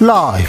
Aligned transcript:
라이브 0.00 0.48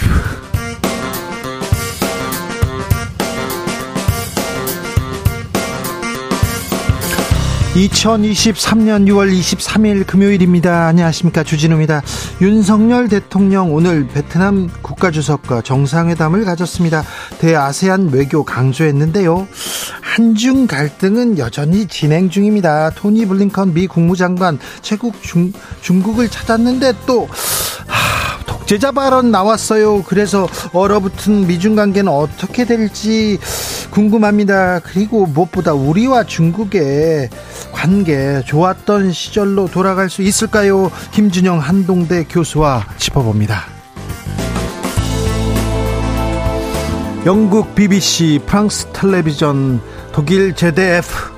2023년 7.76 9.08
6월 9.08 9.30
23일 9.30 10.08
금요일입니다. 10.08 10.88
안녕하십니까. 10.88 11.44
주진우입니다. 11.44 12.02
윤석열 12.42 13.10
대통령 13.10 13.74
오늘 13.74 14.08
베트남 14.08 14.70
국가주석과 14.82 15.64
정상회담을 15.64 16.46
가졌습니다. 16.46 17.04
대아세안 17.40 18.10
외교 18.14 18.46
강조했는데요. 18.46 19.48
한중 20.02 20.68
갈등은 20.68 21.38
여전히 21.38 21.88
진행 21.88 22.30
중입니다. 22.30 22.90
토니 22.92 23.26
블링컨 23.26 23.74
미 23.74 23.88
국무장관 23.88 24.60
최국 24.82 25.22
중, 25.22 25.52
중국을 25.82 26.30
찾았는데 26.30 26.94
또 27.06 27.28
독재자 28.72 28.94
발언 28.94 29.32
나왔어요. 29.32 30.02
그래서 30.04 30.48
얼어붙은 30.72 31.46
미중 31.46 31.76
관계는 31.76 32.10
어떻게 32.10 32.64
될지 32.64 33.38
궁금합니다. 33.90 34.80
그리고 34.80 35.26
무엇보다 35.26 35.74
우리와 35.74 36.24
중국의 36.24 37.30
관계 37.74 38.42
좋았던 38.46 39.12
시절로 39.12 39.68
돌아갈 39.68 40.10
수 40.10 40.22
있을까요? 40.22 40.90
김준영 41.12 41.60
한동대 41.60 42.24
교수와 42.24 42.86
짚어봅니다. 42.96 43.66
영국 47.26 47.76
BBC, 47.76 48.40
프랑스 48.46 48.88
텔레비전, 48.94 49.82
독일 50.14 50.56
ZDF 50.56 51.31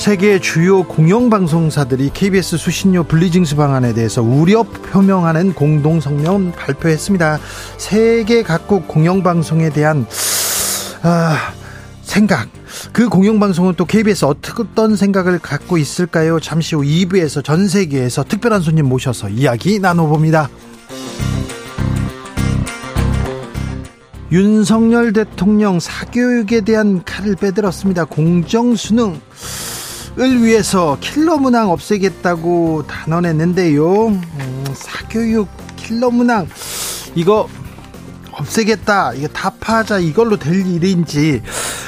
세계 0.00 0.38
주요 0.38 0.82
공영방송사들이 0.84 2.12
KBS 2.14 2.56
수신료 2.56 3.04
분리징수 3.04 3.54
방안에 3.54 3.92
대해서 3.92 4.22
우려 4.22 4.62
표명하는 4.62 5.52
공동 5.52 6.00
성명 6.00 6.52
발표했습니다. 6.52 7.38
세계 7.76 8.42
각국 8.42 8.88
공영방송에 8.88 9.68
대한 9.68 10.06
아, 11.02 11.52
생각. 12.00 12.48
그 12.94 13.10
공영방송은 13.10 13.74
또 13.76 13.84
KBS 13.84 14.24
어떤 14.24 14.96
생각을 14.96 15.38
갖고 15.38 15.76
있을까요? 15.76 16.40
잠시 16.40 16.76
후 16.76 16.80
2부에서 16.80 17.44
전 17.44 17.68
세계에서 17.68 18.24
특별한 18.24 18.62
손님 18.62 18.86
모셔서 18.88 19.28
이야기 19.28 19.80
나눠봅니다. 19.80 20.48
윤석열 24.32 25.12
대통령 25.12 25.78
사교육에 25.78 26.62
대한 26.62 27.04
칼을 27.04 27.36
빼들었습니다. 27.36 28.06
공정수능 28.06 29.20
을 30.20 30.42
위해서 30.42 30.98
킬러 31.00 31.38
문항 31.38 31.70
없애겠다고 31.70 32.84
단언했는데요. 32.86 34.08
음, 34.08 34.64
사교육 34.74 35.48
킬러 35.76 36.10
문항 36.10 36.46
이거 37.14 37.48
없애겠다. 38.32 39.14
이게 39.14 39.28
타파하자 39.28 39.98
이걸로 40.00 40.36
될 40.36 40.66
일인지 40.66 41.40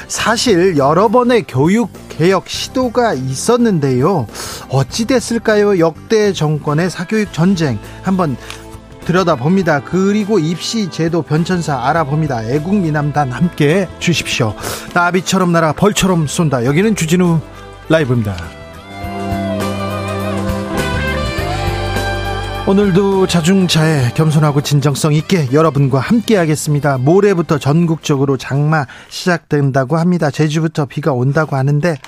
사실 0.08 0.78
여러 0.78 1.08
번의 1.08 1.44
교육 1.46 1.90
개혁 2.08 2.48
시도가 2.48 3.12
있었는데요. 3.12 4.26
어찌 4.70 5.04
됐을까요? 5.04 5.78
역대 5.78 6.32
정권의 6.32 6.88
사교육 6.88 7.34
전쟁 7.34 7.78
한번 8.02 8.38
들여다봅니다. 9.04 9.82
그리고 9.82 10.38
입시 10.38 10.88
제도 10.90 11.20
변천사 11.20 11.86
알아봅니다. 11.86 12.44
애국미남단 12.44 13.30
함께 13.30 13.88
주십시오. 13.98 14.54
나비처럼 14.94 15.52
날아 15.52 15.72
벌처럼 15.72 16.26
쏜다. 16.26 16.64
여기는 16.64 16.96
주진우 16.96 17.40
라이브입니다. 17.92 18.34
오늘도 22.66 23.26
자중차에 23.26 24.12
겸손하고 24.14 24.62
진정성 24.62 25.12
있게 25.12 25.52
여러분과 25.52 25.98
함께 25.98 26.36
하겠습니다. 26.36 26.96
모레부터 26.96 27.58
전국적으로 27.58 28.38
장마 28.38 28.86
시작된다고 29.10 29.98
합니다. 29.98 30.30
제주부터 30.30 30.86
비가 30.86 31.12
온다고 31.12 31.56
하는데 31.56 31.98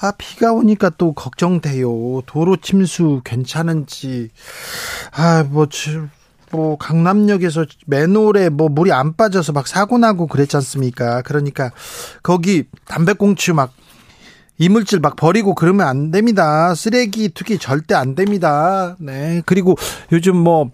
아 0.00 0.12
비가 0.18 0.52
오니까 0.52 0.90
또 0.90 1.14
걱정돼요. 1.14 2.20
도로 2.26 2.56
침수 2.56 3.22
괜찮은지 3.24 4.28
아 5.12 5.44
뭐 5.50 5.66
뭐 6.52 6.76
강남역에서 6.78 7.66
맨홀에 7.86 8.50
뭐 8.50 8.68
물이 8.68 8.92
안 8.92 9.16
빠져서 9.16 9.52
막 9.52 9.66
사고 9.66 9.98
나고 9.98 10.26
그랬지 10.26 10.56
않습니까? 10.56 11.22
그러니까 11.22 11.70
거기 12.22 12.64
담배꽁초 12.86 13.54
막 13.54 13.72
이물질 14.58 15.00
막 15.00 15.16
버리고 15.16 15.54
그러면 15.54 15.86
안 15.86 16.10
됩니다. 16.10 16.74
쓰레기 16.74 17.28
투기 17.28 17.58
절대 17.58 17.94
안 17.94 18.14
됩니다. 18.14 18.96
네. 18.98 19.42
그리고 19.46 19.76
요즘 20.12 20.36
뭐 20.36 20.70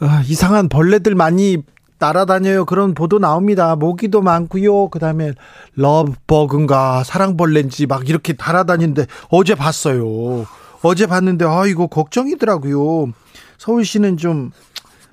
어, 0.00 0.06
이상한 0.26 0.68
벌레들 0.68 1.14
많이 1.14 1.62
날아다녀요. 1.98 2.64
그런 2.64 2.94
보도 2.94 3.18
나옵니다. 3.18 3.76
모기도 3.76 4.22
많고요. 4.22 4.88
그다음에 4.88 5.32
러브버그인가 5.74 7.04
사랑벌레인지 7.04 7.86
막 7.86 8.08
이렇게 8.08 8.34
날아다니는데 8.38 9.06
어제 9.28 9.54
봤어요. 9.54 10.46
어제 10.82 11.06
봤는데 11.06 11.44
아 11.44 11.66
이거 11.66 11.86
걱정이더라고요. 11.86 13.12
서울시는 13.58 14.16
좀 14.16 14.50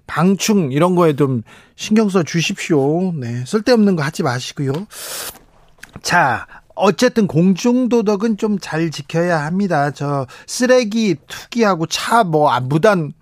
방충 0.08 0.72
이런 0.72 0.96
거에 0.96 1.18
좀 1.18 1.44
신경 1.76 2.08
써 2.08 2.24
주십시오. 2.24 3.12
네. 3.14 3.44
쓸데없는 3.46 3.98
거 3.98 4.04
하지 4.04 4.24
마시고요. 4.24 4.72
자, 6.02 6.48
어쨌든 6.78 7.28
공중도덕은 7.28 8.38
좀 8.38 8.58
잘 8.60 8.92
지켜야 8.92 9.46
합니다. 9.46 9.92
저 9.92 10.26
쓰레기 10.46 11.16
투기하고 11.28 11.86
차뭐 11.88 12.60
무단 12.62 13.14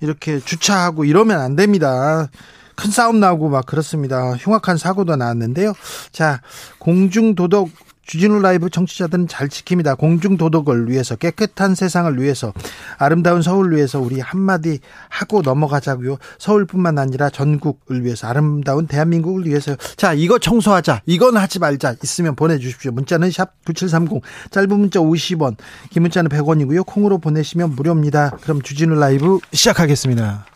이렇게 0.00 0.38
주차하고 0.40 1.04
이러면 1.04 1.40
안 1.40 1.56
됩니다. 1.56 2.28
큰 2.74 2.90
싸움 2.90 3.20
나고 3.20 3.48
막 3.48 3.64
그렇습니다. 3.64 4.34
흉악한 4.36 4.76
사고도 4.76 5.16
나왔는데요. 5.16 5.72
자, 6.12 6.42
공중도덕 6.78 7.70
주진우 8.06 8.40
라이브 8.40 8.70
청취자들은 8.70 9.28
잘 9.28 9.48
지킵니다. 9.48 9.98
공중 9.98 10.36
도덕을 10.36 10.88
위해서 10.88 11.16
깨끗한 11.16 11.74
세상을 11.74 12.20
위해서 12.20 12.52
아름다운 12.98 13.42
서울을 13.42 13.76
위해서 13.76 14.00
우리 14.00 14.20
한마디 14.20 14.78
하고 15.08 15.42
넘어가자고요. 15.42 16.16
서울뿐만 16.38 16.98
아니라 16.98 17.30
전국을 17.30 18.04
위해서 18.04 18.28
아름다운 18.28 18.86
대한민국을 18.86 19.46
위해서 19.46 19.76
자 19.96 20.12
이거 20.12 20.38
청소하자 20.38 21.02
이건 21.06 21.36
하지 21.36 21.58
말자 21.58 21.96
있으면 22.02 22.36
보내주십시오. 22.36 22.92
문자는 22.92 23.30
샵 23.30 23.52
9730 23.64 24.22
짧은 24.50 24.68
문자 24.68 25.00
50원 25.00 25.56
긴 25.90 26.02
문자는 26.02 26.30
100원이고요. 26.30 26.86
콩으로 26.86 27.18
보내시면 27.18 27.70
무료입니다. 27.70 28.30
그럼 28.40 28.62
주진우 28.62 28.94
라이브 28.94 29.38
시작하겠습니다. 29.52 30.55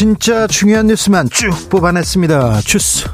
진짜 0.00 0.46
중요한 0.46 0.86
뉴스만 0.86 1.28
쭉 1.28 1.50
뽑아냈습니다. 1.68 2.62
주스. 2.62 3.06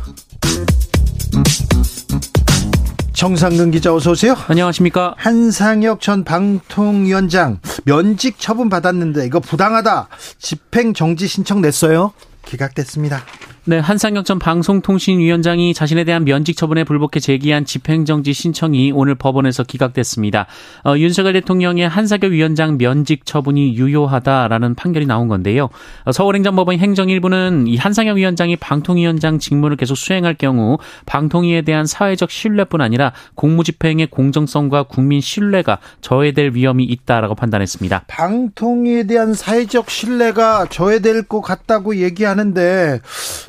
정상근 3.12 3.72
기자 3.72 3.92
어서 3.92 4.12
오세요. 4.12 4.36
안녕하십니까. 4.46 5.16
한상혁 5.18 6.00
전 6.00 6.22
방통위원장 6.22 7.58
면직 7.86 8.38
처분 8.38 8.68
받았는데 8.68 9.26
이거 9.26 9.40
부당하다. 9.40 10.06
집행 10.38 10.94
정지 10.94 11.26
신청 11.26 11.60
냈어요. 11.60 12.12
기각됐습니다. 12.44 13.24
네, 13.68 13.80
한상혁 13.80 14.24
전 14.24 14.38
방송통신위원장이 14.38 15.74
자신에 15.74 16.04
대한 16.04 16.24
면직 16.24 16.56
처분에 16.56 16.84
불복해 16.84 17.18
제기한 17.18 17.64
집행정지 17.64 18.32
신청이 18.32 18.92
오늘 18.92 19.16
법원에서 19.16 19.64
기각됐습니다. 19.64 20.46
어, 20.84 20.96
윤석열 20.96 21.32
대통령의 21.32 21.88
한상혁 21.88 22.30
위원장 22.30 22.78
면직 22.78 23.26
처분이 23.26 23.74
유효하다라는 23.74 24.76
판결이 24.76 25.06
나온 25.06 25.26
건데요. 25.26 25.68
어, 26.04 26.12
서울행정법원 26.12 26.78
행정일부는 26.78 27.66
이 27.66 27.76
한상혁 27.76 28.18
위원장이 28.18 28.54
방통위원장 28.54 29.40
직무를 29.40 29.76
계속 29.76 29.96
수행할 29.96 30.34
경우 30.34 30.78
방통위에 31.06 31.62
대한 31.62 31.86
사회적 31.86 32.30
신뢰뿐 32.30 32.80
아니라 32.80 33.14
공무집행의 33.34 34.06
공정성과 34.12 34.84
국민 34.84 35.20
신뢰가 35.20 35.78
저해될 36.02 36.52
위험이 36.54 36.84
있다라고 36.84 37.34
판단했습니다. 37.34 38.04
방통위에 38.06 39.08
대한 39.08 39.34
사회적 39.34 39.90
신뢰가 39.90 40.66
저해될 40.70 41.24
것 41.24 41.40
같다고 41.40 41.96
얘기하는데 41.96 43.00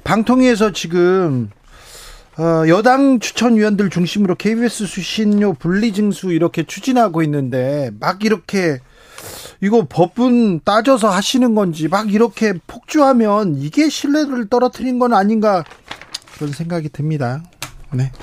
방통위에서 0.07 0.71
지금 0.71 1.49
어, 2.37 2.65
여당 2.69 3.19
추천위원들 3.19 3.89
중심으로 3.89 4.35
KBS 4.35 4.85
수신료 4.85 5.53
분리징수 5.55 6.31
이렇게 6.31 6.63
추진하고 6.63 7.23
있는데 7.23 7.91
막 7.99 8.23
이렇게 8.23 8.79
이거 9.59 9.85
법은 9.89 10.61
따져서 10.63 11.09
하시는 11.09 11.55
건지 11.55 11.89
막 11.89 12.13
이렇게 12.13 12.53
폭주하면 12.67 13.57
이게 13.57 13.89
신뢰를 13.89 14.47
떨어뜨린 14.47 14.97
건 14.97 15.13
아닌가 15.13 15.65
그런 16.35 16.53
생각이 16.53 16.87
듭니다. 16.87 17.43
네. 17.91 18.13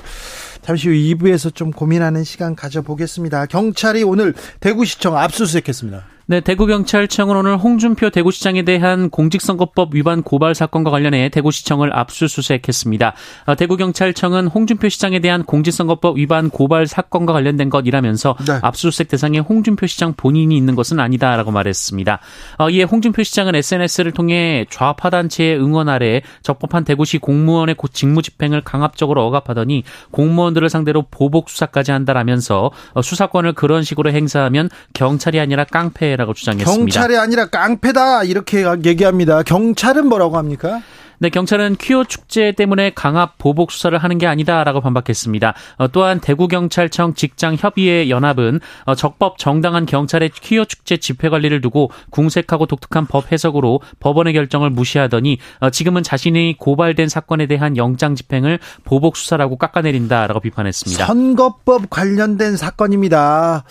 잠시 0.63 0.87
후 0.87 0.95
2부에서 0.95 1.53
좀 1.53 1.69
고민하는 1.69 2.23
시간 2.23 2.55
가져보겠습니다. 2.55 3.45
경찰이 3.45 4.01
오늘 4.01 4.33
대구시청 4.59 5.15
압수수색했습니다. 5.15 6.14
네, 6.27 6.41
대구경찰청은 6.41 7.35
오늘 7.35 7.55
홍준표 7.55 8.09
대구시장에 8.09 8.63
대한 8.63 9.11
공직선거법 9.11 9.93
위반 9.93 10.23
고발 10.23 10.55
사건과 10.55 10.89
관련해 10.89 11.29
대구시청을 11.29 11.95
압수수색했습니다. 11.95 13.13
어, 13.45 13.55
대구경찰청은 13.55 14.47
홍준표 14.47 14.89
시장에 14.89 15.19
대한 15.19 15.43
공직선거법 15.43 16.17
위반 16.17 16.49
고발 16.49 16.87
사건과 16.87 17.31
관련된 17.31 17.69
것이라면서 17.69 18.35
네. 18.47 18.57
압수수색 18.63 19.09
대상에 19.09 19.37
홍준표 19.37 19.85
시장 19.85 20.15
본인이 20.17 20.57
있는 20.57 20.73
것은 20.73 20.99
아니다라고 20.99 21.51
말했습니다. 21.51 22.19
어, 22.57 22.69
이에 22.71 22.81
홍준표 22.81 23.21
시장은 23.21 23.53
SNS를 23.53 24.11
통해 24.11 24.65
좌파 24.71 25.11
단체의 25.11 25.59
응원 25.59 25.89
아래 25.89 26.23
적법한 26.41 26.85
대구시 26.85 27.19
공무원의 27.19 27.75
직무 27.93 28.23
집행을 28.23 28.61
강압적으로 28.61 29.23
억압하더니 29.27 29.83
공무원들을 30.09 30.69
상대로 30.69 31.03
보복 31.03 31.51
수사까지 31.51 31.91
한다라면서 31.91 32.71
어, 32.93 33.01
수사권을 33.03 33.53
그런 33.53 33.83
식으로 33.83 34.09
행사하면 34.09 34.71
경찰이 34.95 35.39
아니라 35.39 35.65
깡패 35.65 36.14
깡패라고 36.15 36.33
주장했습니다. 36.33 36.75
경찰이 36.75 37.17
아니라 37.17 37.47
깡패다 37.47 38.23
이렇게 38.23 38.65
얘기합니다. 38.83 39.43
경찰은 39.43 40.07
뭐라고 40.07 40.37
합니까? 40.37 40.81
네, 41.17 41.29
경찰은 41.29 41.77
퀴어 41.77 42.03
축제 42.03 42.51
때문에 42.51 42.91
강압 42.93 43.37
보복 43.37 43.71
수사를 43.71 43.97
하는 43.97 44.17
게 44.17 44.27
아니다라고 44.27 44.81
반박했습니다. 44.81 45.53
어, 45.77 45.87
또한 45.87 46.19
대구경찰청 46.19 47.13
직장협의회 47.13 48.09
연합은 48.09 48.59
어, 48.83 48.95
적법 48.95 49.37
정당한 49.37 49.85
경찰의 49.85 50.31
퀴어 50.41 50.65
축제 50.65 50.97
집회 50.97 51.29
관리를 51.29 51.61
두고 51.61 51.89
궁색하고 52.09 52.65
독특한 52.65 53.07
법 53.07 53.31
해석으로 53.31 53.79
법원의 54.01 54.33
결정을 54.33 54.69
무시하더니 54.71 55.37
어, 55.61 55.69
지금은 55.69 56.03
자신이 56.03 56.57
고발된 56.59 57.07
사건에 57.07 57.47
대한 57.47 57.77
영장 57.77 58.15
집행을 58.15 58.59
보복 58.83 59.15
수사라고 59.15 59.57
깎아내린다라고 59.57 60.41
비판했습니다. 60.41 61.05
선거법 61.05 61.89
관련된 61.89 62.57
사건입니다. 62.57 63.63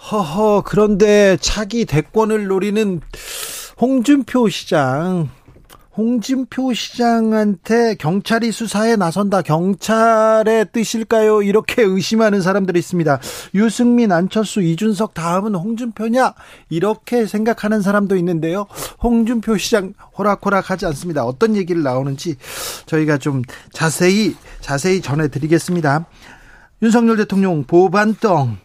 허허, 0.00 0.62
그런데 0.64 1.36
차기 1.40 1.84
대권을 1.84 2.46
노리는 2.46 3.00
홍준표 3.80 4.48
시장, 4.48 5.28
홍준표 5.96 6.72
시장한테 6.72 7.96
경찰이 7.96 8.50
수사에 8.50 8.96
나선다. 8.96 9.42
경찰의 9.42 10.68
뜻일까요? 10.72 11.42
이렇게 11.42 11.82
의심하는 11.82 12.40
사람들이 12.40 12.78
있습니다. 12.78 13.20
유승민, 13.54 14.10
안철수, 14.10 14.62
이준석 14.62 15.12
다음은 15.12 15.54
홍준표냐? 15.54 16.34
이렇게 16.70 17.26
생각하는 17.26 17.82
사람도 17.82 18.16
있는데요. 18.16 18.66
홍준표 19.02 19.58
시장 19.58 19.92
호락호락하지 20.16 20.86
않습니다. 20.86 21.24
어떤 21.24 21.56
얘기를 21.56 21.82
나오는지 21.82 22.36
저희가 22.86 23.18
좀 23.18 23.42
자세히 23.72 24.34
자세히 24.60 25.02
전해드리겠습니다. 25.02 26.06
윤석열 26.82 27.18
대통령 27.18 27.64
보반덩 27.64 28.56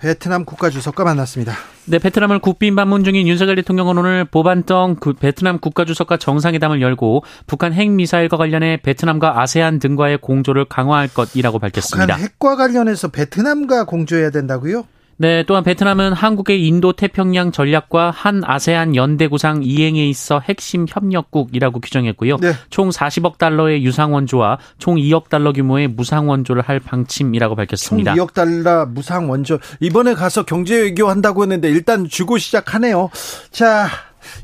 베트남 0.00 0.46
국가주석과 0.46 1.04
만났습니다. 1.04 1.52
네, 1.84 1.98
베트남을 1.98 2.38
국빈 2.38 2.74
방문 2.74 3.04
중인 3.04 3.28
윤석열 3.28 3.56
대통령은 3.56 3.98
오늘 3.98 4.24
보반덩 4.24 4.96
그 4.98 5.12
베트남 5.12 5.58
국가주석과 5.58 6.16
정상회담을 6.16 6.80
열고 6.80 7.22
북한 7.46 7.74
핵미사일과 7.74 8.38
관련해 8.38 8.78
베트남과 8.82 9.42
아세안 9.42 9.78
등과의 9.78 10.18
공조를 10.18 10.64
강화할 10.64 11.08
것이라고 11.08 11.58
밝혔습니다. 11.58 12.16
북한 12.16 12.22
핵과 12.22 12.56
관련해서 12.56 13.08
베트남과 13.08 13.84
공조해야 13.84 14.30
된다고요? 14.30 14.84
네, 15.20 15.42
또한 15.42 15.62
베트남은 15.62 16.14
한국의 16.14 16.66
인도 16.66 16.94
태평양 16.94 17.52
전략과 17.52 18.10
한 18.10 18.40
아세안 18.42 18.96
연대 18.96 19.28
구상 19.28 19.60
이행에 19.62 20.08
있어 20.08 20.40
핵심 20.40 20.86
협력국이라고 20.88 21.78
규정했고요. 21.80 22.38
네. 22.38 22.54
총 22.70 22.88
40억 22.88 23.36
달러의 23.36 23.84
유상 23.84 24.14
원조와 24.14 24.56
총 24.78 24.96
2억 24.96 25.28
달러 25.28 25.52
규모의 25.52 25.88
무상 25.88 26.30
원조를 26.30 26.62
할 26.62 26.80
방침이라고 26.80 27.54
밝혔습니다. 27.54 28.14
총 28.14 28.26
2억 28.26 28.32
달러 28.32 28.86
무상 28.86 29.28
원조 29.28 29.58
이번에 29.80 30.14
가서 30.14 30.46
경제 30.46 30.80
외교 30.80 31.10
한다고 31.10 31.42
했는데 31.42 31.68
일단 31.68 32.08
주고 32.08 32.38
시작하네요. 32.38 33.10
자, 33.50 33.88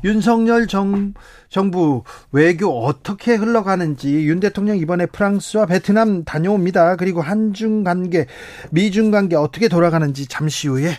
윤석열 0.03 0.67
정 0.67 1.13
정부 1.49 2.03
외교 2.31 2.85
어떻게 2.85 3.35
흘러가는지 3.35 4.27
윤 4.27 4.39
대통령 4.39 4.77
이번에 4.77 5.05
프랑스와 5.05 5.65
베트남 5.65 6.23
다녀옵니다. 6.23 6.95
그리고 6.97 7.21
한중 7.21 7.83
관계, 7.83 8.27
미중 8.71 9.11
관계 9.11 9.35
어떻게 9.35 9.67
돌아가는지 9.67 10.27
잠시 10.27 10.67
후에 10.67 10.91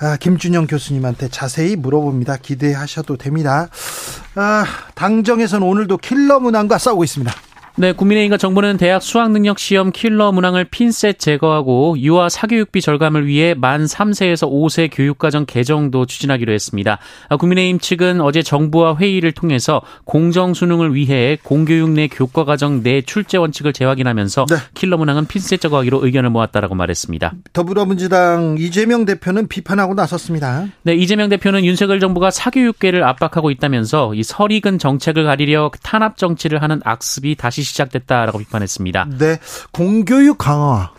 아, 0.00 0.16
김준영 0.16 0.66
교수님한테 0.66 1.28
자세히 1.28 1.76
물어봅니다. 1.76 2.38
기대하셔도 2.38 3.16
됩니다. 3.16 3.68
아, 4.34 4.64
당정에서는 4.94 5.66
오늘도 5.66 5.98
킬러 5.98 6.40
문항과 6.40 6.78
싸우고 6.78 7.04
있습니다. 7.04 7.32
네, 7.76 7.90
국민의힘과 7.90 8.36
정부는 8.36 8.76
대학 8.76 9.02
수학능력 9.02 9.58
시험 9.58 9.90
킬러 9.90 10.30
문항을 10.30 10.62
핀셋 10.66 11.18
제거하고 11.18 11.98
유아 11.98 12.28
사교육비 12.28 12.80
절감을 12.80 13.26
위해 13.26 13.52
만 13.54 13.84
3세에서 13.84 14.48
5세 14.48 14.90
교육과정 14.92 15.44
개정도 15.44 16.06
추진하기로 16.06 16.52
했습니다. 16.52 17.00
아, 17.28 17.36
국민의힘 17.36 17.80
측은 17.80 18.20
어제 18.20 18.42
정부와 18.42 18.96
회의를 18.98 19.32
통해서 19.32 19.82
공정 20.04 20.54
수능을 20.54 20.94
위해 20.94 21.36
공교육 21.42 21.90
내 21.90 22.06
교과과정 22.06 22.84
내 22.84 23.02
출제 23.02 23.38
원칙을 23.38 23.72
재확인하면서 23.72 24.46
네. 24.50 24.56
킬러 24.74 24.96
문항은 24.96 25.26
핀셋 25.26 25.60
제거하기로 25.60 26.06
의견을 26.06 26.30
모았다라고 26.30 26.76
말했습니다. 26.76 27.32
더불어민주당 27.52 28.54
이재명 28.56 29.04
대표는 29.04 29.48
비판하고 29.48 29.94
나섰습니다. 29.94 30.68
네, 30.84 30.94
이재명 30.94 31.28
대표는 31.28 31.64
윤석열 31.64 31.98
정부가 31.98 32.30
사교육계를 32.30 33.02
압박하고 33.02 33.50
있다면서 33.50 34.14
이 34.14 34.22
설익은 34.22 34.78
정책을 34.78 35.24
가리려 35.24 35.72
탄압 35.82 36.18
정치를 36.18 36.62
하는 36.62 36.80
악습이 36.84 37.34
다시 37.34 37.63
시작됐다라고 37.64 38.38
비판했습니다. 38.38 39.08
네. 39.18 39.38
공교육 39.72 40.38
강화 40.38 40.92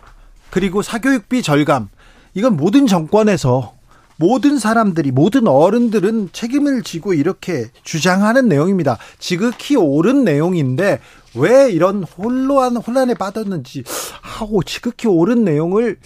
그리고 0.50 0.82
사교육비 0.82 1.42
절감 1.42 1.88
이건 2.34 2.56
모든 2.56 2.86
정권에서 2.86 3.74
모든 4.18 4.58
사람들이 4.58 5.10
모든 5.10 5.46
어른들은 5.46 6.30
책임을 6.32 6.82
지고 6.82 7.12
이렇게 7.12 7.66
주장하는 7.82 8.48
내용입니다. 8.48 8.98
지극히 9.18 9.76
옳은 9.76 10.24
내용인데 10.24 11.00
왜 11.34 11.70
이런 11.70 12.02
혼란 12.02 12.76
혼란에 12.76 13.14
빠졌는지 13.14 13.84
하고 14.22 14.62
지극히 14.62 15.06
옳은 15.08 15.44
내용을 15.44 15.98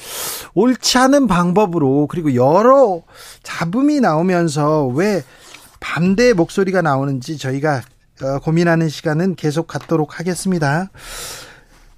옳지 0.55 0.99
않은 0.99 1.29
방법으로 1.29 2.09
그리고 2.09 2.35
여러 2.35 3.03
잡음이 3.45 4.01
나오면서 4.01 4.87
왜 4.89 5.23
반대 5.79 6.33
목소리가 6.33 6.83
나오는지 6.83 7.39
저희가 7.39 7.77
어, 7.77 8.00
고민하는 8.43 8.89
시간은 8.89 9.35
계속 9.35 9.67
갖도록 9.67 10.19
하겠습니다. 10.19 10.91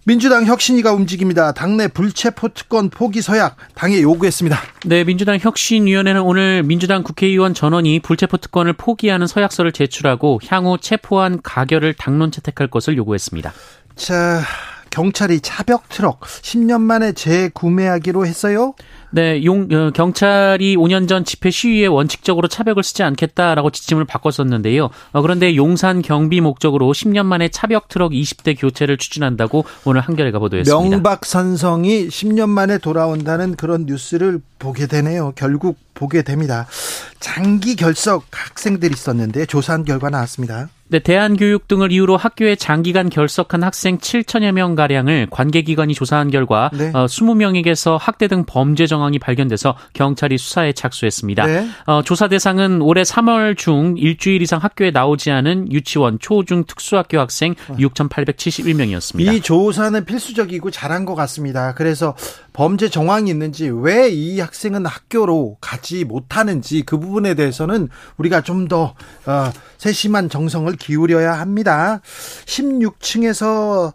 민주당 0.05 0.47
혁신위가 0.47 0.93
움직입니다. 0.93 1.53
당내 1.53 1.87
불체포 1.87 2.49
특권 2.49 2.91
포기 2.91 3.23
서약 3.23 3.57
당에 3.75 4.03
요구했습니다. 4.03 4.59
네, 4.87 5.05
민주당 5.05 5.39
혁신위원회는 5.41 6.23
오늘 6.23 6.65
민주당 6.65 7.05
국회의원 7.05 7.55
전원이 7.55 8.01
불체포 8.01 8.39
특권을 8.39 8.73
포기하는 8.73 9.29
서약서를 9.29 9.71
제출하고 9.71 10.41
향후 10.49 10.77
체포한 10.81 11.41
가결을 11.43 11.95
당론 11.95 12.33
채택할 12.33 12.69
것을 12.69 12.97
요구했습니다. 12.97 13.53
자, 13.95 14.43
경찰이 14.91 15.41
차벽 15.41 15.89
트럭 15.89 16.21
10년 16.21 16.81
만에 16.81 17.13
재구매하기로 17.13 18.27
했어요? 18.27 18.75
네, 19.15 19.45
용, 19.45 19.69
어, 19.71 19.91
경찰이 19.91 20.77
5년 20.77 21.07
전 21.07 21.25
집회 21.25 21.51
시위에 21.51 21.87
원칙적으로 21.87 22.49
차벽을 22.49 22.83
쓰지 22.83 23.03
않겠다라고 23.03 23.71
지침을 23.71 24.07
바꿨었는데요. 24.07 24.89
어, 25.13 25.23
그런데 25.23 25.55
용산 25.55 26.01
경비 26.01 26.41
목적으로 26.41 26.91
10년 26.93 27.27
만에 27.27 27.49
차벽 27.49 27.89
트럭 27.89 28.13
20대 28.13 28.59
교체를 28.59 28.97
추진한다고 28.97 29.67
오늘 29.85 30.01
한겨레가 30.01 30.39
보도했습니다. 30.39 30.97
명박산성이 30.97 32.09
10년 32.09 32.49
만에 32.49 32.79
돌아온다는 32.79 33.55
그런 33.55 33.85
뉴스를 33.85 34.41
보게 34.63 34.87
되네요. 34.87 35.33
결국 35.35 35.77
보게 35.95 36.23
됩니다. 36.23 36.67
장기 37.21 37.75
결석 37.77 38.27
학생들이 38.31 38.93
있었는데 38.95 39.47
조사한 39.47 39.85
결과 39.85 40.09
나왔습니다. 40.09 40.69
네, 40.89 40.99
대한교육 40.99 41.69
등을 41.69 41.91
이유로 41.91 42.19
학교에 42.19 42.55
장기간 42.55 43.09
결석한 43.09 43.63
학생 43.63 43.97
7천여 43.97 44.53
명 44.53 44.75
가량을 44.75 45.29
관계기관이 45.31 45.95
조사한 45.95 46.31
결과 46.31 46.71
네. 46.75 46.91
어, 46.93 47.07
20명에게서 47.07 47.97
학대 47.99 48.29
등 48.29 48.45
범죄 48.45 48.87
정황이 48.87 49.19
발견돼서 49.19 49.75
경찰이 49.95 50.37
수사에 50.37 50.75
착수했습니다. 50.75 51.47
네. 51.47 51.69
어, 51.87 52.03
조사 52.03 52.29
대상은 52.29 52.83
올해 52.83 53.03
3월 53.03 53.57
중 53.57 53.95
일주일 53.97 54.43
이상 54.43 54.59
학교에 54.61 54.91
나오지 54.91 55.31
않은 55.31 55.73
유치원, 55.73 56.19
초중 56.19 56.65
특수학교 56.67 57.19
학생 57.21 57.55
6,871명이었습니다. 57.69 59.35
이 59.35 59.41
조사는 59.41 60.05
필수적이고 60.05 60.71
잘한 60.71 61.07
것 61.07 61.15
같습니다. 61.15 61.73
그래서 61.75 62.15
범죄 62.53 62.91
정황이 62.91 63.31
있는지 63.31 63.71
왜 63.71 64.11
이 64.13 64.41
학생 64.41 64.52
은 64.75 64.87
학교로 64.87 65.59
가지 65.61 66.05
못하는지 66.05 66.83
그 66.83 66.99
부분에 66.99 67.35
대해서는 67.35 67.89
우리가 68.17 68.43
좀더 68.43 68.95
어, 69.27 69.53
세심한 69.79 70.29
정성을 70.29 70.75
기울여야 70.77 71.39
합니다. 71.39 72.01
16층에서 72.47 73.93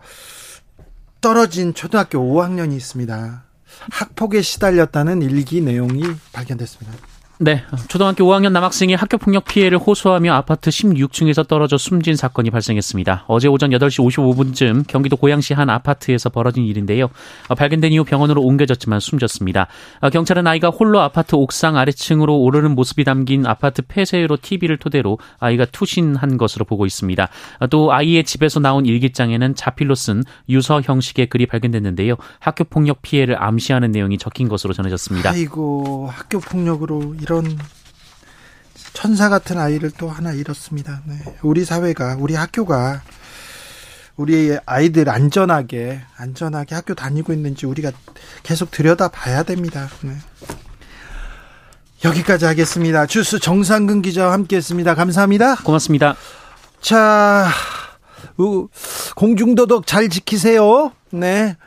떨어진 1.22 1.74
초등학교 1.74 2.20
5학년이 2.20 2.76
있습니다. 2.76 3.44
학폭에 3.92 4.42
시달렸다는 4.42 5.22
일기 5.22 5.62
내용이 5.62 6.04
발견됐습니다. 6.34 7.17
네. 7.40 7.64
초등학교 7.88 8.24
5학년 8.26 8.52
남학생이 8.52 8.96
학교 8.96 9.20
폭력 9.20 9.46
피해를 9.46 9.78
호소하며 9.78 10.34
아파트 10.34 10.72
16층에서 10.72 11.48
떨어져 11.48 11.78
숨진 11.78 12.16
사건이 12.16 12.50
발생했습니다. 12.50 13.26
어제 13.28 13.48
오전 13.48 13.70
8시 13.70 14.04
55분쯤 14.04 14.88
경기도 14.88 15.18
고양시 15.18 15.54
한 15.54 15.70
아파트에서 15.70 16.30
벌어진 16.30 16.66
일인데요. 16.66 17.10
어, 17.48 17.54
발견된 17.54 17.92
이후 17.92 18.04
병원으로 18.04 18.42
옮겨졌지만 18.42 19.00
숨졌습니다. 19.00 19.68
어, 20.02 20.10
경찰은 20.10 20.48
아이가 20.48 20.70
홀로 20.70 21.00
아파트 21.00 21.36
옥상 21.36 21.78
아래층으로 21.78 22.36
오르는 22.36 22.74
모습이 22.74 23.04
담긴 23.04 23.46
아파트 23.46 23.84
폐쇄로 23.84 24.38
TV를 24.42 24.78
토대로 24.78 25.20
아이가 25.40 25.66
투신한 25.66 26.38
것으로 26.38 26.66
보고 26.66 26.88
있습니다. 26.88 27.30
어, 27.60 27.68
또 27.68 27.94
아이의 27.94 28.24
집에서 28.24 28.60
나온 28.60 28.88
일기장에는 28.88 29.54
자필로 29.54 29.94
쓴 29.94 30.24
유서 30.50 30.82
형식의 30.82 31.28
글이 31.28 31.46
발견됐는데요. 31.46 32.16
학교 32.40 32.64
폭력 32.64 33.04
피해를 33.04 33.40
암시하는 33.40 33.92
내용이 33.92 34.18
적힌 34.18 34.48
것으로 34.50 34.74
전해졌습니다. 34.74 35.30
아이고 35.30 36.10
학교 36.12 36.40
폭력으로 36.40 37.14
이런 37.28 37.60
천사 38.94 39.28
같은 39.28 39.60
아이를 39.60 39.92
또 39.92 40.10
하나 40.10 40.32
잃었습니다. 40.32 41.02
네. 41.06 41.18
우리 41.42 41.66
사회가 41.66 42.16
우리 42.18 42.36
학교가 42.36 43.02
우리 44.16 44.58
아이들 44.66 45.10
안전하게 45.10 46.02
안전하게 46.16 46.74
학교 46.74 46.96
다니고 46.96 47.34
있는지 47.34 47.66
우리가 47.66 47.92
계속 48.44 48.72
들여다 48.72 49.10
봐야 49.10 49.44
됩니다. 49.44 49.90
네. 50.02 50.14
여기까지 52.06 52.46
하겠습니다. 52.46 53.06
주스 53.08 53.40
정상근 53.40 54.04
기자와 54.04 54.32
함께했습니다. 54.32 54.96
감사합니다. 54.96 55.58
고맙습니다. 55.58 56.16
자, 56.80 57.50
공중도덕 59.16 59.86
잘 59.86 60.08
지키세요. 60.08 60.94
네. 61.10 61.58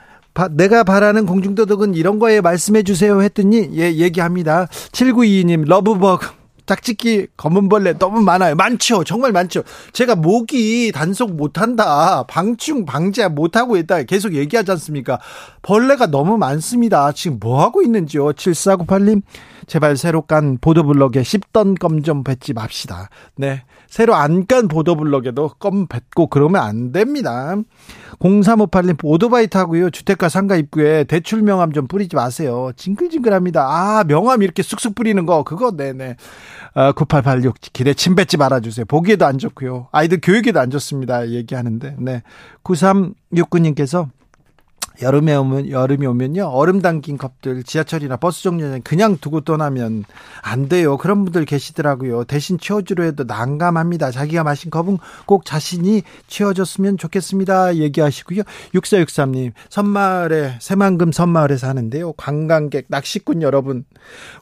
바, 0.41 0.49
내가 0.49 0.85
바라는 0.85 1.27
공중도덕은 1.27 1.95
이런 1.95 2.19
거에 2.19 2.41
말씀해 2.41 2.83
주세요 2.83 3.21
했더니 3.21 3.69
예 3.75 3.93
얘기합니다. 3.93 4.69
7922님 4.93 5.67
러브버그 5.67 6.29
짝짓기 6.65 7.27
검은벌레 7.37 7.99
너무 7.99 8.23
많아요. 8.23 8.55
많죠. 8.55 9.05
정말 9.05 9.33
많죠. 9.33 9.65
제가 9.93 10.15
모기 10.15 10.93
단속 10.93 11.35
못한다. 11.35 12.23
방충 12.27 12.87
방제 12.87 13.29
못하고 13.29 13.77
있다. 13.77 14.05
계속 14.05 14.35
얘기하지 14.35 14.71
않습니까? 14.71 15.21
벌레가 15.61 16.07
너무 16.07 16.39
많습니다. 16.39 17.13
지금 17.13 17.39
뭐 17.39 17.63
하고 17.63 17.83
있는지요? 17.83 18.33
7498님 18.33 19.21
제발 19.67 19.99
새로 19.99 20.23
깐 20.23 20.57
보도블럭에 20.59 21.23
씹던 21.23 21.75
껌 21.75 22.03
좀 22.03 22.25
뱉지 22.25 22.55
맙시다. 22.55 23.11
네. 23.37 23.63
새로 23.91 24.15
안 24.15 24.47
깐 24.47 24.69
보도블럭에도 24.69 25.51
껌 25.59 25.87
뱉고 25.87 26.29
그러면 26.29 26.63
안 26.63 26.93
됩니다. 26.93 27.57
0358님 28.21 28.99
오토바이 29.03 29.49
타고요. 29.49 29.91
주택가 29.91 30.29
상가 30.29 30.57
입구에 30.57 31.05
대출 31.05 31.43
명함 31.43 31.73
좀 31.73 31.87
뿌리지 31.87 32.17
마세요. 32.17 32.71
징글징글합니다. 32.77 33.63
아, 33.63 34.05
명함 34.05 34.43
이렇게 34.43 34.63
쑥쑥 34.63 34.95
뿌리는 34.95 35.27
거 35.27 35.43
그거 35.43 35.73
네네. 35.77 36.17
아, 36.75 36.93
9886 36.93 37.57
길에 37.73 37.93
침 37.95 38.15
뱉지 38.15 38.37
말아주세요. 38.37 38.87
보기에도 38.87 39.27
안 39.27 39.39
좋고요. 39.39 39.89
아이들 39.93 40.21
교육에도 40.23 40.61
안 40.61 40.71
좋습니다. 40.71 41.29
얘기하는데. 41.31 41.97
네. 41.99 42.23
9369님께서 42.65 44.09
여름에 45.03 45.35
오면 45.35 45.71
여름이 45.71 46.07
오면요 46.07 46.47
얼음 46.47 46.81
담긴 46.83 47.19
컵들 47.19 47.63
지하철이나 47.65 48.17
버스 48.17 48.43
정류장 48.43 48.83
그냥 48.83 49.19
두고 49.19 49.41
떠나면 49.43 50.05
안 50.43 50.69
돼요 50.69 50.97
그런 50.97 51.25
분들 51.25 51.45
계시더라고요 51.45 52.25
대신 52.25 52.59
치워주려 52.59 53.05
해도 53.05 53.25
난감합니다 53.25 54.11
자기가 54.11 54.45
마신 54.45 54.71
컵은 54.71 54.99
꼭 55.27 55.45
자신이 55.45 56.03
치워줬으면 56.27 56.99
좋겠습니다 56.99 57.77
얘기하시고요 57.77 58.43
6463님 58.75 59.53
선마을에 59.69 60.57
새만금 60.61 61.13
선마을에 61.13 61.57
사는데요 61.57 62.13
관광객 62.13 62.87
낚시꾼 62.89 63.43
여러분 63.43 63.85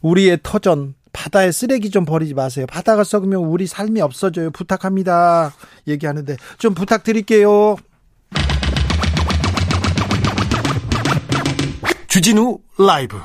우리의 0.03 0.41
터전 0.43 0.95
바다에 1.13 1.51
쓰레기 1.51 1.91
좀 1.91 2.05
버리지 2.05 2.35
마세요. 2.35 2.67
바다가 2.67 3.03
썩으면 3.03 3.41
우리 3.41 3.67
삶이 3.67 4.01
없어져요. 4.01 4.51
부탁합니다. 4.53 5.53
얘기하는데 5.89 6.37
좀 6.59 6.75
부탁드릴게요. 6.75 7.77
주진우 12.09 12.59
라이브. 12.79 13.21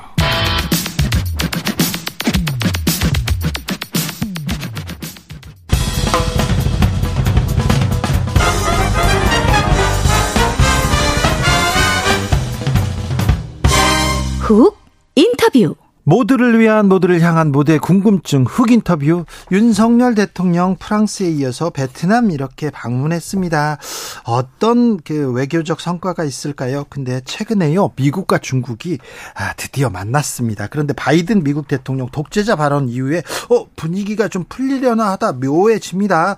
훅 14.40 14.76
인터뷰 15.14 15.74
모두를 16.04 16.58
위한 16.60 16.86
모두를 16.88 17.20
향한 17.22 17.50
모두의 17.50 17.78
궁금증 17.78 18.44
흑 18.46 18.70
인터뷰 18.70 19.24
윤석열 19.50 20.14
대통령 20.14 20.76
프랑스에 20.76 21.30
이어서 21.30 21.70
베트남 21.70 22.30
이렇게 22.30 22.70
방문했습니다. 22.70 23.78
어떤 24.24 24.98
그 24.98 25.32
외교적 25.32 25.80
성과가 25.80 26.24
있을까요? 26.24 26.84
근데 26.90 27.22
최근에요 27.24 27.92
미국과 27.96 28.38
중국이 28.38 28.98
아, 29.34 29.54
드디어 29.54 29.88
만났습니다. 29.88 30.66
그런데 30.66 30.92
바이든 30.92 31.42
미국 31.42 31.68
대통령 31.68 32.08
독재자 32.10 32.54
발언 32.54 32.88
이후에 32.88 33.22
어 33.48 33.66
분위기가 33.74 34.28
좀 34.28 34.44
풀리려나 34.48 35.10
하다 35.12 35.32
묘해집니다. 35.32 36.36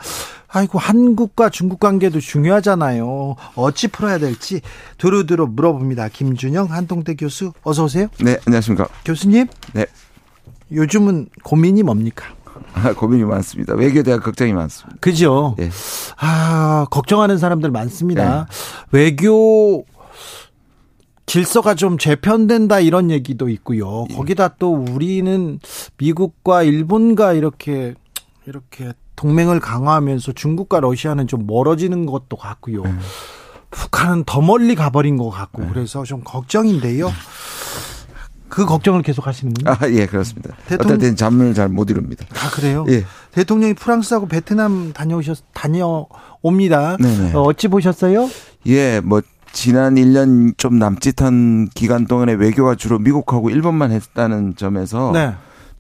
아이고 0.56 0.78
한국과 0.78 1.50
중국 1.50 1.80
관계도 1.80 2.18
중요하잖아요. 2.20 3.36
어찌 3.56 3.88
풀어야 3.88 4.16
될지 4.16 4.62
두루두루 4.96 5.48
물어봅니다. 5.48 6.08
김준영 6.08 6.72
한동대 6.72 7.14
교수 7.14 7.52
어서 7.62 7.84
오세요. 7.84 8.08
네, 8.20 8.38
안녕하십니까. 8.46 8.88
교수님. 9.04 9.48
네. 9.74 9.84
요즘은 10.72 11.28
고민이 11.42 11.82
뭡니까? 11.82 12.24
아, 12.72 12.94
고민이 12.94 13.24
많습니다. 13.24 13.74
외교에 13.74 14.02
대한 14.02 14.20
걱정이 14.20 14.54
많습니다. 14.54 14.96
그죠? 14.98 15.54
네. 15.58 15.68
아, 16.16 16.86
걱정하는 16.90 17.36
사람들 17.36 17.70
많습니다. 17.70 18.46
네. 18.48 18.98
외교 18.98 19.84
질서가 21.26 21.74
좀 21.74 21.98
재편된다 21.98 22.80
이런 22.80 23.10
얘기도 23.10 23.50
있고요. 23.50 24.06
예. 24.08 24.14
거기다 24.14 24.56
또 24.58 24.72
우리는 24.72 25.60
미국과 25.98 26.62
일본과 26.62 27.34
이렇게 27.34 27.94
이렇게 28.46 28.94
동맹을 29.16 29.60
강화하면서 29.60 30.32
중국과 30.32 30.80
러시아는 30.80 31.26
좀 31.26 31.46
멀어지는 31.46 32.06
것도 32.06 32.36
같고요. 32.36 32.84
네. 32.84 32.94
북한은 33.70 34.24
더 34.24 34.40
멀리 34.40 34.74
가버린 34.74 35.16
것 35.16 35.30
같고 35.30 35.62
네. 35.62 35.68
그래서 35.72 36.04
좀 36.04 36.22
걱정인데요. 36.22 37.10
그 38.48 38.64
걱정을 38.64 39.02
계속 39.02 39.26
하시는 39.26 39.52
군요. 39.52 39.70
아, 39.70 39.88
예, 39.88 40.06
그렇습니다. 40.06 40.54
대통령... 40.66 40.86
어떨 40.86 40.98
때는 40.98 41.16
잠을 41.16 41.52
잘 41.52 41.68
못 41.68 41.90
이룹니다. 41.90 42.24
아, 42.34 42.50
그래요? 42.50 42.86
예. 42.88 43.04
대통령이 43.32 43.74
프랑스하고 43.74 44.28
베트남 44.28 44.92
다녀오셨, 44.92 45.42
다녀옵니다. 45.52 46.96
네네. 46.98 47.32
어, 47.34 47.42
어찌 47.42 47.68
보셨어요? 47.68 48.30
예, 48.66 49.00
뭐, 49.00 49.20
지난 49.52 49.96
1년 49.96 50.56
좀 50.58 50.78
남짓한 50.78 51.70
기간 51.74 52.06
동안에 52.06 52.34
외교가 52.34 52.76
주로 52.76 52.98
미국하고 52.98 53.50
일본만 53.50 53.90
했다는 53.90 54.54
점에서 54.56 55.10
네. 55.12 55.34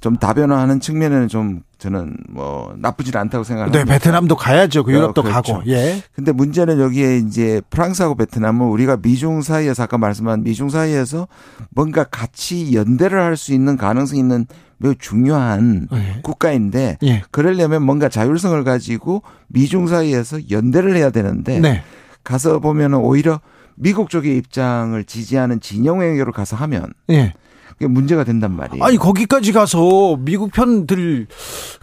좀 0.06 0.16
다변화하는 0.18 0.78
측면에는 0.78 1.26
좀 1.26 1.62
저는 1.78 2.16
뭐 2.30 2.72
나쁘지 2.78 3.10
않다고 3.18 3.42
생각합니다. 3.42 3.84
네, 3.84 3.84
베트남도 3.84 4.36
가야죠. 4.36 4.84
그 4.84 4.92
유럽도 4.92 5.22
어, 5.22 5.24
그렇죠. 5.24 5.54
가고. 5.54 5.68
예. 5.68 6.00
근데 6.14 6.30
문제는 6.30 6.78
여기에 6.78 7.16
이제 7.18 7.60
프랑스하고 7.70 8.14
베트남은 8.14 8.68
우리가 8.68 8.98
미중 9.02 9.42
사이에서 9.42 9.82
아까 9.82 9.98
말씀한 9.98 10.44
미중 10.44 10.68
사이에서 10.68 11.26
뭔가 11.70 12.04
같이 12.04 12.72
연대를 12.72 13.20
할 13.20 13.36
수 13.36 13.52
있는 13.52 13.76
가능성이 13.76 14.20
있는 14.20 14.46
매우 14.78 14.94
중요한 14.94 15.88
예. 15.92 16.20
국가인데 16.22 16.98
예. 17.02 17.24
그러려면 17.32 17.82
뭔가 17.82 18.08
자율성을 18.08 18.62
가지고 18.62 19.24
미중 19.48 19.88
사이에서 19.88 20.38
연대를 20.52 20.94
해야 20.94 21.10
되는데 21.10 21.58
네. 21.58 21.82
가서 22.22 22.60
보면은 22.60 22.98
오히려 22.98 23.40
미국 23.74 24.08
쪽의 24.08 24.36
입장을 24.36 25.02
지지하는 25.02 25.58
진영 25.58 25.98
외교를 25.98 26.32
가서 26.32 26.54
하면 26.54 26.92
예. 27.10 27.34
그게 27.78 27.86
문제가 27.88 28.24
된단 28.24 28.56
말이에요. 28.56 28.82
아니 28.84 28.96
거기까지 28.96 29.52
가서 29.52 30.16
미국 30.18 30.50
편 30.52 30.86
들 30.86 31.26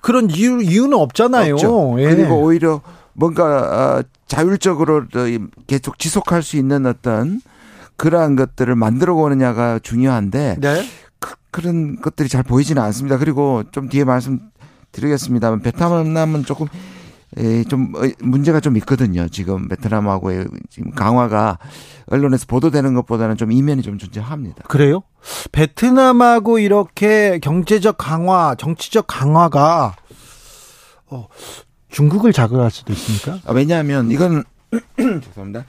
그런 0.01 0.29
이유 0.29 0.61
이유는 0.61 0.97
없잖아요. 0.97 1.55
예. 1.99 2.15
그리고 2.15 2.41
오히려 2.41 2.81
뭔가 3.13 3.43
아, 3.45 4.03
자율적으로 4.27 5.05
계속 5.67 5.99
지속할 5.99 6.41
수 6.41 6.57
있는 6.57 6.85
어떤 6.85 7.41
그러한 7.97 8.35
것들을 8.35 8.75
만들어 8.75 9.13
오느냐가 9.13 9.79
중요한데 9.79 10.57
네. 10.59 10.85
그, 11.19 11.61
런 11.61 12.01
것들이 12.01 12.27
잘 12.29 12.41
보이지는 12.41 12.81
않습니다. 12.81 13.17
그리고 13.19 13.63
좀 13.71 13.87
뒤에 13.87 14.03
말씀드리겠습니다만 14.03 15.61
베트남은 15.61 16.45
조금 16.45 16.65
에, 16.65 16.69
좀 17.69 17.93
어, 17.95 18.01
문제가 18.19 18.59
좀 18.59 18.77
있거든요. 18.77 19.27
지금 19.29 19.67
베트남하고의 19.67 20.47
지금 20.69 20.91
강화가 20.91 21.57
언론에서 22.07 22.45
보도되는 22.47 22.93
것보다는 22.93 23.37
좀 23.37 23.51
이면이 23.51 23.81
좀 23.81 23.97
존재합니다. 23.97 24.63
그래요? 24.67 25.03
베트남하고 25.51 26.59
이렇게 26.59 27.39
경제적 27.39 27.97
강화, 27.97 28.55
정치적 28.55 29.05
강화가 29.07 29.95
어, 31.07 31.27
중국을 31.89 32.33
자극할 32.33 32.71
수도 32.71 32.93
있습니까? 32.93 33.39
아, 33.47 33.53
왜냐하면 33.53 34.11
이건 34.11 34.43
죄송합니다. 34.97 35.65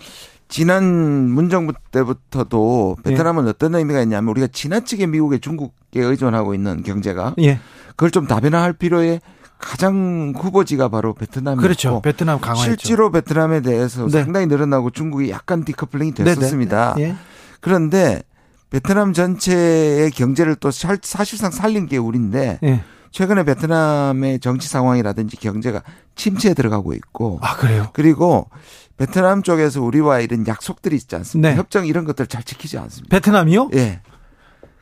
지난 0.49 0.85
문정부 0.85 1.73
때부터도 1.90 2.97
베트남은 3.02 3.47
예. 3.47 3.50
어떤 3.50 3.75
의미가 3.75 4.02
있냐면 4.02 4.30
우리가 4.30 4.47
지나치게 4.49 5.06
미국에 5.06 5.38
중국에 5.38 6.00
의존하고 6.00 6.54
있는 6.54 6.83
경제가 6.83 7.35
예. 7.40 7.59
그걸 7.90 8.11
좀 8.11 8.26
다변화할 8.26 8.73
필요에 8.73 9.21
가장 9.58 10.32
후보지가 10.37 10.88
바로 10.88 11.14
베트남이고 11.14 11.62
그렇죠. 11.62 12.02
베트남 12.02 12.40
강화했죠. 12.40 12.70
실제로 12.70 13.11
베트남에 13.11 13.62
대해서 13.62 14.06
네. 14.06 14.23
상당히 14.23 14.46
늘어나고 14.46 14.90
중국이 14.90 15.30
약간 15.30 15.64
디커플링이 15.64 16.12
됐었습니다. 16.12 16.94
네, 16.96 17.02
네. 17.02 17.08
예. 17.11 17.16
그런데 17.61 18.23
베트남 18.70 19.12
전체의 19.12 20.11
경제를 20.11 20.56
또 20.56 20.70
사실상 20.70 21.50
살린 21.50 21.87
게 21.87 21.96
우리인데 21.96 22.58
예. 22.62 22.82
최근에 23.11 23.44
베트남의 23.44 24.40
정치 24.40 24.68
상황이라든지 24.68 25.37
경제가 25.37 25.82
침체에 26.16 26.52
들어가고 26.52 26.92
있고 26.94 27.38
아 27.42 27.56
그래요? 27.56 27.88
그리고 27.92 28.50
베트남 28.96 29.42
쪽에서 29.42 29.80
우리와 29.82 30.20
이런 30.20 30.46
약속들이 30.46 30.96
있지 30.96 31.14
않습니까? 31.16 31.50
네. 31.50 31.56
협정 31.56 31.87
이런 31.87 32.04
것들 32.04 32.26
잘 32.26 32.42
지키지 32.42 32.76
않습니다. 32.78 33.16
베트남이요? 33.16 33.70
예. 33.75 34.00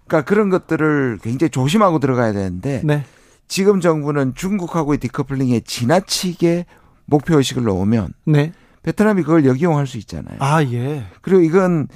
그러니까 0.07 0.29
그런 0.29 0.49
것들을 0.49 1.19
굉장히 1.23 1.51
조심하고 1.51 1.99
들어가야 1.99 2.33
되는데 2.33 2.81
네. 2.85 3.05
지금 3.49 3.81
정부는 3.81 4.35
중국하고의 4.35 4.99
디커플링에 4.99 5.61
지나치게 5.61 6.67
목표 7.05 7.37
의식을 7.37 7.65
넣으면 7.65 8.15
네. 8.25 8.53
베트남이 8.83 9.23
그걸 9.23 9.45
역이용할 9.45 9.87
수 9.87 9.99
있잖아요. 9.99 10.37
아 10.41 10.63
예. 10.65 11.05
그리고 11.21 11.41
이건 11.43 11.89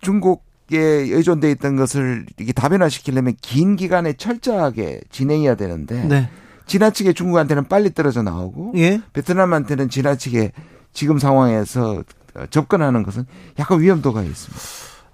중국 0.00 0.48
에 0.72 0.78
의존돼 0.78 1.50
있던 1.50 1.74
것을 1.74 2.26
이게 2.38 2.52
다변화시키려면 2.52 3.34
긴 3.40 3.74
기간에 3.74 4.12
철저하게 4.12 5.00
진행해야 5.10 5.56
되는데 5.56 6.04
네. 6.04 6.30
지나치게 6.66 7.12
중국한테는 7.12 7.64
빨리 7.64 7.92
떨어져 7.92 8.22
나오고 8.22 8.74
예? 8.76 9.00
베트남한테는 9.12 9.88
지나치게 9.88 10.52
지금 10.92 11.18
상황에서 11.18 12.04
접근하는 12.50 13.02
것은 13.02 13.26
약간 13.58 13.80
위험도가 13.80 14.22
있습니다. 14.22 14.60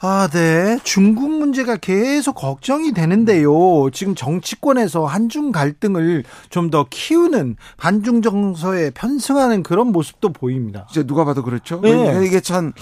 아, 0.01 0.29
네. 0.31 0.79
중국 0.85 1.31
문제가 1.31 1.77
계속 1.77 2.35
걱정이 2.35 2.93
되는데요. 2.93 3.89
지금 3.93 4.15
정치권에서 4.15 5.07
한중 5.07 5.53
갈등을 5.53 6.25
좀 6.51 6.71
더 6.71 6.85
키우는 6.91 7.57
반중 7.77 8.23
정서에 8.23 8.91
편승하는 8.91 9.63
그런 9.63 9.93
모습도 9.93 10.33
보입니다. 10.33 10.87
이제 10.91 11.05
누가 11.05 11.25
봐도 11.25 11.43
그렇죠. 11.45 11.81
네. 11.81 12.27
이게 12.27 12.41
참 12.41 12.73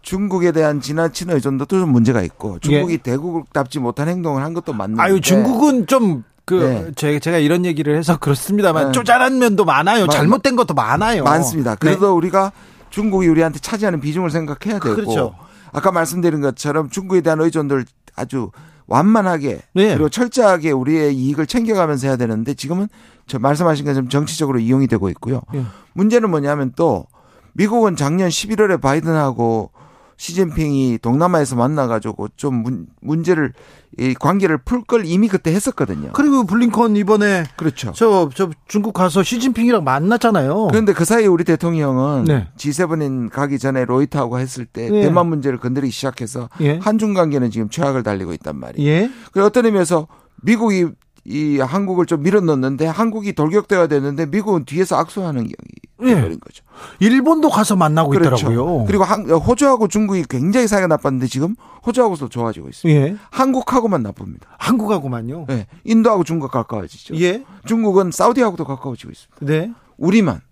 중국에 0.00 0.52
대한 0.52 0.80
지나친 0.80 1.30
의존도도 1.30 1.78
좀 1.80 1.92
문제가 1.92 2.22
있고 2.22 2.58
중국이 2.60 2.94
예. 2.94 2.96
대국답지 2.96 3.78
못한 3.78 4.08
행동을 4.08 4.42
한 4.42 4.54
것도 4.54 4.72
맞는데 4.72 5.02
아유 5.02 5.20
중국은 5.20 5.86
좀 5.86 6.24
그, 6.46 6.92
네. 6.96 7.18
제가 7.20 7.38
이런 7.38 7.64
얘기를 7.66 7.96
해서 7.96 8.16
그렇습니다만, 8.20 8.86
네. 8.86 8.92
쪼잔한 8.92 9.38
면도 9.38 9.64
많아요. 9.64 10.06
잘못된 10.06 10.56
것도 10.56 10.74
많아요. 10.74 11.24
많습니다. 11.24 11.74
그래도 11.74 12.06
네. 12.06 12.12
우리가 12.12 12.52
중국이 12.90 13.26
우리한테 13.28 13.58
차지하는 13.58 14.00
비중을 14.00 14.30
생각해야 14.30 14.78
되고. 14.78 14.94
그렇죠. 14.94 15.34
아까 15.76 15.92
말씀드린 15.92 16.40
것처럼 16.40 16.88
중국에 16.88 17.20
대한 17.20 17.38
의존도를 17.38 17.84
아주 18.16 18.50
완만하게 18.86 19.60
네. 19.74 19.88
그리고 19.92 20.08
철저하게 20.08 20.70
우리의 20.70 21.14
이익을 21.14 21.46
챙겨가면서 21.46 22.06
해야 22.06 22.16
되는데 22.16 22.54
지금은 22.54 22.88
저 23.26 23.38
말씀하신 23.38 23.84
것처럼 23.84 24.08
정치적으로 24.08 24.58
이용이 24.58 24.86
되고 24.86 25.10
있고요. 25.10 25.42
네. 25.52 25.62
문제는 25.92 26.30
뭐냐면 26.30 26.72
또 26.76 27.06
미국은 27.52 27.94
작년 27.94 28.30
11월에 28.30 28.80
바이든하고 28.80 29.70
시진핑이 30.16 30.98
동남아에서 31.02 31.56
만나가지고 31.56 32.28
좀 32.36 32.62
문, 32.62 32.86
문제를 33.00 33.52
이 33.98 34.14
관계를 34.14 34.58
풀 34.58 34.82
걸 34.86 35.04
이미 35.04 35.26
그때 35.28 35.52
했었거든요. 35.52 36.10
그리고 36.12 36.44
블링컨 36.44 36.96
이번에 36.96 37.44
그렇죠. 37.56 37.92
저, 37.94 38.30
저 38.34 38.50
중국 38.68 38.92
가서 38.92 39.22
시진핑이랑 39.22 39.84
만났잖아요. 39.84 40.68
그런데 40.68 40.92
그 40.92 41.04
사이에 41.04 41.26
우리 41.26 41.44
대통령은 41.44 42.24
네. 42.24 42.48
G7인 42.56 43.30
가기 43.30 43.58
전에 43.58 43.84
로이터하고 43.84 44.38
했을 44.38 44.64
때 44.66 44.88
네. 44.90 45.02
대만 45.02 45.26
문제를 45.28 45.58
건드리기 45.58 45.90
시작해서 45.92 46.48
예. 46.60 46.78
한중 46.78 47.14
관계는 47.14 47.50
지금 47.50 47.68
최악을 47.68 48.02
달리고 48.02 48.32
있단 48.34 48.58
말이에요. 48.58 48.88
예. 48.88 49.10
그리고 49.32 49.46
어떤 49.46 49.66
의미에서 49.66 50.06
미국이 50.42 50.86
이 51.28 51.58
한국을 51.58 52.06
좀 52.06 52.22
밀어넣는데 52.22 52.86
한국이 52.86 53.32
돌격돼야 53.32 53.88
되는데 53.88 54.26
미국은 54.26 54.64
뒤에서 54.64 54.96
악수하는 54.96 55.42
경이 55.42 56.10
예. 56.10 56.20
버린 56.20 56.38
거죠. 56.38 56.62
일본도 57.00 57.50
가서 57.50 57.74
만나고 57.74 58.10
그렇죠. 58.10 58.36
있더라고요. 58.36 58.84
그리고 58.86 59.02
한, 59.02 59.28
호주하고 59.28 59.88
중국이 59.88 60.24
굉장히 60.28 60.68
사이가 60.68 60.86
나빴는데 60.86 61.26
지금 61.26 61.56
호주하고도 61.84 62.28
좋아지고 62.28 62.68
있습니다. 62.68 63.00
예. 63.00 63.16
한국하고만 63.30 64.02
나쁩니다. 64.02 64.46
한국하고만요? 64.58 65.46
네. 65.48 65.66
인도하고 65.84 66.22
중국 66.22 66.52
가까워지죠. 66.52 67.16
예. 67.20 67.44
중국은 67.64 68.12
사우디하고도 68.12 68.64
가까워지고 68.64 69.10
있습니다. 69.10 69.46
네. 69.46 69.72
우리만. 69.96 70.42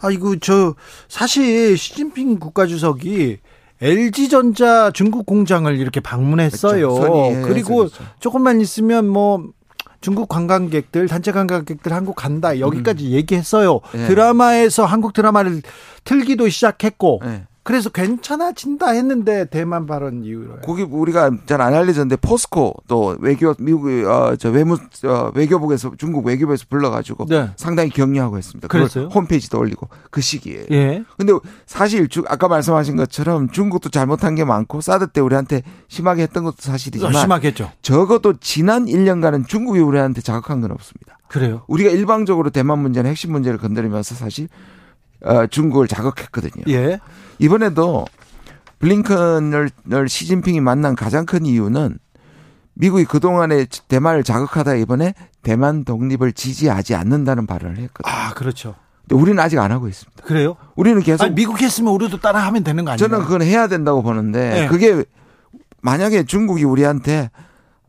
아 0.00 0.10
이거 0.10 0.36
저 0.40 0.74
사실 1.08 1.76
시진핑 1.76 2.38
국가주석이 2.38 3.38
LG전자 3.82 4.90
중국 4.92 5.26
공장을 5.26 5.74
이렇게 5.78 6.00
방문했어요. 6.00 6.94
그렇죠. 6.94 7.42
그리고 7.46 7.76
그렇죠. 7.76 8.04
조금만 8.20 8.60
있으면 8.60 9.08
뭐 9.08 9.44
중국 10.00 10.28
관광객들, 10.28 11.08
단체 11.08 11.32
관광객들 11.32 11.92
한국 11.92 12.14
간다. 12.14 12.60
여기까지 12.60 13.06
음. 13.06 13.10
얘기했어요. 13.12 13.80
네. 13.94 14.06
드라마에서 14.06 14.84
한국 14.84 15.14
드라마를 15.14 15.62
틀기도 16.04 16.48
시작했고. 16.48 17.20
네. 17.24 17.44
그래서 17.64 17.88
괜찮아진다 17.88 18.90
했는데 18.90 19.46
대만 19.46 19.86
발언 19.86 20.22
이후로. 20.22 20.60
거기 20.60 20.82
우리가 20.82 21.30
잘 21.46 21.60
안 21.64 21.72
알려졌는데 21.72 22.16
포스코 22.16 22.74
또 22.86 23.16
외교 23.20 23.54
미국 23.58 23.88
어저 24.06 24.50
외무 24.50 24.74
어, 25.04 25.32
외교부에서 25.34 25.92
중국 25.96 26.26
외교부에서 26.26 26.66
불러가지고 26.68 27.24
네. 27.26 27.50
상당히 27.56 27.88
격려하고 27.88 28.36
했습니다. 28.36 28.68
그랬어요? 28.68 29.06
홈페이지도 29.06 29.58
올리고 29.58 29.88
그 30.10 30.20
시기에. 30.20 30.66
예. 30.70 31.04
근데 31.16 31.32
사실 31.64 32.08
주, 32.08 32.22
아까 32.28 32.48
말씀하신 32.48 32.96
것처럼 32.96 33.48
중국도 33.48 33.88
잘못한 33.88 34.34
게 34.34 34.44
많고 34.44 34.82
사드 34.82 35.08
때 35.12 35.22
우리한테 35.22 35.62
심하게 35.88 36.22
했던 36.24 36.44
것도 36.44 36.56
사실이지만 36.60 37.14
심하게 37.14 37.48
했죠. 37.48 37.70
적어도 37.80 38.34
지난 38.40 38.84
1년간은 38.84 39.48
중국이 39.48 39.80
우리한테 39.80 40.20
자극한 40.20 40.60
건 40.60 40.70
없습니다. 40.72 41.18
그래요? 41.28 41.62
우리가 41.68 41.88
일방적으로 41.90 42.50
대만 42.50 42.78
문제는 42.80 43.08
핵심 43.10 43.32
문제를 43.32 43.58
건드리면서 43.58 44.14
사실 44.14 44.48
어, 45.24 45.46
중국을 45.46 45.88
자극했거든요. 45.88 46.64
예. 46.68 47.00
이번에도 47.38 48.04
블링컨을 48.78 49.70
시진핑이 50.08 50.60
만난 50.60 50.94
가장 50.94 51.26
큰 51.26 51.46
이유는 51.46 51.98
미국이 52.74 53.04
그동안에 53.04 53.66
대만을 53.88 54.24
자극하다 54.24 54.74
이번에 54.76 55.14
대만 55.42 55.84
독립을 55.84 56.32
지지하지 56.32 56.94
않는다는 56.94 57.46
발언을 57.46 57.78
했거든요. 57.78 58.12
아, 58.12 58.34
그렇죠. 58.34 58.74
근데 59.02 59.20
우리는 59.20 59.38
아직 59.38 59.58
안 59.58 59.70
하고 59.70 59.86
있습니다. 59.86 60.22
그래요? 60.24 60.56
우리는 60.74 61.00
계속 61.02 61.24
아니, 61.24 61.34
미국 61.34 61.60
했으면 61.60 61.92
우리도 61.94 62.20
따라 62.20 62.40
하면 62.46 62.64
되는 62.64 62.84
거 62.84 62.92
아니에요? 62.92 63.08
저는 63.08 63.24
그건 63.24 63.42
해야 63.42 63.68
된다고 63.68 64.02
보는데 64.02 64.50
네. 64.62 64.66
그게 64.66 65.04
만약에 65.82 66.24
중국이 66.24 66.64
우리한테 66.64 67.30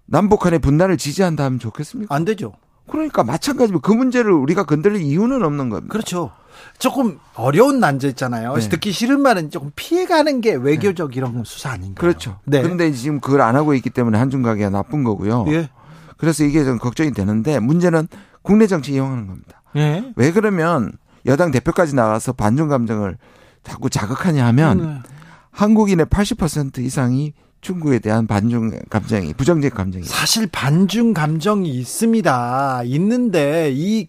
남북한의 0.05 0.59
분단을 0.59 0.97
지지한다 0.97 1.45
하면 1.45 1.59
좋겠습니까? 1.59 2.13
안 2.13 2.25
되죠. 2.25 2.53
그러니까 2.87 3.23
마찬가지로 3.23 3.79
그 3.79 3.91
문제를 3.91 4.31
우리가 4.31 4.63
건드릴 4.65 5.01
이유는 5.01 5.43
없는 5.43 5.69
겁니다. 5.69 5.91
그렇죠. 5.91 6.31
조금 6.77 7.19
어려운 7.35 7.79
난제 7.79 8.09
있잖아요. 8.09 8.55
네. 8.55 8.69
듣기 8.69 8.91
싫은 8.91 9.21
말은 9.21 9.51
조금 9.51 9.71
피해가는 9.75 10.41
게 10.41 10.53
외교적 10.53 11.11
네. 11.11 11.17
이런 11.17 11.43
수사 11.45 11.71
아닌가요? 11.71 11.95
그렇죠. 11.95 12.39
네. 12.45 12.61
그런데 12.61 12.91
지금 12.91 13.19
그걸 13.19 13.41
안 13.41 13.55
하고 13.55 13.73
있기 13.73 13.89
때문에 13.89 14.17
한중 14.17 14.41
관계가 14.41 14.69
나쁜 14.69 15.03
거고요. 15.03 15.45
예. 15.49 15.69
그래서 16.17 16.43
이게 16.43 16.63
좀 16.63 16.77
걱정이 16.77 17.11
되는데 17.11 17.59
문제는 17.59 18.07
국내 18.41 18.67
정치 18.67 18.93
이용하는 18.93 19.27
겁니다. 19.27 19.61
예. 19.75 20.11
왜 20.15 20.31
그러면 20.31 20.93
여당 21.25 21.51
대표까지 21.51 21.95
나가서 21.95 22.33
반중 22.33 22.67
감정을 22.67 23.17
자꾸 23.63 23.89
자극하냐 23.89 24.45
하면 24.47 24.77
네. 24.77 25.09
한국인의 25.51 26.05
80% 26.05 26.79
이상이 26.79 27.33
중국에 27.61 27.97
대한 27.97 28.27
반중 28.27 28.71
감정이 28.89 29.33
부정적 29.33 29.73
감정이 29.73 30.05
사실 30.05 30.45
반중 30.45 31.13
감정이 31.13 31.67
있습니다. 31.69 32.83
있는데 32.85 33.71
이 33.73 34.07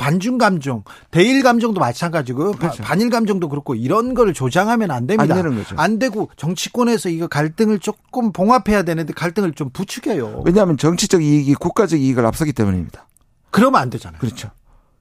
반중 0.00 0.38
감정, 0.38 0.82
대일 1.10 1.42
감정도 1.42 1.78
마찬가지고 1.78 2.52
그렇죠. 2.52 2.82
반일 2.82 3.10
감정도 3.10 3.48
그렇고 3.48 3.74
이런 3.74 4.14
걸 4.14 4.32
조장하면 4.32 4.90
안 4.90 5.06
됩니다. 5.06 5.34
안 5.34 5.42
되는 5.42 5.56
거죠. 5.56 5.76
안 5.78 5.98
되고 5.98 6.30
정치권에서 6.36 7.10
이거 7.10 7.28
갈등을 7.28 7.78
조금 7.78 8.32
봉합해야 8.32 8.82
되는데 8.82 9.12
갈등을 9.12 9.52
좀 9.52 9.68
부추겨요. 9.70 10.42
왜냐하면 10.46 10.78
정치적 10.78 11.22
이익이 11.22 11.54
국가적 11.54 12.00
이익을 12.00 12.24
앞서기 12.24 12.54
때문입니다. 12.54 13.06
그러면 13.50 13.80
안 13.82 13.90
되잖아요. 13.90 14.20
그렇죠. 14.20 14.50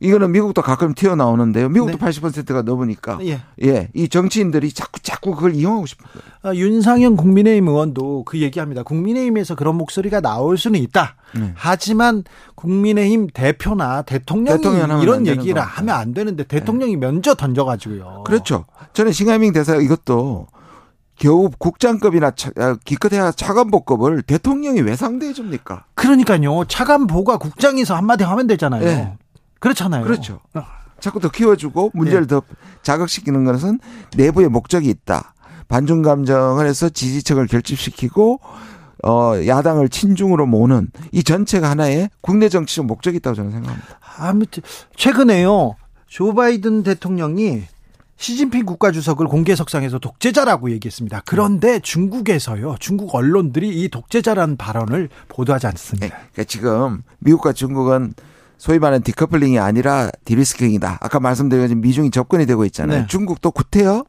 이거는 0.02 0.32
미국도 0.32 0.62
가끔 0.62 0.94
튀어나오는데요. 0.94 1.68
미국도 1.70 1.98
네. 1.98 2.06
80%가 2.06 2.62
넘으니까. 2.62 3.20
예. 3.24 3.42
예. 3.64 3.90
이 3.94 4.08
정치인들이 4.08 4.72
자꾸 4.72 5.02
자꾸 5.02 5.36
그걸 5.36 5.54
이용하고 5.56 5.86
싶은 5.86 6.06
거예요. 6.06 6.24
아, 6.42 6.56
윤상현 6.56 7.18
국민의힘 7.18 7.68
의원도 7.68 8.24
그 8.24 8.40
얘기합니다. 8.40 8.84
국민의힘에서 8.84 9.56
그런 9.56 9.76
목소리가 9.76 10.22
나올 10.22 10.58
수는 10.58 10.80
있다. 10.80 11.16
네. 11.36 11.52
하지만 11.56 12.24
국민의힘 12.56 13.28
대표나 13.34 14.04
대통령이 14.04 15.04
이런 15.04 15.28
얘기를 15.28 15.62
하면 15.62 15.96
안 15.96 16.14
되는데 16.14 16.46
대통령이 16.46 16.94
네. 16.94 17.06
먼저 17.06 17.36
던져가지고요. 17.36 18.24
그렇죠. 18.26 18.66
저는 18.94 19.12
싱하밍 19.12 19.52
대사 19.52 19.76
이것도 19.76 20.48
겨우 21.18 21.50
국장급이나 21.58 22.32
아, 22.58 22.78
기껏해야 22.86 23.34
차관보급을 23.34 24.22
대통령이 24.22 24.80
왜 24.80 24.96
상대해 24.96 25.34
줍니까? 25.34 25.84
그러니까요. 25.94 26.64
차관보가 26.70 27.38
국장에서 27.38 27.96
한마디 27.96 28.24
하면 28.24 28.48
되잖아요. 28.48 28.86
네. 28.86 29.18
그렇잖아요. 29.60 30.04
그렇죠. 30.04 30.39
자꾸 31.00 31.19
더 31.19 31.30
키워주고 31.30 31.91
문제를 31.93 32.22
네. 32.22 32.28
더 32.28 32.41
자극시키는 32.82 33.45
것은 33.45 33.80
내부의 34.15 34.50
목적이 34.50 34.89
있다. 34.89 35.34
반중 35.67 36.02
감정을 36.02 36.65
해서 36.67 36.89
지지층을 36.89 37.48
결집시키고 37.48 38.39
어 39.06 39.34
야당을 39.45 39.89
친중으로 39.89 40.45
모는 40.45 40.89
이 41.12 41.24
전체가 41.24 41.69
하나의 41.69 42.10
국내 42.22 42.50
정치적 42.50 42.86
목적이 42.86 43.17
있다고 43.17 43.36
저는 43.36 43.52
생각합니다. 43.52 44.00
아무튼 44.17 44.63
최근에요. 44.95 45.76
조 46.08 46.34
바이든 46.34 46.84
대통령이 46.84 47.63
시진핑 48.17 48.65
국가주석을 48.65 49.28
공개석상에서 49.28 50.00
독재자라고 50.00 50.72
얘기했습니다. 50.72 51.22
그런데 51.26 51.80
중국에서요, 51.80 52.76
중국 52.80 53.15
언론들이 53.15 53.69
이 53.69 53.88
독재자라는 53.88 54.58
발언을 54.58 55.08
보도하지 55.30 55.67
않습니다. 55.67 56.08
네, 56.08 56.10
그러니까 56.34 56.43
지금 56.43 57.04
미국과 57.19 57.54
중국은 57.54 58.13
소위 58.60 58.78
말하는 58.78 59.02
디커플링이 59.02 59.58
아니라 59.58 60.12
디리스킹이다. 60.26 61.00
아까 61.02 61.19
말씀드린 61.19 61.63
것처럼 61.63 61.82
미중이 61.82 62.12
접근이 62.12 62.45
되고 62.45 62.65
있잖아요. 62.65 63.02
네. 63.02 63.08
중국도 63.08 63.52
구태여 63.52 64.04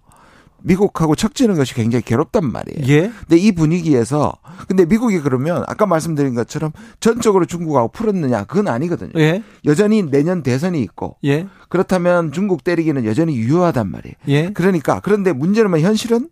미국하고 0.63 1.15
척지는 1.15 1.55
것이 1.55 1.73
굉장히 1.73 2.05
괴롭단 2.05 2.51
말이에요. 2.51 2.87
예. 2.89 3.13
근데 3.21 3.37
이 3.39 3.53
분위기에서 3.53 4.35
근데 4.69 4.85
미국이 4.85 5.21
그러면 5.21 5.65
아까 5.69 5.87
말씀드린 5.87 6.35
것처럼 6.35 6.73
전적으로 6.99 7.47
중국하고 7.47 7.89
풀었느냐 7.89 8.45
그건 8.45 8.69
아니거든요. 8.69 9.13
예. 9.17 9.43
여전히 9.65 10.03
내년 10.03 10.43
대선이 10.43 10.83
있고 10.83 11.17
예. 11.25 11.47
그렇다면 11.69 12.33
중국 12.33 12.65
때리기는 12.65 13.07
여전히 13.07 13.37
유효하단 13.37 13.91
말이에요. 13.91 14.15
예. 14.29 14.51
그러니까 14.53 15.01
그런데 15.01 15.33
문제는 15.33 15.71
뭐 15.71 15.79
현실은 15.79 16.29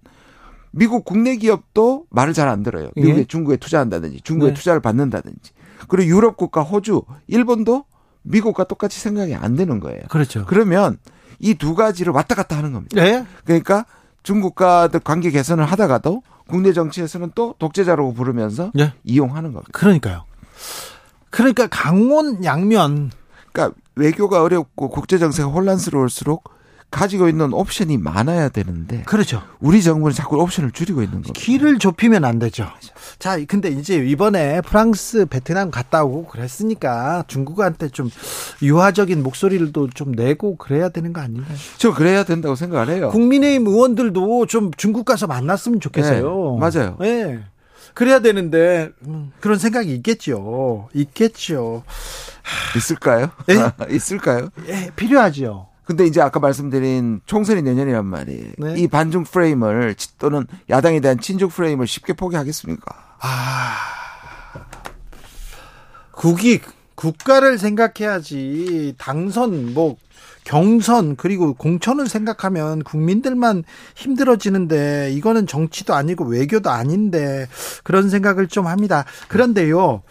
미국 0.72 1.04
국내 1.04 1.36
기업도 1.36 2.04
말을 2.10 2.34
잘 2.34 2.48
안 2.48 2.62
들어요. 2.64 2.90
미국에 2.96 3.20
예. 3.20 3.24
중국에 3.24 3.56
투자한다든지 3.56 4.22
중국에 4.24 4.50
네. 4.50 4.54
투자를 4.54 4.80
받는다든지 4.80 5.52
그리고 5.88 6.10
유럽 6.10 6.36
국가 6.36 6.62
호주, 6.62 7.02
일본도 7.28 7.84
미국과 8.28 8.64
똑같이 8.64 9.00
생각이 9.00 9.34
안 9.34 9.56
되는 9.56 9.80
거예요. 9.80 10.02
그렇죠. 10.08 10.44
그러면 10.46 10.98
이 11.40 11.54
두 11.54 11.74
가지를 11.74 12.12
왔다 12.12 12.34
갔다 12.34 12.56
하는 12.56 12.72
겁니다. 12.72 13.02
네. 13.02 13.24
그러니까 13.44 13.86
중국과 14.22 14.88
관계 15.04 15.30
개선을 15.30 15.64
하다가도 15.64 16.22
국내 16.48 16.72
정치에서는 16.72 17.32
또 17.34 17.54
독재자라고 17.58 18.14
부르면서 18.14 18.70
네. 18.74 18.92
이용하는 19.04 19.52
겁니다. 19.52 19.70
그러니까요. 19.72 20.24
그러니까 21.30 21.66
강원 21.68 22.44
양면 22.44 23.10
그러니까 23.52 23.76
외교가 23.96 24.42
어렵고 24.42 24.88
국제 24.90 25.18
정세가 25.18 25.48
혼란스러울수록 25.50 26.50
가지고 26.90 27.28
있는 27.28 27.52
옵션이 27.52 27.98
많아야 27.98 28.48
되는데 28.48 29.02
그렇죠. 29.02 29.42
우리 29.60 29.82
정부는 29.82 30.14
자꾸 30.14 30.40
옵션을 30.40 30.70
줄이고 30.70 31.02
있는 31.02 31.22
거죠. 31.22 31.34
길을 31.34 31.78
좁히면 31.78 32.24
안 32.24 32.38
되죠. 32.38 32.66
자, 33.18 33.38
근데 33.46 33.68
이제 33.68 33.96
이번에 33.96 34.62
프랑스, 34.62 35.26
베트남 35.26 35.70
갔다 35.70 36.04
오고 36.04 36.26
그랬으니까 36.26 37.24
중국한테 37.26 37.88
좀 37.88 38.10
유화적인 38.62 39.22
목소리를도 39.22 39.90
좀 39.90 40.12
내고 40.12 40.56
그래야 40.56 40.88
되는 40.88 41.12
거 41.12 41.20
아닌가요? 41.20 41.56
저 41.76 41.92
그래야 41.92 42.24
된다고 42.24 42.54
생각을 42.54 42.88
해요. 42.94 43.10
국민의힘 43.10 43.66
의원들도 43.66 44.46
좀 44.46 44.70
중국 44.76 45.04
가서 45.04 45.26
만났으면 45.26 45.80
좋겠어요. 45.80 46.58
네, 46.58 46.70
맞아요. 46.70 46.96
네. 47.00 47.40
그래야 47.94 48.20
되는데 48.20 48.90
음, 49.06 49.32
그런 49.40 49.58
생각이 49.58 49.92
있겠죠. 49.96 50.88
있겠죠. 50.94 51.82
있을까요? 52.76 53.30
네? 53.46 53.56
있을까요? 53.94 54.48
예, 54.68 54.90
필요하죠. 54.96 55.67
근데 55.88 56.04
이제 56.04 56.20
아까 56.20 56.38
말씀드린 56.38 57.22
총선이 57.24 57.62
내년이란 57.62 58.04
말이에요. 58.04 58.52
네. 58.58 58.74
이 58.76 58.88
반중 58.88 59.24
프레임을 59.24 59.94
또는 60.18 60.46
야당에 60.68 61.00
대한 61.00 61.18
친중 61.18 61.48
프레임을 61.48 61.86
쉽게 61.86 62.12
포기하겠습니까? 62.12 62.94
아. 63.20 63.74
국이 66.12 66.60
국가를 66.94 67.56
생각해야지 67.56 68.96
당선 68.98 69.72
뭐 69.72 69.96
경선 70.44 71.16
그리고 71.16 71.54
공천을 71.54 72.06
생각하면 72.06 72.84
국민들만 72.84 73.64
힘들어지는데 73.96 75.12
이거는 75.12 75.46
정치도 75.46 75.94
아니고 75.94 76.26
외교도 76.26 76.68
아닌데 76.68 77.48
그런 77.82 78.10
생각을 78.10 78.48
좀 78.48 78.66
합니다. 78.66 79.06
그런데요. 79.28 80.02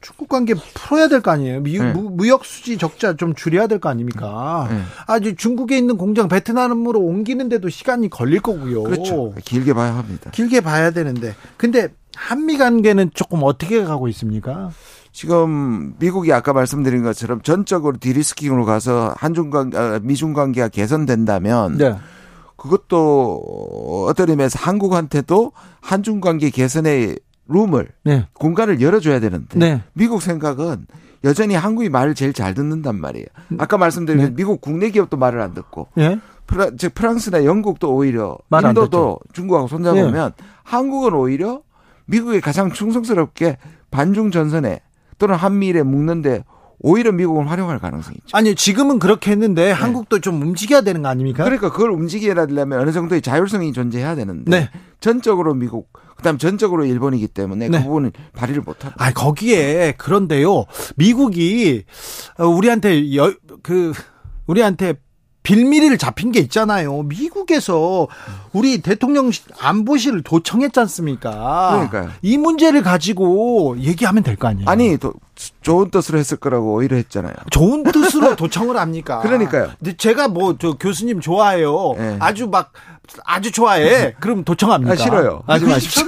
축구 0.00 0.26
관계 0.26 0.54
풀어야 0.74 1.08
될 1.08 1.20
거 1.20 1.30
아니에요. 1.32 1.60
미, 1.60 1.78
네. 1.78 1.92
무 1.92 2.28
역 2.28 2.44
수지 2.44 2.78
적자 2.78 3.16
좀 3.16 3.34
줄여야 3.34 3.66
될 3.66 3.78
거 3.80 3.88
아닙니까? 3.88 4.68
네. 4.70 4.80
아주 5.06 5.34
중국에 5.34 5.76
있는 5.76 5.96
공장 5.96 6.28
베트남으로 6.28 7.00
옮기는데도 7.00 7.68
시간이 7.68 8.08
걸릴 8.10 8.40
거고요. 8.40 8.84
그렇죠. 8.84 9.34
길게 9.44 9.72
봐야 9.74 9.96
합니다. 9.96 10.30
길게 10.32 10.60
봐야 10.60 10.90
되는데. 10.90 11.34
근데 11.56 11.88
한미 12.16 12.58
관계는 12.58 13.10
조금 13.14 13.40
어떻게 13.42 13.82
가고 13.84 14.08
있습니까? 14.08 14.70
지금 15.12 15.94
미국이 15.98 16.32
아까 16.32 16.52
말씀드린 16.52 17.02
것처럼 17.02 17.42
전적으로 17.42 17.96
디리스킹으로 17.98 18.64
가서 18.64 19.14
한중 19.18 19.50
관 19.50 19.72
아, 19.74 19.98
미중 20.02 20.32
관계가 20.32 20.68
개선된다면 20.68 21.76
네. 21.78 21.96
그것도 22.56 24.04
어떤 24.08 24.30
의미에서 24.30 24.58
한국한테도 24.60 25.52
한중 25.80 26.20
관계 26.20 26.50
개선에 26.50 27.14
룸을 27.48 27.88
네. 28.04 28.26
공간을 28.34 28.80
열어줘야 28.80 29.20
되는데 29.20 29.58
네. 29.58 29.82
미국 29.94 30.22
생각은 30.22 30.86
여전히 31.24 31.54
한국이 31.54 31.88
말을 31.88 32.14
제일 32.14 32.32
잘 32.32 32.54
듣는단 32.54 33.00
말이에요. 33.00 33.26
아까 33.58 33.76
말씀드린 33.76 34.24
네. 34.24 34.30
미국 34.34 34.60
국내 34.60 34.90
기업도 34.90 35.16
말을 35.16 35.40
안 35.40 35.54
듣고 35.54 35.88
네. 35.94 36.20
프라, 36.46 36.70
즉 36.76 36.94
프랑스나 36.94 37.44
영국도 37.44 37.94
오히려 37.94 38.38
인도도 38.52 39.18
중국하고 39.32 39.66
손잡으면 39.66 40.32
네. 40.36 40.44
한국은 40.62 41.14
오히려 41.14 41.62
미국에 42.06 42.40
가장 42.40 42.70
충성스럽게 42.72 43.58
반중 43.90 44.30
전선에 44.30 44.80
또는 45.18 45.34
한미일에 45.34 45.82
묶는데 45.82 46.44
오히려 46.80 47.10
미국을 47.12 47.50
활용할 47.50 47.78
가능성이 47.78 48.16
있죠. 48.20 48.36
아니 48.36 48.54
지금은 48.54 48.98
그렇게 48.98 49.30
했는데 49.32 49.66
네. 49.66 49.70
한국도 49.72 50.20
좀 50.20 50.40
움직여야 50.40 50.82
되는 50.82 51.02
거 51.02 51.08
아닙니까? 51.08 51.42
그러니까 51.44 51.70
그걸 51.72 51.90
움직여야 51.90 52.46
되려면 52.46 52.80
어느 52.80 52.92
정도의 52.92 53.20
자율성이 53.22 53.72
존재해야 53.72 54.14
되는데 54.14 54.50
네. 54.50 54.70
전적으로 55.00 55.54
미국 55.54 55.92
그다음 56.16 56.38
전적으로 56.38 56.84
일본이기 56.84 57.28
때문에 57.28 57.66
그 57.68 57.72
네. 57.72 57.78
그 57.78 57.84
부분을 57.84 58.12
발휘를 58.34 58.62
못합니다. 58.62 59.04
아 59.04 59.12
거기에 59.12 59.94
그런데요 59.98 60.64
미국이 60.96 61.84
우리한테 62.38 63.16
여, 63.16 63.32
그 63.62 63.92
우리한테 64.46 64.94
빌미를 65.44 65.96
잡힌 65.96 66.30
게 66.30 66.40
있잖아요. 66.40 67.04
미국에서 67.04 68.06
우리 68.52 68.82
대통령 68.82 69.30
안보실을 69.58 70.22
도청했지 70.22 70.78
않습니까? 70.80 71.70
그러니까요. 71.88 72.10
이 72.20 72.36
문제를 72.36 72.82
가지고 72.82 73.76
얘기하면 73.78 74.22
될 74.24 74.36
거 74.36 74.48
아니에요. 74.48 74.68
아니, 74.68 74.98
도, 74.98 75.14
좋은 75.62 75.90
뜻으로 75.90 76.18
했을 76.18 76.36
거라고 76.36 76.74
오히려 76.74 76.96
했잖아요. 76.96 77.34
좋은 77.50 77.82
뜻으로 77.84 78.34
도청을 78.36 78.76
합니까? 78.76 79.20
그러니까요. 79.22 79.70
제가 79.96 80.28
뭐 80.28 80.54
저 80.58 80.72
교수님 80.74 81.20
좋아해요. 81.20 81.94
네. 81.96 82.16
아주 82.20 82.48
막 82.48 82.72
아주 83.24 83.50
좋아해. 83.50 84.14
그럼 84.20 84.44
도청합니까? 84.44 84.92
아, 84.92 84.96
싫어요. 84.96 85.42
하지 85.46 85.64
마십시오. 85.64 86.04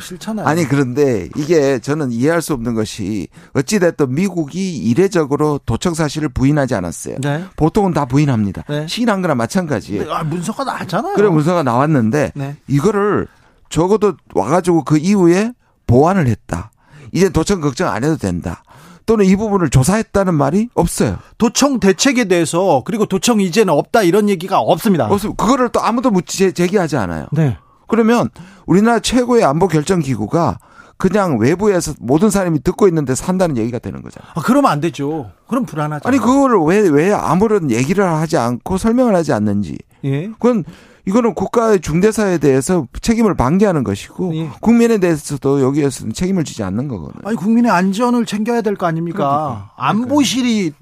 싫잖아요. 0.00 0.46
아니 0.46 0.64
그런데 0.64 1.28
이게 1.36 1.78
저는 1.78 2.10
이해할 2.10 2.42
수 2.42 2.52
없는 2.54 2.74
것이 2.74 3.28
어찌 3.54 3.78
됐든 3.78 4.12
미국이 4.14 4.76
이례적으로 4.78 5.60
도청 5.64 5.94
사실을 5.94 6.30
부인하지 6.30 6.74
않았어요. 6.74 7.18
네. 7.20 7.44
보통은 7.56 7.92
다 7.92 8.06
부인합니다. 8.06 8.64
네. 8.68 8.86
시인한 8.88 9.22
거나 9.22 9.34
마찬가지예요. 9.36 10.12
아, 10.12 10.24
문서가 10.24 10.64
나왔잖아요. 10.64 11.14
그래 11.14 11.28
문서가 11.28 11.62
나왔는데 11.62 12.32
네. 12.34 12.56
이거를 12.66 13.28
적어도 13.68 14.14
와가지고 14.34 14.82
그 14.84 14.98
이후에 14.98 15.52
보완을 15.86 16.26
했다. 16.26 16.71
이제 17.12 17.28
도청 17.28 17.60
걱정 17.60 17.88
안 17.92 18.02
해도 18.04 18.16
된다. 18.16 18.62
또는 19.04 19.24
이 19.24 19.34
부분을 19.36 19.68
조사했다는 19.68 20.34
말이 20.34 20.68
없어요. 20.74 21.18
도청 21.38 21.80
대책에 21.80 22.24
대해서 22.24 22.82
그리고 22.84 23.04
도청 23.06 23.40
이제는 23.40 23.74
없다 23.74 24.02
이런 24.02 24.28
얘기가 24.28 24.58
없습니다. 24.58 25.06
없습니다. 25.06 25.44
그거를 25.44 25.70
또 25.70 25.80
아무도 25.80 26.10
묻지 26.10 26.52
제기하지 26.52 26.96
않아요. 26.96 27.26
네. 27.32 27.58
그러면 27.88 28.30
우리나라 28.66 29.00
최고의 29.00 29.44
안보 29.44 29.66
결정 29.68 29.98
기구가 29.98 30.58
그냥 30.96 31.36
외부에서 31.38 31.94
모든 31.98 32.30
사람이 32.30 32.62
듣고 32.62 32.86
있는데 32.86 33.16
산다는 33.16 33.56
얘기가 33.56 33.80
되는 33.80 34.02
거잖아요. 34.02 34.32
아, 34.36 34.40
그러면 34.40 34.70
안 34.70 34.80
되죠. 34.80 35.30
그럼 35.48 35.66
불안하죠. 35.66 36.08
아니 36.08 36.18
그거를 36.18 36.58
왜 36.60 36.88
왜 36.88 37.12
아무런 37.12 37.72
얘기를 37.72 38.06
하지 38.06 38.36
않고 38.36 38.78
설명을 38.78 39.16
하지 39.16 39.32
않는지. 39.32 39.76
예. 40.04 40.28
그건 40.28 40.62
이거는 41.06 41.34
국가의 41.34 41.80
중대사에 41.80 42.38
대해서 42.38 42.86
책임을 43.00 43.34
방기하는 43.34 43.82
것이고 43.84 44.34
예. 44.36 44.50
국민에 44.60 44.98
대해서도 44.98 45.60
여기에서는 45.62 46.12
책임을 46.12 46.44
지지 46.44 46.62
않는 46.62 46.86
거거든요. 46.88 47.22
아니 47.24 47.36
국민의 47.36 47.70
안전을 47.72 48.24
챙겨야 48.26 48.62
될 48.62 48.76
거 48.76 48.86
아닙니까? 48.86 49.18
그러니까. 49.18 49.72
안보실이 49.76 50.72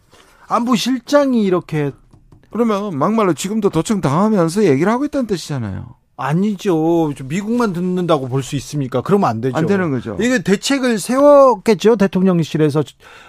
안보실장이 0.48 1.42
이렇게 1.42 1.92
그러면 2.50 2.98
막말로 2.98 3.32
지금도 3.32 3.70
도청 3.70 4.00
당하면서 4.00 4.64
얘기를 4.64 4.90
하고 4.92 5.04
있다는 5.04 5.26
뜻이잖아요. 5.26 5.94
아니죠. 6.16 7.12
미국만 7.24 7.72
듣는다고 7.72 8.28
볼 8.28 8.42
수 8.42 8.54
있습니까? 8.56 9.00
그러면 9.00 9.30
안 9.30 9.40
되죠. 9.40 9.56
안 9.56 9.64
되는 9.66 9.90
거죠. 9.90 10.16
이게 10.20 10.42
대책을 10.42 10.98
세웠겠죠. 10.98 11.96
대통령실에서 11.96 12.82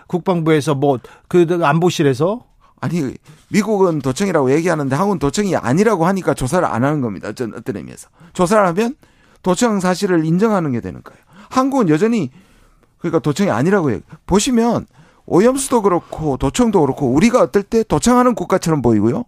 국방부에서 0.08 0.76
뭐 0.76 1.00
그 1.30 1.46
안보실에서 1.64 2.42
아니 2.82 3.14
미국은 3.50 4.00
도청이라고 4.00 4.52
얘기하는데 4.52 4.94
한국은 4.96 5.20
도청이 5.20 5.56
아니라고 5.56 6.06
하니까 6.08 6.34
조사를 6.34 6.68
안 6.68 6.84
하는 6.84 7.02
겁니다. 7.02 7.30
어떤 7.30 7.54
어떤 7.56 7.78
의미에서 7.78 8.10
조사를 8.34 8.66
하면 8.68 8.96
도청 9.44 9.80
사실을 9.80 10.26
인정하는 10.26 10.72
게 10.72 10.82
되는 10.82 11.02
거예요. 11.04 11.22
한국은 11.50 11.90
여전히 11.90 12.32
그러니까 12.98 13.20
도청이 13.20 13.50
아니라고 13.50 13.94
얘기. 13.94 14.04
보시면 14.26 14.88
오염수도 15.26 15.84
그렇고 15.84 16.38
도청도 16.38 16.82
그렇고 16.82 17.08
우리가 17.12 17.42
어떨 17.42 17.64
때 17.64 17.84
도청하는 17.84 18.36
국가처럼 18.36 18.82
보이고요. 18.82 19.24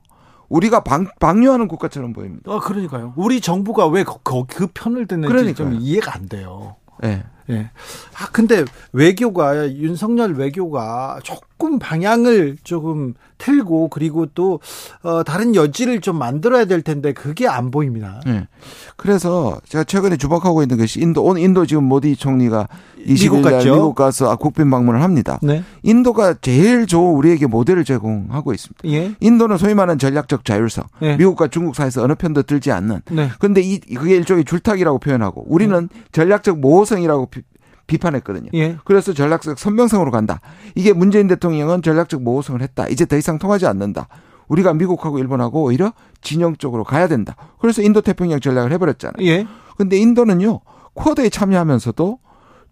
우리가 0.50 0.84
방, 0.84 1.08
방류하는 1.20 1.68
국가처럼 1.68 2.14
보입니다. 2.14 2.52
아, 2.52 2.60
그러니까요. 2.60 3.14
우리 3.16 3.42
정부가 3.42 3.88
왜 3.88 4.04
그, 4.04 4.68
편을 4.74 5.08
듣는지 5.08 5.32
그러니까요. 5.32 5.70
좀 5.72 5.80
이해가 5.80 6.14
안 6.16 6.28
돼요. 6.28 6.76
예. 7.04 7.24
예. 7.50 7.72
아, 8.20 8.28
근데 8.32 8.64
외교가, 8.92 9.70
윤석열 9.72 10.34
외교가 10.34 11.20
조금 11.24 11.48
방향을 11.80 12.58
조금 12.64 13.14
틀고 13.38 13.90
그리고 13.90 14.26
또, 14.28 14.60
어, 15.02 15.24
다른 15.24 15.56
여지를 15.56 16.02
좀 16.02 16.18
만들어야 16.18 16.66
될 16.66 16.82
텐데 16.82 17.14
그게 17.14 17.48
안 17.48 17.72
보입니다. 17.72 18.22
예. 18.28 18.48
그래서 18.96 19.60
제가 19.68 19.84
최근에 19.84 20.18
주목하고 20.18 20.62
있는 20.62 20.78
것이 20.78 21.02
인도, 21.02 21.24
오늘 21.24 21.42
인도 21.42 21.66
지금 21.66 21.84
모디 21.84 22.16
총리가 22.16 22.68
20일 23.06 23.42
날 23.42 23.60
미국, 23.60 23.76
미국 23.76 23.96
가서 23.96 24.32
아, 24.32 24.36
국빈 24.36 24.70
방문을 24.70 25.02
합니다. 25.02 25.40
네. 25.42 25.64
인도가 25.82 26.34
제일 26.36 26.86
좋은 26.86 27.16
우리에게 27.16 27.48
모델을 27.48 27.84
제공하고 27.84 28.54
있습니다. 28.54 28.88
예. 28.90 29.16
인도는 29.20 29.58
소위 29.58 29.74
말하는 29.74 30.00
전략적 30.00 30.46
자율성, 30.46 30.86
예. 31.02 31.18
미국과 31.18 31.50
중국 31.50 31.76
사이에서 31.76 32.04
어느 32.04 32.16
편도 32.16 32.44
들지 32.44 32.72
않는. 32.72 33.02
네. 33.12 33.30
그런데 33.40 33.62
이 33.62 33.80
그게 33.80 34.16
일종의 34.16 34.46
줄타기라고 34.46 35.00
표현하고 35.00 35.46
우리는 35.48 35.90
네. 35.92 36.02
전략적 36.12 36.60
모호성이라고 36.60 37.26
비, 37.28 37.42
비판했거든요. 37.88 38.50
예. 38.54 38.78
그래서 38.86 39.14
전략적 39.14 39.60
선명성으로 39.60 40.12
간다. 40.12 40.40
이게 40.76 40.94
문재인 40.94 41.28
대통령은 41.28 41.82
전략적 41.82 42.22
모호성을 42.22 42.62
했다. 42.62 42.88
이제 42.88 43.06
더 43.06 43.18
이상 43.18 43.40
통하지 43.40 43.66
않는다. 43.66 44.08
우리가 44.48 44.74
미국하고 44.74 45.20
일본하고 45.20 45.64
오히려 45.64 45.94
진영적으로 46.22 46.84
가야 46.84 47.08
된다. 47.08 47.36
그래서 47.60 47.82
인도 47.82 48.02
태평양 48.02 48.40
전략을 48.40 48.72
해버렸잖아요. 48.74 49.26
예. 49.26 49.48
근데 49.78 49.98
인도는요 49.98 50.62
쿼드에 50.94 51.30
참여하면서도 51.30 52.20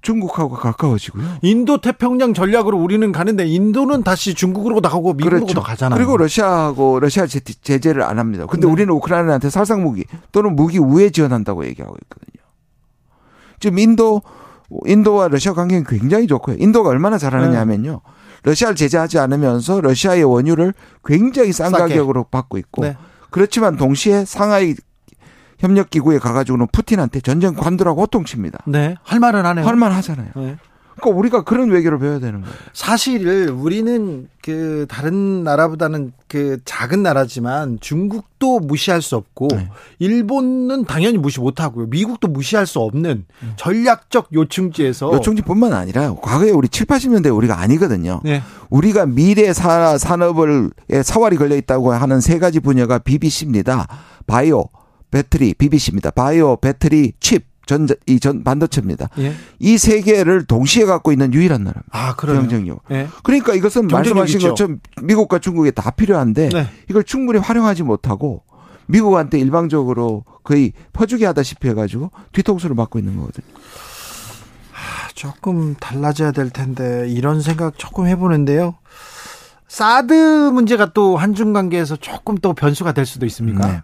중국하고 0.01 0.55
가까워지고요. 0.55 1.23
인도 1.43 1.79
태평양 1.79 2.33
전략으로 2.33 2.77
우리는 2.77 3.11
가는데 3.11 3.47
인도는 3.47 4.03
다시 4.03 4.33
중국으로 4.33 4.79
나가고 4.79 5.13
미국으로 5.13 5.41
그렇죠. 5.41 5.61
가잖아요. 5.61 5.97
그리고 5.97 6.17
러시아하고 6.17 6.99
러시아 6.99 7.27
제재를 7.27 8.01
안 8.01 8.17
합니다. 8.17 8.47
근데 8.47 8.65
네. 8.65 8.73
우리는 8.73 8.91
우크라이나한테 8.93 9.49
살상 9.49 9.83
무기 9.83 10.05
또는 10.31 10.55
무기 10.55 10.79
우회 10.79 11.11
지원한다고 11.11 11.65
얘기하고 11.65 11.95
있거든요. 12.03 12.43
지금 13.59 13.77
인도 13.77 14.23
인도와 14.85 15.27
러시아 15.27 15.53
관계는 15.53 15.83
굉장히 15.85 16.27
좋고요. 16.27 16.57
인도가 16.59 16.89
얼마나 16.89 17.17
잘하느냐 17.17 17.51
네. 17.51 17.57
하면요. 17.57 18.01
러시아를 18.43 18.75
제재하지 18.75 19.19
않으면서 19.19 19.81
러시아의 19.81 20.23
원유를 20.23 20.73
굉장히 21.05 21.51
싼 21.53 21.71
싸게. 21.71 21.83
가격으로 21.93 22.23
받고 22.25 22.57
있고 22.57 22.83
네. 22.83 22.97
그렇지만 23.29 23.77
동시에 23.77 24.25
상하이 24.25 24.75
협력 25.59 25.89
기구에 25.91 26.17
가가지고는 26.17 26.67
푸틴한테 26.71 27.21
전쟁 27.21 27.53
관두라고 27.53 28.01
호통칩니다. 28.01 28.59
네. 28.65 28.95
할 29.03 29.19
말은 29.19 29.45
하네요. 29.45 29.65
할 29.65 29.75
말 29.75 29.91
하잖아요. 29.93 30.29
네. 30.35 30.57
그러니까 31.01 31.19
우리가 31.19 31.43
그런 31.43 31.69
외교를 31.69 31.99
배워야 31.99 32.19
되는 32.19 32.41
거예요. 32.41 32.55
사실 32.73 33.49
우리는 33.49 34.29
그 34.43 34.85
다른 34.87 35.43
나라보다는 35.43 36.13
그 36.27 36.59
작은 36.63 37.03
나라지만 37.03 37.79
중국도 37.81 38.59
무시할 38.59 39.01
수 39.01 39.15
없고 39.15 39.47
네. 39.51 39.67
일본은 39.99 40.85
당연히 40.85 41.17
무시 41.17 41.39
못 41.39 41.59
하고요. 41.59 41.87
미국도 41.87 42.27
무시할 42.27 42.65
수 42.65 42.79
없는 42.79 43.25
음. 43.43 43.53
전략적 43.55 44.29
요충지에서 44.33 45.13
요충지뿐만 45.13 45.73
아니라 45.73 46.13
과거에 46.15 46.51
우리 46.51 46.69
7, 46.69 46.85
80년대 46.85 47.35
우리가 47.35 47.59
아니거든요. 47.59 48.21
네. 48.23 48.41
우리가 48.69 49.07
미래 49.07 49.51
사, 49.53 49.97
산업을 49.97 50.69
사활이 51.03 51.37
걸려 51.37 51.55
있다고 51.55 51.91
하는 51.93 52.21
세 52.21 52.39
가지 52.39 52.59
분야가 52.59 52.99
BBC입니다. 52.99 53.87
바이오, 54.27 54.65
배터리, 55.09 55.53
BBC입니다. 55.55 56.11
바이오, 56.11 56.57
배터리, 56.57 57.13
칩. 57.19 57.50
전, 57.65 57.87
이 58.07 58.19
전 58.19 58.43
반도체입니다. 58.43 59.09
예. 59.19 59.33
이세 59.59 60.01
개를 60.01 60.45
동시에 60.45 60.85
갖고 60.85 61.11
있는 61.11 61.33
유일한 61.33 61.63
나라입니다. 61.63 61.89
아, 61.91 62.15
그래요? 62.15 62.39
경쟁력. 62.41 62.81
예. 62.91 63.07
그러니까 63.23 63.53
이것은 63.53 63.87
말씀하신 63.87 64.37
있죠. 64.39 64.49
것처럼 64.49 64.79
미국과 65.01 65.39
중국에 65.39 65.71
다 65.71 65.91
필요한데 65.91 66.49
네. 66.49 66.67
이걸 66.89 67.03
충분히 67.03 67.39
활용하지 67.39 67.83
못하고 67.83 68.43
미국한테 68.87 69.39
일방적으로 69.39 70.25
거의 70.43 70.73
퍼주기 70.91 71.23
하다시피 71.23 71.69
해가지고 71.69 72.11
뒤통수를 72.33 72.75
맞고 72.75 72.99
있는 72.99 73.15
거거든요. 73.17 73.45
조금 75.15 75.75
달라져야 75.75 76.31
될 76.31 76.49
텐데 76.49 77.07
이런 77.09 77.41
생각 77.41 77.77
조금 77.77 78.07
해보는데요. 78.07 78.75
사드 79.67 80.49
문제가 80.53 80.91
또 80.93 81.15
한중 81.15 81.53
관계에서 81.53 81.95
조금 81.95 82.37
또 82.37 82.53
변수가 82.53 82.91
될 82.93 83.05
수도 83.05 83.25
있습니까? 83.27 83.67
네. 83.67 83.81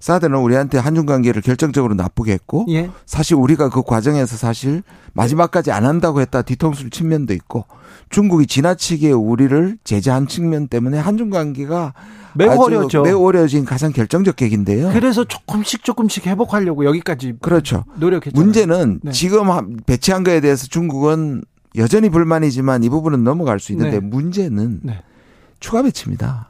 사드는 0.00 0.38
우리한테 0.38 0.78
한중 0.78 1.06
관계를 1.06 1.42
결정적으로 1.42 1.94
나쁘게 1.94 2.32
했고 2.32 2.66
예. 2.68 2.90
사실 3.06 3.36
우리가 3.36 3.70
그 3.70 3.82
과정에서 3.82 4.36
사실 4.36 4.82
마지막까지 5.12 5.72
안 5.72 5.84
한다고 5.84 6.20
했다 6.20 6.42
뒤통수를 6.42 6.90
친 6.90 7.08
면도 7.08 7.32
있고 7.34 7.64
중국이 8.10 8.46
지나치게 8.46 9.12
우리를 9.12 9.78
제재한 9.84 10.28
측면 10.28 10.68
때문에 10.68 10.98
한중 10.98 11.30
관계가 11.30 11.94
매우 12.34 12.60
어려죠 12.60 13.02
매우 13.02 13.24
어려진 13.26 13.64
가장 13.64 13.92
결정적 13.92 14.36
계기인데요. 14.36 14.90
그래서 14.92 15.24
조금씩 15.24 15.84
조금씩 15.84 16.26
회복하려고 16.26 16.84
여기까지 16.84 17.34
그렇죠. 17.40 17.84
노력했죠. 17.96 18.38
문제는 18.38 19.00
네. 19.02 19.12
지금 19.12 19.48
배치한 19.86 20.22
거에 20.22 20.40
대해서 20.40 20.66
중국은 20.66 21.42
여전히 21.76 22.08
불만이지만 22.08 22.84
이 22.84 22.88
부분은 22.88 23.24
넘어갈 23.24 23.58
수 23.58 23.72
있는데 23.72 24.00
네. 24.00 24.00
문제는 24.00 24.80
네. 24.82 25.02
추가 25.60 25.82
배치입니다. 25.82 26.48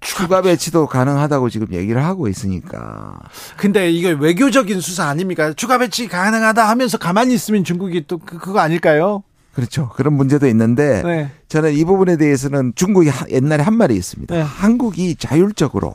추가 0.00 0.42
배치도 0.42 0.86
가능하다고 0.86 1.50
지금 1.50 1.68
얘기를 1.72 2.02
하고 2.04 2.28
있으니까. 2.28 3.18
근데 3.56 3.90
이게 3.90 4.10
외교적인 4.10 4.80
수사 4.80 5.04
아닙니까? 5.04 5.52
추가 5.52 5.78
배치 5.78 6.08
가능하다 6.08 6.68
하면서 6.68 6.98
가만히 6.98 7.34
있으면 7.34 7.64
중국이 7.64 8.04
또 8.06 8.18
그, 8.18 8.38
그거 8.38 8.60
아닐까요? 8.60 9.22
그렇죠. 9.52 9.90
그런 9.90 10.14
문제도 10.14 10.46
있는데 10.46 11.02
네. 11.02 11.30
저는 11.48 11.74
이 11.74 11.84
부분에 11.84 12.16
대해서는 12.16 12.72
중국이 12.76 13.10
옛날에 13.30 13.62
한 13.62 13.74
말이 13.74 13.94
있습니다. 13.94 14.34
네. 14.34 14.40
한국이 14.40 15.16
자율적으로 15.16 15.94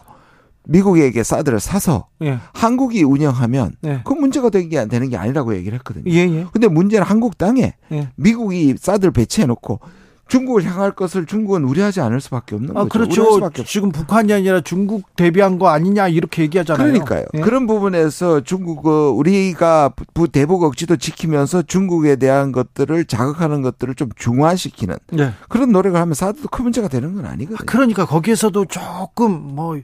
미국에게 0.67 1.23
사드를 1.23 1.59
사서 1.59 2.07
예. 2.23 2.39
한국이 2.53 3.03
운영하면 3.03 3.75
예. 3.85 4.01
그 4.03 4.13
문제가 4.13 4.49
되는 4.49 4.69
게, 4.69 4.87
되는 4.87 5.09
게 5.09 5.17
아니라고 5.17 5.55
얘기를 5.55 5.77
했거든요. 5.77 6.11
예, 6.11 6.19
예. 6.21 6.45
근데 6.51 6.67
문제는 6.67 7.05
한국 7.05 7.37
땅에 7.37 7.75
예. 7.91 8.09
미국이 8.15 8.75
사드를 8.79 9.11
배치해 9.11 9.45
놓고 9.45 9.79
중국을 10.27 10.63
향할 10.63 10.91
것을 10.91 11.25
중국은 11.25 11.63
우려하지 11.63 12.01
않을 12.01 12.19
수밖에 12.19 12.55
없는 12.55 12.75
아, 12.75 12.85
거죠. 12.85 13.39
그렇죠. 13.39 13.63
지금 13.63 13.91
북한이 13.91 14.33
아니라 14.33 14.61
중국 14.61 15.15
대비한 15.15 15.59
거 15.59 15.67
아니냐 15.67 16.07
이렇게 16.07 16.41
얘기하잖아요. 16.43 16.91
그러니까요. 16.91 17.25
예? 17.35 17.41
그런 17.41 17.67
부분에서 17.67 18.41
중국 18.41 18.85
우리가 18.85 19.93
대북 20.31 20.63
억지도 20.63 20.97
지키면서 20.97 21.61
중국에 21.61 22.15
대한 22.15 22.51
것들을 22.51 23.05
자극하는 23.05 23.61
것들을 23.61 23.93
좀 23.95 24.09
중화시키는 24.15 24.95
네. 25.11 25.31
그런 25.47 25.71
노력을 25.71 25.99
하면 25.99 26.13
사드도 26.13 26.47
큰 26.47 26.63
문제가 26.63 26.87
되는 26.87 27.13
건 27.13 27.25
아니거든요. 27.25 27.57
아, 27.59 27.63
그러니까 27.65 28.05
거기에서도 28.05 28.65
조금 28.65 29.55
뭐 29.55 29.79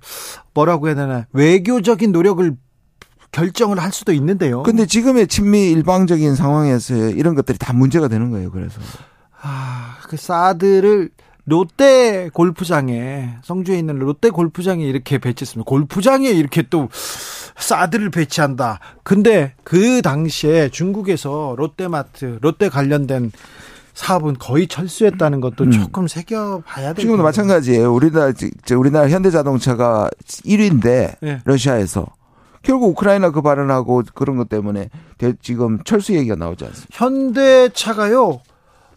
뭐라고 0.53 0.87
해야 0.87 0.95
되나 0.95 1.27
외교적인 1.33 2.11
노력을 2.11 2.55
결정을 3.31 3.79
할 3.79 3.93
수도 3.93 4.11
있는데요. 4.11 4.63
근데 4.63 4.85
지금의 4.85 5.27
친미 5.27 5.71
일방적인 5.71 6.35
상황에서 6.35 6.95
이런 6.95 7.35
것들이 7.35 7.57
다 7.57 7.73
문제가 7.73 8.07
되는 8.07 8.31
거예요. 8.31 8.51
그래서. 8.51 8.81
아, 9.41 9.97
그 10.07 10.17
사드를 10.17 11.09
롯데 11.45 12.29
골프장에 12.33 13.37
성주에 13.43 13.77
있는 13.77 13.99
롯데 13.99 14.29
골프장에 14.29 14.83
이렇게 14.83 15.17
배치했습니다. 15.17 15.67
골프장에 15.67 16.29
이렇게 16.29 16.63
또 16.69 16.89
사드를 17.57 18.11
배치한다. 18.11 18.79
근데 19.03 19.53
그 19.63 20.01
당시에 20.01 20.69
중국에서 20.69 21.55
롯데마트, 21.57 22.37
롯데 22.41 22.69
관련된 22.69 23.31
사업은 23.93 24.37
거의 24.39 24.67
철수했다는 24.67 25.41
것도 25.41 25.65
음. 25.65 25.71
조금 25.71 26.07
새겨봐야 26.07 26.93
되죠. 26.93 27.01
지금도 27.01 27.23
마찬가지예요. 27.23 27.93
우리나라 27.93 28.31
우리나라 28.77 29.09
현대자동차가 29.09 30.09
1위인데 30.25 31.15
네. 31.21 31.41
러시아에서 31.43 32.07
결국 32.63 32.89
우크라이나 32.89 33.31
그 33.31 33.41
발언하고 33.41 34.03
그런 34.13 34.37
것 34.37 34.47
때문에 34.47 34.89
지금 35.41 35.79
철수 35.83 36.13
얘기가 36.13 36.35
나오지 36.35 36.65
않습니까? 36.65 36.87
현대차가요. 36.91 38.41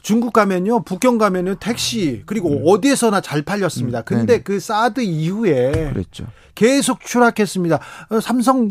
중국 0.04 0.34
가면요, 0.34 0.82
북경 0.82 1.16
가면요, 1.16 1.54
택시, 1.54 2.22
그리고 2.26 2.50
음. 2.50 2.62
어디에서나 2.66 3.22
잘 3.22 3.40
팔렸습니다. 3.40 4.00
음. 4.00 4.04
근데 4.04 4.42
그 4.42 4.60
사드 4.60 5.00
이후에 5.00 5.92
그랬죠. 5.92 6.26
계속 6.54 7.00
추락했습니다. 7.00 7.80
어, 8.10 8.20
삼성, 8.20 8.70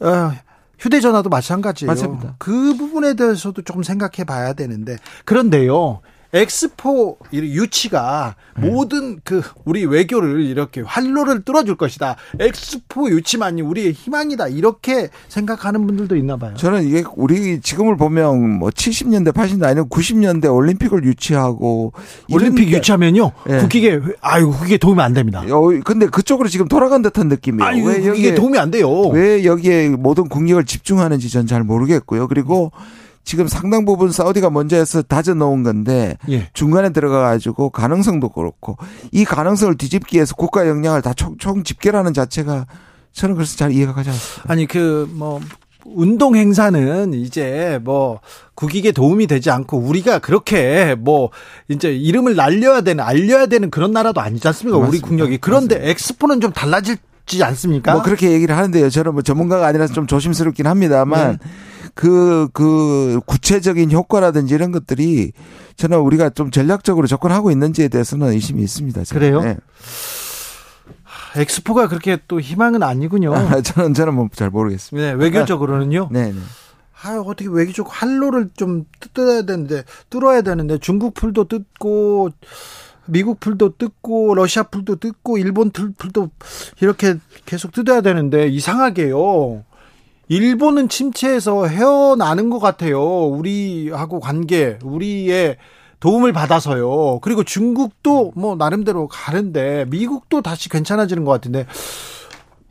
어, 0.00 0.32
휴대전화도 0.80 1.30
마찬가지예요. 1.30 1.88
맞습니다. 1.88 2.34
그 2.38 2.76
부분에 2.76 3.14
대해서도 3.14 3.62
조금 3.62 3.84
생각해 3.84 4.24
봐야 4.26 4.54
되는데. 4.54 4.96
그런데요, 5.24 6.00
엑스포 6.32 7.18
유치가 7.32 8.36
네. 8.58 8.68
모든 8.70 9.20
그 9.22 9.42
우리 9.66 9.84
외교를 9.84 10.40
이렇게 10.40 10.80
활로를 10.80 11.42
뚫어줄 11.42 11.76
것이다. 11.76 12.16
엑스포 12.40 13.10
유치만이 13.10 13.60
우리의 13.60 13.92
희망이다. 13.92 14.48
이렇게 14.48 15.08
생각하는 15.28 15.86
분들도 15.86 16.16
있나 16.16 16.38
봐요. 16.38 16.54
저는 16.56 16.84
이게 16.84 17.04
우리 17.16 17.60
지금을 17.60 17.96
보면 17.98 18.58
뭐 18.58 18.70
70년대, 18.70 19.32
80년대 19.34 19.64
아니면 19.64 19.88
90년대 19.90 20.52
올림픽을 20.54 21.04
유치하고 21.04 21.92
올림픽 22.32 22.68
유치하면요. 22.72 23.32
네. 23.46 23.58
국익에 23.60 24.00
아유 24.22 24.50
국익에 24.50 24.78
도움이 24.78 25.02
안 25.02 25.12
됩니다. 25.12 25.42
어, 25.50 25.60
근데 25.84 26.06
그쪽으로 26.06 26.48
지금 26.48 26.66
돌아간 26.66 27.02
듯한 27.02 27.28
느낌이에요. 27.28 27.68
아유, 27.68 27.84
왜 27.84 28.06
여기에 28.06 28.34
도움이 28.34 28.58
안 28.58 28.70
돼요. 28.70 28.90
왜 29.08 29.44
여기에 29.44 29.90
모든 29.90 30.28
국력을 30.28 30.64
집중하는지 30.64 31.28
전 31.28 31.42
잘 31.42 31.64
모르겠고요. 31.64 32.28
그리고 32.28 32.70
지금 33.24 33.46
상당 33.46 33.84
부분 33.84 34.10
사우디가 34.10 34.50
먼저 34.50 34.76
해서 34.76 35.02
다져 35.02 35.34
놓은 35.34 35.62
건데 35.62 36.16
예. 36.28 36.48
중간에 36.52 36.90
들어가 36.90 37.20
가지고 37.20 37.70
가능성도 37.70 38.30
그렇고 38.30 38.76
이 39.12 39.24
가능성을 39.24 39.76
뒤집기 39.76 40.16
위해서 40.16 40.34
국가 40.34 40.66
역량을 40.66 41.02
다 41.02 41.14
총, 41.14 41.36
총 41.38 41.62
집결하는 41.62 42.14
자체가 42.14 42.66
저는 43.12 43.34
그래서 43.34 43.56
잘 43.56 43.72
이해가 43.72 43.92
가지 43.94 44.10
않습니다. 44.10 44.52
아니 44.52 44.66
그뭐 44.66 45.40
운동 45.84 46.36
행사는 46.36 47.12
이제 47.14 47.80
뭐 47.82 48.20
국익에 48.54 48.92
도움이 48.92 49.26
되지 49.26 49.50
않고 49.50 49.78
우리가 49.78 50.18
그렇게 50.18 50.96
뭐 50.98 51.30
이제 51.68 51.92
이름을 51.92 52.36
날려야 52.36 52.82
되는 52.82 53.02
알려야 53.04 53.46
되는 53.46 53.70
그런 53.70 53.92
나라도 53.92 54.20
아니지 54.20 54.46
않습니까? 54.48 54.78
맞습니다. 54.78 54.90
우리 54.90 55.00
국력이. 55.00 55.38
그런데 55.38 55.76
맞습니다. 55.76 55.90
엑스포는 55.90 56.40
좀 56.40 56.52
달라질 56.52 56.96
지 57.24 57.42
않습니까? 57.42 57.92
뭐 57.92 58.02
그렇게 58.02 58.32
얘기를 58.32 58.56
하는데요. 58.56 58.90
저는 58.90 59.12
뭐 59.12 59.22
전문가가 59.22 59.66
아니라서 59.66 59.94
좀 59.94 60.06
조심스럽긴 60.06 60.66
합니다만 60.66 61.38
네. 61.40 61.48
그, 61.94 62.48
그 62.52 63.20
구체적인 63.26 63.90
효과라든지 63.92 64.54
이런 64.54 64.72
것들이 64.72 65.32
저는 65.76 65.98
우리가 65.98 66.30
좀 66.30 66.50
전략적으로 66.50 67.06
접근하고 67.06 67.50
있는지에 67.50 67.88
대해서는 67.88 68.28
의심이 68.28 68.62
있습니다. 68.62 69.04
저는. 69.04 69.20
그래요? 69.20 69.42
네. 69.42 69.56
엑스포가 71.36 71.88
그렇게 71.88 72.18
또 72.28 72.40
희망은 72.40 72.82
아니군요. 72.82 73.34
아, 73.34 73.60
저는 73.62 73.94
저는 73.94 74.14
뭐 74.14 74.28
잘 74.32 74.50
모르겠습니다. 74.50 75.08
네, 75.08 75.14
외교적으로는요. 75.14 76.08
네, 76.10 76.32
네. 76.32 76.38
아, 77.04 77.16
어떻게 77.24 77.48
외교적 77.50 77.88
활로를 77.90 78.50
좀 78.56 78.84
뜯어야 79.00 79.42
되는데 79.42 79.84
뚫어야 80.10 80.42
되는데 80.42 80.78
중국 80.78 81.14
풀도 81.14 81.48
뜯고 81.48 82.30
미국 83.06 83.40
풀도 83.40 83.76
뜯고 83.76 84.34
러시아 84.34 84.62
풀도 84.62 84.96
뜯고 84.96 85.38
일본 85.38 85.70
풀도 85.70 86.30
이렇게 86.80 87.16
계속 87.46 87.72
뜯어야 87.72 88.00
되는데 88.02 88.46
이상하게요. 88.48 89.64
일본은 90.32 90.88
침체에서 90.88 91.66
헤어나는 91.66 92.48
것 92.48 92.58
같아요. 92.58 93.02
우리하고 93.02 94.18
관계, 94.18 94.78
우리의 94.82 95.58
도움을 96.00 96.32
받아서요. 96.32 97.18
그리고 97.20 97.44
중국도 97.44 98.32
뭐 98.34 98.56
나름대로 98.56 99.08
가는데 99.08 99.84
미국도 99.90 100.40
다시 100.40 100.70
괜찮아지는 100.70 101.24
것 101.24 101.32
같은데 101.32 101.66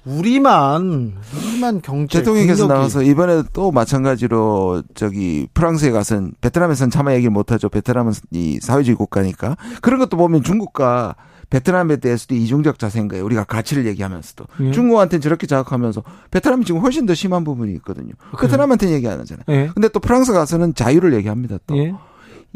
우리만 0.06 1.14
우리만 1.38 1.82
경제 1.84 2.18
대통령께서 2.18 2.66
나와서 2.66 3.04
이번에 3.04 3.44
또 3.54 3.70
마찬가지로 3.70 4.82
저기 4.96 5.48
프랑스에 5.54 5.92
가선 5.92 6.34
베트남에서는 6.42 6.90
차마 6.90 7.14
얘기를 7.14 7.30
못하죠. 7.30 7.70
베트남은 7.70 8.14
이 8.32 8.60
사회주의 8.60 8.96
국가니까 8.96 9.56
그런 9.82 10.00
것도 10.00 10.18
보면 10.18 10.42
중국과 10.42 11.16
베트남에 11.52 11.98
대해서도 11.98 12.34
이중적 12.34 12.80
자세인 12.80 13.08
거예요. 13.10 13.24
우리가 13.26 13.44
가치를 13.44 13.86
얘기하면서도 13.86 14.46
예. 14.62 14.72
중국한테는 14.72 15.22
저렇게 15.22 15.46
자극하면서 15.46 16.02
베트남이 16.32 16.66
지금 16.66 16.82
훨씬 16.82 17.06
더 17.06 17.14
심한 17.14 17.44
부분이 17.44 17.74
있거든요. 17.76 18.14
그래. 18.36 18.48
베트남한테는 18.48 18.96
얘기 18.96 19.08
안 19.08 19.20
하잖아요. 19.20 19.44
예. 19.50 19.70
근데 19.74 19.90
또 19.90 20.00
프랑스 20.00 20.32
가서는 20.34 20.74
자유를 20.74 21.14
얘기합니다. 21.14 21.58
또. 21.68 21.78
예. 21.78 21.94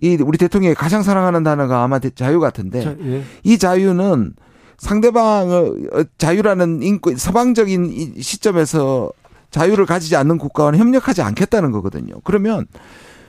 이 0.01 0.17
우리 0.21 0.37
대통령이 0.37 0.75
가장 0.75 1.03
사랑하는 1.03 1.43
단어가 1.43 1.83
아마 1.83 1.99
자유 1.99 2.39
같은데 2.39 2.83
자, 2.83 2.95
예. 3.01 3.23
이 3.43 3.57
자유는 3.57 4.33
상대방의 4.77 5.57
어, 5.93 6.03
자유라는 6.17 6.81
인권 6.81 7.17
서방적인 7.17 8.15
시점에서 8.19 9.11
자유를 9.51 9.85
가지지 9.85 10.15
않는 10.15 10.37
국가와는 10.37 10.79
협력하지 10.79 11.21
않겠다는 11.21 11.71
거거든요. 11.71 12.15
그러면 12.23 12.65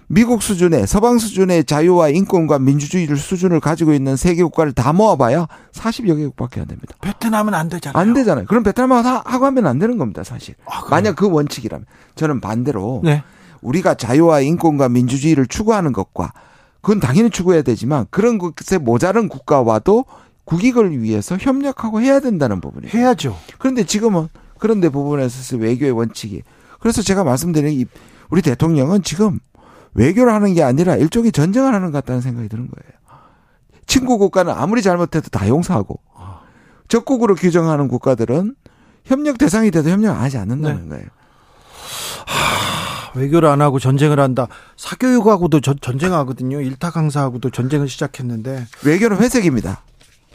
미국 0.08 0.42
수준의 0.42 0.86
서방 0.86 1.18
수준의 1.18 1.64
자유와 1.64 2.10
인권과 2.10 2.60
민주주의를 2.60 3.16
수준을 3.16 3.60
가지고 3.60 3.92
있는 3.92 4.16
세계 4.16 4.42
국가를 4.44 4.72
다 4.72 4.92
모아봐야 4.92 5.48
40여 5.72 6.16
개국밖에 6.16 6.60
안 6.60 6.68
됩니다. 6.68 6.94
베트남은 7.00 7.54
안 7.54 7.68
되잖아요. 7.68 8.00
안 8.00 8.14
되잖아요. 8.14 8.46
그럼 8.46 8.62
베트남하고 8.62 9.44
하면 9.46 9.66
안 9.66 9.78
되는 9.78 9.98
겁니다, 9.98 10.22
사실. 10.22 10.54
아, 10.66 10.82
만약 10.90 11.16
그 11.16 11.28
원칙이라면 11.28 11.86
저는 12.14 12.40
반대로 12.40 13.00
네. 13.04 13.24
우리가 13.62 13.94
자유와 13.94 14.40
인권과 14.40 14.88
민주주의를 14.88 15.46
추구하는 15.46 15.92
것과 15.92 16.32
그건 16.80 17.00
당연히 17.00 17.30
추구해야 17.30 17.62
되지만 17.62 18.06
그런 18.10 18.38
것에 18.38 18.78
모자른 18.78 19.28
국가와도 19.28 20.04
국익을 20.44 21.02
위해서 21.02 21.36
협력하고 21.36 22.00
해야 22.00 22.20
된다는 22.20 22.60
부분이에요. 22.60 22.96
해야죠. 22.96 23.36
그런데 23.58 23.84
지금은 23.84 24.28
그런데 24.58 24.88
부분에서 24.88 25.56
외교의 25.56 25.90
원칙이 25.90 26.42
그래서 26.78 27.02
제가 27.02 27.24
말씀드린 27.24 27.80
이 27.80 27.86
우리 28.30 28.42
대통령은 28.42 29.02
지금 29.02 29.40
외교를 29.96 30.32
하는 30.32 30.54
게 30.54 30.62
아니라 30.62 30.96
일종의 30.96 31.32
전쟁을 31.32 31.74
하는 31.74 31.90
것 31.90 31.98
같다는 32.04 32.20
생각이 32.20 32.48
드는 32.48 32.68
거예요. 32.68 32.96
친구 33.86 34.18
국가는 34.18 34.52
아무리 34.52 34.82
잘못해도 34.82 35.30
다 35.30 35.48
용서하고 35.48 36.00
적국으로 36.88 37.34
규정하는 37.34 37.88
국가들은 37.88 38.54
협력 39.04 39.38
대상이 39.38 39.70
돼도 39.70 39.88
협력을 39.90 40.20
하지 40.20 40.36
않는다는 40.38 40.84
네. 40.84 40.88
거예요. 40.88 41.06
하, 42.26 43.18
외교를 43.18 43.48
안 43.48 43.62
하고 43.62 43.78
전쟁을 43.78 44.18
한다. 44.20 44.48
사교육하고도 44.76 45.60
저, 45.60 45.74
전쟁하거든요. 45.74 46.60
일타 46.60 46.90
강사하고도 46.90 47.50
전쟁을 47.50 47.88
시작했는데 47.88 48.66
외교는 48.84 49.18
회색입니다. 49.18 49.82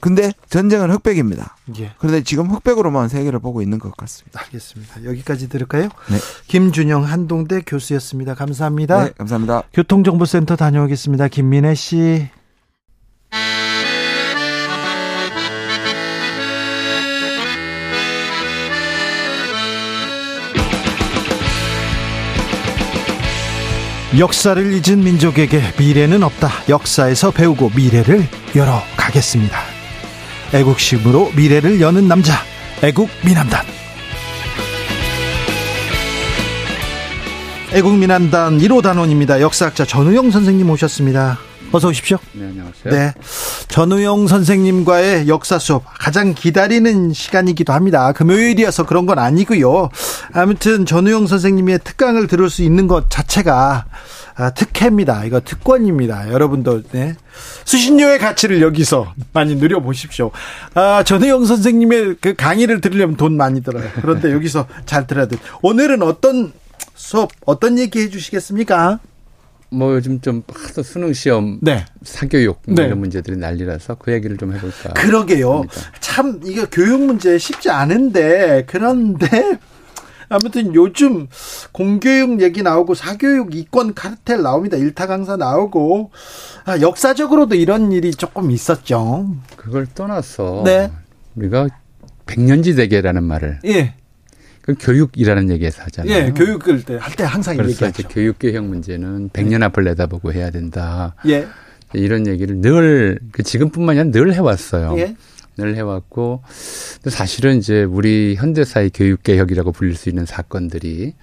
근데 0.01 0.33
전쟁은 0.49 0.91
흑백입니다. 0.91 1.55
예. 1.79 1.91
그런데 1.99 2.23
지금 2.23 2.47
흑백으로만 2.47 3.07
세계를 3.07 3.39
보고 3.39 3.61
있는 3.61 3.79
것 3.79 3.95
같습니다. 3.95 4.41
알겠습니다. 4.41 5.05
여기까지 5.05 5.47
들을까요? 5.47 5.83
네. 5.83 6.17
김준영 6.47 7.03
한동대 7.03 7.61
교수였습니다. 7.65 8.33
감사합니다. 8.33 9.05
네, 9.05 9.11
감사합니다. 9.17 9.63
교통정보센터 9.73 10.55
다녀오겠습니다. 10.55 11.27
김민혜 11.27 11.75
씨. 11.75 12.27
역사를 24.19 24.61
잊은 24.73 25.05
민족에게 25.05 25.61
미래는 25.79 26.23
없다. 26.23 26.49
역사에서 26.67 27.31
배우고 27.31 27.71
미래를 27.75 28.27
열어가겠습니다. 28.53 29.70
애국심으로 30.53 31.31
미래를 31.35 31.79
여는 31.79 32.07
남자 32.07 32.33
애국 32.83 33.09
미남단 33.25 33.65
애국 37.73 37.93
미남단 37.93 38.57
1호 38.59 38.83
단원입니다. 38.83 39.39
역사학자 39.39 39.85
전우영 39.85 40.29
선생님 40.29 40.69
오셨습니다. 40.69 41.39
어서 41.71 41.87
오십시오. 41.87 42.17
네, 42.33 42.47
안녕하세요. 42.47 42.93
네. 42.93 43.13
전우영 43.69 44.27
선생님과의 44.27 45.29
역사 45.29 45.57
수업 45.57 45.85
가장 45.97 46.33
기다리는 46.33 47.13
시간이기도 47.13 47.71
합니다. 47.71 48.11
금요일이어서 48.11 48.85
그런 48.85 49.05
건 49.05 49.19
아니고요. 49.19 49.89
아무튼 50.33 50.85
전우영 50.85 51.27
선생님의 51.27 51.79
특강을 51.85 52.27
들을 52.27 52.49
수 52.49 52.61
있는 52.61 52.87
것 52.87 53.09
자체가 53.09 53.85
아, 54.41 54.49
특혜입니다. 54.49 55.23
이거 55.25 55.39
특권입니다. 55.39 56.31
여러분도 56.31 56.81
네. 56.91 57.15
수신료의 57.63 58.17
가치를 58.17 58.59
여기서 58.63 59.13
많이 59.33 59.55
누려보십시오. 59.55 60.31
아, 60.73 61.03
전혜영 61.03 61.45
선생님의 61.45 62.15
그 62.19 62.33
강의를 62.33 62.81
들으려면 62.81 63.17
돈 63.17 63.37
많이 63.37 63.61
들어요. 63.61 63.87
그런데 64.01 64.31
여기서 64.31 64.67
잘 64.87 65.05
들어야 65.05 65.27
돼. 65.27 65.37
오늘은 65.61 66.01
어떤 66.01 66.53
수업, 66.95 67.29
어떤 67.45 67.77
얘기 67.77 67.99
해주시겠습니까? 67.99 68.99
뭐 69.69 69.93
요즘 69.93 70.19
좀 70.21 70.41
하도 70.51 70.81
수능 70.81 71.13
시험, 71.13 71.59
네. 71.61 71.85
사교육 72.03 72.61
뭐 72.65 72.75
네. 72.75 72.85
이런 72.85 72.99
문제들이 72.99 73.37
난리라서 73.37 73.95
그 73.95 74.11
얘기를 74.11 74.37
좀 74.37 74.55
해볼까. 74.55 74.93
그러게요. 74.93 75.53
합니다. 75.53 75.73
참 75.99 76.39
이거 76.43 76.65
교육 76.69 76.99
문제 77.05 77.37
쉽지 77.37 77.69
않은데 77.69 78.63
그런데 78.65 79.59
아무튼 80.31 80.73
요즘 80.73 81.27
공교육 81.71 82.41
얘기 82.41 82.63
나오고 82.63 82.95
사교육 82.95 83.53
이권 83.53 83.93
카르텔 83.93 84.41
나옵니다. 84.41 84.77
일타 84.77 85.05
강사 85.05 85.35
나오고 85.35 86.11
아, 86.65 86.79
역사적으로도 86.79 87.55
이런 87.55 87.91
일이 87.91 88.11
조금 88.11 88.49
있었죠. 88.49 89.35
그걸 89.57 89.85
떠나서 89.93 90.63
네. 90.65 90.91
우리가 91.35 91.67
백년지 92.25 92.75
대계라는 92.75 93.23
말을 93.23 93.59
예. 93.65 93.95
그 94.61 94.75
교육이라는 94.79 95.49
얘기에서 95.49 95.83
하잖아요. 95.83 96.13
예, 96.13 96.31
교육을 96.31 96.83
할때 96.99 97.23
항상 97.23 97.57
그래서 97.57 97.87
얘기하죠. 97.87 98.07
교육 98.07 98.39
개혁 98.39 98.63
문제는 98.65 99.29
백년 99.33 99.63
앞을 99.63 99.83
내다보고 99.83 100.31
해야 100.31 100.49
된다. 100.51 101.15
예. 101.27 101.47
이런 101.93 102.25
얘기를 102.27 102.57
늘그 102.57 103.43
지금뿐만이 103.43 103.99
아니라 103.99 104.11
늘 104.11 104.33
해왔어요. 104.33 104.95
예. 104.97 105.15
늘 105.61 105.75
해왔고 105.75 106.41
사실은 107.07 107.57
이제 107.57 107.83
우리 107.83 108.35
현대사의 108.35 108.91
교육 108.93 109.23
개혁이라고 109.23 109.71
불릴 109.71 109.95
수 109.95 110.09
있는 110.09 110.25
사건들이 110.25 111.13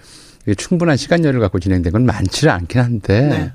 충분한 0.56 0.96
시간열을 0.96 1.40
갖고 1.40 1.58
진행된 1.58 1.92
건 1.92 2.06
많지는 2.06 2.54
않긴 2.54 2.80
한데 2.80 3.20
네. 3.20 3.52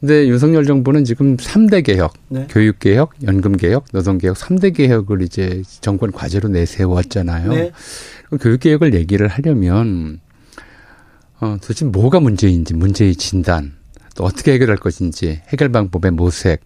근데 0.00 0.26
윤석열 0.26 0.64
정부는 0.64 1.04
지금 1.04 1.36
3대 1.36 1.84
개혁, 1.84 2.14
네. 2.28 2.48
교육 2.50 2.80
개혁, 2.80 3.12
연금 3.22 3.56
개혁, 3.56 3.84
노동 3.92 4.18
개혁 4.18 4.36
3대 4.36 4.74
개혁을 4.74 5.22
이제 5.22 5.62
정권 5.80 6.10
과제로 6.10 6.48
내세웠잖아요. 6.48 7.52
네. 7.52 7.70
교육 8.40 8.58
개혁을 8.58 8.94
얘기를 8.94 9.28
하려면 9.28 10.18
어 11.40 11.56
도대체 11.60 11.84
뭐가 11.84 12.18
문제인지 12.18 12.74
문제의 12.74 13.14
진단, 13.14 13.74
또 14.16 14.24
어떻게 14.24 14.52
해결할 14.54 14.76
것인지 14.76 15.40
해결 15.48 15.68
방법의 15.68 16.10
모색 16.10 16.62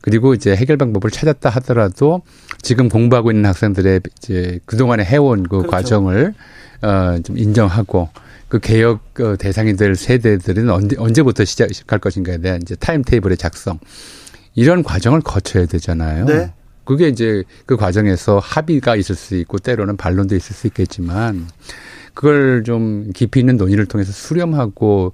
그리고 0.00 0.34
이제 0.34 0.54
해결 0.54 0.76
방법을 0.76 1.10
찾았다 1.10 1.50
하더라도 1.50 2.22
지금 2.62 2.88
공부하고 2.88 3.30
있는 3.30 3.46
학생들의 3.46 4.00
이제 4.18 4.60
그동안에 4.64 5.04
해온 5.04 5.42
그 5.44 5.58
그렇죠. 5.58 5.70
과정을 5.70 6.34
어좀 6.82 7.36
인정하고 7.36 8.08
그 8.48 8.58
개혁 8.58 9.00
어, 9.20 9.36
대상이 9.36 9.76
될 9.76 9.94
세대들은 9.94 10.70
언제 10.70 10.96
언제부터 10.98 11.44
시작할 11.44 11.98
것인가에 11.98 12.38
대한 12.38 12.60
이제 12.62 12.74
타임 12.76 13.02
테이블의 13.02 13.36
작성 13.36 13.78
이런 14.54 14.82
과정을 14.82 15.20
거쳐야 15.20 15.66
되잖아요. 15.66 16.24
네. 16.26 16.52
그게 16.84 17.08
이제 17.08 17.44
그 17.66 17.76
과정에서 17.76 18.40
합의가 18.40 18.96
있을 18.96 19.14
수 19.14 19.36
있고 19.36 19.58
때로는 19.58 19.96
반론도 19.96 20.34
있을 20.34 20.56
수 20.56 20.66
있겠지만 20.66 21.46
그걸 22.14 22.64
좀 22.64 23.12
깊이 23.14 23.38
있는 23.38 23.56
논의를 23.56 23.86
통해서 23.86 24.10
수렴하고 24.10 25.12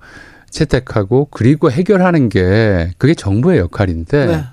채택하고 0.49 1.28
그리고 1.30 1.70
해결하는 1.70 2.30
게 2.30 2.93
그게 2.97 3.14
정부의 3.14 3.59
역할인데 3.59 4.26
네. 4.26 4.45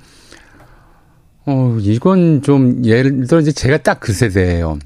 어 1.45 1.77
이건 1.79 2.41
좀 2.41 2.85
예를 2.85 3.27
들어 3.27 3.39
이제 3.41 3.51
제가 3.51 3.77
딱 3.77 3.99
그 3.99 4.13
세대예요. 4.13 4.79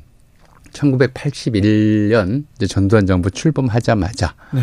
1981년 0.74 2.46
이제 2.56 2.68
전두환 2.68 3.06
정부 3.06 3.32
출범하자마자 3.32 4.34
네. 4.54 4.62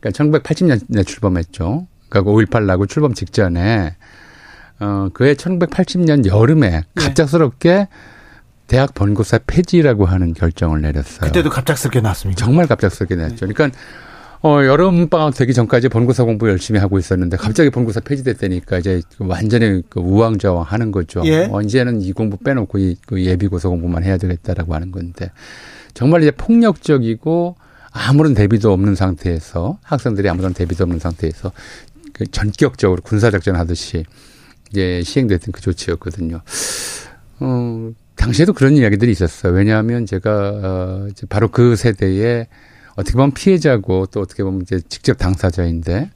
그러니까 0.00 0.24
1980년에 0.24 1.06
출범했죠. 1.06 1.86
그러니까 2.08 2.32
5.18 2.32 2.64
나고 2.64 2.86
출범 2.86 3.14
직전에 3.14 3.96
어 4.80 5.08
그해 5.12 5.34
1980년 5.34 6.26
여름에 6.26 6.70
네. 6.70 6.82
갑작스럽게 6.94 7.88
대학 8.68 8.94
본고사 8.94 9.40
폐지라고 9.46 10.06
하는 10.06 10.34
결정을 10.34 10.82
내렸어요. 10.82 11.20
그때도 11.20 11.50
갑작스럽게 11.50 12.00
났습니다. 12.00 12.44
정말 12.44 12.66
갑작스럽게 12.66 13.16
났죠. 13.16 13.46
네. 13.46 13.52
그러니까 13.52 13.78
어, 14.40 14.64
여름방학 14.64 15.34
되기 15.34 15.52
전까지 15.52 15.88
본고사 15.88 16.24
공부 16.24 16.48
열심히 16.48 16.78
하고 16.78 16.98
있었는데 16.98 17.36
갑자기 17.36 17.70
본고사 17.70 18.00
폐지됐다니까 18.00 18.78
이제 18.78 19.02
완전히 19.18 19.82
그 19.88 19.98
우왕좌왕 19.98 20.62
하는 20.62 20.92
거죠. 20.92 21.22
예. 21.24 21.48
어, 21.50 21.60
이제는 21.60 22.02
이 22.02 22.12
공부 22.12 22.36
빼놓고 22.36 22.78
이, 22.78 22.96
그 23.06 23.24
예비고사 23.24 23.68
공부만 23.68 24.04
해야 24.04 24.16
되겠다라고 24.16 24.74
하는 24.74 24.92
건데 24.92 25.30
정말 25.92 26.22
이제 26.22 26.30
폭력적이고 26.30 27.56
아무런 27.90 28.34
대비도 28.34 28.72
없는 28.72 28.94
상태에서 28.94 29.78
학생들이 29.82 30.28
아무런 30.28 30.54
대비도 30.54 30.84
없는 30.84 31.00
상태에서 31.00 31.50
그 32.12 32.26
전격적으로 32.30 33.02
군사작전 33.02 33.56
하듯이 33.56 34.04
이제 34.70 35.02
시행됐던 35.02 35.50
그 35.50 35.60
조치였거든요. 35.60 36.42
어, 37.40 37.90
당시에도 38.14 38.52
그런 38.52 38.76
이야기들이 38.76 39.10
있었어요. 39.10 39.52
왜냐하면 39.52 40.06
제가 40.06 40.30
어, 40.62 41.06
이제 41.10 41.26
바로 41.28 41.48
그 41.48 41.74
세대에 41.74 42.46
어떻게 42.98 43.12
보면 43.12 43.30
피해자고 43.30 44.06
또 44.06 44.20
어떻게 44.20 44.42
보면 44.42 44.62
이제 44.62 44.80
직접 44.88 45.16
당사자인데 45.18 46.10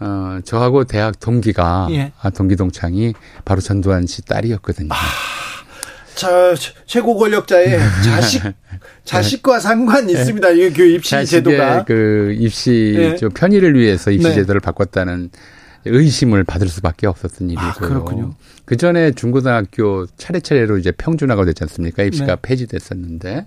어 0.00 0.38
저하고 0.44 0.84
대학 0.84 1.20
동기가 1.20 1.88
예. 1.90 2.12
아 2.20 2.30
동기 2.30 2.56
동창이 2.56 3.12
바로 3.44 3.60
전두환 3.60 4.06
씨 4.06 4.22
딸이었거든요. 4.22 4.88
아, 4.92 4.96
자 6.14 6.54
최고 6.86 7.16
권력자의 7.18 7.78
자식 8.02 8.42
자식과 9.04 9.60
상관 9.60 10.08
이 10.08 10.14
네. 10.14 10.20
있습니다. 10.20 10.50
이 10.52 10.70
그 10.72 10.82
입시 10.86 11.26
제도가 11.26 11.84
그 11.84 12.34
입시 12.38 12.94
예. 12.96 13.28
편의를 13.34 13.78
위해서 13.78 14.10
입시 14.10 14.28
네. 14.28 14.34
제도를 14.36 14.62
바꿨다는 14.62 15.30
의심을 15.84 16.44
받을 16.44 16.68
수밖에 16.68 17.06
없었던 17.06 17.50
일이고요. 17.50 17.68
아, 17.68 17.72
그렇군요. 17.74 18.34
그 18.64 18.76
전에 18.78 19.12
중고등학교 19.12 20.06
차례차례로 20.16 20.78
이제 20.78 20.90
평준화가 20.92 21.44
됐지 21.44 21.62
않습니까? 21.64 22.02
입시가 22.02 22.36
네. 22.36 22.36
폐지됐었는데 22.42 23.46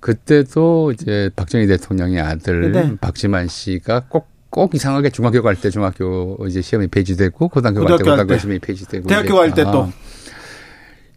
그때도 0.00 0.92
이제 0.92 1.30
박정희 1.36 1.66
대통령의 1.66 2.20
아들 2.20 2.72
네. 2.72 2.94
박지만 3.00 3.48
씨가 3.48 4.04
꼭, 4.08 4.28
꼭 4.50 4.74
이상하게 4.74 5.10
중학교 5.10 5.42
갈 5.42 5.56
때 5.56 5.70
중학교 5.70 6.36
이제 6.48 6.60
시험이 6.62 6.88
폐지되고 6.88 7.48
고등학교, 7.48 7.84
갈 7.84 7.98
때 7.98 8.04
고등학교 8.04 8.38
시험이 8.38 8.58
폐지되고 8.58 9.06
대학교 9.06 9.36
갈 9.36 9.54
때 9.54 9.62
또. 9.64 9.90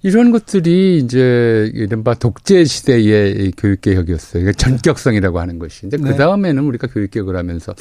이런 0.06 0.32
것들이 0.32 0.98
이제 0.98 1.72
이른바 1.74 2.14
독재 2.14 2.66
시대의 2.66 3.54
교육 3.56 3.80
개혁이었어요. 3.80 4.44
이게 4.44 4.52
전격성이라고 4.52 5.40
하는 5.40 5.60
것인데 5.60 5.96
네. 5.96 6.04
그 6.04 6.18
다음에는 6.18 6.62
우리가 6.64 6.88
교육 6.88 7.10
개혁을 7.12 7.38
하면서 7.38 7.74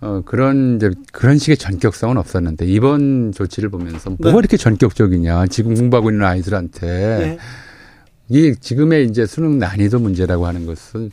어 0.00 0.22
그런 0.24 0.76
이제 0.76 0.90
그런 1.12 1.38
식의 1.38 1.56
전격성은 1.58 2.16
없었는데 2.16 2.66
이번 2.66 3.30
조치를 3.30 3.68
보면서 3.68 4.10
뭐가 4.10 4.32
네. 4.32 4.38
이렇게 4.38 4.56
전격적이냐 4.56 5.46
지금 5.46 5.76
공부하고 5.76 6.10
있는 6.10 6.26
아이들한테 6.26 6.86
네. 6.88 7.38
이 8.28 8.54
지금의 8.58 9.06
이제 9.06 9.26
수능 9.26 9.58
난이도 9.58 9.98
문제라고 9.98 10.46
하는 10.46 10.66
것은 10.66 11.10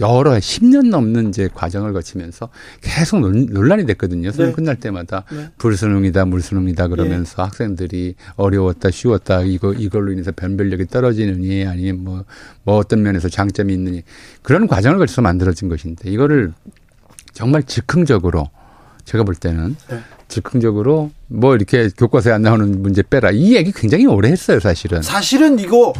여러 0.00 0.32
10년 0.32 0.88
넘는 0.88 1.28
이제 1.28 1.48
과정을 1.52 1.92
거치면서 1.92 2.48
계속 2.80 3.20
논란이 3.20 3.86
됐거든요. 3.86 4.32
수능 4.32 4.48
네. 4.48 4.52
끝날 4.54 4.76
때마다 4.76 5.24
네. 5.30 5.50
불수능이다, 5.58 6.24
물수능이다 6.24 6.88
그러면서 6.88 7.36
네. 7.36 7.42
학생들이 7.42 8.14
어려웠다, 8.36 8.90
쉬웠다, 8.90 9.42
이거 9.42 9.72
이걸로 9.72 10.12
인해서 10.12 10.32
변별력이 10.32 10.86
떨어지느니 10.86 11.64
아니면 11.66 12.02
뭐, 12.02 12.24
뭐 12.64 12.76
어떤 12.76 13.02
면에서 13.02 13.28
장점이 13.28 13.72
있느니 13.72 14.02
그런 14.42 14.66
과정을 14.66 14.98
거쳐서 14.98 15.22
만들어진 15.22 15.68
것인데 15.68 16.10
이거를 16.10 16.52
정말 17.32 17.62
즉흥적으로 17.62 18.48
제가 19.04 19.22
볼 19.22 19.34
때는 19.34 19.76
네. 19.90 20.00
즉흥적으로 20.28 21.10
뭐 21.28 21.54
이렇게 21.54 21.88
교과서에 21.96 22.32
안 22.32 22.42
나오는 22.42 22.82
문제 22.82 23.02
빼라 23.02 23.30
이 23.30 23.54
얘기 23.54 23.70
굉장히 23.70 24.06
오래 24.06 24.30
했어요 24.30 24.58
사실은. 24.60 25.02
사실은 25.02 25.58
이거 25.58 25.90
어, 25.90 25.92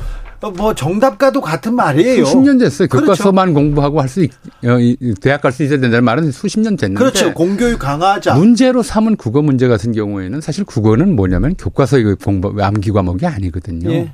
뭐 0.51 0.75
정답과도 0.75 1.41
같은 1.41 1.75
말이에요. 1.75 2.25
수십 2.25 2.39
년 2.39 2.59
됐어요. 2.59 2.89
그렇죠. 2.89 3.07
교과서만 3.07 3.55
공부하고 3.55 4.01
할수 4.01 4.23
있, 4.25 4.31
어, 4.65 4.79
대학 5.21 5.41
갈 5.41 5.53
수 5.53 5.63
있어야 5.63 5.81
된다는 5.81 6.05
말은 6.05 6.33
수십 6.33 6.61
년 6.61 6.77
됐는데. 6.77 6.99
그렇죠. 6.99 7.33
공교육 7.33 7.79
강화하자. 7.79 8.35
문제로 8.35 8.83
삼은 8.83 9.17
국어 9.17 9.43
문제 9.43 9.69
같은 9.69 9.93
경우에는 9.93 10.41
사실 10.41 10.65
국어는 10.65 11.15
뭐냐면 11.15 11.55
교과서 11.57 11.99
공부 12.23 12.55
암기 12.63 12.91
과목이 12.91 13.27
아니거든요. 13.27 13.91
예. 13.91 14.13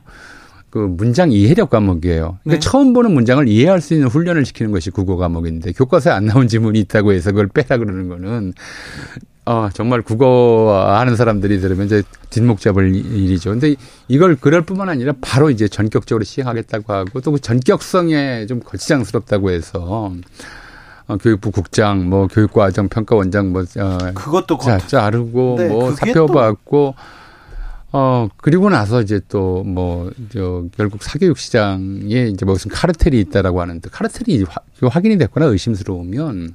그 0.70 0.78
문장 0.78 1.32
이해력 1.32 1.70
과목이에요. 1.70 2.38
그러니까 2.44 2.44
네. 2.44 2.58
처음 2.60 2.92
보는 2.92 3.12
문장을 3.12 3.48
이해할 3.48 3.80
수 3.80 3.92
있는 3.94 4.06
훈련을 4.06 4.44
시키는 4.44 4.70
것이 4.70 4.90
국어 4.90 5.16
과목인데 5.16 5.72
교과서에 5.72 6.12
안 6.12 6.26
나온 6.26 6.46
지문이 6.46 6.78
있다고 6.80 7.12
해서 7.12 7.30
그걸 7.30 7.48
빼라 7.48 7.78
그러는 7.78 8.08
거는 8.08 8.52
어, 9.50 9.68
정말 9.74 10.00
국어 10.02 10.94
하는 10.96 11.16
사람들이 11.16 11.60
들으면 11.60 11.86
이제 11.86 12.04
뒷목 12.30 12.60
잡을 12.60 12.94
일이죠. 12.94 13.50
근데 13.50 13.74
이걸 14.06 14.36
그럴 14.36 14.62
뿐만 14.62 14.88
아니라 14.88 15.12
바로 15.20 15.50
이제 15.50 15.66
전격적으로 15.66 16.22
시행하겠다고 16.24 16.92
하고 16.92 17.20
또 17.20 17.32
그 17.32 17.40
전격성에 17.40 18.46
좀 18.46 18.60
거치장스럽다고 18.60 19.50
해서 19.50 20.12
어, 21.08 21.16
교육부 21.16 21.50
국장, 21.50 22.08
뭐 22.08 22.28
교육과정 22.28 22.88
평가원장 22.88 23.50
뭐 23.50 23.64
어, 23.78 23.98
그것도 24.14 24.58
자, 24.58 24.78
자르고 24.78 25.56
네, 25.58 25.68
뭐 25.68 25.92
사표 25.96 26.26
받고 26.26 26.94
어 27.92 28.28
그리고 28.36 28.70
나서 28.70 29.02
이제 29.02 29.20
또 29.28 29.64
뭐 29.66 30.12
저 30.32 30.62
결국 30.76 31.02
사교육 31.02 31.38
시장에 31.38 32.28
이제 32.28 32.44
무슨 32.46 32.70
카르텔이 32.70 33.18
있다라고 33.18 33.60
하는데 33.60 33.90
카르텔이 33.90 34.44
확인이 34.82 35.18
됐거나 35.18 35.46
의심스러우면 35.46 36.54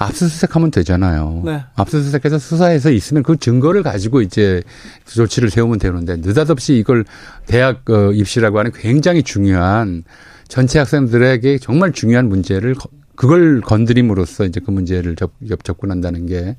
압수수색하면 0.00 0.70
되잖아요. 0.70 1.42
네. 1.44 1.62
압수수색해서 1.74 2.38
수사해서 2.38 2.90
있으면 2.90 3.22
그 3.22 3.36
증거를 3.36 3.82
가지고 3.82 4.22
이제 4.22 4.62
조치를 5.04 5.50
세우면 5.50 5.78
되는데 5.78 6.16
느닷없이 6.16 6.76
이걸 6.76 7.04
대학 7.46 7.88
어, 7.90 8.10
입시라고 8.10 8.58
하는 8.58 8.72
굉장히 8.74 9.22
중요한 9.22 10.04
전체 10.48 10.78
학생들에게 10.78 11.58
정말 11.58 11.92
중요한 11.92 12.30
문제를 12.30 12.74
그걸 13.14 13.60
건드림으로써 13.60 14.46
이제 14.46 14.58
그 14.64 14.70
문제를 14.70 15.16
접, 15.16 15.32
접근한다는 15.62 16.24
게 16.24 16.56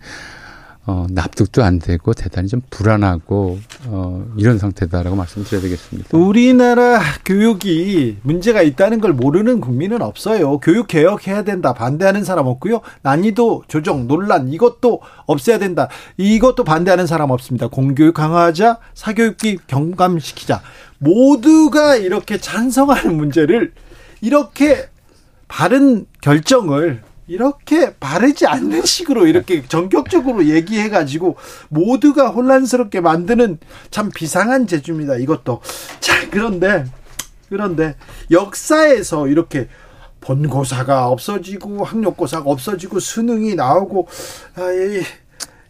어, 0.85 1.05
납득도 1.11 1.63
안 1.63 1.77
되고 1.77 2.13
대단히 2.13 2.47
좀 2.47 2.61
불안하고 2.71 3.59
어, 3.85 4.25
이런 4.35 4.57
상태다라고 4.57 5.15
말씀드려야 5.15 5.61
되겠습니다. 5.61 6.17
우리나라 6.17 6.99
교육이 7.23 8.17
문제가 8.23 8.63
있다는 8.63 8.99
걸 8.99 9.13
모르는 9.13 9.61
국민은 9.61 10.01
없어요. 10.01 10.57
교육 10.57 10.87
개혁해야 10.87 11.43
된다 11.43 11.73
반대하는 11.73 12.23
사람 12.23 12.47
없고요. 12.47 12.81
난이도 13.03 13.65
조정 13.67 14.07
논란 14.07 14.51
이것도 14.51 15.01
없애야 15.27 15.59
된다. 15.59 15.87
이것도 16.17 16.63
반대하는 16.63 17.05
사람 17.05 17.29
없습니다. 17.29 17.67
공교육 17.67 18.15
강화하자, 18.15 18.79
사교육비 18.95 19.59
경감시키자. 19.67 20.61
모두가 20.97 21.95
이렇게 21.95 22.37
찬성하는 22.37 23.15
문제를 23.15 23.73
이렇게 24.21 24.89
바른 25.47 26.05
결정을 26.21 27.01
이렇게 27.31 27.95
바르지 27.95 28.45
않는 28.45 28.83
식으로 28.83 29.25
이렇게 29.25 29.63
전격적으로 29.65 30.47
얘기해 30.47 30.89
가지고 30.89 31.37
모두가 31.69 32.27
혼란스럽게 32.29 32.99
만드는 32.99 33.57
참 33.89 34.09
비상한 34.13 34.67
제주입니다. 34.67 35.15
이것도. 35.15 35.61
자, 36.01 36.29
그런데, 36.29 36.83
그런데 37.47 37.95
역사에서 38.31 39.29
이렇게 39.29 39.69
본고사가 40.19 41.07
없어지고 41.07 41.85
학력고사가 41.85 42.49
없어지고 42.49 42.99
수능이 42.99 43.55
나오고, 43.55 44.09
아, 44.55 44.63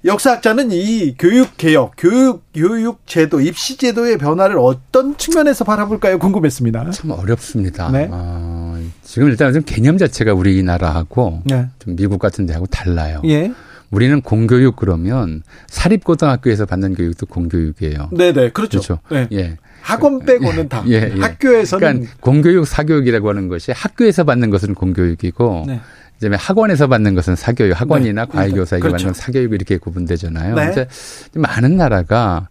역사학자는 0.04 0.72
이 0.72 1.16
교육 1.20 1.58
개혁, 1.58 1.94
교육 1.96 2.44
교육 2.56 3.06
제도, 3.06 3.40
입시 3.40 3.78
제도의 3.78 4.18
변화를 4.18 4.58
어떤 4.58 5.16
측면에서 5.16 5.64
바라볼까요? 5.64 6.18
궁금했습니다. 6.18 6.90
참 6.90 7.12
어렵습니다. 7.12 7.92
네. 7.92 8.10
어, 8.12 8.71
지금 9.04 9.30
일단 9.30 9.54
좀 9.54 9.64
개념 9.66 9.98
자체가 9.98 10.34
우리나라하고 10.34 11.42
네. 11.46 11.68
좀 11.80 11.96
미국 11.96 12.20
같은 12.20 12.46
데하고 12.46 12.66
달라요. 12.68 13.22
예. 13.26 13.52
우리는 13.92 14.22
공교육 14.22 14.78
그러면 14.78 15.44
사립 15.68 16.04
고등학교에서 16.04 16.66
받는 16.66 16.96
교육도 16.96 17.26
공교육이에요. 17.26 18.10
네네, 18.12 18.34
네. 18.34 18.50
그렇죠. 18.50 18.80
그렇죠. 18.80 19.00
네. 19.10 19.28
예. 19.34 19.58
학원 19.82 20.20
빼고는 20.20 20.70
다. 20.70 20.84
예, 20.88 21.12
예. 21.16 21.20
학교에서는. 21.20 21.80
그러니까 21.80 22.14
공교육, 22.22 22.68
사교육이라고 22.68 23.30
하는 23.30 23.48
것이 23.48 23.72
학교에서 23.72 24.24
받는 24.24 24.50
것은 24.50 24.76
공교육이고 24.76 25.66
네. 25.68 25.82
그다음에 26.16 26.38
학원에서 26.38 26.88
받는 26.88 27.16
것은 27.16 27.36
사교육, 27.36 27.80
학원이나 27.82 28.26
네. 28.26 28.32
과외 28.32 28.52
교사에게 28.52 28.82
그렇죠. 28.82 29.06
받는 29.06 29.14
사교육 29.14 29.54
이렇게 29.54 29.78
구분되잖아요. 29.78 30.56
네. 30.56 30.70
이제 30.72 30.88
많은 31.34 31.78
나라가 31.78 32.48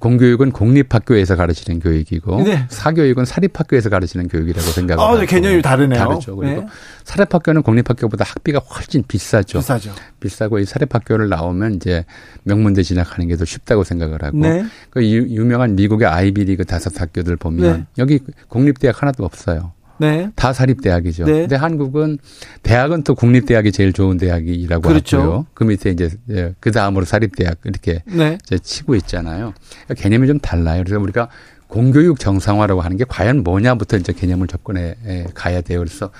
공교육은 0.00 0.52
공립학교에서 0.52 1.36
가르치는 1.36 1.80
교육이고 1.80 2.42
네. 2.44 2.64
사교육은 2.70 3.24
사립학교에서 3.26 3.90
가르치는 3.90 4.28
교육이라고 4.28 4.66
생각을 4.66 5.04
아, 5.04 5.18
네, 5.18 5.26
개념이 5.26 5.60
다르네요. 5.60 5.98
다르죠. 5.98 6.36
그리고 6.36 6.62
네. 6.62 6.66
사립학교는 7.04 7.62
공립학교보다 7.62 8.24
학비가 8.24 8.58
훨씬 8.60 9.02
비싸죠. 9.06 9.58
비싸죠. 9.58 9.92
비싸고 10.20 10.58
이 10.60 10.64
사립학교를 10.64 11.28
나오면 11.28 11.74
이제 11.74 12.04
명문대 12.44 12.82
진학하는 12.82 13.28
게 13.28 13.36
더 13.36 13.44
쉽다고 13.44 13.82
생각을 13.82 14.22
하고 14.22 14.38
네. 14.38 14.64
그 14.90 15.04
유명한 15.04 15.74
미국의 15.74 16.06
아이비리그 16.06 16.64
다섯 16.64 17.00
학교들 17.00 17.36
보면 17.36 17.72
네. 17.78 17.86
여기 17.98 18.20
공립대학 18.48 19.02
하나도 19.02 19.24
없어요. 19.24 19.72
네. 20.02 20.30
다 20.34 20.52
사립대학이죠. 20.52 21.24
네. 21.26 21.32
근데 21.42 21.54
한국은 21.54 22.18
대학은 22.64 23.04
또 23.04 23.14
국립대학이 23.14 23.70
제일 23.70 23.92
좋은 23.92 24.16
대학이라고 24.16 24.82
그렇죠. 24.82 25.20
하고요. 25.20 25.46
그 25.54 25.62
밑에 25.62 25.90
이제 25.90 26.10
예, 26.28 26.54
그 26.58 26.72
다음으로 26.72 27.04
사립대학 27.04 27.58
이렇게 27.64 28.02
네. 28.06 28.36
이제 28.44 28.58
치고 28.58 28.96
있잖아요. 28.96 29.54
그러니까 29.84 29.94
개념이 29.94 30.26
좀 30.26 30.40
달라요. 30.40 30.82
그래서 30.84 31.00
우리가 31.00 31.28
공교육 31.68 32.18
정상화라고 32.18 32.80
하는 32.80 32.96
게 32.96 33.04
과연 33.08 33.44
뭐냐부터 33.44 33.96
이제 33.96 34.12
개념을 34.12 34.48
접근해 34.48 34.96
가야 35.34 35.60
돼요. 35.60 35.78
그래서 35.78 36.10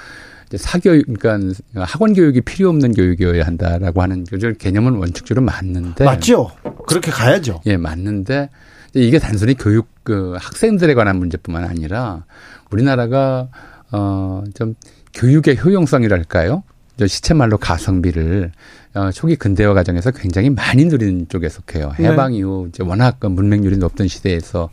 이제 0.47 0.59
사교육, 0.59 1.07
그러니까 1.19 1.55
학원 1.75 2.13
교육이 2.13 2.43
필요 2.43 2.69
없는 2.69 2.95
교육이어야 2.95 3.45
한다라고 3.45 4.01
하는 4.01 4.25
개념은 4.59 4.95
원칙적으로 4.95 5.45
맞는데 5.45 6.05
맞죠. 6.05 6.53
그렇게 6.87 7.11
가야죠. 7.11 7.63
예, 7.67 7.77
맞는데 7.77 8.49
이게 8.95 9.19
단순히 9.19 9.55
교육 9.55 9.89
그 10.05 10.37
학생들에 10.39 10.95
관한 10.95 11.17
문제뿐만 11.17 11.65
아니라 11.65 12.25
우리나라가 12.71 13.49
어, 13.93 14.43
좀 14.55 14.75
교육의 15.15 15.59
효용성이랄까요? 15.63 16.63
저 16.99 17.07
시체말로 17.07 17.59
가성비를 17.59 18.53
어, 18.95 19.11
초기 19.13 19.37
근대화 19.37 19.73
과정에서 19.75 20.11
굉장히 20.11 20.51
많이 20.51 20.85
누린 20.85 21.27
쪽에 21.29 21.49
속해요. 21.49 21.93
네. 21.99 22.09
해방 22.09 22.35
이후 22.35 22.67
이제 22.69 22.83
워낙 22.83 23.17
그 23.19 23.27
문맹률이 23.27 23.79
높던 23.79 24.09
시대에서 24.09 24.69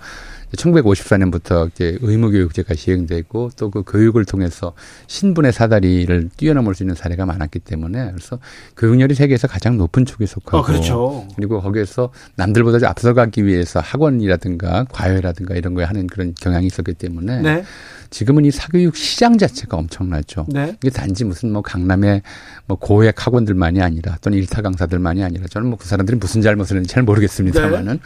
1954년부터 0.58 1.70
이제 1.72 1.97
의무교육제가 2.02 2.76
시행되고 2.76 3.52
또 3.56 3.70
그 3.70 3.84
교육을 3.84 4.26
통해서 4.26 4.74
신분의 5.08 5.54
사다리를 5.54 6.30
뛰어넘을 6.38 6.74
수 6.76 6.84
있는 6.84 6.95
사례가 6.95 7.26
많았기 7.26 7.60
때문에 7.60 8.12
그래서 8.12 8.39
교육열이 8.78 9.14
세계에서 9.14 9.47
가장 9.47 9.78
높은 9.78 10.06
쪽에 10.06 10.26
속하고 10.26 10.58
어, 10.58 10.64
그렇죠. 10.64 11.28
그리고 11.36 11.62
거기에서 11.62 12.12
남들보다 12.36 12.89
앞서가기 12.89 13.45
위해서 13.45 13.80
학원이라든가 13.80 14.86
과외라든가 14.91 15.56
이런 15.56 15.74
거에 15.76 15.86
하는 15.86 16.08
그런 16.08 16.34
경향이 16.34 16.66
있었기 16.68 16.93
때문에 16.95 17.41
네. 17.41 17.64
지금은 18.10 18.45
이 18.45 18.52
사교육 18.52 18.95
시장 18.95 19.38
자체가 19.38 19.78
엄청나죠. 19.78 20.47
네. 20.50 20.76
이게 20.82 20.89
단지 20.89 21.24
무슨 21.26 21.52
뭐 21.54 21.62
강남의 21.62 22.24
뭐 22.66 22.78
고액 22.78 23.26
학원들만이 23.28 23.82
아니라 23.82 24.18
또는 24.22 24.38
일타 24.39 24.62
강사들만이 24.64 25.24
아니라 25.24 25.45
저는 25.47 25.68
뭐 25.70 25.80
그 25.80 25.88
사람들이 25.88 26.18
무슨 26.18 26.41
잘못을 26.41 26.76
했는지 26.76 26.93
잘 26.93 27.04
모르겠습니다만은 27.04 27.93
네. 27.93 28.00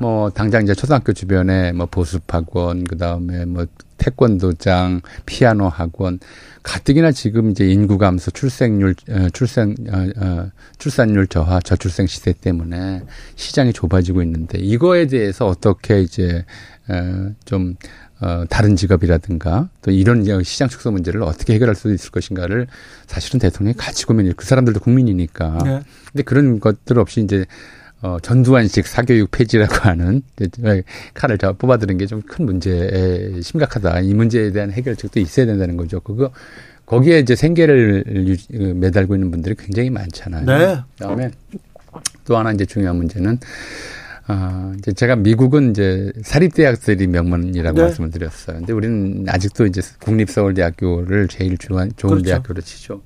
뭐 0.00 0.30
당장 0.30 0.62
이제 0.62 0.74
초등학교 0.74 1.12
주변에 1.12 1.72
뭐 1.72 1.86
보습 1.86 2.22
학원 2.32 2.84
그다음에 2.84 3.44
뭐 3.44 3.66
태권도장, 3.98 5.02
피아노 5.26 5.68
학원 5.68 6.18
가뜩이나 6.62 7.12
지금 7.12 7.50
이제 7.50 7.66
인구 7.66 7.98
감소, 7.98 8.30
출생률, 8.30 8.94
어, 9.10 9.28
출생, 9.32 9.74
어, 9.90 10.24
어, 10.24 10.50
출산율 10.78 11.26
저하, 11.26 11.60
저출생 11.60 12.06
시대 12.06 12.32
때문에 12.32 13.02
시장이 13.36 13.74
좁아지고 13.74 14.22
있는데 14.22 14.58
이거에 14.58 15.06
대해서 15.06 15.46
어떻게 15.46 16.00
이제 16.00 16.44
어, 16.88 17.32
좀 17.44 17.76
어, 18.20 18.44
다른 18.48 18.76
직업이라든가 18.76 19.68
또 19.82 19.90
이런 19.90 20.24
시장 20.44 20.68
축소 20.68 20.90
문제를 20.90 21.22
어떻게 21.22 21.54
해결할 21.54 21.74
수 21.74 21.92
있을 21.92 22.10
것인가를 22.10 22.66
사실은 23.06 23.38
대통령이 23.38 23.74
같이 23.76 24.06
고민을 24.06 24.34
그 24.34 24.44
사람들도 24.46 24.80
국민이니까. 24.80 25.58
네. 25.64 25.82
근데 26.10 26.22
그런 26.22 26.60
것들 26.60 26.98
없이 26.98 27.20
이제 27.20 27.46
어, 28.02 28.16
전두환식 28.22 28.86
사교육 28.86 29.30
폐지라고 29.30 29.74
하는 29.84 30.22
칼을 31.14 31.38
저 31.38 31.52
뽑아드는 31.52 31.98
게 31.98 32.06
좀 32.06 32.22
큰 32.22 32.46
문제에 32.46 33.40
심각하다. 33.42 34.00
이 34.00 34.14
문제에 34.14 34.52
대한 34.52 34.70
해결책도 34.72 35.20
있어야 35.20 35.46
된다는 35.46 35.76
거죠. 35.76 36.00
그거 36.00 36.30
거기에 36.86 37.18
이제 37.20 37.36
생계를 37.36 38.04
그 38.50 38.56
매달고 38.56 39.14
있는 39.14 39.30
분들이 39.30 39.54
굉장히 39.54 39.90
많잖아요. 39.90 40.44
네. 40.46 40.80
그다음에 40.98 41.30
또 42.24 42.36
하나 42.36 42.52
이제 42.52 42.64
중요한 42.64 42.96
문제는 42.96 43.38
아, 44.26 44.72
이제 44.78 44.92
제가 44.92 45.16
미국은 45.16 45.70
이제 45.70 46.12
사립대학들이 46.22 47.06
명문이라고 47.08 47.76
네. 47.76 47.82
말씀을 47.82 48.10
드렸어요. 48.10 48.58
근데 48.58 48.72
우리는 48.72 49.24
아직도 49.28 49.66
이제 49.66 49.80
국립서울대학교를 50.00 51.28
제일 51.28 51.58
좋은, 51.58 51.90
좋은 51.96 52.10
그렇죠. 52.12 52.24
대학교로 52.24 52.60
치죠. 52.62 53.02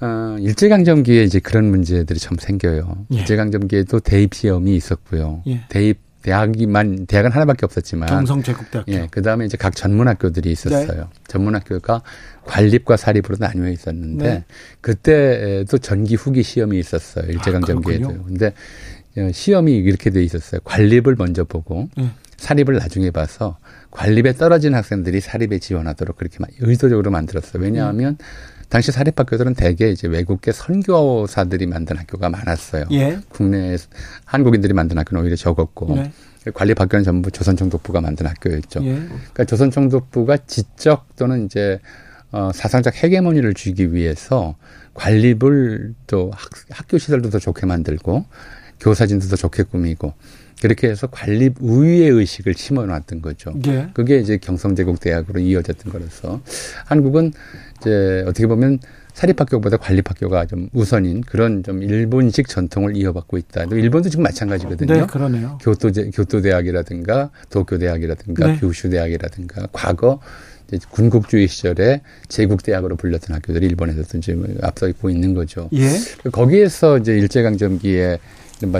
어, 0.00 0.36
일제강점기에 0.40 1.24
이제 1.24 1.40
그런 1.40 1.70
문제들이 1.70 2.18
좀 2.18 2.36
생겨요. 2.38 3.06
예. 3.12 3.18
일제강점기에도 3.18 4.00
대입 4.00 4.34
시험이 4.34 4.76
있었고요. 4.76 5.42
예. 5.46 5.62
대입 5.68 5.98
대학이만 6.22 7.06
대학은 7.06 7.30
하나밖에 7.32 7.64
없었지만 7.64 8.08
경성제국대학교. 8.08 8.92
예, 8.92 9.08
그다음에 9.10 9.46
이제 9.46 9.56
각 9.56 9.74
전문학교들이 9.74 10.52
있었어요. 10.52 11.00
네. 11.02 11.08
전문학교가 11.28 12.02
관립과 12.44 12.98
사립으로 12.98 13.36
나뉘어 13.38 13.70
있었는데 13.70 14.24
네. 14.24 14.44
그때도 14.82 15.78
전기 15.78 16.16
후기 16.16 16.42
시험이 16.42 16.78
있었어요. 16.78 17.24
일제강점기에도. 17.30 18.10
아, 18.10 18.14
근데 18.26 18.52
어, 19.16 19.30
시험이 19.32 19.76
이렇게 19.76 20.10
돼 20.10 20.22
있었어요. 20.22 20.60
관립을 20.64 21.16
먼저 21.16 21.44
보고 21.44 21.88
네. 21.96 22.10
사립을 22.36 22.76
나중에 22.76 23.10
봐서 23.10 23.58
관립에 23.90 24.34
떨어진 24.34 24.74
학생들이 24.74 25.20
사립에 25.20 25.58
지원하도록 25.58 26.16
그렇게 26.16 26.38
의도적으로 26.60 27.10
만들었어요. 27.10 27.62
왜냐하면 27.62 28.16
음. 28.20 28.24
당시 28.70 28.92
사립학교들은 28.92 29.54
대개 29.54 29.90
이제 29.90 30.06
외국계 30.06 30.52
선교사들이 30.52 31.66
만든 31.66 31.96
학교가 31.96 32.30
많았어요. 32.30 32.86
예. 32.92 33.18
국내 33.28 33.76
한국인들이 34.24 34.72
만든 34.72 34.96
학교는 34.96 35.24
오히려 35.24 35.34
적었고 35.36 35.96
네. 35.96 36.12
관리학교는 36.54 37.04
전부 37.04 37.30
조선총독부가 37.32 38.00
만든 38.00 38.26
학교였죠. 38.26 38.84
예. 38.84 38.94
그러니까 38.94 39.44
조선총독부가 39.44 40.38
지적 40.46 41.16
또는 41.16 41.46
이제 41.46 41.80
어, 42.30 42.50
사상적 42.54 43.02
헤게모니를 43.02 43.54
주기 43.54 43.92
위해서 43.92 44.54
관립을 44.94 45.94
또 46.06 46.30
학, 46.32 46.50
학교 46.70 46.96
시설도 46.96 47.30
더 47.30 47.40
좋게 47.40 47.66
만들고 47.66 48.24
교사진도 48.78 49.26
더 49.26 49.36
좋게 49.36 49.64
꾸미고 49.64 50.14
그렇게 50.60 50.88
해서 50.88 51.06
관립 51.06 51.54
우위의 51.60 52.10
의식을 52.10 52.54
심어놨던 52.54 53.22
거죠. 53.22 53.54
예. 53.66 53.88
그게 53.94 54.18
이제 54.18 54.36
경성제국대학으로 54.36 55.40
이어졌던 55.40 55.92
거라서 55.92 56.40
한국은 56.86 57.32
이제 57.80 58.24
어떻게 58.26 58.46
보면 58.46 58.78
사립학교보다 59.14 59.76
관립학교가 59.78 60.46
좀 60.46 60.68
우선인 60.72 61.22
그런 61.22 61.62
좀 61.62 61.82
일본식 61.82 62.48
전통을 62.48 62.96
이어받고 62.96 63.38
있다. 63.38 63.64
일본도 63.64 64.08
지금 64.08 64.22
마찬가지거든요. 64.22 64.94
네, 64.94 65.06
그러네요. 65.06 65.58
교토 65.60 65.90
교토대학이라든가 65.90 67.30
도쿄대학이라든가 67.50 68.46
네. 68.46 68.58
규슈대학이라든가 68.58 69.68
과거 69.72 70.20
이제 70.68 70.78
군국주의 70.90 71.48
시절에 71.48 72.02
제국대학으로 72.28 72.96
불렸던 72.96 73.34
학교들이 73.34 73.66
일본에서도 73.66 74.20
지금 74.20 74.56
앞서 74.62 74.88
있고 74.88 75.10
있는 75.10 75.34
거죠. 75.34 75.68
예. 75.72 75.88
거기에서 76.30 76.98
이제 76.98 77.16
일제강점기에 77.16 78.18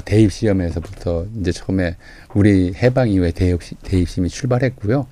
대입 0.04 0.32
시험에서부터 0.32 1.26
이제 1.40 1.52
처음에 1.52 1.96
우리 2.34 2.72
해방 2.74 3.08
이후에 3.08 3.32
대입, 3.32 3.60
대입심이 3.82 4.28
출발했고요. 4.28 5.06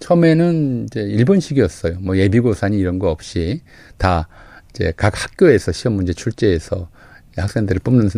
처음에는 0.00 0.86
이제 0.86 1.00
일본식이었어요. 1.00 1.98
뭐 2.00 2.16
예비고사니 2.16 2.78
이런 2.78 2.98
거 2.98 3.10
없이 3.10 3.62
다 3.98 4.28
이제 4.70 4.92
각 4.96 5.22
학교에서 5.22 5.72
시험 5.72 5.94
문제 5.94 6.12
출제해서 6.12 6.88
학생들을 7.36 7.80
뽑는 7.84 8.10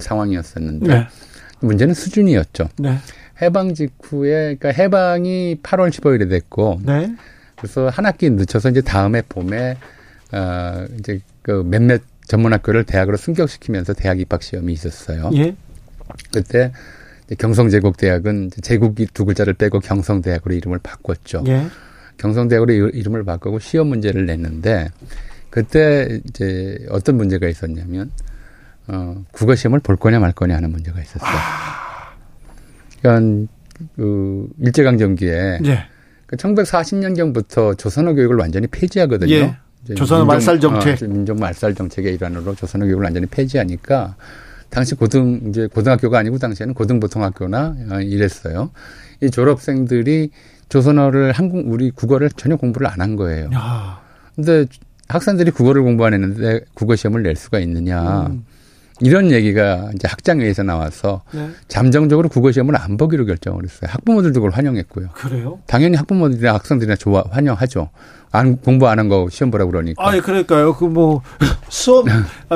상황이었었는데 0.00 0.86
네. 0.86 1.06
문제는 1.60 1.94
수준이었죠. 1.94 2.68
네. 2.78 2.96
해방 3.40 3.74
직후에 3.74 4.56
그러니까 4.56 4.70
해방이 4.70 5.58
8월 5.62 5.90
15일에 5.90 6.30
됐고 6.30 6.80
네. 6.84 7.14
그래서 7.56 7.88
한 7.88 8.06
학기 8.06 8.30
늦춰서 8.30 8.70
이제 8.70 8.80
다음에 8.80 9.22
봄에 9.22 9.76
어 10.32 10.86
이제 10.98 11.20
그 11.42 11.62
몇몇 11.64 12.02
전문학교를 12.32 12.84
대학으로 12.84 13.18
승격시키면서 13.18 13.92
대학 13.92 14.18
입학 14.18 14.42
시험이 14.42 14.72
있었어요. 14.72 15.30
예. 15.34 15.54
그때 16.32 16.72
경성제국대학은 17.38 18.50
제국이 18.62 19.06
두 19.12 19.26
글자를 19.26 19.52
빼고 19.52 19.80
경성대학으로 19.80 20.54
이름을 20.54 20.78
바꿨죠. 20.82 21.44
예. 21.48 21.66
경성대학으로 22.16 22.72
이름을 22.72 23.24
바꾸고 23.24 23.58
시험 23.58 23.88
문제를 23.88 24.24
냈는데 24.24 24.88
그때 25.50 26.20
이제 26.26 26.78
어떤 26.88 27.18
문제가 27.18 27.48
있었냐면 27.48 28.10
어 28.88 29.22
국어 29.32 29.54
시험을 29.54 29.80
볼 29.80 29.96
거냐 29.96 30.18
말 30.18 30.32
거냐 30.32 30.56
하는 30.56 30.70
문제가 30.70 31.00
있었어요. 31.02 31.30
아. 31.30 32.14
그러니까 33.02 33.52
그 33.96 34.48
일제강점기에 34.58 35.58
예. 35.66 35.84
그 36.26 36.36
1940년경부터 36.36 37.76
조선어 37.76 38.14
교육을 38.14 38.36
완전히 38.36 38.66
폐지하거든요. 38.68 39.34
예. 39.34 39.56
조선어 39.96 40.24
말살 40.24 40.60
정책. 40.60 41.02
어, 41.02 41.06
민족 41.06 41.38
말살 41.40 41.74
정책의 41.74 42.14
일환으로 42.14 42.54
조선어 42.54 42.84
교육을 42.84 43.04
완전히 43.04 43.26
폐지하니까 43.26 44.14
당시 44.70 44.94
고등 44.94 45.40
이제 45.48 45.66
고등학교가 45.66 46.18
아니고 46.18 46.38
당시에는 46.38 46.74
고등보통학교나 46.74 47.76
어, 47.90 48.00
이랬어요. 48.00 48.70
이 49.20 49.30
졸업생들이 49.30 50.30
조선어를 50.68 51.32
한국 51.32 51.64
우리 51.70 51.90
국어를 51.90 52.30
전혀 52.30 52.56
공부를 52.56 52.86
안 52.86 53.00
한 53.00 53.16
거예요. 53.16 53.50
야. 53.54 54.00
근데 54.34 54.64
학생들이 55.08 55.50
국어를 55.50 55.82
공부 55.82 56.06
안 56.06 56.14
했는데 56.14 56.60
국어 56.74 56.96
시험을 56.96 57.22
낼 57.22 57.36
수가 57.36 57.58
있느냐. 57.58 58.26
음. 58.30 58.44
이런 59.02 59.32
얘기가 59.32 59.90
이제 59.94 60.06
학장회에서 60.06 60.62
나와서 60.62 61.22
네. 61.32 61.50
잠정적으로 61.66 62.28
국어 62.28 62.52
시험을 62.52 62.76
안 62.76 62.96
보기로 62.96 63.26
결정을 63.26 63.64
했어요. 63.64 63.90
학부모들도 63.92 64.40
그걸 64.40 64.50
환영했고요. 64.52 65.08
그래요? 65.14 65.58
당연히 65.66 65.96
학부모들이나 65.96 66.54
학생들이나 66.54 66.94
좋아 66.96 67.24
환영하죠. 67.30 67.90
안 68.30 68.56
공부 68.58 68.88
안 68.88 68.98
한 69.00 69.08
거 69.08 69.26
시험 69.28 69.50
보라 69.50 69.66
그러니까. 69.66 70.08
아니 70.08 70.20
그러니까요. 70.20 70.74
그 70.76 70.84
뭐 70.86 71.20
수업 71.68 72.06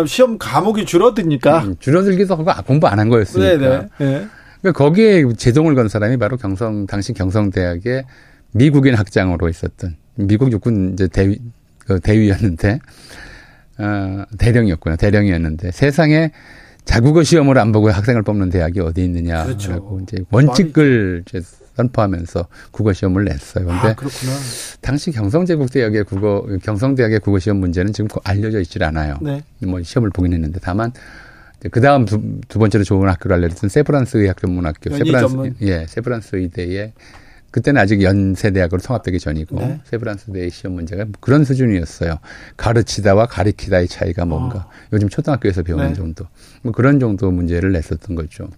시험 0.06 0.38
과목이 0.38 0.86
줄어드니까 0.86 1.64
음, 1.64 1.76
줄어들기도 1.80 2.34
하고 2.36 2.48
아, 2.50 2.62
공부 2.62 2.86
안 2.86 2.98
한 3.00 3.08
거였으니까. 3.08 3.58
네네. 3.58 3.78
네. 3.78 3.88
네. 3.98 4.26
그러니까 4.62 4.72
거기에 4.84 5.24
제동을 5.36 5.74
건 5.74 5.88
사람이 5.88 6.16
바로 6.16 6.36
경성 6.36 6.86
당시 6.86 7.12
경성대학의 7.12 8.04
미국인 8.52 8.94
학장으로 8.94 9.48
있었던 9.48 9.96
미국 10.14 10.52
육군 10.52 10.92
이제 10.94 11.08
대위 11.08 11.40
그 11.86 11.98
대위였는데 12.00 12.78
어, 13.78 14.24
대령이었고요. 14.38 14.96
대령이었는데 14.96 15.70
세상에 15.70 16.30
자국어 16.84 17.22
시험을 17.22 17.58
안 17.58 17.72
보고 17.72 17.90
학생을 17.90 18.22
뽑는 18.22 18.50
대학이 18.50 18.80
어디 18.80 19.04
있느냐라고 19.04 19.46
그렇죠. 19.46 19.98
이제 20.02 20.24
원칙을 20.30 21.24
이제 21.28 21.40
선포하면서 21.76 22.46
국어 22.70 22.92
시험을 22.92 23.24
냈어요. 23.24 23.66
근데 23.66 23.88
아, 23.88 23.94
당시 24.80 25.10
경성제국대학의 25.10 26.04
국어 26.04 26.46
경성대학의 26.62 27.20
국어 27.20 27.38
시험 27.38 27.58
문제는 27.58 27.92
지금 27.92 28.08
알려져 28.24 28.60
있질 28.60 28.82
않아요. 28.84 29.18
네. 29.20 29.42
뭐 29.66 29.82
시험을 29.82 30.10
보긴 30.10 30.32
했는데 30.32 30.58
다만 30.62 30.92
그 31.70 31.80
다음 31.80 32.04
두, 32.04 32.22
두 32.48 32.58
번째로 32.58 32.84
좋은 32.84 33.08
학교를 33.08 33.36
알려졌던 33.36 33.68
세브란스 33.68 34.18
의학 34.18 34.40
전문학교 34.40 34.90
세브란스 34.90 35.28
전문. 35.28 35.54
예 35.62 35.86
세브란스 35.86 36.36
의대에 36.36 36.92
그때는 37.50 37.80
아직 37.80 38.02
연세대학으로 38.02 38.80
통합되기 38.80 39.18
전이고 39.18 39.58
네. 39.58 39.80
세브란스대의 39.84 40.50
시험 40.50 40.74
문제가 40.74 41.06
그런 41.20 41.44
수준이었어요. 41.44 42.18
가르치다와 42.56 43.26
가리키다의 43.26 43.88
차이가 43.88 44.24
뭔가. 44.24 44.58
어. 44.58 44.70
요즘 44.92 45.08
초등학교에서 45.08 45.62
배우는 45.62 45.88
네. 45.88 45.94
정도. 45.94 46.26
뭐 46.62 46.72
그런 46.72 47.00
정도 47.00 47.30
문제를 47.30 47.72
냈었던 47.72 48.14
거죠. 48.14 48.48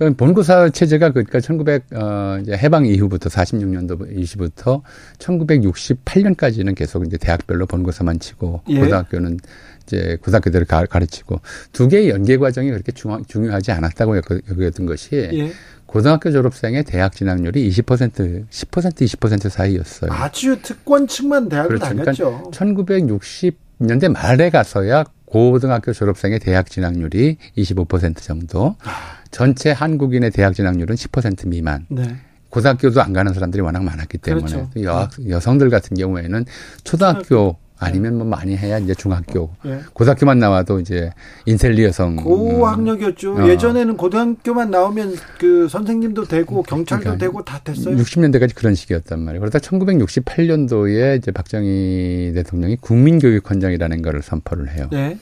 그 0.00 0.14
본고사 0.14 0.70
체제가 0.70 1.10
그러니까 1.10 1.40
1900, 1.40 1.84
어, 1.94 2.38
이제 2.40 2.52
해방 2.52 2.86
이후부터 2.86 3.28
46년도 3.28 4.18
이시부터 4.18 4.82
1968년까지는 5.18 6.74
계속 6.74 7.06
이제 7.06 7.18
대학별로 7.18 7.66
본고사만 7.66 8.18
치고 8.18 8.62
예. 8.70 8.80
고등학교는 8.80 9.38
이제 9.82 10.16
고등학교들을 10.22 10.64
가, 10.64 10.86
가르치고 10.86 11.42
두 11.72 11.88
개의 11.88 12.08
연계 12.08 12.38
과정이 12.38 12.70
그렇게 12.70 12.92
중요, 12.92 13.20
중요하지 13.28 13.72
않았다고 13.72 14.16
여겼던 14.16 14.86
것이 14.86 15.28
예. 15.34 15.52
고등학교 15.90 16.30
졸업생의 16.30 16.84
대학 16.84 17.16
진학률이 17.16 17.68
20% 17.68 18.46
10% 18.48 18.48
20% 18.48 19.48
사이였어요. 19.48 20.12
아주 20.12 20.62
특권층만 20.62 21.48
대학을 21.48 21.78
그렇죠. 21.80 21.96
다녔죠. 21.96 22.50
그러니까 22.52 22.84
1960년대 22.84 24.08
말에 24.12 24.50
가서야 24.50 25.04
고등학교 25.24 25.92
졸업생의 25.92 26.38
대학 26.38 26.70
진학률이 26.70 27.38
25% 27.58 28.18
정도. 28.18 28.76
아. 28.84 29.18
전체 29.32 29.72
한국인의 29.72 30.30
대학 30.30 30.54
진학률은 30.54 30.94
10% 30.94 31.48
미만. 31.48 31.86
네. 31.88 32.18
고등학교도 32.50 33.02
안 33.02 33.12
가는 33.12 33.34
사람들이 33.34 33.60
워낙 33.60 33.82
많았기 33.82 34.18
때문에 34.18 34.46
그렇죠. 34.46 34.70
여, 34.84 35.08
여성들 35.28 35.70
같은 35.70 35.96
경우에는 35.96 36.44
초등학교 36.84 37.56
아니면 37.80 38.18
뭐 38.18 38.26
많이 38.26 38.56
해야 38.56 38.78
이제 38.78 38.94
중학교, 38.94 39.50
예. 39.64 39.80
고등학교만 39.94 40.38
나와도 40.38 40.80
이제 40.80 41.10
인텔리 41.46 41.82
여성 41.84 42.16
고학력이었죠. 42.16 43.36
어. 43.36 43.48
예전에는 43.48 43.96
고등학교만 43.96 44.70
나오면 44.70 45.16
그 45.38 45.66
선생님도 45.68 46.24
되고 46.24 46.62
경찰도 46.62 47.02
그러니까 47.02 47.24
되고 47.24 47.42
다 47.42 47.60
됐어요. 47.64 47.96
60년대까지 47.96 48.54
그런 48.54 48.74
식이었단 48.74 49.20
말이에요. 49.20 49.40
그러다 49.40 49.58
1968년도에 49.60 51.18
이제 51.18 51.30
박정희 51.32 52.32
대통령이 52.34 52.76
국민교육헌장이라는 52.76 54.02
거를 54.02 54.22
선포를 54.22 54.70
해요. 54.70 54.88
네. 54.92 55.18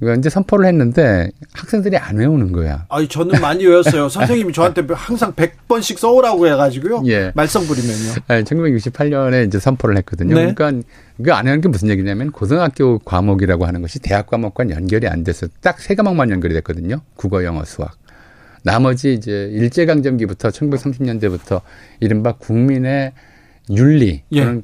그러니까 0.00 0.18
이제 0.18 0.28
선포를 0.30 0.66
했는데 0.66 1.30
학생들이 1.52 1.96
안 1.96 2.16
외우는 2.16 2.52
거야. 2.52 2.86
아니 2.88 3.08
저는 3.08 3.40
많이 3.40 3.66
외웠어요. 3.66 4.08
선생님이 4.08 4.52
저한테 4.52 4.82
항상 4.92 5.32
100번씩 5.32 5.98
써오라고 5.98 6.46
해가지고요. 6.46 7.02
예. 7.06 7.32
말썽 7.34 7.66
부리면요. 7.66 8.12
아니, 8.28 8.44
1968년에 8.44 9.46
이제 9.46 9.58
선포를 9.58 9.96
했거든요. 9.98 10.34
네. 10.34 10.52
그러니까 10.54 10.86
그안 11.22 11.46
하는 11.46 11.60
게 11.60 11.68
무슨 11.68 11.88
얘기냐면 11.88 12.32
고등학교 12.32 12.98
과목이라고 12.98 13.66
하는 13.66 13.82
것이 13.82 13.98
대학 14.00 14.26
과목과 14.26 14.68
연결이 14.70 15.06
안 15.08 15.22
돼서 15.24 15.46
딱 15.60 15.76
세 15.78 15.94
과목만 15.94 16.30
연결이 16.30 16.54
됐거든요. 16.54 17.00
국어, 17.16 17.44
영어, 17.44 17.64
수학. 17.64 17.92
나머지 18.62 19.12
이제 19.12 19.50
일제강점기부터 19.52 20.48
1930년대부터 20.48 21.60
이른바 22.00 22.32
국민의 22.32 23.12
윤리 23.70 24.22
예. 24.32 24.40
그런 24.40 24.62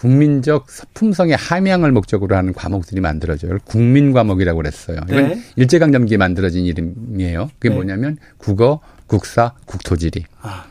국민적 0.00 0.66
품성의 0.94 1.36
함양을 1.36 1.92
목적으로 1.92 2.34
하는 2.34 2.54
과목들이 2.54 3.02
만들어져요. 3.02 3.58
국민 3.64 4.14
과목이라고 4.14 4.56
그랬어요. 4.56 4.98
이건 5.06 5.28
네. 5.28 5.42
일제강점기에 5.56 6.16
만들어진 6.16 6.64
이름이에요. 6.64 7.50
그게 7.58 7.68
네. 7.68 7.74
뭐냐면 7.74 8.16
국어, 8.38 8.80
국사, 9.06 9.52
국토지리. 9.66 10.24
아. 10.40 10.69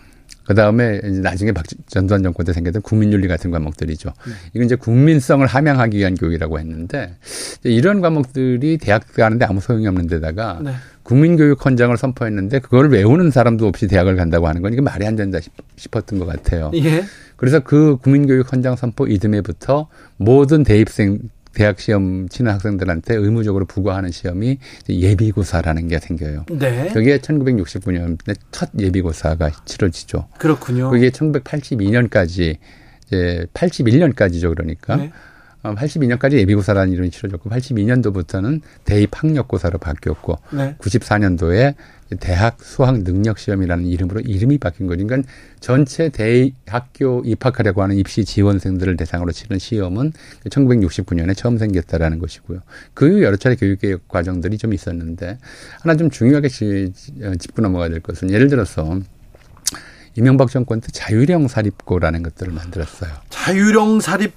그 0.49 0.55
다음에 0.55 0.99
나중에 1.21 1.51
박 1.51 1.63
전두환 1.85 2.23
정권 2.23 2.43
때 2.43 2.53
생겼던 2.53 2.81
국민윤리 2.81 3.27
같은 3.27 3.51
과목들이죠. 3.51 4.09
네. 4.25 4.33
이건 4.55 4.65
이제 4.65 4.75
국민성을 4.75 5.45
함양하기 5.45 5.95
위한 5.95 6.15
교육이라고 6.15 6.57
했는데 6.57 7.17
이런 7.63 8.01
과목들이 8.01 8.79
대학 8.79 9.13
가는데 9.13 9.45
아무 9.45 9.61
소용이 9.61 9.85
없는 9.85 10.07
데다가 10.07 10.59
네. 10.63 10.71
국민교육 11.03 11.63
헌장을 11.63 11.95
선포했는데 11.95 12.61
그걸 12.61 12.89
외우는 12.89 13.29
사람도 13.29 13.67
없이 13.67 13.87
대학을 13.87 14.15
간다고 14.15 14.47
하는 14.47 14.63
건 14.63 14.73
이게 14.73 14.81
말이 14.81 15.05
안 15.05 15.15
된다 15.15 15.37
싶었던 15.75 16.17
것 16.17 16.25
같아요. 16.25 16.71
예. 16.73 17.03
그래서 17.35 17.59
그 17.59 17.97
국민교육 17.97 18.51
헌장 18.51 18.75
선포 18.75 19.05
이듬해부터 19.05 19.87
모든 20.17 20.63
대입생 20.63 21.19
대학 21.59 21.77
시험 21.81 22.29
치는 22.29 22.53
학생들한테 22.53 23.15
의무적으로 23.15 23.65
부과하는 23.65 24.11
시험이 24.11 24.59
예비고사라는 24.87 25.89
게 25.89 25.99
생겨요. 25.99 26.45
네. 26.51 26.89
그게 26.93 27.17
1969년에 27.17 28.33
첫 28.49 28.69
예비고사가 28.79 29.51
치러지죠. 29.65 30.29
그렇군요. 30.37 30.89
그게 30.89 31.09
1982년까지 31.09 32.55
이제 33.07 33.45
81년까지죠. 33.53 34.55
그러니까 34.55 34.95
네. 34.95 35.11
82년까지 35.63 36.35
어, 36.35 36.37
예비고사라는 36.37 36.93
이름이 36.93 37.11
치러졌고 37.11 37.49
82년도부터는 37.49 38.61
대입 38.85 39.09
학력고사로 39.11 39.79
바뀌었고 39.79 40.37
네. 40.51 40.77
94년도에 40.79 41.75
대학 42.19 42.57
수학 42.63 43.03
능력 43.03 43.37
시험이라는 43.37 43.85
이름으로 43.85 44.21
이름이 44.21 44.57
바뀐 44.57 44.87
거죠. 44.87 45.05
그러니까 45.05 45.29
전체 45.59 46.09
대학교 46.09 47.21
입학하려고 47.25 47.83
하는 47.83 47.97
입시 47.97 48.25
지원생들을 48.25 48.97
대상으로 48.97 49.31
치는 49.31 49.59
시험은 49.59 50.13
1969년에 50.49 51.35
처음 51.37 51.57
생겼다라는 51.57 52.19
것이고요. 52.19 52.61
그 52.93 53.07
이후 53.07 53.23
여러 53.23 53.37
차례 53.37 53.55
교육개혁 53.55 54.07
과정들이 54.07 54.57
좀 54.57 54.73
있었는데 54.73 55.37
하나 55.81 55.95
좀 55.95 56.09
중요하게 56.09 56.47
어, 56.47 57.35
짚고 57.35 57.61
넘어가야 57.61 57.89
될 57.89 57.99
것은 57.99 58.31
예를 58.31 58.47
들어서 58.47 58.99
이명박 60.15 60.49
정권 60.49 60.81
때 60.81 60.87
자율형 60.91 61.47
사립고라는 61.47 62.23
것들을 62.23 62.51
만들었어요. 62.51 63.11
자율형 63.29 64.01
사립 64.01 64.33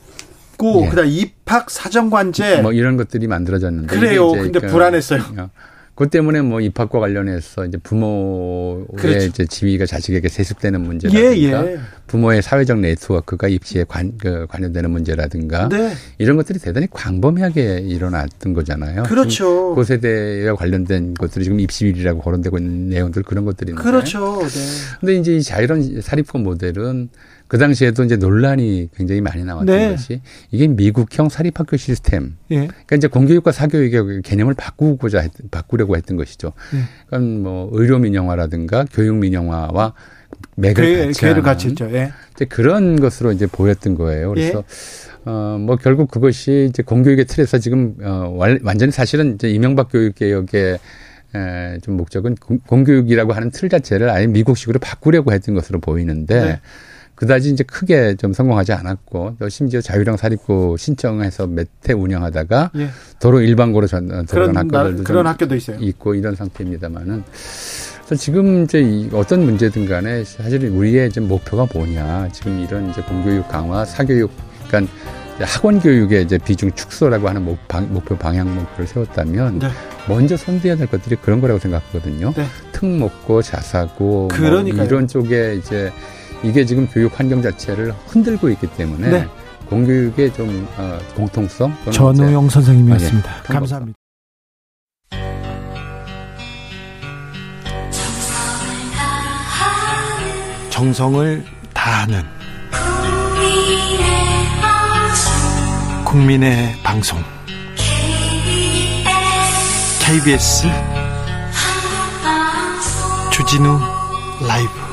고 0.58 0.82
예. 0.84 0.90
그다음 0.90 1.08
입학 1.08 1.70
사정관제 1.70 2.60
뭐 2.60 2.72
이런 2.72 2.96
것들이 2.96 3.26
만들어졌는데 3.26 3.96
그래요. 3.96 4.30
근데 4.32 4.60
그, 4.60 4.66
불안했어요. 4.66 5.50
어, 6.02 6.04
그 6.04 6.08
때문에 6.10 6.42
뭐 6.42 6.60
입학과 6.60 6.98
관련해서 6.98 7.64
이제 7.66 7.78
부모의 7.78 8.86
그렇죠. 8.96 9.26
이제 9.26 9.46
지위가 9.46 9.86
자식에게 9.86 10.28
세습되는 10.28 10.80
문제라든가 10.80 11.24
예, 11.24 11.72
예. 11.72 11.78
부모의 12.08 12.42
사회적 12.42 12.80
네트워크가 12.80 13.48
입시에 13.48 13.84
관, 13.84 14.18
그, 14.18 14.46
관련되는 14.48 14.90
문제라든가 14.90 15.68
네. 15.68 15.92
이런 16.18 16.36
것들이 16.36 16.58
대단히 16.58 16.88
광범위하게 16.90 17.80
일어났던 17.86 18.52
거잖아요. 18.52 19.04
그렇죠. 19.04 19.74
그 19.74 19.84
세대와 19.84 20.56
관련된 20.56 21.14
것들이 21.14 21.44
지금 21.44 21.60
입시비리라고 21.60 22.20
거론되고 22.20 22.58
있는 22.58 22.88
내용들 22.88 23.22
그런 23.22 23.44
것들인데. 23.44 23.80
그렇죠. 23.80 24.40
네. 24.42 24.48
근데 25.00 25.14
이제 25.14 25.36
이 25.36 25.42
자유로운 25.42 26.00
사립권 26.02 26.42
모델은 26.42 27.08
그 27.52 27.58
당시에도 27.58 28.02
이제 28.02 28.16
논란이 28.16 28.88
굉장히 28.96 29.20
많이 29.20 29.44
나왔던 29.44 29.76
네. 29.76 29.90
것이 29.90 30.22
이게 30.50 30.68
미국형 30.68 31.28
사립학교 31.28 31.76
시스템. 31.76 32.38
예. 32.50 32.60
그러니까 32.60 32.96
이제 32.96 33.08
공교육과 33.08 33.52
사교육의 33.52 34.22
개념을 34.22 34.54
바꾸고자 34.54 35.20
했, 35.20 35.32
바꾸려고 35.50 35.94
했던 35.94 36.16
것이죠. 36.16 36.54
예. 36.74 36.78
그러니까 37.08 37.40
뭐 37.40 37.68
의료 37.74 37.98
민영화라든가 37.98 38.86
교육 38.90 39.16
민영화와 39.16 39.92
맥을 40.56 41.08
같이 41.08 41.26
를 41.26 41.42
같이 41.42 41.68
했죠. 41.68 41.90
예. 41.92 42.12
이제 42.34 42.46
그런 42.46 42.98
것으로 42.98 43.32
이제 43.32 43.46
보였던 43.46 43.96
거예요. 43.96 44.30
그래서 44.30 44.64
예. 45.26 45.30
어뭐 45.30 45.76
결국 45.76 46.10
그것이 46.10 46.68
이제 46.70 46.82
공교육의 46.82 47.26
틀에서 47.26 47.58
지금 47.58 47.96
어 48.02 48.34
완전히 48.62 48.92
사실은 48.92 49.34
이제 49.34 49.50
이명박 49.50 49.90
교육 49.92 50.14
개혁의 50.14 50.78
에, 51.34 51.78
좀 51.82 51.98
목적은 51.98 52.36
공교육이라고 52.66 53.34
하는 53.34 53.50
틀 53.50 53.68
자체를 53.68 54.08
아예 54.08 54.26
미국식으로 54.26 54.78
바꾸려고 54.78 55.34
했던 55.34 55.54
것으로 55.54 55.80
보이는데 55.80 56.40
네. 56.40 56.60
그다지 57.22 57.50
이제 57.50 57.62
크게 57.62 58.16
좀 58.16 58.32
성공하지 58.32 58.72
않았고 58.72 59.36
또 59.38 59.48
심지어 59.48 59.80
자유형 59.80 60.16
사립고 60.16 60.76
신청해서 60.76 61.46
몇 61.46 61.68
해 61.88 61.92
운영하다가 61.92 62.72
예. 62.76 62.88
도로 63.20 63.40
일반고로 63.40 63.86
전 63.86 64.26
돌아간 64.26 64.56
학교들도 64.56 65.04
그런 65.04 65.28
학교도 65.28 65.54
있어요. 65.54 65.76
있고 65.80 66.16
이런 66.16 66.34
상태입니다만은 66.34 67.22
그래서 68.04 68.14
지금 68.16 68.64
이제 68.64 69.08
어떤 69.12 69.44
문제든 69.44 69.86
간에 69.86 70.24
사실 70.24 70.64
우리의 70.68 71.10
좀 71.10 71.28
목표가 71.28 71.68
뭐냐 71.72 72.28
지금 72.32 72.58
이런 72.58 72.90
이제 72.90 73.00
공교육 73.02 73.46
강화 73.48 73.84
사교육 73.84 74.32
그러니까 74.66 74.92
학원 75.40 75.78
교육의 75.78 76.24
이제 76.24 76.38
비중 76.38 76.72
축소라고 76.72 77.28
하는 77.28 77.44
목, 77.44 77.58
표 78.04 78.16
방향 78.16 78.52
목표를 78.52 78.86
세웠다면 78.88 79.60
네. 79.60 79.68
먼저 80.08 80.36
선두해야 80.36 80.76
될 80.76 80.88
것들이 80.88 81.16
그런 81.22 81.40
거라고 81.40 81.58
생각하거든요. 81.58 82.32
네. 82.36 82.44
특목고, 82.72 83.42
자사고, 83.42 84.28
뭐 84.28 84.60
이런 84.60 85.08
쪽에 85.08 85.54
이제 85.54 85.90
이게 86.44 86.64
지금 86.64 86.86
교육 86.88 87.18
환경 87.18 87.40
자체를 87.40 87.92
흔들고 88.06 88.48
있기 88.50 88.66
때문에 88.68 89.10
네. 89.10 89.28
공교육의 89.66 90.32
좀 90.34 90.68
어, 90.76 90.98
공통성. 91.14 91.74
전우영 91.90 92.48
선생님이었습니다. 92.48 93.30
아, 93.30 93.42
예. 93.48 93.52
감사합니다. 93.52 93.96
정성을 100.70 101.44
다하는 101.72 102.22
국민의 106.04 106.74
방송 106.82 107.22
KBS 110.04 110.66
주진우 113.30 113.78
라이브 114.46 114.91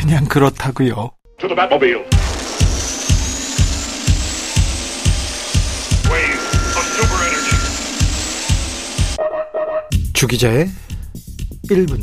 그냥 0.00 0.24
그렇다고요. 0.24 1.10
주기자의 10.14 10.70
1분 11.68 12.00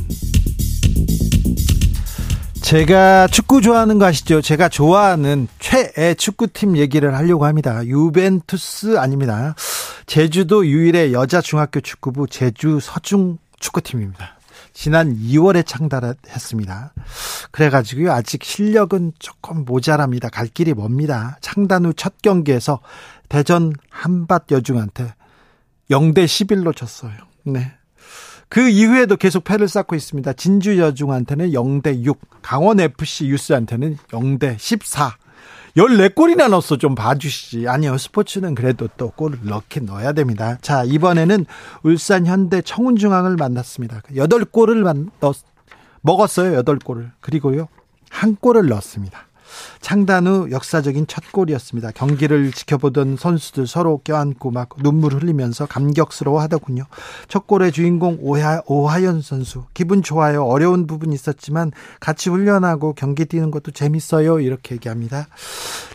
제가 2.62 3.28
축구 3.28 3.62
좋아하는 3.62 3.98
거 3.98 4.06
아시죠? 4.06 4.42
제가 4.42 4.70
좋아하는 4.70 5.48
최애 5.60 6.14
축구팀 6.16 6.78
얘기를 6.78 7.16
하려고 7.16 7.46
합니다. 7.46 7.84
유벤투스 7.84 9.00
아닙니다. 9.00 9.56
제주도 10.06 10.68
유일의 10.68 11.14
여자 11.14 11.42
중학교 11.42 11.80
축구부 11.80 12.28
제주 12.28 12.80
서중 12.80 13.40
축구팀입니다. 13.60 14.37
지난 14.80 15.18
2월에 15.18 15.66
창단했습니다. 15.66 16.94
그래가지고요, 17.50 18.12
아직 18.12 18.44
실력은 18.44 19.12
조금 19.18 19.66
모자랍니다. 19.66 20.30
갈 20.30 20.46
길이 20.46 20.76
멉니다. 20.76 21.40
창단 21.42 21.88
후 21.88 21.94
첫 21.94 22.22
경기에서 22.22 22.80
대전 23.28 23.74
한밭 23.90 24.52
여중한테 24.52 25.16
0대 25.90 26.26
11로 26.26 26.76
졌어요. 26.76 27.14
네. 27.44 27.74
그 28.50 28.70
이후에도 28.70 29.18
계속 29.18 29.46
패를 29.46 29.68
쌓고 29.68 29.96
있습니다. 29.96 30.34
진주 30.34 30.78
여중한테는 30.78 31.50
0대 31.54 32.04
6, 32.04 32.44
강원 32.44 32.80
FC 32.80 33.30
유스한테는 33.30 33.98
0대 34.10 34.60
14. 34.60 35.18
14골이나 35.78 36.50
넣었어. 36.50 36.78
좀 36.78 36.96
봐주시지. 36.96 37.68
아니요. 37.68 37.98
스포츠는 37.98 38.56
그래도 38.56 38.90
또 38.98 39.12
골을 39.12 39.40
넣긴 39.44 39.86
넣어야 39.86 40.12
됩니다. 40.12 40.58
자, 40.62 40.84
이번에는 40.84 41.46
울산 41.84 42.26
현대 42.26 42.62
청운중앙을 42.62 43.36
만났습니다. 43.36 44.02
8골을 44.12 44.82
넣, 45.20 45.34
먹었어요. 46.02 46.64
8골을. 46.64 47.12
그리고요. 47.22 47.68
한 48.10 48.36
골을 48.36 48.68
넣었습니다. 48.68 49.27
창단 49.80 50.28
후 50.28 50.50
역사적인 50.52 51.08
첫 51.08 51.32
골이었습니다. 51.32 51.92
경기를 51.92 52.52
지켜보던 52.52 53.18
선수들 53.18 53.68
서로 53.68 54.00
껴안고 54.04 54.52
막 54.52 54.70
눈물 54.82 55.14
흘리면서 55.14 55.68
감격스러워 55.68 56.42
하더군요. 56.42 56.84
첫 57.28 57.46
골의 57.48 57.72
주인공 57.72 58.18
오하, 58.22 58.62
오하연 58.66 59.22
선수. 59.22 59.66
기분 59.74 60.02
좋아요. 60.02 60.44
어려운 60.44 60.88
부분이 60.88 61.14
있었지만 61.14 61.72
같이 62.00 62.30
훈련하고 62.30 62.94
경기 62.94 63.26
뛰는 63.26 63.52
것도 63.52 63.72
재밌어요. 63.72 64.40
이렇게 64.40 64.76
얘기합니다. 64.76 65.28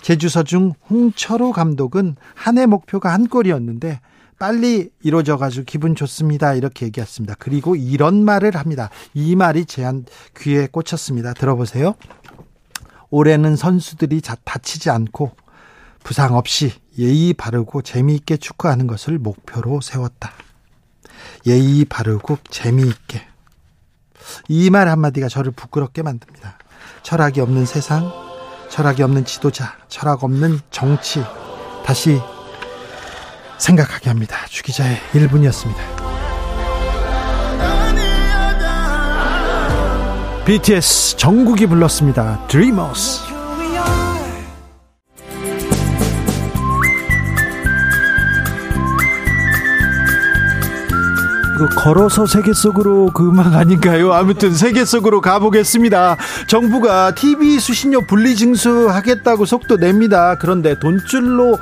제주서중 0.03 0.75
홍철호 0.89 1.53
감독은 1.53 2.17
한 2.35 2.53
해 2.59 2.67
목표가 2.67 3.13
한 3.13 3.29
골이었는데 3.29 4.01
빨리 4.39 4.91
이루어져 5.03 5.37
가지고 5.37 5.65
기분 5.65 5.95
좋습니다. 5.95 6.55
이렇게 6.55 6.87
얘기했습니다. 6.87 7.37
그리고 7.39 7.77
이런 7.77 8.25
말을 8.25 8.57
합니다. 8.57 8.91
이 9.15 9.37
말이 9.37 9.65
제한 9.65 10.05
귀에 10.37 10.67
꽂혔습니다. 10.67 11.33
들어보세요. 11.33 11.95
올해는 13.13 13.57
선수들이 13.57 14.23
다치지 14.23 14.89
않고 14.91 15.37
부상 16.03 16.35
없이 16.35 16.73
예의 16.99 17.35
바르고 17.35 17.83
재미있게 17.83 18.39
축구하는 18.39 18.87
것을 18.87 19.19
목표로 19.19 19.81
세웠다. 19.83 20.33
예의 21.47 21.85
바르고 21.85 22.39
재미있게. 22.51 23.23
이 24.49 24.71
말 24.71 24.89
한마디가 24.89 25.29
저를 25.29 25.53
부끄럽게 25.53 26.03
만듭니다. 26.03 26.59
철학이 27.03 27.41
없는 27.41 27.67
세상, 27.67 28.11
철학이 28.71 29.03
없는 29.03 29.25
지도자, 29.27 29.77
철학 29.89 30.25
없는 30.25 30.61
정치. 30.71 31.23
다시 31.85 32.19
생각하게 33.59 34.09
합니다. 34.09 34.39
주기자의 34.49 34.97
1분이었습니다. 35.13 36.22
BTS 40.45 41.17
정국이 41.19 41.67
불렀습니다. 41.67 42.45
Dreamers. 42.49 43.21
그 51.57 51.69
걸어서 51.77 52.27
세계 52.27 52.53
속으로 52.53 53.13
그 53.15 53.29
음악 53.29 53.55
아닌가요? 53.55 54.13
아무튼 54.13 54.53
세계 54.53 54.85
속으로 54.85 55.21
가보겠습니다. 55.21 56.17
정부가 56.49 57.15
TV 57.15 57.61
수신료 57.61 58.05
분리 58.09 58.35
징수하겠다고 58.35 59.45
속도 59.45 59.77
냅니다. 59.77 60.37
그런데 60.39 60.77
돈줄로 60.81 61.57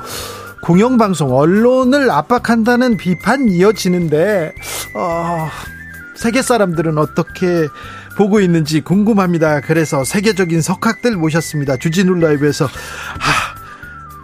공영방송 0.63 1.31
언론을 1.31 2.09
압박한다는 2.09 2.97
비판 2.97 3.47
이어지는데 3.47 4.53
어, 4.95 5.49
세계 6.15 6.41
사람들은 6.41 6.97
어떻게 6.97 7.67
보고 8.15 8.39
있는지 8.39 8.81
궁금합니다. 8.81 9.61
그래서 9.61 10.03
세계적인 10.03 10.61
석학들 10.61 11.15
모셨습니다. 11.15 11.77
주진우 11.77 12.15
라이브에서 12.15 12.65
하, 12.65 13.55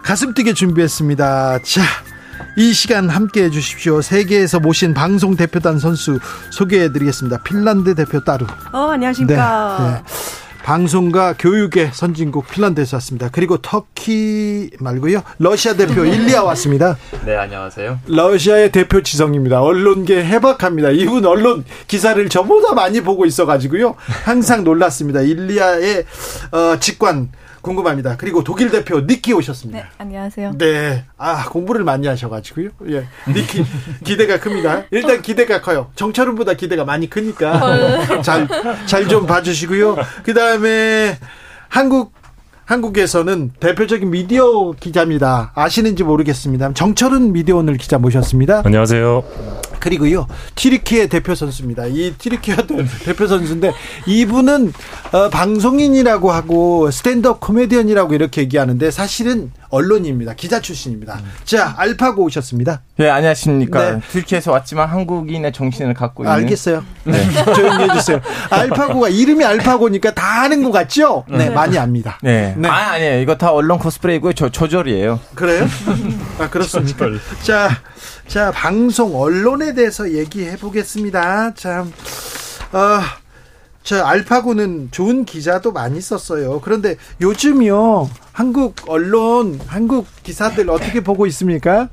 가슴 0.02 0.34
뛰게 0.34 0.52
준비했습니다. 0.54 1.60
자, 1.62 1.82
이 2.56 2.72
시간 2.72 3.08
함께 3.08 3.44
해주십시오. 3.44 4.00
세계에서 4.02 4.60
모신 4.60 4.94
방송 4.94 5.36
대표단 5.36 5.78
선수 5.78 6.18
소개해 6.50 6.92
드리겠습니다. 6.92 7.38
핀란드 7.38 7.94
대표 7.94 8.20
따루. 8.20 8.46
어, 8.72 8.90
안녕하십니까. 8.90 9.78
네, 9.80 9.90
네. 9.90 10.47
방송과 10.62 11.34
교육의 11.38 11.90
선진국 11.92 12.48
핀란드에서 12.48 12.96
왔습니다. 12.96 13.28
그리고 13.32 13.58
터키 13.58 14.70
말고요. 14.80 15.22
러시아 15.38 15.74
대표 15.74 16.04
일리아 16.04 16.42
왔습니다. 16.44 16.96
네, 17.24 17.36
안녕하세요. 17.36 18.00
러시아의 18.06 18.72
대표 18.72 19.02
지성입니다. 19.02 19.62
언론계 19.62 20.24
해박합니다. 20.24 20.90
이분 20.90 21.24
언론 21.24 21.64
기사를 21.86 22.28
저보다 22.28 22.74
많이 22.74 23.00
보고 23.00 23.24
있어 23.24 23.46
가지고요. 23.46 23.94
항상 24.24 24.64
놀랐습니다. 24.64 25.20
일리아의 25.22 26.04
어, 26.52 26.76
직관 26.78 27.30
궁금합니다. 27.62 28.16
그리고 28.16 28.42
독일 28.44 28.70
대표 28.70 29.00
니키 29.00 29.32
오셨습니다. 29.32 29.78
네, 29.80 29.84
안녕하세요. 29.98 30.52
네, 30.58 31.04
아 31.16 31.48
공부를 31.48 31.84
많이 31.84 32.06
하셔가지고요. 32.06 32.70
예, 32.90 33.06
니키 33.28 33.64
기대가 34.04 34.38
큽니다. 34.38 34.84
일단 34.90 35.22
기대가 35.22 35.60
커요. 35.60 35.90
정철은보다 35.94 36.54
기대가 36.54 36.84
많이 36.84 37.08
크니까 37.10 38.22
잘 38.22 38.48
잘 38.86 39.08
좀 39.08 39.26
봐주시고요. 39.26 39.96
그 40.24 40.34
다음에 40.34 41.16
한국 41.68 42.12
한국에서는 42.66 43.52
대표적인 43.60 44.10
미디어 44.10 44.72
기자입니다. 44.78 45.52
아시는지 45.54 46.04
모르겠습니다. 46.04 46.74
정철은 46.74 47.32
미디어 47.32 47.56
오늘 47.56 47.78
기자 47.78 47.96
모셨습니다. 47.98 48.62
안녕하세요. 48.64 49.24
그리고요 49.80 50.26
티리키의 50.54 51.08
대표 51.08 51.34
선수입니다. 51.34 51.86
이 51.86 52.14
티리키의 52.18 52.56
대표 53.04 53.26
선수인데 53.26 53.72
이분은 54.06 54.72
어, 55.12 55.28
방송인이라고 55.30 56.30
하고 56.32 56.90
스탠드업 56.90 57.40
코미디언이라고 57.40 58.14
이렇게 58.14 58.42
얘기하는데 58.42 58.90
사실은 58.90 59.52
언론입니다. 59.70 60.34
기자 60.34 60.60
출신입니다. 60.60 61.20
자 61.44 61.74
알파고 61.76 62.24
오셨습니다. 62.24 62.80
네 62.96 63.08
안녕하십니까. 63.10 63.90
네. 63.92 64.00
티리키에서 64.12 64.50
왔지만 64.52 64.88
한국인의 64.88 65.52
정신을 65.52 65.94
갖고 65.94 66.24
있는. 66.24 66.34
알겠어요. 66.34 66.84
네. 67.04 67.22
조용히 67.54 67.84
해주세요. 67.84 68.20
알파고가 68.50 69.08
이름이 69.10 69.44
알파고니까 69.44 70.14
다 70.14 70.42
아는 70.42 70.62
것 70.62 70.70
같죠? 70.72 71.24
네 71.28 71.50
많이 71.50 71.78
압니다. 71.78 72.18
네. 72.22 72.54
네. 72.56 72.68
아 72.68 72.92
아니에요. 72.92 73.20
이거 73.20 73.36
다 73.36 73.52
언론 73.52 73.78
코스프레이고요. 73.78 74.32
저 74.32 74.48
조절이에요. 74.48 75.20
그래요? 75.34 75.66
아 76.38 76.48
그렇습니까? 76.48 77.06
자. 77.42 77.70
자, 78.28 78.52
방송 78.52 79.18
언론에 79.18 79.72
대해서 79.72 80.12
얘기해 80.12 80.58
보겠습니다. 80.58 81.54
참, 81.54 81.90
어, 82.72 83.00
저 83.82 84.04
알파고는 84.04 84.90
좋은 84.90 85.24
기자도 85.24 85.72
많이 85.72 85.98
썼어요. 85.98 86.60
그런데 86.60 86.96
요즘요, 87.22 88.06
한국 88.32 88.74
언론, 88.86 89.58
한국 89.66 90.06
기사들 90.22 90.68
어떻게 90.68 91.00
보고 91.02 91.24
있습니까? 91.26 91.88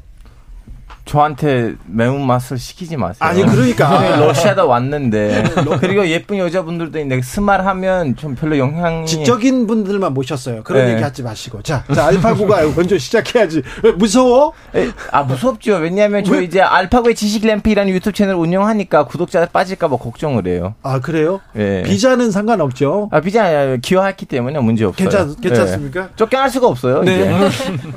저한테 1.05 1.75
매운맛을 1.85 2.57
시키지 2.57 2.97
마세요. 2.97 3.17
아니 3.19 3.45
그러니까 3.45 4.17
러시아다 4.17 4.65
왔는데 4.65 5.43
그리고 5.79 6.07
예쁜 6.07 6.39
여자분들도 6.39 6.99
있는데 6.99 7.21
스말하면 7.21 8.15
좀 8.15 8.33
별로 8.35 8.57
영향이 8.57 9.05
지적인 9.05 9.67
분들만 9.67 10.13
모셨어요. 10.13 10.63
그런 10.63 10.85
네. 10.85 10.93
얘기 10.93 11.03
하지 11.03 11.21
마시고 11.21 11.61
자, 11.61 11.83
자 11.93 12.07
알파고가 12.07 12.61
먼저 12.75 12.97
시작해야지. 12.97 13.61
무서워? 13.97 14.53
에, 14.75 14.89
아 15.11 15.23
무섭죠. 15.23 15.75
왜냐하면 15.75 16.23
저 16.23 16.41
이제 16.41 16.59
알파고의 16.59 17.13
지식 17.13 17.45
램프라는 17.45 17.93
유튜브 17.93 18.15
채널 18.15 18.35
운영하니까 18.35 19.05
구독자 19.05 19.45
빠질까봐 19.45 19.97
걱정을 19.97 20.47
해요. 20.47 20.73
아 20.81 20.99
그래요? 20.99 21.39
네. 21.53 21.83
비자는 21.83 22.31
상관없죠. 22.31 23.09
아 23.11 23.21
비자 23.21 23.77
기여했기 23.77 24.25
때문에 24.25 24.59
문제 24.59 24.85
없어요. 24.85 25.09
괜찮 25.09 25.35
괜찮습니까? 25.39 26.01
네. 26.01 26.09
쫓겨날 26.15 26.49
수가 26.49 26.67
없어요. 26.67 27.03
네. 27.03 27.29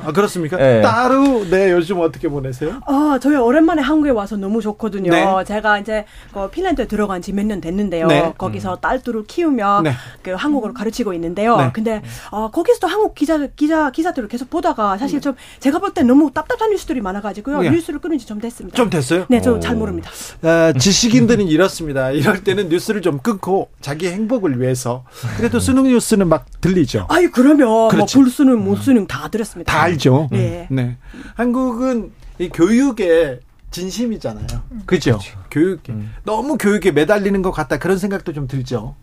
아 0.05 0.13
그렇습니까? 0.13 0.59
네. 0.59 0.83
따로 0.83 1.49
네 1.49 1.71
요즘 1.73 2.01
어떻게 2.01 2.29
보내세요? 2.29 2.81
어. 2.87 2.98
아, 2.99 3.19
저희 3.21 3.37
오랜만에 3.37 3.81
한국에 3.83 4.11
와서 4.11 4.37
너무 4.37 4.61
좋거든요. 4.61 5.11
네. 5.11 5.45
제가 5.45 5.79
이제 5.79 6.05
그 6.33 6.51
핀란드에 6.51 6.87
들어간 6.87 7.23
지 7.23 7.33
몇 7.33 7.47
년 7.47 7.61
됐는데요. 7.61 8.07
네. 8.09 8.33
거기서 8.37 8.75
음. 8.75 8.77
딸들을 8.81 9.25
키우며 9.27 9.83
네. 9.85 9.93
그 10.23 10.33
한국어를 10.33 10.75
가르치고 10.75 11.13
있는데요. 11.15 11.57
네. 11.57 11.71
근데 11.73 12.03
어, 12.31 12.51
거기서도 12.51 12.87
한국 12.89 13.15
기자 13.15 13.47
기자 13.57 13.91
기사들을 13.91 14.29
계속 14.29 14.51
보다가 14.51 14.99
사실 14.99 15.21
좀 15.21 15.35
제가 15.61 15.79
볼 15.79 15.93
때 15.95 16.03
너무 16.03 16.31
답답한 16.33 16.71
뉴스들이 16.71 17.01
많아가지고요. 17.01 17.63
네. 17.63 17.71
뉴스를 17.71 18.01
끊은 18.01 18.19
지 18.19 18.27
좀 18.27 18.41
됐습니다. 18.41 18.77
좀 18.77 18.91
됐어요? 18.91 19.25
네, 19.29 19.41
저 19.41 19.59
잘 19.61 19.75
모릅니다. 19.77 20.11
아, 20.43 20.73
지식인들은 20.79 21.47
이렇습니다. 21.49 22.11
이럴 22.11 22.45
때는 22.45 22.69
뉴스를 22.69 23.01
좀 23.01 23.19
끊고 23.21 23.69
자기 23.81 24.09
행복을 24.09 24.61
위해서 24.61 25.05
그래도 25.39 25.61
수능 25.61 25.85
뉴스는 25.85 26.29
막 26.29 26.45
들리죠. 26.61 27.07
아유 27.09 27.31
그러면 27.33 27.89
그렇지. 27.89 28.17
뭐 28.19 28.25
불 28.25 28.31
수능 28.33 28.65
못 28.65 28.77
수능 28.77 29.07
다 29.07 29.29
들었습니다. 29.29 29.73
다 29.73 29.83
알죠. 29.83 30.29
네. 30.31 30.67
네. 30.71 30.97
한국은 31.37 32.13
이 32.39 32.49
교육에 32.49 33.41
진심이잖아요. 33.71 34.47
음. 34.73 34.83
그죠? 34.87 35.19
그렇죠. 35.19 35.39
교육에 35.51 35.93
음. 35.93 36.13
너무 36.25 36.57
교육에 36.57 36.91
매달리는 36.93 37.41
것 37.43 37.51
같다 37.53 37.79
그런 37.79 37.99
생각도 37.99 38.33
좀 38.33 38.47
들죠. 38.49 38.95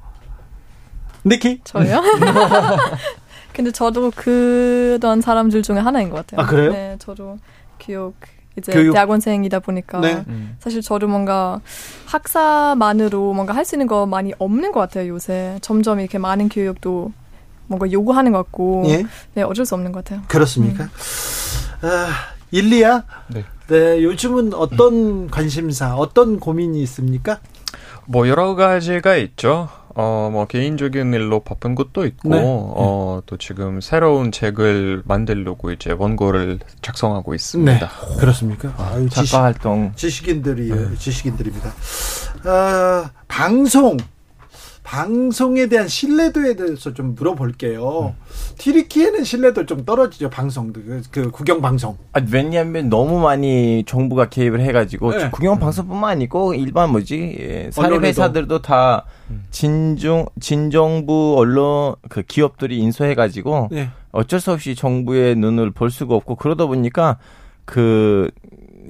니키? 1.26 1.62
저요? 1.64 2.02
근데 3.54 3.72
저도 3.72 4.12
그런 4.16 5.22
사람들 5.22 5.64
중에 5.64 5.78
하나인 5.80 6.10
것 6.10 6.18
같아요. 6.28 6.42
아 6.46 6.50
그래요? 6.50 6.72
네, 6.72 6.96
저도 7.00 7.38
교육 7.80 8.16
이제 8.58 8.72
교육. 8.72 8.94
대학원생이다 8.94 9.60
보니까 9.60 10.00
네. 10.02 10.24
음. 10.28 10.56
사실 10.60 10.82
저도 10.82 11.08
뭔가 11.08 11.62
학사만으로 12.06 13.34
뭔가 13.34 13.54
할 13.56 13.66
수 13.66 13.76
있는 13.76 13.88
거 13.88 14.06
많이 14.06 14.34
없는 14.40 14.72
것 14.72 14.80
같아요 14.80 15.10
요새 15.10 15.58
점점 15.62 16.00
이렇게 16.00 16.18
많은 16.20 16.50
교육도 16.50 17.12
뭔가 17.68 17.92
요구하는 17.92 18.32
것 18.32 18.38
같고 18.40 18.84
예? 18.88 19.06
네 19.34 19.42
어쩔 19.42 19.66
수 19.66 19.74
없는 19.76 19.92
것 19.92 20.04
같아요. 20.04 20.22
그렇습니까? 20.28 20.84
음. 20.86 20.90
아, 21.82 22.10
일리야? 22.56 23.04
네. 23.28 23.44
네, 23.68 24.02
요즘은 24.04 24.54
어떤 24.54 24.94
음. 24.94 25.28
관심사, 25.30 25.96
어떤 25.96 26.40
고민이 26.40 26.82
있습니까? 26.84 27.40
뭐 28.06 28.30
여러 28.30 28.56
가지가 28.56 29.18
있죠. 29.18 29.68
어, 29.98 30.30
뭐 30.32 30.46
개인적인 30.46 31.14
일로 31.14 31.40
바쁜 31.40 31.74
것도 31.74 32.06
있고, 32.06 32.30
네. 32.30 32.42
어, 32.44 33.22
또 33.26 33.38
지금 33.38 33.82
새로운 33.82 34.32
책을 34.32 35.04
만들려고 35.06 35.72
이제 35.72 35.92
원고를 35.92 36.60
작성하고 36.82 37.34
있습니다. 37.34 37.80
네. 37.80 38.16
그렇습니까? 38.20 38.74
아유, 38.78 39.10
작가 39.10 39.22
지식, 39.22 39.36
활동. 39.36 39.92
지식인들이, 39.96 40.70
네. 40.70 40.96
지식인들입니다. 40.98 41.74
아, 42.44 43.10
방송. 43.28 43.98
방송에 44.86 45.66
대한 45.66 45.88
신뢰도에 45.88 46.56
대해서 46.56 46.94
좀 46.94 47.16
물어볼게요. 47.16 48.14
음. 48.16 48.56
티리키에는 48.60 49.24
신뢰도 49.24 49.66
좀 49.66 49.84
떨어지죠 49.84 50.30
방송도 50.30 50.82
그, 50.84 51.02
그 51.10 51.32
국영 51.32 51.60
방송. 51.60 51.98
아, 52.14 52.22
왜냐하면 52.32 52.88
너무 52.88 53.20
많이 53.20 53.84
정부가 53.88 54.30
개입을 54.30 54.62
해가지고 54.62 55.12
네. 55.12 55.30
국영 55.32 55.58
방송뿐만 55.60 56.12
아니고 56.12 56.54
일반 56.54 56.92
뭐지 56.92 57.36
예, 57.40 57.72
사립 57.72 58.04
회사들도 58.04 58.62
다 58.62 59.06
음. 59.32 59.44
진중 59.50 60.28
진정부 60.40 61.34
언론 61.36 61.96
그 62.08 62.22
기업들이 62.22 62.78
인수해가지고 62.78 63.70
네. 63.72 63.90
어쩔 64.12 64.40
수 64.40 64.52
없이 64.52 64.76
정부의 64.76 65.36
눈을 65.36 65.72
볼 65.72 65.90
수가 65.90 66.14
없고 66.14 66.36
그러다 66.36 66.68
보니까 66.68 67.18
그 67.66 68.30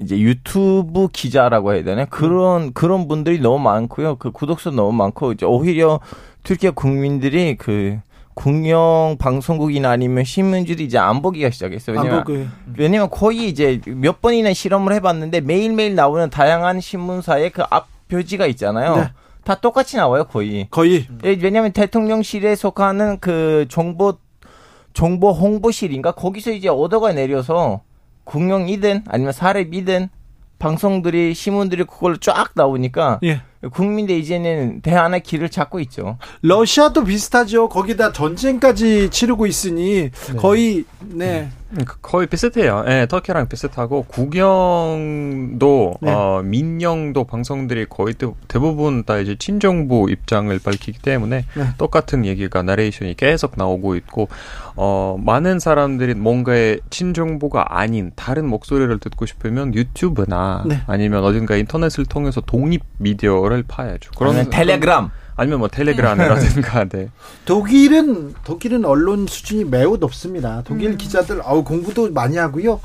이제 0.02 0.18
유튜브 0.18 1.08
기자라고 1.12 1.74
해야 1.74 1.84
되나 1.84 2.04
그런 2.04 2.72
그런 2.72 3.08
분들이 3.08 3.38
너무 3.40 3.58
많고요. 3.58 4.16
그 4.16 4.30
구독수 4.30 4.70
너무 4.70 4.92
많고 4.92 5.32
이제 5.32 5.46
오히려 5.46 6.00
türkiye 6.42 6.72
국민들이 6.72 7.56
그 7.56 7.98
공영 8.34 9.16
방송국이나 9.18 9.90
아니면 9.90 10.24
신문지를 10.24 10.84
이제 10.84 10.98
안 10.98 11.22
보기가 11.22 11.50
시작했어요. 11.50 11.98
왜냐면 11.98 12.50
왜냐면 12.76 13.10
거의 13.10 13.48
이제 13.48 13.80
몇 13.86 14.20
번이나 14.20 14.52
실험을 14.52 14.92
해봤는데 14.94 15.40
매일매일 15.40 15.94
나오는 15.94 16.28
다양한 16.28 16.80
신문사의 16.80 17.50
그 17.50 17.62
앞 17.70 17.88
표지가 18.08 18.46
있잖아요. 18.46 18.96
네. 18.96 19.08
다 19.44 19.54
똑같이 19.56 19.96
나와요 19.96 20.24
거의. 20.24 20.66
거의. 20.70 21.06
예, 21.24 21.38
왜냐면 21.40 21.72
대통령실에 21.72 22.56
속하는 22.56 23.18
그 23.20 23.66
정보 23.68 24.18
정보 24.92 25.32
홍보실인가 25.32 26.12
거기서 26.12 26.52
이제 26.52 26.68
오더가 26.68 27.12
내려서 27.12 27.80
국영이든 28.26 29.04
아니면 29.08 29.32
사립이든 29.32 30.10
방송들이 30.58 31.34
신문들이 31.34 31.84
그걸로 31.84 32.16
쫙 32.16 32.50
나오니까 32.54 33.20
예. 33.24 33.42
국민들 33.72 34.16
이제는 34.16 34.80
대안의 34.80 35.22
길을 35.22 35.48
찾고 35.48 35.80
있죠. 35.80 36.18
러시아도 36.42 37.04
비슷하죠. 37.04 37.68
거기다 37.68 38.12
전쟁까지 38.12 39.10
치르고 39.10 39.46
있으니 39.46 40.10
네. 40.10 40.36
거의 40.36 40.84
네. 41.00 41.40
음, 41.40 41.52
그 41.65 41.65
거의 42.00 42.26
비슷해요. 42.26 42.84
네, 42.84 43.06
터키랑 43.06 43.48
비슷하고 43.48 44.04
국영도 44.04 45.94
네. 46.00 46.12
어, 46.12 46.40
민영도 46.44 47.24
방송들이 47.24 47.86
거의 47.86 48.14
대, 48.14 48.26
부분 48.58 49.04
다 49.04 49.18
이제 49.18 49.36
친정부 49.36 50.08
입장을 50.10 50.56
밝히기 50.58 51.00
때문에 51.00 51.44
네. 51.54 51.64
똑같은 51.76 52.24
얘기가 52.24 52.62
나레이션이 52.62 53.14
계속 53.14 53.54
나오고 53.56 53.96
있고 53.96 54.28
어, 54.76 55.18
많은 55.20 55.58
사람들이 55.58 56.14
뭔가의 56.14 56.80
친정부가 56.90 57.78
아닌 57.78 58.12
다른 58.14 58.46
목소리를 58.46 58.98
듣고 58.98 59.26
싶으면 59.26 59.74
유튜브나 59.74 60.64
네. 60.66 60.82
아니면 60.86 61.24
어딘가 61.24 61.56
인터넷을 61.56 62.06
통해서 62.06 62.40
독립 62.40 62.82
미디어를 62.98 63.64
파야죠. 63.66 64.12
그러면 64.16 64.50
텔레그램 64.50 65.10
아니면 65.36 65.58
뭐 65.58 65.68
텔레그램이라든가 65.68 66.84
네. 66.88 67.08
독일은 67.44 68.34
독일은 68.44 68.84
언론 68.84 69.26
수준이 69.26 69.64
매우 69.64 69.98
높습니다. 69.98 70.62
독일 70.64 70.90
음. 70.90 70.96
기자들 70.96 71.42
아우 71.44 71.62
공부도 71.62 72.10
많이 72.12 72.38
하고요. 72.38 72.80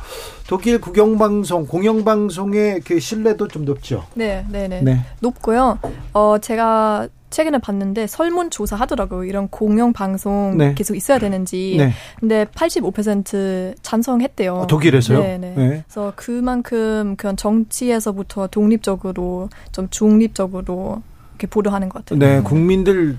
독일 0.47 0.81
국영방송 0.81 1.67
공영방송의 1.67 2.81
그 2.81 2.99
신뢰도 2.99 3.47
좀 3.47 3.63
높죠. 3.63 4.05
네, 4.15 4.45
네, 4.49 4.67
네. 4.67 4.81
네. 4.81 4.99
높고요. 5.21 5.79
어 6.13 6.37
제가 6.39 7.07
최근에 7.29 7.59
봤는데 7.59 8.07
설문 8.07 8.49
조사 8.51 8.75
하더라고요. 8.75 9.23
이런 9.23 9.47
공영 9.47 9.93
방송 9.93 10.57
네. 10.57 10.75
계속 10.75 10.95
있어야 10.95 11.17
되는지. 11.17 11.75
네. 11.77 11.93
근데 12.19 12.43
85% 12.45 13.75
찬성했대요. 13.81 14.53
어, 14.55 14.67
독일에서요? 14.67 15.19
네, 15.19 15.37
네, 15.37 15.53
네. 15.55 15.83
그래서 15.87 16.11
그만큼 16.17 17.15
그런 17.15 17.37
정치에서부터 17.37 18.47
독립적으로 18.47 19.49
좀 19.71 19.87
중립적으로 19.89 21.01
이렇게 21.41 21.47
보도하는 21.47 21.89
것 21.89 22.05
같아요. 22.05 22.19
네, 22.19 22.41
국민들 22.41 23.17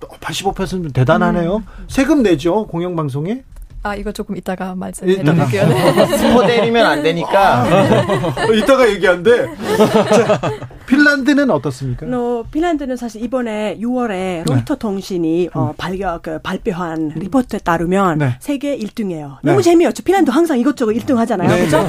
85% 0.00 0.92
대단하네요. 0.92 1.58
음. 1.58 1.64
세금 1.88 2.22
내죠 2.22 2.66
공영방송에? 2.66 3.44
아 3.82 3.94
이거 3.94 4.12
조금 4.12 4.36
이따가 4.36 4.74
말씀해드릴게요. 4.74 5.68
네. 5.68 6.06
스포 6.18 6.42
내리면 6.42 6.84
안 6.84 7.02
되니까. 7.02 7.62
아, 7.62 8.44
이따가 8.52 8.88
얘기한대. 8.90 9.46
자, 9.86 10.40
핀란드는 10.90 11.50
어떻습니까? 11.50 12.06
어, 12.06 12.44
핀란드는 12.50 12.96
사실 12.96 13.22
이번에 13.22 13.78
6월에 13.80 14.44
로이터 14.46 14.74
통신이 14.74 15.50
어, 15.54 15.68
음. 15.68 15.72
발겨, 15.76 16.18
그, 16.20 16.40
발표한 16.40 17.12
리포트에 17.14 17.60
따르면 17.60 18.18
네. 18.18 18.36
세계 18.40 18.76
1등이에요. 18.76 19.36
네. 19.42 19.50
너무 19.50 19.62
재미없죠. 19.62 20.02
핀란드 20.02 20.30
항상 20.30 20.58
이것저것 20.58 20.92
1등 20.92 21.14
하잖아요. 21.16 21.48
네. 21.48 21.66
그렇죠? 21.66 21.86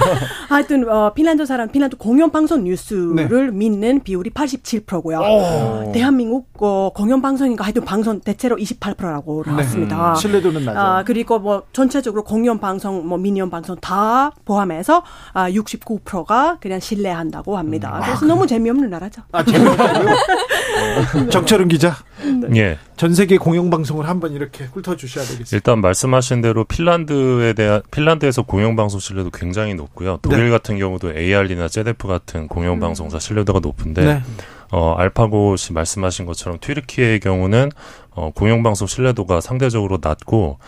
하여튼 0.50 0.88
어, 0.88 1.14
핀란드 1.14 1.46
사람, 1.46 1.70
핀란드 1.70 1.98
공영 1.98 2.30
방송 2.30 2.64
뉴스를 2.64 3.48
네. 3.48 3.52
믿는 3.52 4.02
비율이 4.02 4.30
87%고요. 4.30 5.20
오. 5.20 5.92
대한민국 5.92 6.50
어, 6.60 6.92
공영 6.94 7.22
방송인가 7.22 7.64
하여튼 7.64 7.84
방송 7.84 8.20
대체로 8.20 8.56
28%라고 8.58 9.44
나왔습니다. 9.46 10.12
음. 10.12 10.16
신뢰도는 10.16 10.66
낮아요. 10.66 10.84
아, 10.84 11.04
그리고 11.04 11.40
뭐 11.40 11.64
전체적으로 11.74 12.24
공영 12.24 12.60
방송, 12.60 13.08
뭐 13.08 13.18
민영 13.18 13.50
방송 13.50 13.76
다 13.78 14.32
포함해서 14.46 15.04
아, 15.34 15.50
69%가 15.50 16.58
그냥 16.62 16.80
신뢰한다고 16.80 17.58
합니다. 17.58 17.98
음. 17.98 18.02
그래서 18.04 18.26
아, 18.26 18.28
너무 18.28 18.46
재미없는 18.46 18.91
나라죠. 18.92 19.24
아, 19.32 19.44
재미없다고요? 19.44 20.16
정철은 21.32 21.68
기자. 21.68 21.96
네. 22.24 22.60
예. 22.60 22.78
전 22.98 23.14
세계 23.16 23.38
공영방송을 23.38 24.08
한번 24.08 24.34
이렇게 24.34 24.66
훑어 24.66 24.96
주셔야 24.96 25.24
되겠습니다. 25.24 25.56
일단 25.56 25.82
말씀하신 25.82 26.42
대로 26.42 26.64
핀란드에 26.66 27.54
대한 27.54 27.82
핀란드에서 27.90 28.44
공영방송 28.44 29.00
신뢰도 29.00 29.32
굉장히 29.32 29.74
높고요. 29.74 30.20
독일 30.22 30.46
네. 30.46 30.50
같은 30.50 30.78
경우도 30.78 31.18
AR이나 31.18 31.68
제데프 31.68 32.08
같은 32.08 32.48
공영방송사 32.48 33.20
신뢰도가 33.20 33.60
높은데 33.60 34.06
네. 34.06 34.24
어, 34.72 34.94
알파고 34.98 35.56
씨 35.58 35.74
말씀하신 35.74 36.26
것처럼 36.26 36.60
튀르키의 36.60 37.20
경우는 37.20 37.72
어, 38.12 38.32
공영방송 38.36 38.88
신뢰도가 38.88 39.42
상대적으로 39.42 40.00
낮고 40.02 40.60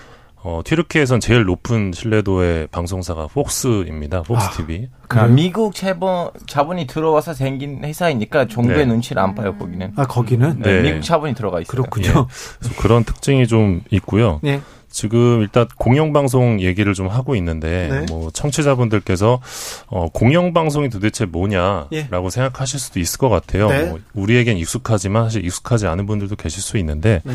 어, 0.45 0.61
튀르키에선 0.63 1.21
제일 1.21 1.45
높은 1.45 1.93
신뢰도의 1.93 2.67
방송사가 2.67 3.27
폭스입니다. 3.27 4.23
폭스 4.23 4.45
아, 4.45 4.51
TV. 4.51 4.89
그 5.07 5.19
미국 5.19 5.73
자본 5.73 6.29
자본이 6.47 6.85
들어와서 6.85 7.33
생긴 7.33 7.81
회사이니까 7.83 8.47
정부의 8.47 8.79
네. 8.79 8.85
눈치를 8.85 9.21
안 9.21 9.35
봐요 9.35 9.55
거기는. 9.57 9.93
아 9.95 10.05
거기는 10.05 10.59
네, 10.59 10.81
네. 10.81 10.91
미국 10.91 11.01
자본이 11.01 11.33
들어가 11.33 11.61
있어요. 11.61 11.71
그렇군요. 11.71 12.27
예. 12.27 12.75
그런 12.77 13.05
특징이 13.05 13.47
좀 13.47 13.81
있고요. 13.89 14.41
네. 14.43 14.59
지금 14.89 15.41
일단 15.41 15.65
공영방송 15.77 16.59
얘기를 16.61 16.93
좀 16.93 17.07
하고 17.07 17.35
있는데 17.35 17.87
네. 17.89 18.05
뭐 18.09 18.29
청취자분들께서 18.29 19.39
어, 19.87 20.07
공영방송이 20.09 20.89
도대체 20.89 21.25
뭐냐라고 21.25 21.87
예. 21.93 22.29
생각하실 22.29 22.79
수도 22.81 22.99
있을 22.99 23.17
것 23.17 23.29
같아요. 23.29 23.69
네. 23.69 23.85
뭐 23.85 23.99
우리에겐 24.13 24.57
익숙하지만 24.57 25.23
사실 25.23 25.45
익숙하지 25.45 25.87
않은 25.87 26.05
분들도 26.05 26.35
계실 26.35 26.61
수 26.61 26.77
있는데 26.77 27.21
네. 27.23 27.33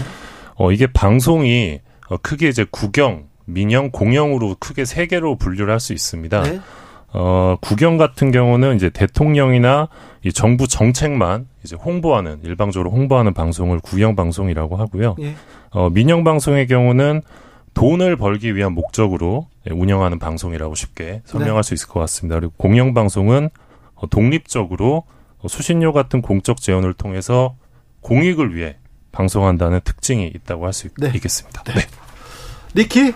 어, 0.56 0.72
이게 0.72 0.86
방송이 0.86 1.80
어, 2.08 2.16
크게 2.16 2.48
이제 2.48 2.64
국영, 2.70 3.24
민영, 3.44 3.90
공영으로 3.90 4.56
크게 4.58 4.84
세 4.84 5.06
개로 5.06 5.36
분류를 5.36 5.72
할 5.72 5.80
수 5.80 5.92
있습니다. 5.92 6.42
네. 6.42 6.60
어, 7.14 7.56
국영 7.62 7.96
같은 7.96 8.30
경우는 8.30 8.76
이제 8.76 8.90
대통령이나 8.90 9.88
이 10.22 10.32
정부 10.32 10.68
정책만 10.68 11.48
이제 11.64 11.74
홍보하는 11.76 12.40
일방적으로 12.42 12.90
홍보하는 12.90 13.32
방송을 13.32 13.80
국영 13.80 14.14
방송이라고 14.14 14.76
하고요. 14.76 15.16
예. 15.20 15.34
어, 15.70 15.88
민영 15.90 16.24
방송의 16.24 16.66
경우는 16.66 17.22
돈을 17.72 18.16
벌기 18.16 18.54
위한 18.56 18.72
목적으로 18.72 19.48
운영하는 19.70 20.18
방송이라고 20.18 20.74
쉽게 20.74 21.22
설명할 21.24 21.62
네. 21.62 21.66
수 21.68 21.74
있을 21.74 21.88
것 21.88 22.00
같습니다. 22.00 22.38
그리고 22.38 22.52
공영 22.56 22.92
방송은 22.92 23.48
어, 23.94 24.06
독립적으로 24.08 25.04
수신료 25.46 25.92
같은 25.92 26.20
공적 26.20 26.60
재원을 26.60 26.92
통해서 26.92 27.54
공익을 28.00 28.54
위해 28.54 28.76
방송한다는 29.12 29.80
특징이 29.84 30.30
있다고 30.34 30.66
할수 30.66 30.88
네. 30.98 31.10
있겠습니다. 31.14 31.62
네. 31.64 31.74
네. 31.74 31.80
니키 32.74 33.14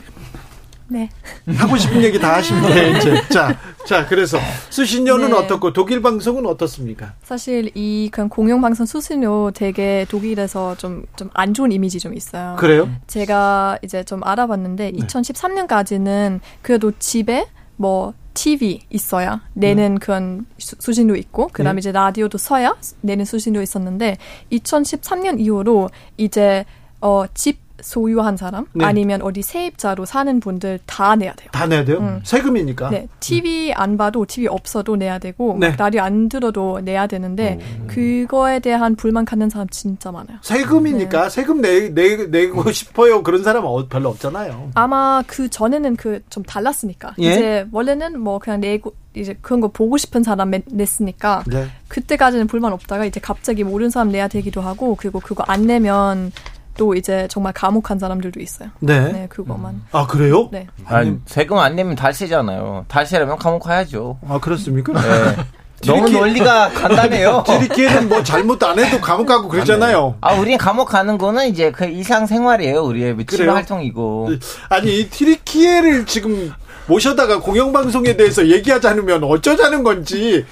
네. 0.88 1.09
하고 1.57 1.78
싶은 1.78 2.03
얘기 2.03 2.18
다 2.18 2.34
하시면 2.34 2.70
돼, 2.70 2.90
이제. 2.90 3.28
자, 3.28 3.59
자, 3.86 4.07
그래서 4.07 4.38
수신료는 4.68 5.28
네. 5.30 5.34
어떻고 5.34 5.72
독일 5.72 6.03
방송은 6.03 6.45
어떻습니까? 6.45 7.14
사실 7.22 7.70
이 7.74 8.11
그냥 8.12 8.28
공영 8.28 8.61
방송 8.61 8.84
수신료 8.84 9.53
되게 9.53 10.05
독일에서 10.11 10.76
좀 10.76 11.05
좀 11.16 11.30
안 11.32 11.55
좋은 11.55 11.72
이미지 11.72 11.99
좀 11.99 12.14
있어요. 12.14 12.57
그래요? 12.59 12.90
제가 13.07 13.78
이제 13.82 14.05
좀 14.05 14.22
알아봤는데 14.22 14.90
네. 14.90 14.99
2013년까지는 14.99 16.40
그래도 16.61 16.93
집에 16.99 17.47
뭐 17.76 18.12
TV 18.35 18.80
있어야 18.91 19.43
내는 19.55 19.93
음. 19.93 19.99
그런 19.99 20.47
수, 20.59 20.93
신료 20.93 21.14
있고 21.16 21.49
그다음에 21.49 21.76
네. 21.76 21.80
이제 21.80 21.93
라디오도 21.93 22.39
써야 22.39 22.76
내는 23.01 23.24
수신료 23.24 23.61
있었는데 23.62 24.16
2013년 24.53 25.41
이후로 25.41 25.91
이제 26.16 26.64
어 27.01 27.26
집 27.35 27.61
소유한 27.83 28.37
사람 28.37 28.66
네. 28.72 28.85
아니면 28.85 29.22
어디 29.22 29.43
세입자로 29.43 30.05
사는 30.07 30.41
분들 30.41 30.80
다 30.87 31.14
내야 31.16 31.35
돼요. 31.35 31.49
다 31.53 31.66
내야 31.66 31.85
돼요? 31.85 31.99
음. 31.99 32.20
세금이니까. 32.24 32.91
네. 32.91 33.09
TV 33.20 33.72
안 33.74 33.97
봐도 33.97 34.24
TV 34.26 34.49
없어도 34.49 34.97
내야 34.97 35.18
되고 35.18 35.57
네. 35.61 35.74
라디오 35.76 36.01
안 36.03 36.28
들어도 36.28 36.80
내야 36.80 37.07
되는데 37.07 37.59
오. 37.83 37.87
그거에 37.89 38.61
대한 38.61 38.97
불만 38.97 39.24
갖는 39.24 39.51
사람 39.51 39.68
진짜 39.68 40.11
많아요. 40.11 40.39
세금이니까 40.43 41.24
네. 41.24 41.28
세금 41.30 41.61
내, 41.61 41.93
내, 41.93 42.26
내고 42.26 42.70
싶어요. 42.72 43.22
그런 43.22 43.43
사람은 43.43 43.68
어, 43.68 43.87
별로 43.89 44.09
없잖아요. 44.09 44.70
아마 44.74 45.22
그 45.26 45.49
전에는 45.51 45.97
그 45.97 46.22
좀 46.30 46.43
달랐으니까. 46.43 47.14
예? 47.20 47.33
이제 47.33 47.66
원래는 47.72 48.20
뭐 48.20 48.39
그냥 48.39 48.61
내고 48.61 48.95
이제 49.14 49.37
그런 49.43 49.61
거 49.61 49.68
보고 49.68 49.97
싶은 49.99 50.22
사람 50.22 50.51
냈으니까 50.66 51.45
네. 51.47 51.66
그때까지는 51.89 52.47
불만 52.47 52.72
없다가 52.72 53.05
이제 53.05 53.20
갑자기 53.20 53.64
모르는 53.64 53.91
사람 53.91 54.09
내야 54.11 54.28
되기도 54.28 54.61
하고 54.61 54.97
그리고 54.97 55.20
그거 55.20 55.45
안 55.47 55.66
내면 55.66 56.33
또 56.76 56.94
이제 56.94 57.26
정말 57.30 57.52
감옥한 57.52 57.98
사람들도 57.98 58.40
있어요. 58.40 58.70
네. 58.80 59.12
네, 59.12 59.26
그거만. 59.28 59.82
아, 59.92 60.06
그래요? 60.06 60.48
네. 60.50 60.66
아니, 60.86 61.16
세금 61.26 61.58
안 61.58 61.76
내면 61.76 61.94
달세잖아요. 61.94 62.86
달세라면 62.88 63.38
감옥 63.38 63.64
가야죠. 63.64 64.18
아, 64.28 64.38
그렇습니까? 64.38 64.92
네. 64.94 65.36
너무 65.84 66.08
논리가 66.08 66.68
간단해요. 66.70 67.42
디리키에는 67.46 68.08
뭐 68.08 68.22
잘못 68.22 68.62
안 68.62 68.78
해도 68.78 69.00
감옥 69.00 69.26
가고 69.26 69.48
그러잖아요. 69.48 70.16
아, 70.20 70.34
우린 70.34 70.56
감옥 70.56 70.86
가는 70.88 71.18
거는 71.18 71.48
이제 71.48 71.72
그 71.72 71.84
일상 71.84 72.26
생활이에요. 72.26 72.82
우리의 72.82 73.16
치 73.28 73.42
활동이고. 73.42 74.30
아니, 74.68 75.08
티리키에를 75.10 76.06
지금 76.06 76.52
모셔다가 76.86 77.40
공영방송에 77.40 78.16
대해서 78.16 78.46
얘기하지 78.46 78.86
않으면 78.88 79.24
어쩌자는 79.24 79.82
건지 79.82 80.44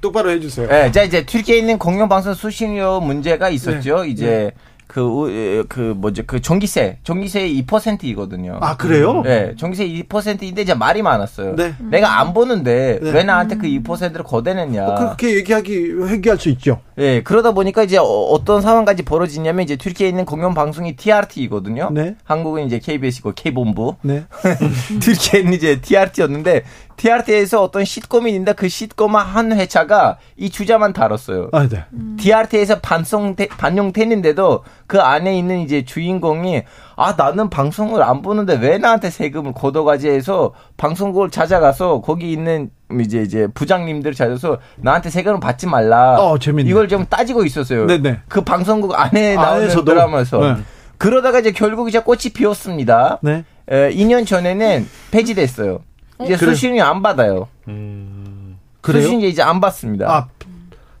똑바로 0.00 0.30
해주세요. 0.30 0.68
네, 0.68 0.92
자 0.92 1.02
이제 1.02 1.24
튀르키에 1.24 1.58
있는 1.58 1.78
공영방송 1.78 2.34
수신료 2.34 3.00
문제가 3.00 3.48
있었죠. 3.48 4.02
네. 4.02 4.08
이제 4.08 4.26
네. 4.26 4.50
그, 4.86 5.64
그, 5.68 5.94
뭐죠, 5.96 6.22
그 6.26 6.40
전기세, 6.40 6.98
전기세 7.02 7.48
2%이거든요. 7.48 8.58
아, 8.60 8.76
그래요? 8.76 9.22
네, 9.22 9.54
전기세 9.56 9.86
2%인데 9.86 10.62
이제 10.62 10.74
말이 10.74 11.02
많았어요. 11.02 11.56
네. 11.56 11.74
내가 11.78 12.20
안 12.20 12.32
보는데 12.32 13.00
네. 13.02 13.10
왜 13.10 13.24
나한테 13.24 13.56
그 13.56 13.66
2%를 13.66 14.22
거대냈냐. 14.24 14.86
어, 14.86 14.94
그렇게 14.94 15.36
얘기하기, 15.36 15.92
회귀할 16.08 16.38
수 16.38 16.48
있죠. 16.50 16.80
네, 16.96 17.22
그러다 17.22 17.52
보니까 17.52 17.82
이제 17.82 17.98
어, 17.98 18.40
떤 18.44 18.60
상황까지 18.60 19.02
벌어지냐면 19.02 19.64
이제 19.64 19.76
튀르키에 19.76 20.08
있는 20.08 20.24
공영 20.24 20.54
방송이 20.54 20.96
TRT이거든요. 20.96 21.90
네. 21.92 22.14
한국은 22.24 22.66
이제 22.66 22.78
KBS고 22.78 23.32
K본부. 23.32 23.96
네. 24.02 24.24
튀르키에는 25.00 25.52
이제 25.54 25.80
TRT였는데 25.80 26.64
TRT에서 26.96 27.62
어떤 27.62 27.84
시트콤이 27.84 28.30
있는데 28.30 28.52
그 28.52 28.68
시트콤 28.68 29.16
한 29.16 29.52
회차가 29.52 30.18
이 30.36 30.50
주자만 30.50 30.92
다뤘어요. 30.92 31.48
아, 31.52 31.68
네. 31.68 31.84
음. 31.92 32.16
TRT에서 32.18 32.80
반송 32.80 33.36
반영됐는데도 33.36 34.64
그 34.86 35.00
안에 35.00 35.36
있는 35.36 35.60
이제 35.60 35.84
주인공이 35.84 36.62
아 36.96 37.14
나는 37.16 37.50
방송을 37.50 38.02
안 38.02 38.22
보는데 38.22 38.54
왜 38.54 38.78
나한테 38.78 39.10
세금을 39.10 39.52
걷어가지 39.52 40.08
해서 40.08 40.52
방송국을 40.76 41.30
찾아가서 41.30 42.00
거기 42.00 42.32
있는 42.32 42.70
이제 43.00 43.22
이제 43.22 43.48
부장님들 43.52 44.14
찾아서 44.14 44.58
나한테 44.76 45.10
세금을 45.10 45.40
받지 45.40 45.66
말라. 45.66 46.16
어, 46.20 46.38
재밌네. 46.38 46.70
이걸 46.70 46.88
좀 46.88 47.06
따지고 47.06 47.44
있었어요. 47.44 47.86
네네. 47.86 48.20
그 48.28 48.42
방송국 48.42 48.98
안에 48.98 49.34
나오는 49.34 49.68
드라마에서. 49.84 50.38
네. 50.38 50.62
그러다가 50.98 51.40
이제 51.40 51.50
결국 51.52 51.88
이제 51.88 51.98
꽃이 51.98 52.32
피었습니다. 52.34 53.18
네. 53.22 53.44
에, 53.68 53.90
2년 53.90 54.26
전에는 54.26 54.88
폐지됐어요. 55.10 55.80
이제 56.22 56.34
어? 56.34 56.36
수신료 56.36 56.82
안 56.82 57.02
받아요. 57.02 57.48
음... 57.68 58.58
수신료 58.84 59.26
이제 59.26 59.42
안 59.42 59.60
받습니다. 59.60 60.10
아, 60.10 60.28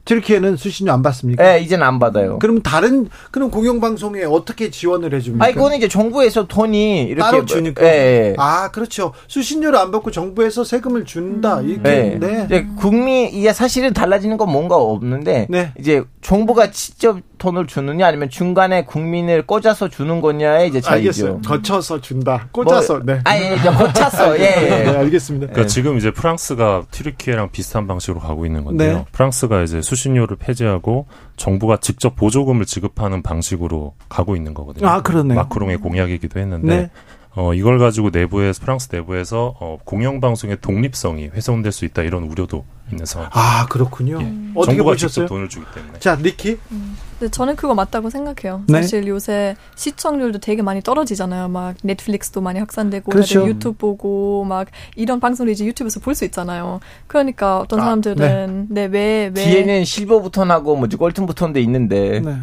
튀르키예는 0.04 0.56
수신료 0.56 0.92
안 0.92 1.02
받습니까? 1.02 1.42
네, 1.42 1.60
이제는 1.60 1.86
안 1.86 1.98
받아요. 1.98 2.38
그럼 2.38 2.60
다른 2.60 3.08
그럼 3.30 3.50
공영방송에 3.50 4.24
어떻게 4.24 4.70
지원을 4.70 5.14
해줍니까? 5.14 5.44
아, 5.44 5.48
이거는 5.48 5.78
이제 5.78 5.88
정부에서 5.88 6.46
돈이 6.46 7.04
이렇게 7.04 7.20
따로 7.20 7.44
주니까. 7.46 7.82
네. 7.82 8.34
아, 8.36 8.70
그렇죠. 8.70 9.12
수신료를 9.28 9.78
안 9.78 9.90
받고 9.90 10.10
정부에서 10.10 10.64
세금을 10.64 11.04
준다. 11.04 11.60
음. 11.60 11.68
이렇게. 11.68 11.90
네. 11.90 12.18
네. 12.20 12.42
이제 12.46 12.66
국민 12.76 13.30
이게 13.32 13.52
사실은 13.52 13.94
달라지는 13.94 14.36
건 14.36 14.50
뭔가 14.50 14.76
없는데 14.76 15.46
네. 15.48 15.72
이제 15.78 16.02
정부가 16.20 16.70
직접 16.70 17.18
돈을 17.38 17.66
주느냐 17.66 18.06
아니면 18.06 18.30
중간에 18.30 18.84
국민을 18.84 19.46
꽂아서 19.46 19.88
주는 19.88 20.20
거냐에 20.20 20.66
이제 20.66 20.80
차이죠. 20.80 21.08
알겠어요. 21.08 21.40
거쳐서 21.42 22.00
준다. 22.00 22.48
꽂아서. 22.52 22.94
뭐, 22.94 23.02
네. 23.04 23.20
아니, 23.24 23.54
이제 23.56 23.68
꽂혀서. 23.76 24.38
예, 24.38 24.42
예. 24.42 24.84
네, 24.84 24.96
알겠습니다. 24.96 25.46
그러니까 25.48 25.62
네. 25.62 25.66
지금 25.66 25.98
이제 25.98 26.10
프랑스가 26.10 26.84
튀르키예랑 26.90 27.50
비슷한 27.50 27.86
방식으로 27.86 28.20
가고 28.20 28.46
있는 28.46 28.64
건데요. 28.64 28.96
네. 28.98 29.04
프랑스가 29.12 29.62
이제 29.62 29.82
수 29.82 29.93
신료를 29.94 30.36
폐지하고 30.36 31.06
정부가 31.36 31.78
직접 31.78 32.16
보조금을 32.16 32.64
지급하는 32.66 33.22
방식으로 33.22 33.94
가고 34.08 34.36
있는 34.36 34.54
거거든요. 34.54 34.86
아, 34.88 35.02
그러네. 35.02 35.34
마크롱의 35.34 35.78
공약이기도 35.78 36.38
했는데 36.40 36.76
네. 36.76 36.90
어, 37.36 37.52
이걸 37.52 37.78
가지고 37.78 38.10
내부에서 38.10 38.60
프랑스 38.60 38.88
내부에서 38.92 39.54
어, 39.58 39.78
공영방송의 39.84 40.58
독립성이 40.60 41.28
훼손될 41.28 41.72
수 41.72 41.84
있다 41.84 42.02
이런 42.02 42.24
우려도 42.24 42.64
있는 42.92 43.04
상황. 43.06 43.28
아 43.32 43.66
그렇군요. 43.66 44.18
예. 44.20 44.24
음. 44.24 44.52
어떻게 44.54 44.76
정부가 44.76 44.92
보셨어요? 44.92 45.26
직접 45.26 45.26
돈을 45.26 45.48
주기 45.48 45.66
때문에. 45.74 45.98
자 45.98 46.16
니키. 46.16 46.58
음. 46.70 46.96
저는 47.30 47.56
그거 47.56 47.74
맞다고 47.74 48.10
생각해요. 48.10 48.62
네? 48.68 48.80
사실 48.82 49.06
요새 49.06 49.56
시청률도 49.76 50.38
되게 50.38 50.62
많이 50.62 50.80
떨어지잖아요. 50.82 51.48
막 51.48 51.74
넷플릭스도 51.82 52.40
많이 52.40 52.58
확산되고 52.58 53.10
그렇죠. 53.10 53.46
유튜브 53.46 53.76
보고 53.76 54.44
막 54.44 54.68
이런 54.96 55.20
방송을 55.20 55.52
이제 55.52 55.64
유튜브에서 55.64 56.00
볼 56.00 56.14
수 56.14 56.24
있잖아요. 56.26 56.78
그러니까 57.08 57.58
어떤 57.58 57.80
아, 57.80 57.84
사람들은 57.84 58.66
네왜 58.70 58.88
네, 58.88 59.30
왜, 59.34 59.44
뒤에는 59.44 59.84
실버부터 59.84 60.44
나고 60.44 60.76
뭐지 60.76 60.96
꼴튼부터인데 60.96 61.60
있는데 61.62 62.20
네. 62.20 62.36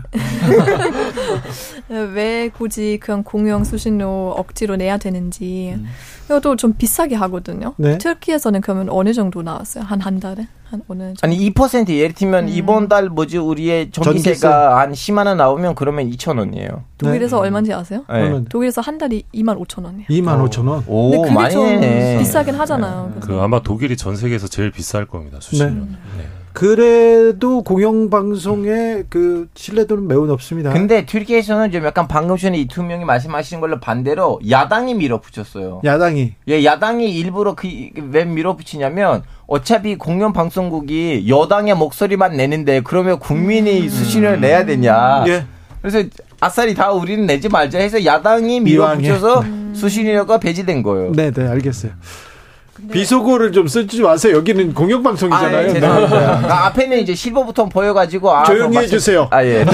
왜 2.14 2.50
굳이 2.50 2.98
그런 3.02 3.24
공영 3.24 3.64
수신료 3.64 4.32
억지로 4.38 4.76
내야 4.76 4.98
되는지 4.98 5.74
음. 5.76 5.86
이것도 6.26 6.56
좀 6.58 6.74
비싸게 6.74 7.16
하거든요. 7.16 7.74
네? 7.78 7.98
터키에서는 7.98 8.62
그러면 8.62 8.90
어느 8.90 9.14
정도 9.14 9.42
나왔어요? 9.42 9.84
한 9.86 10.02
한 10.02 10.20
달에? 10.20 10.48
한 10.72 10.82
어느 10.88 11.00
정도? 11.00 11.20
아니 11.24 11.38
2% 11.50 11.90
예를 11.90 12.14
들면 12.14 12.46
음. 12.46 12.50
이번 12.50 12.88
달 12.88 13.10
뭐지 13.10 13.38
우리의 13.38 13.92
전기세가 13.92 14.80
한 14.80 14.94
10만 14.94 15.28
원 15.28 15.38
나오면 15.38 15.76
그러면 15.76 16.10
2천 16.10 16.40
원이에요. 16.40 16.86
독일에서 16.98 17.38
네. 17.38 17.42
얼마인지 17.44 17.74
아세요? 17.74 18.06
네. 18.10 18.44
독일에서 18.50 18.80
한 18.82 18.98
달이 18.98 19.24
2만 19.36 19.60
5천 19.66 19.84
원이에요. 19.84 20.08
2만 20.10 20.50
5천 20.50 20.68
원? 20.68 20.84
오, 20.88 21.12
근데 21.22 21.34
그게 21.34 21.50
좀 21.50 22.20
비싸긴 22.20 22.56
하잖아요. 22.56 23.14
그 23.20 23.40
아마 23.42 23.62
독일이 23.62 23.98
전 23.98 24.16
세계에서 24.16 24.48
제일 24.48 24.72
비쌀 24.72 25.06
겁니다. 25.06 25.40
수신료. 25.42 25.86
네. 26.18 26.28
네. 26.54 26.60
그래도 26.60 27.64
공영방송의 27.64 29.06
그 29.10 29.48
신뢰도는 29.56 30.08
매우 30.08 30.26
높습니다. 30.28 30.72
근데 30.72 31.06
튀르키에서는 31.06 31.72
좀 31.72 31.86
약간 31.86 32.08
방금 32.08 32.38
전에 32.38 32.58
이두 32.58 32.84
명이 32.84 33.06
말씀하시는 33.06 33.62
걸로 33.62 33.80
반대로 33.80 34.40
야당이 34.50 34.96
밀어붙였어요. 34.96 35.82
야당이. 35.84 36.34
예, 36.50 36.64
야당이 36.64 37.14
일부러 37.14 37.56
그왜 37.56 38.26
밀어붙이냐면 38.26 39.24
어차피 39.48 39.96
공영방송국이 39.96 41.26
여당의 41.28 41.76
목소리만 41.76 42.38
내는데 42.38 42.82
그러면 42.82 43.20
국민이 43.20 43.82
음. 43.82 43.90
수신을 43.90 44.40
내야 44.42 44.66
되냐. 44.66 45.26
예. 45.28 45.46
그래서 45.82 46.08
아싸리 46.40 46.76
다 46.76 46.92
우리는 46.92 47.26
내지 47.26 47.50
말자 47.50 47.80
해서 47.80 48.04
야당이 48.04 48.60
밀어붙여서 48.62 49.42
음. 49.42 49.74
수신료가 49.76 50.40
배제된 50.40 50.84
거예요. 50.84 51.12
네, 51.14 51.32
네, 51.32 51.48
알겠어요. 51.48 51.92
비속어를 52.92 53.52
좀 53.52 53.68
쓰지 53.68 54.02
마세요. 54.02 54.38
여기는 54.38 54.74
공영방송이잖아요. 54.74 55.58
아, 55.58 55.64
예, 55.64 55.74
죄송합니다. 55.74 56.40
네. 56.42 56.48
아, 56.50 56.66
앞에는 56.68 57.00
이제 57.00 57.14
실버부터 57.14 57.66
보여가지고 57.66 58.32
아, 58.32 58.44
조용히 58.44 58.78
해주세요. 58.78 59.28
아 59.32 59.44
예. 59.46 59.66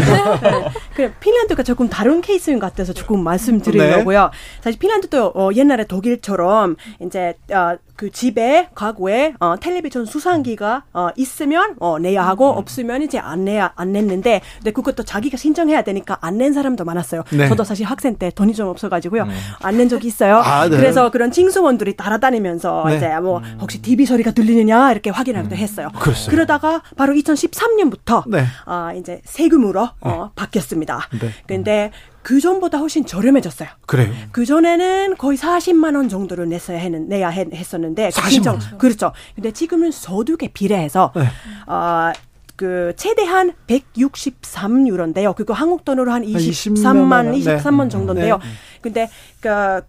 그 0.95 1.11
핀란드가 1.19 1.63
조금 1.63 1.89
다른 1.89 2.21
케이스인 2.21 2.59
것 2.59 2.67
같아서 2.67 2.93
조금 2.93 3.23
말씀드리려고요. 3.23 4.23
네. 4.23 4.61
사실 4.61 4.79
핀란드도 4.79 5.31
어, 5.35 5.49
옛날에 5.55 5.85
독일처럼 5.85 6.75
이제 7.01 7.35
어, 7.51 7.77
그 7.97 8.11
집에 8.11 8.69
가구에 8.75 9.33
어, 9.39 9.55
텔레비전 9.59 10.05
수상기가 10.05 10.83
어, 10.93 11.09
있으면 11.17 11.75
어, 11.79 11.99
내야 11.99 12.25
하고 12.25 12.53
음. 12.53 12.57
없으면 12.57 13.01
이제 13.01 13.17
안 13.19 13.43
내야 13.43 13.73
안 13.75 13.91
냈는데 13.91 14.41
근데 14.57 14.71
그것도 14.71 15.03
자기가 15.03 15.35
신청해야 15.35 15.81
되니까 15.81 16.17
안 16.21 16.37
낸 16.37 16.53
사람도 16.53 16.85
많았어요. 16.85 17.23
네. 17.31 17.47
저도 17.49 17.63
사실 17.63 17.83
학생 17.87 18.15
때 18.15 18.29
돈이 18.29 18.53
좀 18.53 18.67
없어가지고요 18.67 19.23
음. 19.23 19.29
안낸 19.63 19.89
적이 19.89 20.07
있어요. 20.07 20.37
아, 20.37 20.69
네. 20.69 20.77
그래서 20.77 21.09
그런 21.09 21.31
징수원들이 21.31 21.97
따라다니면서 21.97 22.83
네. 22.89 22.97
이제 22.97 23.19
뭐 23.19 23.39
음. 23.39 23.57
혹시 23.59 23.81
TV 23.81 24.05
소리가 24.05 24.29
들리느냐 24.31 24.91
이렇게 24.91 25.09
확인하기도 25.09 25.55
음. 25.55 25.57
했어요. 25.57 25.89
그렇습니다. 25.99 26.29
그러다가 26.31 26.83
바로 26.95 27.13
2013년부터 27.15 28.23
네. 28.29 28.45
어, 28.67 28.91
이제 28.95 29.21
세금으로 29.25 29.89
어, 30.01 30.09
네. 30.09 30.31
바뀌었습니다. 30.35 31.09
네. 31.19 31.29
근데 31.47 31.91
그 32.27 32.41
전보다 32.41 32.79
훨씬 32.79 33.05
저렴해졌어요. 33.05 33.69
그래요? 33.85 34.13
그 34.33 34.45
전에는 34.45 35.15
거의 35.15 35.37
40만 35.37 35.95
원 35.95 36.09
정도를 36.09 36.49
냈어야 36.49 36.77
했는, 36.77 37.07
내야 37.07 37.29
했 37.29 37.73
었는데 37.73 38.09
40만 38.09 38.47
원. 38.47 38.59
그렇죠. 38.77 39.13
근데 39.33 39.53
지금은 39.53 39.91
소득에 39.91 40.49
비례해서 40.49 41.13
네. 41.15 41.21
어, 41.67 42.11
그 42.57 42.91
최대한 42.97 43.53
163유로인데요. 43.67 45.37
그거 45.37 45.53
한국 45.53 45.85
돈으로 45.85 46.11
한 46.11 46.25
23만 46.25 47.41
23만 47.41 47.83
네. 47.83 47.89
정도인데요. 47.89 48.39
네. 48.39 48.43
근데 48.81 49.09
그 49.39 49.49
어, 49.49 49.81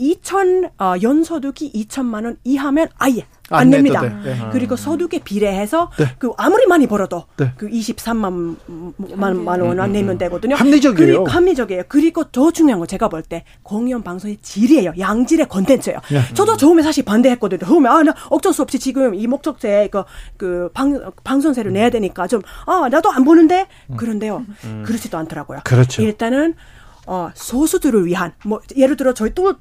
2천 0.00 0.70
어, 0.80 0.94
연소득이 1.02 1.72
2천만 1.72 2.24
원 2.24 2.38
이하면 2.44 2.88
아예 2.96 3.26
안, 3.54 3.70
냅니다. 3.70 4.02
네. 4.02 4.36
그리고 4.52 4.76
소득에 4.76 5.20
비례해서 5.20 5.90
네. 5.98 6.06
그 6.18 6.32
아무리 6.36 6.66
많이 6.66 6.86
벌어도 6.86 7.24
네. 7.36 7.52
그 7.56 7.68
23만 7.68 8.56
만, 9.16 9.44
만 9.44 9.60
원을 9.60 9.84
음, 9.84 9.92
내면 9.92 10.18
되거든요. 10.18 10.54
합리적이에요. 10.56 11.24
그리, 11.24 11.32
합리적이에요. 11.32 11.82
그리고 11.88 12.24
더 12.24 12.50
중요한 12.50 12.78
건 12.78 12.86
제가 12.88 13.08
볼 13.08 13.22
때 13.22 13.44
공연 13.62 14.02
방송의 14.02 14.38
질이에요. 14.42 14.92
양질의 14.98 15.48
컨텐츠예요. 15.48 15.98
네. 16.10 16.22
저도 16.34 16.56
처음에 16.56 16.82
사실 16.82 17.04
반대했거든요. 17.04 17.60
처음에 17.64 17.88
아, 17.88 18.02
나 18.02 18.14
어쩔 18.30 18.52
수 18.52 18.62
없이 18.62 18.78
지금 18.78 19.14
이 19.14 19.26
목적제 19.26 19.88
그, 19.92 20.02
그 20.36 20.70
방, 20.74 21.12
방송세를 21.22 21.72
내야 21.72 21.88
되니까 21.90 22.26
좀 22.26 22.42
아, 22.66 22.88
나도 22.90 23.10
안 23.10 23.24
보는데 23.24 23.68
음. 23.90 23.96
그런데요. 23.96 24.44
음. 24.64 24.82
그렇지도 24.84 25.18
않더라고요. 25.18 25.60
그렇죠. 25.64 26.02
일단은 26.02 26.54
어, 27.06 27.30
소수들을 27.34 28.06
위한 28.06 28.32
뭐 28.44 28.60
예를 28.76 28.96
들어 28.96 29.12
저희 29.12 29.34
또 29.34 29.54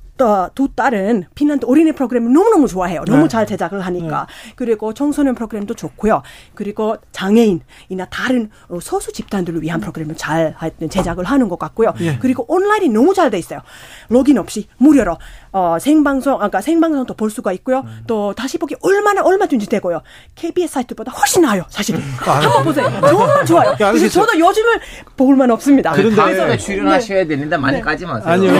두 0.53 0.67
딸은 0.75 1.25
핀란드 1.35 1.65
어린이 1.65 1.91
프로그램을 1.91 2.31
너무너무 2.31 2.67
좋아해요. 2.67 3.03
너무 3.05 3.23
네. 3.23 3.27
잘 3.27 3.45
제작을 3.47 3.81
하니까. 3.81 4.27
네. 4.27 4.53
그리고 4.55 4.93
청소년 4.93 5.35
프로그램도 5.35 5.73
좋고요. 5.73 6.21
그리고 6.53 6.97
장애인이나 7.11 8.05
다른 8.09 8.49
어, 8.69 8.79
소수 8.81 9.11
집단들을 9.11 9.61
위한 9.61 9.79
프로그램을 9.79 10.15
잘 10.15 10.55
제작을 10.89 11.23
하는 11.25 11.49
것 11.49 11.57
같고요. 11.57 11.93
네. 11.99 12.17
그리고 12.21 12.45
온라인이 12.47 12.89
너무 12.89 13.13
잘 13.13 13.31
돼 13.31 13.37
있어요. 13.39 13.61
로그인 14.09 14.37
없이 14.37 14.67
무료로 14.77 15.17
어, 15.53 15.77
생방송, 15.79 16.41
아까 16.41 16.59
생방송도 16.61 17.13
볼 17.13 17.29
수가 17.29 17.51
있고요. 17.53 17.79
음. 17.79 18.03
또 18.07 18.33
다시 18.33 18.57
보기 18.57 18.75
얼마나 18.81 19.21
얼마든지 19.21 19.67
되고요. 19.67 20.01
KBS 20.35 20.73
사이트보다 20.73 21.11
훨씬 21.11 21.41
나아요, 21.43 21.63
사실은. 21.69 21.99
음. 22.01 22.15
아, 22.25 22.31
한번 22.41 22.63
보세요. 22.65 22.89
정말 23.01 23.45
좋아요. 23.45 23.69
야, 23.79 23.91
그래서 23.91 24.07
저도 24.09 24.37
요즘은 24.39 24.79
볼만 25.17 25.49
없습니다. 25.51 25.91
그런데 25.93 26.15
방송에 26.15 26.57
출연하셔야 26.57 27.19
네. 27.19 27.27
되는데 27.27 27.55
많이 27.57 27.77
네. 27.77 27.81
까지 27.81 28.05
마세요. 28.05 28.31
아니요. 28.33 28.51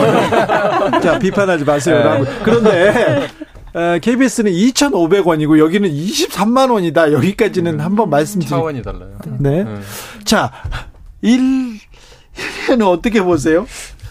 자, 1.01 1.19
비판 1.19 1.49
하지 1.51 1.63
마세요. 1.63 2.23
네. 2.23 2.31
그런데 2.43 3.27
KBS는 4.01 4.51
2,500원이고 4.51 5.59
여기는 5.59 5.89
23만 5.89 6.71
원이다. 6.71 7.11
여기까지는 7.13 7.75
음. 7.75 7.81
한번 7.81 8.09
말씀드리고 8.09 8.55
차원이 8.55 8.81
달라요. 8.81 9.17
네. 9.39 9.63
네. 9.63 9.79
자, 10.23 10.51
1 11.21 11.79
1회는 12.35 12.87
어떻게 12.87 13.21
보세요? 13.21 13.65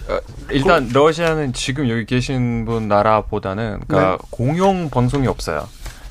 어, 0.09 0.19
일단 0.51 0.87
고... 0.87 0.99
러시아는 0.99 1.53
지금 1.53 1.89
여기 1.89 2.05
계신 2.05 2.65
분 2.65 2.89
나라보다는 2.89 3.81
그러니까 3.87 4.19
네. 4.21 4.29
공영 4.31 4.91
방송이 4.91 5.27
없어요. 5.27 5.69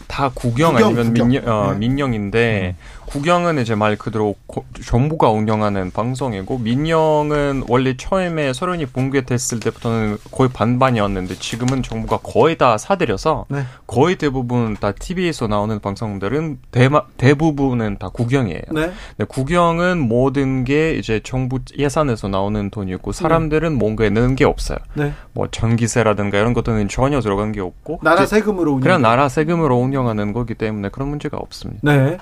다 0.08 0.32
국영, 0.34 0.74
국영 0.74 0.88
아니면 0.88 1.08
국영. 1.14 1.28
민영, 1.28 1.48
어, 1.48 1.72
네. 1.72 1.78
민영인데 1.78 2.76
음. 2.78 2.99
국영은 3.10 3.58
이제 3.58 3.74
말 3.74 3.96
그대로 3.96 4.36
고, 4.46 4.66
정부가 4.86 5.32
운영하는 5.32 5.90
방송이고 5.90 6.60
민영은 6.60 7.64
원래 7.68 7.98
처음에 7.98 8.54
소련이 8.54 8.86
붕괴됐을 8.86 9.60
때부터는 9.60 10.18
거의 10.32 10.50
반반이었는데 10.52 11.36
지금은 11.36 11.82
정부가 11.82 12.18
거의 12.22 12.56
다 12.58 12.78
사들여서 12.78 13.48
네. 13.50 13.64
거의 13.88 14.16
대부분 14.16 14.76
다 14.76 14.92
TV에서 14.92 15.48
나오는 15.48 15.80
방송들은 15.80 16.60
대마, 16.70 17.02
대부분은 17.18 17.98
다 17.98 18.10
국영이에요. 18.10 18.62
네. 18.72 18.92
근데 19.18 19.26
국영은 19.28 19.98
모든 19.98 20.64
게 20.64 20.94
이제 20.94 21.20
정부 21.24 21.60
예산에서 21.78 22.28
나오는 22.28 22.70
돈이었고 22.70 23.12
사람들은 23.12 23.72
네. 23.72 23.76
뭔가에 23.76 24.10
넣는 24.12 24.36
게 24.36 24.46
없어요. 24.46 24.78
네. 24.94 25.14
뭐 25.34 25.48
전기세라든가 25.50 26.38
이런 26.38 26.54
것들은 26.54 26.88
전혀 26.90 27.22
들어간 27.22 27.54
게 27.54 27.60
없고 27.60 28.02
나라 28.04 28.28
세금으로 28.28 28.74
운영 28.74 28.82
그냥 28.82 29.02
나라 29.02 29.30
세금으로 29.30 29.78
운영하는 29.78 30.32
거기 30.34 30.54
때문에 30.54 30.90
그런 30.90 31.10
문제가 31.10 31.38
없습니다. 31.38 31.80
네. 31.84 32.18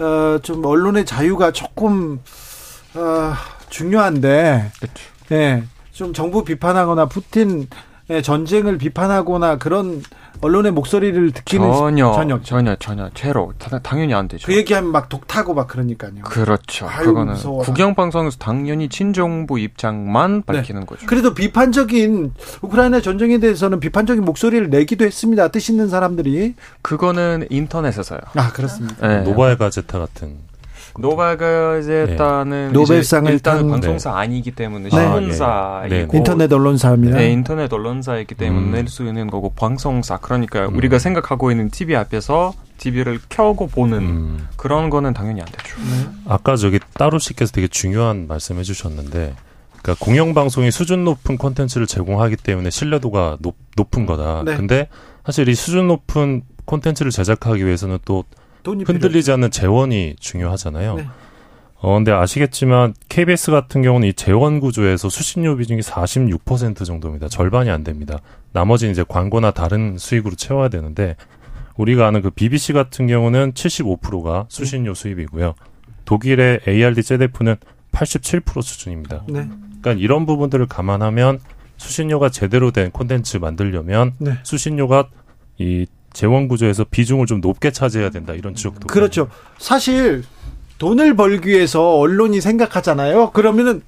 어, 0.00 0.19
좀 0.42 0.64
언론의 0.64 1.04
자유가 1.06 1.52
조금 1.52 2.20
어, 2.94 3.32
중요한데, 3.68 4.72
예, 5.32 5.62
좀 5.92 6.12
정부 6.12 6.44
비판하거나 6.44 7.06
푸틴 7.06 7.68
전쟁을 8.22 8.78
비판하거나 8.78 9.58
그런 9.58 10.02
언론의 10.40 10.72
목소리를 10.72 11.30
듣기는 11.32 11.72
전혀 11.72 12.12
전혀 12.12 12.40
전혀 12.42 12.76
전혀 12.76 13.10
제로 13.14 13.52
당연히 13.82 14.14
안 14.14 14.26
되죠. 14.26 14.46
그 14.46 14.56
얘기하면 14.56 14.90
막 14.90 15.08
독타고 15.08 15.54
막 15.54 15.68
그러니까요. 15.68 16.22
그렇죠. 16.24 16.88
아유, 16.88 17.06
그거는 17.06 17.34
국영 17.34 17.94
방송에서 17.94 18.38
당연히 18.38 18.88
친정부 18.88 19.58
입장만 19.58 20.42
네. 20.46 20.56
밝히는 20.56 20.80
네. 20.80 20.86
거죠. 20.86 21.06
그래도 21.06 21.34
비판적인 21.34 22.32
우크라이나 22.62 23.00
전쟁에 23.00 23.38
대해서는 23.38 23.80
비판적인 23.80 24.24
목소리를 24.24 24.70
내기도 24.70 25.04
했습니다. 25.04 25.48
뜻 25.48 25.68
있는 25.68 25.88
사람들이. 25.88 26.54
그거는 26.82 27.46
인터넷에서요. 27.50 28.20
아 28.34 28.50
그렇습니다. 28.52 29.06
네. 29.06 29.20
노바에 29.22 29.56
가제타 29.56 29.98
같은 29.98 30.38
노바가제타는 30.98 32.66
네. 32.68 32.72
노벨상을 32.72 33.30
일단 33.32 33.68
방송사 33.68 34.10
네. 34.10 34.16
아니기 34.16 34.50
때문에 34.50 34.90
신문사이고 34.90 35.44
아, 35.44 35.86
네. 35.88 36.06
인터넷 36.12 36.52
언론사입니다. 36.52 37.18
네, 37.18 37.30
인터넷 37.30 37.72
언론사이기 37.72 38.34
때문에 38.34 38.66
음. 38.66 38.72
낼수 38.72 39.04
있는 39.04 39.30
거고 39.30 39.52
방송사 39.54 40.18
그러니까 40.18 40.66
음. 40.68 40.76
우리가 40.76 40.98
생각하고 40.98 41.50
있는 41.50 41.70
TV 41.70 41.96
앞에서 41.96 42.52
TV를 42.78 43.20
켜고 43.28 43.66
보는 43.66 43.98
음. 43.98 44.48
그런 44.56 44.90
거는 44.90 45.12
당연히 45.12 45.40
안 45.40 45.46
되죠. 45.46 45.76
네. 45.78 46.10
아까 46.26 46.56
저기 46.56 46.80
따로 46.94 47.18
씨께서 47.18 47.52
되게 47.52 47.68
중요한 47.68 48.26
말씀해 48.26 48.62
주셨는데 48.62 49.34
그러니까 49.82 50.04
공영방송이 50.04 50.70
수준 50.70 51.04
높은 51.04 51.38
콘텐츠를 51.38 51.86
제공하기 51.86 52.36
때문에 52.36 52.70
신뢰도가 52.70 53.38
높, 53.40 53.56
높은 53.76 54.06
거다. 54.06 54.42
네. 54.44 54.56
근데 54.56 54.88
사실 55.24 55.48
이 55.48 55.54
수준 55.54 55.88
높은 55.88 56.42
콘텐츠를 56.64 57.10
제작하기 57.10 57.64
위해서는 57.64 57.98
또 58.04 58.24
흔들리지 58.64 59.32
않는 59.32 59.50
재원이 59.50 60.16
중요하잖아요. 60.18 60.94
네. 60.96 61.06
어, 61.82 61.94
근데 61.94 62.12
아시겠지만 62.12 62.94
KBS 63.08 63.50
같은 63.50 63.82
경우는 63.82 64.08
이 64.08 64.12
재원 64.12 64.60
구조에서 64.60 65.08
수신료 65.08 65.56
비중이 65.56 65.80
46% 65.80 66.84
정도입니다. 66.84 67.28
절반이 67.28 67.70
안 67.70 67.84
됩니다. 67.84 68.18
나머지는 68.52 68.92
이제 68.92 69.04
광고나 69.06 69.52
다른 69.52 69.96
수익으로 69.96 70.34
채워야 70.34 70.68
되는데 70.68 71.16
우리가 71.76 72.06
아는 72.06 72.20
그 72.20 72.30
BBC 72.30 72.74
같은 72.74 73.06
경우는 73.06 73.52
75%가 73.52 74.46
수신료 74.48 74.92
수입이고요. 74.92 75.54
독일의 76.04 76.60
ARD 76.68 77.02
제데프는 77.02 77.56
87% 77.92 78.62
수준입니다. 78.62 79.24
네. 79.28 79.48
그러니까 79.80 79.92
이런 79.92 80.26
부분들을 80.26 80.66
감안하면 80.66 81.38
수신료가 81.78 82.28
제대로 82.28 82.70
된 82.72 82.90
콘텐츠 82.90 83.38
만들려면 83.38 84.12
네. 84.18 84.38
수신료가 84.42 85.08
이 85.58 85.86
재원 86.12 86.48
구조에서 86.48 86.84
비중을 86.90 87.26
좀 87.26 87.40
높게 87.40 87.70
차지해야 87.70 88.10
된다 88.10 88.32
이런 88.34 88.54
지적도 88.54 88.86
그렇죠. 88.86 89.28
사실 89.58 90.24
돈을 90.78 91.14
벌기 91.14 91.50
위해서 91.50 91.98
언론이 91.98 92.40
생각하잖아요. 92.40 93.30
그러면은 93.30 93.82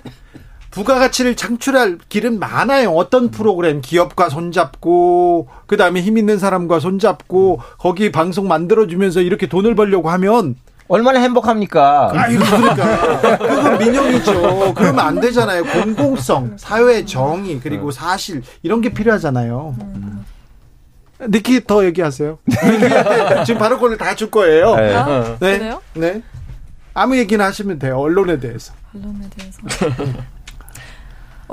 부가가치를 0.71 1.37
창출할 1.37 1.99
길은 2.09 2.39
많아요. 2.39 2.91
어떤 2.93 3.31
프로그램 3.31 3.81
기업과 3.81 4.29
손잡고 4.31 5.49
그다음에 5.67 6.01
힘 6.01 6.17
있는 6.17 6.39
사람과 6.39 6.81
손잡고 6.81 7.61
거기 7.79 8.11
방송 8.11 8.49
만들어 8.49 8.87
주면서 8.87 9.21
이렇게 9.21 9.47
돈을 9.47 9.75
벌려고 9.75 10.11
하면 10.11 10.57
얼마나 10.89 11.21
행복합니까? 11.21 12.13
아, 12.15 12.27
이거 12.29 12.45
그러니까. 12.45 13.39
그건 13.39 13.79
민영이죠. 13.79 14.75
그러면 14.75 15.01
안 15.01 15.21
되잖아요. 15.21 15.65
공공성, 15.65 16.57
사회 16.59 17.05
정의, 17.07 17.61
그리고 17.61 17.91
사실, 17.91 18.43
이런 18.63 18.83
게 18.83 18.91
필요하잖아요. 18.93 19.75
음. 19.81 20.25
니키 21.29 21.65
더 21.67 21.85
얘기하세요. 21.85 22.39
지금 23.47 23.59
발언권을 23.59 23.97
다 23.99 24.15
줄 24.15 24.31
거예요. 24.31 24.77
네. 24.77 24.95
아, 24.95 25.37
네. 25.41 25.59
그래요? 25.59 25.83
네. 25.95 26.23
아무 26.95 27.17
얘기나 27.17 27.47
하시면 27.47 27.79
돼요. 27.79 27.99
언론에 27.99 28.39
대해서. 28.39 28.73
언론에 28.95 29.29
대해서. 29.37 29.59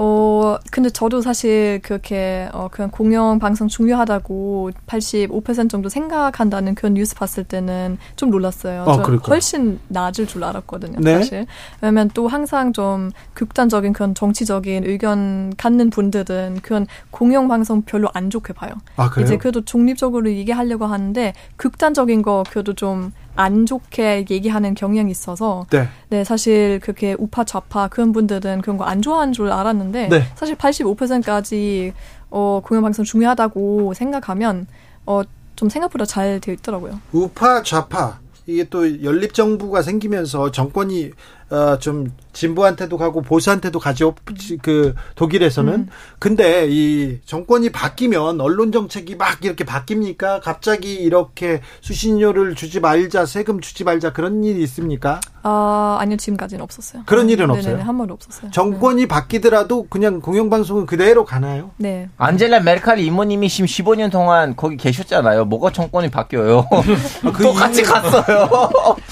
어, 0.02 0.58
근데 0.72 0.90
저도 0.90 1.20
사실 1.22 1.82
그렇게, 1.84 2.48
어, 2.54 2.70
그냥 2.72 2.90
공영 2.90 3.38
방송 3.38 3.68
중요하다고 3.68 4.72
85% 4.88 5.70
정도 5.70 5.90
생각한다는 5.90 6.74
그런 6.74 6.94
뉴스 6.94 7.16
봤을 7.16 7.44
때는 7.44 7.98
좀 8.16 8.30
놀랐어요. 8.30 8.84
어, 8.84 8.94
훨씬 9.28 9.78
낮을 9.90 10.26
줄 10.26 10.46
알았거든요, 10.46 11.02
네? 11.02 11.16
사실. 11.16 11.46
왜냐면 11.82 12.10
또 12.14 12.30
항상 12.30 12.72
좀 12.72 13.12
극단적인 13.34 13.92
그런 13.92 14.16
정치적인 14.16 14.86
의견 14.86 15.54
갖는 15.58 15.90
분들은 15.90 16.62
그런 16.64 16.88
공영 17.12 17.50
방송 17.50 17.82
별로 17.82 18.08
안 18.14 18.30
좋게 18.30 18.54
봐요. 18.54 18.72
아, 18.96 19.12
이제 19.20 19.36
그래도 19.36 19.66
중립적으로 19.66 20.32
얘기하려고 20.32 20.86
하는데 20.86 21.34
극단적인 21.58 22.22
거 22.22 22.46
그래도 22.50 22.72
좀 22.72 23.12
안 23.40 23.66
좋게 23.66 24.26
얘기하는 24.30 24.74
경향이 24.74 25.10
있어서 25.10 25.66
네. 25.70 25.88
네 26.10 26.24
사실 26.26 26.80
그렇게 26.82 27.16
우파 27.18 27.46
좌파 27.46 27.88
그런 27.88 28.12
분들은 28.12 28.62
그런 28.62 28.78
거 28.78 28.84
안 28.90 29.02
좋아하는 29.02 29.34
줄 29.34 29.52
알았는데 29.52 30.10
네. 30.10 30.24
사실 30.36 30.56
85%까지 30.56 31.94
어 32.32 32.62
공영 32.64 32.84
방송 32.84 33.06
중요하다고 33.06 33.94
생각하면 33.94 34.68
어좀 35.06 35.70
생각보다 35.70 36.06
잘 36.06 36.40
되어 36.40 36.54
있더라고요. 36.56 37.00
우파 37.12 37.64
좌파 37.64 38.20
이게 38.46 38.64
또 38.70 39.04
연립 39.04 39.34
정부가 39.34 39.82
생기면서 39.84 40.52
정권이 40.52 41.12
어, 41.52 41.78
좀 41.80 42.12
진보한테도 42.34 42.98
가고 42.98 43.22
보수한테도 43.22 43.80
가죠. 43.80 44.14
그 44.62 44.94
독일에서는. 45.16 45.74
음. 45.74 45.88
근데 46.20 46.68
이 46.70 47.20
정권이 47.26 47.72
바뀌면 47.72 48.40
언론 48.40 48.72
정책이 48.72 49.16
막 49.16 49.44
이렇게 49.44 49.64
바뀝니까? 49.64 50.42
갑자기 50.42 50.94
이렇게 50.94 51.62
수신료를 51.82 52.56
주지 52.56 52.80
말자, 52.80 53.26
세금 53.26 53.62
주지 53.62 53.84
말자 53.84 54.14
그런 54.14 54.44
일이 54.44 54.62
있습니까? 54.64 55.20
아, 55.42 55.98
아니요. 56.00 56.18
지금까지는 56.18 56.64
없었어요. 56.64 57.04
그런 57.06 57.30
일은 57.30 57.48
네네네, 57.48 57.70
없어요. 57.70 57.88
한 57.88 57.98
번도 57.98 58.14
없었어요. 58.14 58.52
정권이 58.52 59.04
네. 59.04 59.08
바뀌더라도 59.08 59.88
그냥 59.90 60.20
공영방송은 60.20 60.86
그대로 60.86 61.26
가나요? 61.26 61.72
네. 61.78 62.10
안젤라 62.18 62.60
메르칼 62.60 63.00
이모님이 63.00 63.50
지금 63.50 63.66
15년 63.66 64.12
동안 64.12 64.56
거기 64.56 64.78
계셨잖아요. 64.78 65.46
뭐가 65.46 65.72
정권이 65.72 66.10
바뀌어요? 66.12 66.68
그 67.34 67.44
똑같이 67.44 67.82
갔어요. 67.84 68.50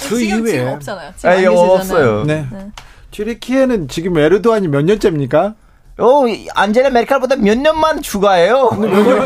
그 0.09 0.17
지금, 0.17 0.39
이후에 0.39 0.51
지금 0.51 0.67
없잖아요. 0.73 1.11
지금 1.15 1.29
아니, 1.29 1.45
없어요. 1.45 2.23
네. 2.27 2.47
네. 2.51 2.71
튀르키예는 3.11 3.87
지금 3.87 4.17
에르도안이 4.17 4.67
몇 4.67 4.83
년째입니까? 4.83 5.55
어, 5.99 6.25
안젤라 6.53 6.91
메르켈보다 6.91 7.37
몇 7.37 7.57
년만 7.57 8.03
추가해요. 8.03 8.69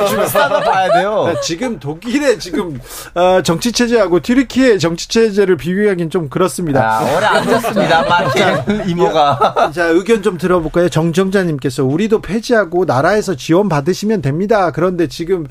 추가하다 0.07 0.60
봐야 0.61 0.94
돼요. 0.94 1.26
네, 1.28 1.36
지금 1.44 1.80
독일의 1.80 2.40
지금 2.40 2.80
어, 3.14 3.41
정치 3.44 3.73
체제하고 3.73 4.22
튀르키의 4.22 4.80
정치 4.80 5.10
체제를 5.10 5.57
비교하기는 5.57 6.10
좀 6.10 6.30
그렇습니다. 6.30 6.99
아, 6.99 7.03
오래 7.03 7.26
앉았습니다. 7.26 8.03
마켓 8.03 8.88
이모가. 8.88 9.72
자, 9.76 9.86
의견 9.88 10.23
좀 10.23 10.38
들어볼까요? 10.38 10.88
정정자님께서 10.88 11.84
우리도 11.84 12.22
폐지하고 12.22 12.86
나라에서 12.86 13.36
지원 13.36 13.68
받으시면 13.68 14.22
됩니다. 14.22 14.72
그런데 14.72 15.07
지금 15.07 15.45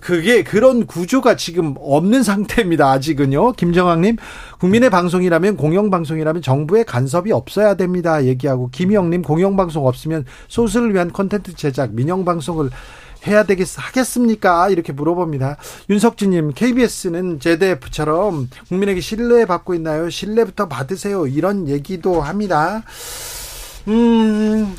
그게 0.00 0.42
그런 0.42 0.86
구조가 0.86 1.36
지금 1.36 1.74
없는 1.78 2.24
상태입니다. 2.24 2.90
아직은요. 2.90 3.52
김정학님, 3.52 4.16
국민의 4.58 4.90
방송이라면 4.90 5.56
공영방송이라면 5.56 6.42
정부의 6.42 6.84
간섭이 6.84 7.32
없어야 7.32 7.74
됩니다. 7.74 8.24
얘기하고 8.24 8.70
김영님, 8.70 9.22
공영방송 9.22 9.86
없으면 9.86 10.24
소수를 10.48 10.92
위한 10.94 11.10
콘텐츠 11.10 11.54
제작, 11.54 11.94
민영방송을 11.94 12.70
해야 13.26 13.44
되겠 13.44 13.66
하겠습니까? 13.76 14.68
이렇게 14.68 14.92
물어봅니다. 14.92 15.56
윤석진님, 15.90 16.52
KBS는 16.54 17.40
제대프처럼 17.40 18.48
국민에게 18.68 19.00
신뢰 19.00 19.44
받고 19.44 19.74
있나요? 19.74 20.10
신뢰부터 20.10 20.68
받으세요. 20.68 21.26
이런 21.26 21.68
얘기도 21.68 22.20
합니다. 22.20 22.82
음, 23.88 24.74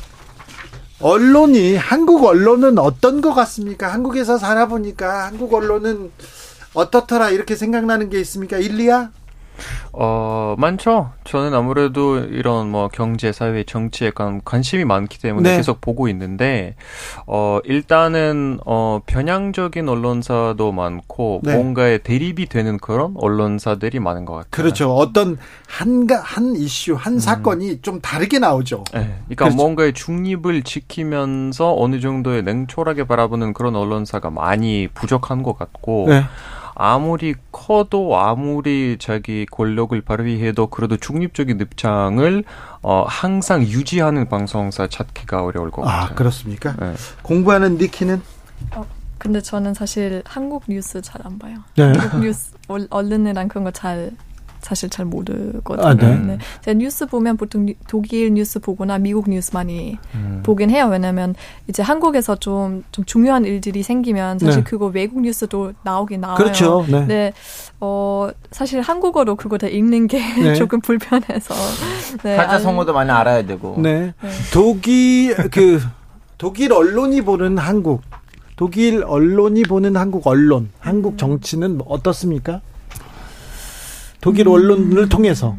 언론이 1.00 1.76
한국 1.76 2.24
언론은 2.24 2.78
어떤 2.78 3.20
것 3.20 3.32
같습니까? 3.34 3.92
한국에서 3.92 4.38
살아보니까 4.38 5.26
한국 5.26 5.52
언론은 5.54 6.10
어떻더라 6.74 7.30
이렇게 7.30 7.56
생각나는 7.56 8.10
게 8.10 8.20
있습니까? 8.20 8.58
일리야? 8.58 9.10
어, 9.92 10.54
많죠. 10.58 11.10
저는 11.24 11.54
아무래도 11.54 12.18
이런 12.18 12.70
뭐 12.70 12.88
경제, 12.88 13.32
사회, 13.32 13.64
정치에 13.64 14.10
관, 14.10 14.40
관심이 14.44 14.84
많기 14.84 15.18
때문에 15.18 15.50
네. 15.50 15.56
계속 15.56 15.80
보고 15.80 16.08
있는데, 16.08 16.74
어, 17.26 17.58
일단은, 17.64 18.60
어, 18.66 19.00
편향적인 19.06 19.88
언론사도 19.88 20.72
많고, 20.72 21.40
네. 21.42 21.54
뭔가에 21.54 21.98
대립이 21.98 22.46
되는 22.46 22.78
그런 22.78 23.14
언론사들이 23.16 24.00
많은 24.00 24.24
것 24.24 24.34
같아요. 24.34 24.50
그렇죠. 24.50 24.94
어떤 24.94 25.38
한, 25.66 26.06
한 26.10 26.56
이슈, 26.56 26.94
한 26.94 27.14
음. 27.14 27.18
사건이 27.18 27.82
좀 27.82 28.00
다르게 28.00 28.38
나오죠. 28.38 28.84
네. 28.92 29.00
그러니까 29.24 29.44
그렇죠. 29.46 29.56
뭔가의 29.56 29.92
중립을 29.92 30.62
지키면서 30.62 31.74
어느 31.76 32.00
정도의 32.00 32.42
냉철하게 32.42 33.04
바라보는 33.04 33.52
그런 33.52 33.76
언론사가 33.76 34.30
많이 34.30 34.88
부족한 34.92 35.42
것 35.42 35.58
같고, 35.58 36.06
네. 36.08 36.24
아무리 36.82 37.34
커도 37.52 38.18
아무리 38.18 38.96
자기 38.98 39.44
권력을 39.50 40.00
발휘해도 40.00 40.68
그래도 40.68 40.96
중립적인 40.96 41.60
입장을 41.60 42.44
어, 42.82 43.04
항상 43.06 43.62
유지하는 43.62 44.28
방송사 44.28 44.86
찾기가 44.86 45.44
어려울 45.44 45.70
것 45.70 45.82
아, 45.82 45.84
같아요. 45.90 46.10
아 46.10 46.14
그렇습니까? 46.14 46.74
네. 46.80 46.94
공부하는 47.22 47.76
니키는? 47.76 48.22
어, 48.76 48.86
근데 49.18 49.42
저는 49.42 49.74
사실 49.74 50.22
한국 50.24 50.64
뉴스 50.68 51.02
잘 51.02 51.20
안 51.26 51.38
봐요. 51.38 51.58
네. 51.76 51.92
한국 51.92 52.20
뉴스 52.20 52.52
언론이랑 52.68 53.48
그런 53.48 53.64
거 53.64 53.70
잘 53.72 54.10
사실 54.60 54.88
잘 54.90 55.04
모르거든요. 55.04 55.86
아, 55.86 55.94
네. 55.94 56.16
네. 56.16 56.38
제가 56.62 56.78
뉴스 56.78 57.06
보면 57.06 57.36
보통 57.36 57.66
독일 57.88 58.32
뉴스 58.34 58.60
보거나 58.60 58.98
미국 58.98 59.28
뉴스 59.28 59.50
많이 59.52 59.98
음. 60.14 60.42
보긴 60.44 60.70
해요. 60.70 60.88
왜냐면 60.90 61.34
이제 61.66 61.82
한국에서 61.82 62.36
좀, 62.36 62.84
좀 62.92 63.04
중요한 63.04 63.44
일들이 63.44 63.82
생기면 63.82 64.38
사실 64.38 64.62
네. 64.62 64.64
그거 64.64 64.86
외국 64.86 65.20
뉴스도 65.22 65.72
나오긴 65.82 66.20
나와요. 66.20 66.36
그렇죠. 66.36 66.84
네. 66.88 67.06
네. 67.06 67.32
어, 67.80 68.28
사실 68.50 68.80
한국어로 68.80 69.36
그거 69.36 69.58
다 69.58 69.66
읽는 69.66 70.06
게 70.06 70.18
네. 70.18 70.54
조금 70.54 70.80
불편해서. 70.80 71.54
네. 72.22 72.36
한자 72.36 72.58
성어도 72.58 72.92
많이 72.92 73.10
알아야 73.10 73.44
되고. 73.46 73.76
네. 73.78 74.12
네. 74.20 74.30
독일, 74.52 75.34
그, 75.50 75.80
독일 76.38 76.72
언론이 76.72 77.22
보는 77.22 77.58
한국. 77.58 78.02
독일 78.56 79.04
언론이 79.04 79.62
보는 79.62 79.96
한국 79.96 80.26
언론, 80.26 80.68
한국 80.80 81.14
음. 81.14 81.16
정치는 81.16 81.80
어떻습니까? 81.86 82.60
독일 84.20 84.48
언론을 84.48 85.08
통해서. 85.08 85.56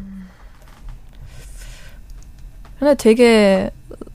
근데 2.78 2.94
되게 2.96 3.70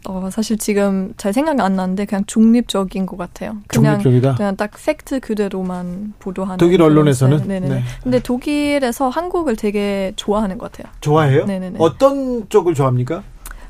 어, 0.07 0.30
사실 0.32 0.57
지금 0.57 1.14
잘 1.18 1.34
생각이 1.34 1.61
안 1.61 1.76
나는데 1.76 2.06
그냥 2.06 2.24
중립적인 2.26 3.06
것 3.06 3.18
같아요. 3.18 3.57
그냥, 3.68 3.99
중립적이다. 3.99 4.36
그냥 4.36 4.56
딱 4.56 4.72
팩트 4.86 5.19
그대로만 5.19 6.14
보도하는. 6.19 6.57
독일 6.57 6.82
언론에서는. 6.82 7.48
네 7.48 7.60
네. 7.60 7.68
네. 7.68 7.84
근데 8.03 8.19
독일에서 8.19 9.10
한국을 9.10 9.56
되게 9.56 10.14
좋아하는 10.15 10.57
것 10.57 10.72
같아요. 10.72 10.91
좋아해요? 11.02 11.45
네네네. 11.45 11.78
어떤 11.80 12.48
쪽을 12.49 12.74
좋아합니까? 12.74 13.24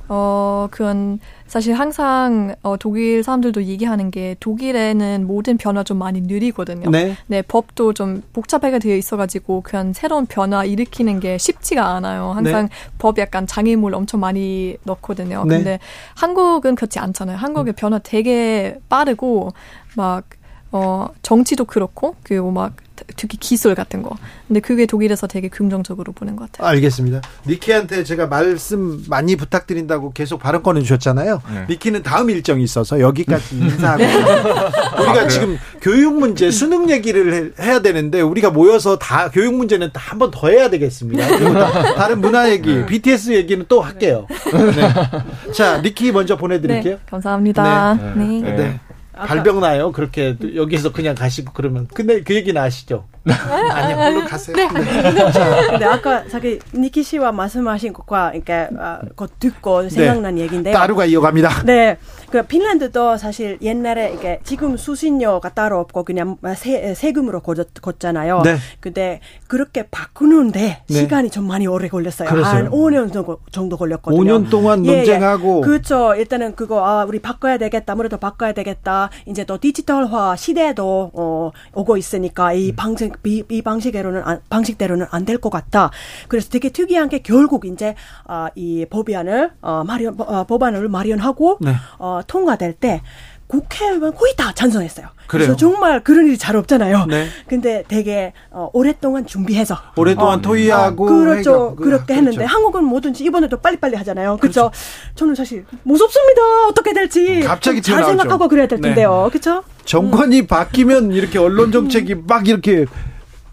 어, 0.10 0.68
그건 0.72 1.20
사실 1.48 1.74
항상 1.74 2.56
어, 2.64 2.78
독일 2.78 3.24
사람들도 3.24 3.64
얘기하는 3.64 4.12
게 4.12 4.36
독일에는 4.40 5.26
모든 5.28 5.58
변화 5.58 5.84
좀 5.84 5.98
많이 5.98 6.22
느리거든요. 6.22 6.90
네. 6.90 7.16
네, 7.28 7.42
법도 7.42 7.94
좀 7.94 8.22
복잡하게 8.34 8.80
되어 8.80 8.96
있어가지고 8.96 9.62
그냥 9.62 9.94
새로운 9.94 10.26
변화 10.26 10.64
일으키는 10.64 11.20
게 11.20 11.38
쉽지가 11.38 11.86
않아요. 11.96 12.32
항상 12.32 12.68
네. 12.68 12.70
법 12.98 13.18
약간 13.18 13.48
장애물 13.48 13.96
엄청 13.96 14.20
많이 14.20 14.78
넣거든요. 14.84 15.44
네. 15.46 15.58
근데 15.58 15.80
한국은 16.16 16.76
그렇지 16.76 17.00
않잖아요. 17.00 17.38
한국의 17.38 17.74
음. 17.74 17.76
변화 17.76 18.00
되게 18.00 18.78
빠르고 18.90 19.52
막 19.96 20.26
어, 20.72 21.08
정치도 21.22 21.66
그렇고, 21.66 22.16
그리고 22.24 22.52
막 22.52 22.76
특히 23.16 23.38
기술 23.38 23.76
같은 23.76 24.02
거. 24.02 24.16
근데 24.48 24.60
그게 24.60 24.86
독일에서 24.86 25.28
되게 25.28 25.48
긍정적으로 25.48 26.12
보는 26.14 26.36
것 26.36 26.52
같아요. 26.52 26.68
알겠습니다. 26.70 27.22
니키한테 27.48 28.04
제가 28.04 28.28
말씀 28.28 29.04
많이 29.08 29.36
부탁드린다고 29.36 30.14
계속 30.14 30.40
발언 30.40 30.64
꺼내 30.64 30.82
주셨잖아요. 30.82 31.42
네. 31.54 31.66
니키는 31.70 32.04
다음 32.04 32.30
일정이 32.30 32.64
있어서 32.64 33.00
여기까지 33.00 33.56
인사하고. 33.58 34.04
네. 34.04 34.14
우리가 34.14 35.22
아, 35.22 35.28
지금 35.28 35.58
교육 35.82 36.18
문제, 36.18 36.52
수능 36.52 36.90
얘기를 36.90 37.54
해야 37.60 37.80
되는데 37.82 38.22
우리가 38.22 38.50
모여서 38.50 38.98
다 38.98 39.30
교육 39.30 39.56
문제는 39.56 39.90
한번 39.94 40.32
더 40.32 40.50
해야 40.50 40.70
되겠습니다. 40.70 41.96
다른 41.96 42.22
문화 42.22 42.50
얘기, 42.50 42.74
네. 42.74 42.86
BTS 42.86 43.32
얘기는 43.32 43.64
또 43.68 43.82
할게요. 43.82 44.28
네. 44.76 45.52
자, 45.54 45.82
니키 45.82 46.12
먼저 46.12 46.38
보내드릴게요. 46.38 46.96
네, 46.96 47.00
감사합니다. 47.10 47.94
네. 48.16 48.80
네. 49.22 49.28
발병 49.28 49.60
나요. 49.60 49.92
그렇게 49.92 50.36
여기서 50.56 50.92
그냥 50.92 51.16
가시고 51.16 51.54
그러면. 51.54 51.88
근데 51.94 52.22
그 52.22 52.36
얘기는 52.36 52.60
아시죠? 52.60 53.06
아니 53.34 53.94
물론 53.94 54.26
가세요. 54.26 54.56
네. 54.56 54.68
근데 55.70 55.86
아까 55.86 56.28
자기 56.28 56.60
니키 56.74 57.04
씨와 57.04 57.32
말씀하신 57.32 57.94
것과 57.94 58.34
이렇게 58.34 58.68
아, 58.78 59.00
그 59.16 59.28
듣고 59.40 59.90
생각난 59.90 60.36
네. 60.36 60.42
얘기인데요. 60.42 60.74
따루가 60.74 61.06
이어갑니다. 61.06 61.64
네. 61.66 61.98
그 62.30 62.44
핀란드도 62.44 63.18
사실 63.18 63.58
옛날에 63.62 64.14
이게 64.14 64.40
지금 64.44 64.76
수신료가 64.76 65.50
따로 65.50 65.80
없고 65.80 66.04
그냥 66.04 66.38
세, 66.56 66.94
세금으로 66.94 67.42
걷잖아요. 67.42 68.42
네. 68.44 68.58
근데 68.80 69.22
그렇게 69.48 69.84
바꾸는데 69.84 70.84
네. 70.88 70.94
시간이 70.94 71.30
좀 71.30 71.48
많이 71.48 71.68
오래 71.68 71.88
걸렸어요. 71.88 72.30
그래서요. 72.30 72.54
한 72.54 72.70
5년 72.70 73.14
정도, 73.14 73.40
정도 73.52 73.78
걸렸거든요. 73.78 74.22
5년 74.22 74.50
동안 74.50 74.86
예, 74.86 74.90
예. 74.90 74.96
논쟁하고. 74.98 75.60
예. 75.60 75.62
그렇죠. 75.62 76.16
일단은 76.16 76.56
그거 76.56 76.86
아 76.86 77.06
우리 77.06 77.20
바꿔야 77.20 77.58
되겠다. 77.58 77.94
아무래도 77.94 78.18
바꿔야 78.18 78.52
되겠다. 78.52 79.10
이제 79.26 79.46
또 79.46 79.58
디지털화 79.58 80.36
시대도 80.36 81.12
어 81.14 81.52
오고 81.74 81.98
있으니까 81.98 82.54
이 82.54 82.72
음. 82.72 82.76
방식 82.76 83.17
이, 83.26 83.44
이 83.50 83.62
방식대로는 83.62 84.22
안, 84.24 84.40
방식대로는 84.50 85.08
안 85.12 85.26
될 85.26 85.38
것 85.38 85.50
같다. 85.50 85.92
그래서 86.30 86.50
되게 86.50 86.70
특이한 86.70 87.10
게 87.10 87.20
결국 87.20 87.66
이제 87.66 87.96
아, 88.26 88.50
이 88.56 88.86
법안을 88.90 89.52
어, 89.62 89.84
마련 89.86 90.16
어, 90.20 90.44
법안을 90.46 90.88
마련하고 90.90 91.58
네. 91.62 91.74
어, 92.00 92.22
통과될 92.26 92.74
때 92.74 93.02
국회의원 93.48 94.14
거의 94.14 94.36
다 94.36 94.52
찬성했어요. 94.54 95.08
그래요? 95.28 95.48
그래서 95.48 95.56
정말 95.56 96.04
그런 96.04 96.28
일이 96.28 96.38
잘 96.38 96.56
없잖아요. 96.58 97.06
네. 97.08 97.28
근데 97.48 97.84
되게 97.88 98.34
어, 98.52 98.70
오랫동안 98.74 99.26
준비해서 99.26 99.78
오랫동안 99.96 100.40
어, 100.40 100.42
토의하고 100.42 101.06
어, 101.06 101.10
그렇죠. 101.10 101.52
해가, 101.52 101.76
그렇게 101.76 102.06
그렇죠. 102.06 102.14
했는데 102.14 102.46
한국은 102.46 102.84
뭐든지 102.84 103.24
이번에도 103.24 103.58
빨리빨리 103.58 103.96
하잖아요. 103.96 104.38
그렇죠. 104.38 104.72
그렇죠. 104.72 104.72
저는 105.16 105.36
사실 105.36 105.66
무섭습니다. 105.84 106.42
어떻게 106.70 106.94
될지 106.94 107.42
갑자기 107.42 107.82
잘 107.82 108.04
생각하고 108.04 108.48
그래야 108.50 108.68
될 108.68 108.80
네. 108.82 108.90
텐데요. 108.90 109.24
네. 109.26 109.30
그렇죠? 109.30 109.64
정권이 109.88 110.48
바뀌면 110.48 111.14
이렇게 111.14 111.40
언론 111.40 111.72
정책이 111.72 112.16
막 112.28 112.48
이렇게 112.48 112.86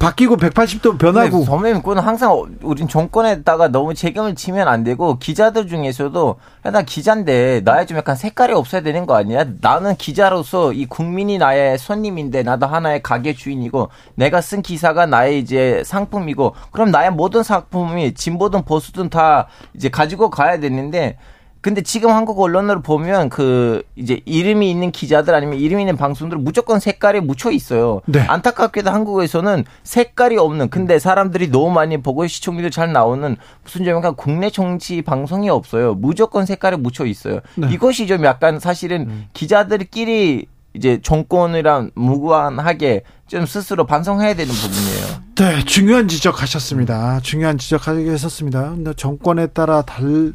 바뀌고 0.00 0.36
180도 0.36 0.98
변하고. 0.98 1.44
선배님, 1.44 1.80
그건 1.80 2.00
항상 2.00 2.44
우린 2.60 2.88
정권에다가 2.88 3.68
너무 3.68 3.94
책임을 3.94 4.34
지면 4.34 4.68
안 4.68 4.84
되고 4.84 5.18
기자들 5.18 5.68
중에서도 5.68 6.36
야, 6.66 6.70
나 6.70 6.82
기자인데 6.82 7.62
나의 7.64 7.86
좀 7.86 7.96
약간 7.96 8.16
색깔이 8.16 8.52
없어야 8.52 8.82
되는 8.82 9.06
거 9.06 9.14
아니야? 9.14 9.46
나는 9.60 9.94
기자로서 9.96 10.72
이 10.72 10.84
국민이 10.84 11.38
나의 11.38 11.78
손님인데 11.78 12.42
나도 12.42 12.66
하나의 12.66 13.02
가게 13.02 13.32
주인이고 13.32 13.88
내가 14.16 14.40
쓴 14.42 14.60
기사가 14.60 15.06
나의 15.06 15.38
이제 15.38 15.82
상품이고 15.86 16.54
그럼 16.72 16.90
나의 16.90 17.10
모든 17.12 17.42
상품이 17.42 18.14
진보든 18.14 18.64
보수든 18.64 19.08
다 19.08 19.46
이제 19.74 19.88
가지고 19.88 20.28
가야 20.28 20.58
되는데 20.60 21.16
근데 21.64 21.80
지금 21.80 22.10
한국 22.10 22.38
언론을 22.40 22.82
보면 22.82 23.30
그 23.30 23.82
이제 23.96 24.20
이름이 24.26 24.70
있는 24.70 24.92
기자들 24.92 25.34
아니면 25.34 25.58
이름 25.58 25.80
있는 25.80 25.96
방송들 25.96 26.36
무조건 26.36 26.78
색깔이 26.78 27.20
묻혀 27.20 27.50
있어요. 27.50 28.02
네. 28.04 28.20
안타깝게도 28.20 28.90
한국에서는 28.90 29.64
색깔이 29.82 30.36
없는 30.36 30.68
근데 30.68 30.98
사람들이 30.98 31.48
너무 31.50 31.70
많이 31.70 31.96
보고 32.02 32.26
시청률도 32.26 32.68
잘 32.68 32.92
나오는 32.92 33.38
무슨 33.62 33.82
좀 33.86 33.96
약간 33.96 34.14
국내 34.14 34.50
정치 34.50 35.00
방송이 35.00 35.48
없어요. 35.48 35.94
무조건 35.94 36.44
색깔이 36.44 36.76
묻혀 36.76 37.06
있어요. 37.06 37.40
네. 37.54 37.68
이것이 37.70 38.06
좀 38.06 38.26
약간 38.26 38.60
사실은 38.60 39.06
음. 39.08 39.24
기자들끼리 39.32 40.44
이제 40.74 41.00
정권이랑 41.02 41.92
무관하게 41.94 43.04
좀 43.26 43.46
스스로 43.46 43.86
반성해야 43.86 44.34
되는 44.34 44.52
부분이에요. 44.52 45.24
네, 45.36 45.64
중요한 45.64 46.08
지적하셨습니다. 46.08 47.20
중요한 47.20 47.56
지적하셨습니다. 47.56 48.74
정권에 48.96 49.46
따라 49.46 49.82
달 49.82 50.34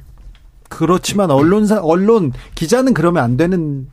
그렇지만 0.69 1.31
언론사 1.31 1.81
언론 1.81 2.31
기자는 2.55 2.93
그러면 2.93 3.23
안 3.23 3.35
되는 3.37 3.89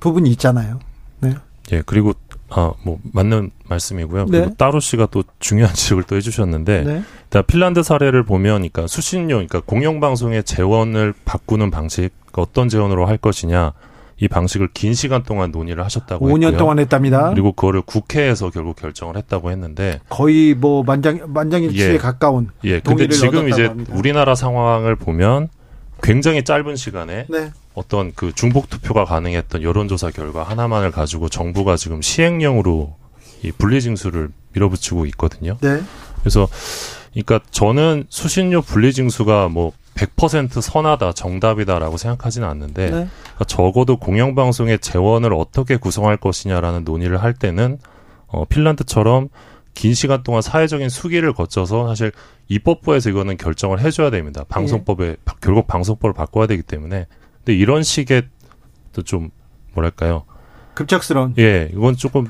부분이 0.00 0.28
있잖아요. 0.30 0.80
네. 1.20 1.34
예, 1.72 1.82
그리고 1.86 2.12
아, 2.50 2.72
뭐 2.82 2.98
맞는 3.12 3.50
말씀이고요. 3.68 4.26
네. 4.26 4.40
그리고 4.40 4.54
따로 4.56 4.80
씨가 4.80 5.06
또 5.10 5.22
중요한 5.38 5.72
지적을 5.74 6.02
또 6.04 6.16
해주셨는데, 6.16 6.82
네. 6.82 7.02
일단 7.24 7.44
핀란드 7.46 7.82
사례를 7.82 8.24
보면, 8.24 8.56
그러니까 8.56 8.86
수신료, 8.88 9.36
그러니까 9.36 9.60
공영방송의 9.60 10.42
재원을 10.42 11.14
바꾸는 11.24 11.70
방식, 11.70 12.10
그러니까 12.26 12.42
어떤 12.42 12.68
재원으로 12.68 13.06
할 13.06 13.16
것이냐, 13.18 13.72
이 14.18 14.28
방식을 14.28 14.68
긴 14.74 14.92
시간 14.92 15.22
동안 15.22 15.50
논의를 15.50 15.82
하셨다고 15.84 16.28
5년 16.28 16.42
했고요. 16.48 16.58
동안 16.58 16.78
했답니다. 16.78 17.30
그리고 17.30 17.52
그거를 17.52 17.80
국회에서 17.80 18.50
결국 18.50 18.76
결정을 18.76 19.16
했다고 19.16 19.50
했는데 19.50 19.98
거의 20.10 20.52
뭐 20.52 20.82
만장 20.82 21.20
만장일치에 21.26 21.94
예. 21.94 21.96
가까운 21.96 22.48
예. 22.64 22.80
근데 22.80 23.08
지금 23.08 23.48
이제 23.48 23.64
합니다. 23.64 23.94
우리나라 23.96 24.34
상황을 24.34 24.94
보면 24.94 25.48
굉장히 26.02 26.44
짧은 26.44 26.76
시간에 26.76 27.26
네. 27.28 27.50
어떤 27.74 28.12
그 28.14 28.32
중복 28.34 28.68
투표가 28.68 29.04
가능했던 29.04 29.62
여론조사 29.62 30.10
결과 30.10 30.42
하나만을 30.42 30.90
가지고 30.90 31.28
정부가 31.28 31.76
지금 31.76 32.02
시행령으로 32.02 32.94
이 33.42 33.52
분리징수를 33.52 34.30
밀어붙이고 34.52 35.06
있거든요. 35.06 35.56
네. 35.60 35.80
그래서 36.20 36.48
그러니까 37.12 37.40
저는 37.50 38.04
수신료 38.08 38.62
분리징수가 38.62 39.48
뭐 39.48 39.72
100% 39.94 40.60
선하다, 40.60 41.12
정답이다라고 41.12 41.96
생각하지는 41.96 42.48
않는데 42.48 42.84
네. 42.84 42.90
그러니까 42.90 43.44
적어도 43.46 43.96
공영방송의 43.96 44.78
재원을 44.78 45.34
어떻게 45.34 45.76
구성할 45.76 46.16
것이냐라는 46.16 46.84
논의를 46.84 47.22
할 47.22 47.34
때는 47.34 47.78
어, 48.26 48.44
핀란드처럼 48.44 49.28
긴 49.80 49.94
시간 49.94 50.22
동안 50.22 50.42
사회적인 50.42 50.90
수기를 50.90 51.32
거쳐서 51.32 51.88
사실 51.88 52.12
입법부에서 52.48 53.08
이거는 53.08 53.38
결정을 53.38 53.80
해줘야 53.80 54.10
됩니다. 54.10 54.44
방송법에 54.46 55.06
예. 55.06 55.16
결국 55.40 55.66
방송법을 55.66 56.12
바꿔야 56.12 56.46
되기 56.46 56.62
때문에 56.62 57.06
근데 57.38 57.54
이런 57.54 57.82
식의 57.82 58.28
또 58.92 59.02
좀 59.02 59.30
뭐랄까요 59.72 60.24
급작스러운 60.74 61.32
예 61.38 61.70
이건 61.72 61.96
조금 61.96 62.26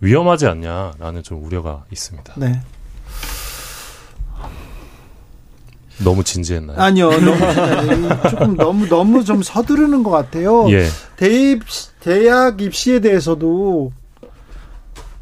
위험하지 0.00 0.48
않냐라는 0.48 1.22
좀 1.22 1.44
우려가 1.44 1.84
있습니다. 1.92 2.34
네. 2.36 2.60
너무 6.02 6.24
진지했나요? 6.24 6.80
아니요, 6.80 7.10
너무 7.10 8.08
조금 8.28 8.56
너무 8.56 8.88
너무 8.88 9.22
좀 9.24 9.40
서두르는 9.40 10.02
것 10.02 10.10
같아요. 10.10 10.68
예. 10.72 10.88
대입 11.16 11.62
대학 12.00 12.60
입시에 12.60 12.98
대해서도 12.98 13.92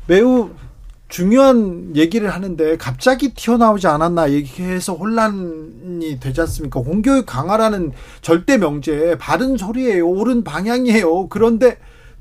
매우 0.07 0.53
중요한 1.09 1.93
얘기를 1.97 2.29
하는데 2.29 2.77
갑자기 2.77 3.33
튀어나오지 3.35 3.87
않았나 3.87 4.31
얘기해서 4.31 4.95
혼란이 4.95 6.21
되지 6.21 6.41
않습니까? 6.43 6.81
공교육 6.81 7.25
강화라는 7.25 7.93
절대 8.21 8.59
명제 8.59 9.17
바른 9.19 9.57
소리예요. 9.57 10.07
옳은 10.07 10.45
방향이에요. 10.45 11.29
그런데 11.29 11.79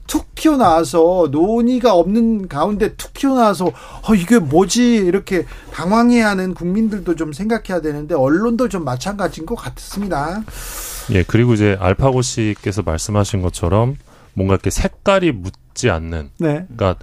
툭 0.08 0.34
튀어나와서 0.36 1.28
논의가 1.32 1.94
없는 1.94 2.48
가운데 2.48 2.96
툭 2.96 3.14
튀어나와서 3.14 3.66
어 3.68 4.16
이게 4.16 4.40
뭐지 4.40 4.96
이렇게 4.96 5.46
당황해야 5.74 6.30
하는 6.30 6.54
국민들도 6.54 7.16
좀 7.16 7.34
생각해야 7.34 7.82
되는데 7.82 8.16
언론도 8.16 8.70
좀 8.70 8.86
마찬가지인 8.86 9.46
것 9.46 9.56
같습니다. 9.56 10.42
예, 11.12 11.24
그리고 11.24 11.54
이제 11.54 11.78
알파고 11.80 12.22
씨께서 12.22 12.84
말씀하신 12.84 13.42
것처럼 13.42 13.98
뭔가 14.34 14.54
이렇게 14.54 14.70
색깔이 14.70 15.34
묻지 15.34 15.90
않는 15.90 16.30
네. 16.38 16.66
그러니까 16.70 16.96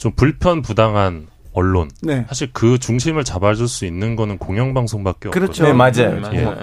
좀 0.00 0.12
불편 0.12 0.62
부당한 0.62 1.26
언론. 1.52 1.90
네. 2.00 2.24
사실 2.26 2.48
그 2.54 2.78
중심을 2.78 3.22
잡아줄 3.22 3.68
수 3.68 3.84
있는 3.84 4.16
거는 4.16 4.38
공영방송밖에 4.38 5.28
없거든요. 5.28 5.30
그렇죠. 5.30 5.64
네, 5.64 5.72
맞아요. 5.74 6.22
예. 6.32 6.38
네. 6.38 6.54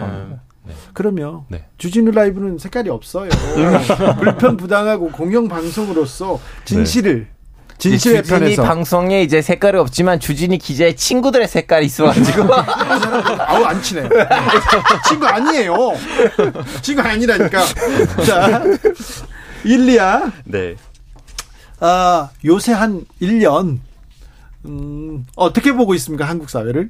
네. 0.66 0.74
그러면 0.94 1.42
네. 1.48 1.66
주진우 1.78 2.12
라이브는 2.12 2.58
색깔이 2.58 2.90
없어요. 2.90 3.30
불편 4.20 4.58
부당하고 4.58 5.12
공영 5.12 5.48
방송으로서 5.48 6.40
진실을 6.66 7.28
진실의 7.78 8.24
주진이 8.24 8.40
편에서. 8.40 8.64
방송에 8.64 9.22
이제 9.22 9.44
색깔이 9.44 9.78
없지만 9.78 10.20
주진이 10.20 10.58
기자의 10.58 10.96
친구들의 10.96 11.48
색깔이 11.48 11.86
있어가지고 11.86 12.48
아우 13.46 13.64
안 13.66 13.80
친해. 13.84 14.10
친구 15.08 15.28
아니에요. 15.28 15.76
친구 16.82 17.04
아니라니까. 17.04 17.62
자 18.26 18.64
일리야. 19.64 20.32
네. 20.46 20.76
아 21.80 22.30
요새 22.46 22.74
한 22.74 23.06
1년 23.22 23.80
음, 24.66 25.26
어떻게 25.36 25.74
보고 25.74 25.94
있습니까 25.96 26.26
한국 26.26 26.50
사회를? 26.50 26.90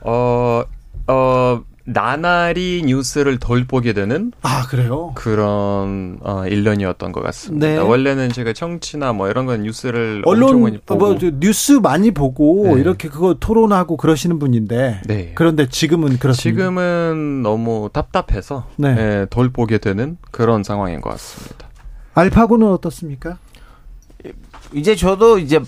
어, 0.00 0.62
어, 1.06 1.62
나날이 1.84 2.82
뉴스를 2.84 3.38
덜 3.38 3.64
보게 3.64 3.94
되는 3.94 4.30
아 4.42 4.66
그래요 4.68 5.12
그런 5.14 6.18
어, 6.22 6.42
1년이었던 6.42 7.12
것 7.12 7.22
같습니다. 7.22 7.66
네. 7.66 7.78
원래는 7.78 8.30
제가 8.30 8.52
청취나 8.52 9.14
뭐 9.14 9.28
이런 9.30 9.46
건 9.46 9.62
뉴스를 9.62 10.22
언론 10.26 10.80
뭐, 10.86 11.18
뉴스 11.40 11.72
많이 11.72 12.10
보고 12.10 12.74
네. 12.74 12.80
이렇게 12.80 13.08
그거 13.08 13.36
토론하고 13.40 13.96
그러시는 13.96 14.38
분인데 14.38 15.00
네. 15.06 15.32
그런데 15.34 15.66
지금은 15.66 16.18
그렇습니다. 16.18 16.36
지금은 16.36 17.42
너무 17.42 17.88
답답해서 17.90 18.66
네. 18.76 18.94
네, 18.94 19.26
덜 19.30 19.48
보게 19.48 19.78
되는 19.78 20.18
그런 20.30 20.62
상황인 20.64 21.00
것 21.00 21.10
같습니다. 21.10 21.68
알파고는 22.12 22.66
어떻습니까? 22.66 23.38
이제 24.74 24.94
저도 24.94 25.38
이제 25.38 25.60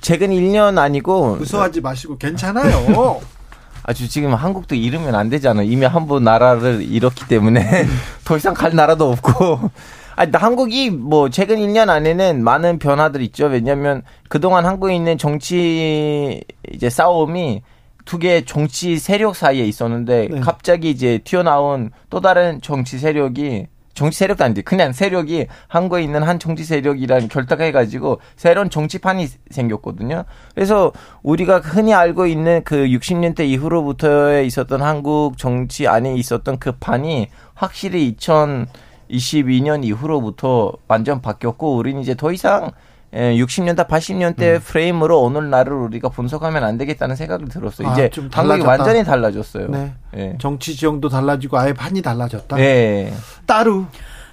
최근 0.00 0.30
1년 0.30 0.78
아니고 0.78 1.36
무서워하지 1.36 1.80
마시고 1.80 2.18
괜찮아요. 2.18 3.20
아주 3.84 4.08
지금 4.08 4.34
한국도 4.34 4.74
잃으면 4.76 5.14
안 5.14 5.28
되잖아요. 5.28 5.66
이미 5.68 5.84
한 5.86 6.06
번 6.06 6.22
나라를 6.24 6.82
잃었기 6.82 7.26
때문에 7.26 7.86
더 8.24 8.36
이상 8.36 8.54
갈 8.54 8.74
나라도 8.76 9.10
없고 9.10 9.70
아, 10.14 10.26
한국이 10.32 10.90
뭐 10.90 11.30
최근 11.30 11.56
1년 11.58 11.88
안에는 11.88 12.44
많은 12.44 12.78
변화들이 12.78 13.24
있죠. 13.26 13.46
왜냐하면 13.46 14.02
그동안 14.28 14.66
한국에 14.66 14.94
있는 14.94 15.16
정치 15.18 16.42
이제 16.72 16.90
싸움이 16.90 17.62
두 18.04 18.18
개의 18.18 18.44
정치 18.44 18.98
세력 18.98 19.34
사이에 19.36 19.64
있었는데 19.64 20.28
네. 20.30 20.40
갑자기 20.40 20.90
이제 20.90 21.20
튀어나온 21.24 21.90
또 22.10 22.20
다른 22.20 22.60
정치 22.60 22.98
세력이 22.98 23.66
정치 23.94 24.18
세력도 24.18 24.44
아닌데 24.44 24.62
그냥 24.62 24.92
세력이 24.92 25.46
한국에 25.68 26.02
있는 26.02 26.22
한 26.22 26.38
정치 26.38 26.64
세력이랑 26.64 27.28
결탁해가지고 27.28 28.20
새로운 28.36 28.70
정치판이 28.70 29.28
생겼거든요. 29.50 30.24
그래서 30.54 30.92
우리가 31.22 31.60
흔히 31.60 31.92
알고 31.92 32.26
있는 32.26 32.62
그 32.64 32.76
60년대 32.76 33.46
이후로부터 33.46 34.40
있었던 34.40 34.80
한국 34.80 35.36
정치 35.36 35.86
안에 35.86 36.14
있었던 36.14 36.58
그 36.58 36.72
판이 36.72 37.28
확실히 37.54 38.16
2022년 38.16 39.84
이후로부터 39.84 40.72
완전 40.88 41.20
바뀌었고 41.20 41.76
우리는 41.76 42.00
이제 42.00 42.14
더 42.14 42.32
이상 42.32 42.72
60년대, 43.12 43.88
80년대 43.88 44.42
음. 44.42 44.60
프레임으로 44.64 45.20
오늘날을 45.20 45.72
우리가 45.72 46.08
분석하면 46.08 46.64
안 46.64 46.78
되겠다는 46.78 47.14
생각이 47.16 47.46
들었어요. 47.46 47.88
아, 47.88 47.92
이제 47.92 48.10
한국이 48.32 48.62
완전히 48.62 49.04
달라졌어요. 49.04 49.68
네. 49.68 49.92
네. 50.12 50.36
정치 50.40 50.74
지형도 50.74 51.08
달라지고 51.08 51.58
아예 51.58 51.72
판이 51.72 52.00
달라졌다. 52.00 52.56
네. 52.56 53.12
따로 53.46 53.86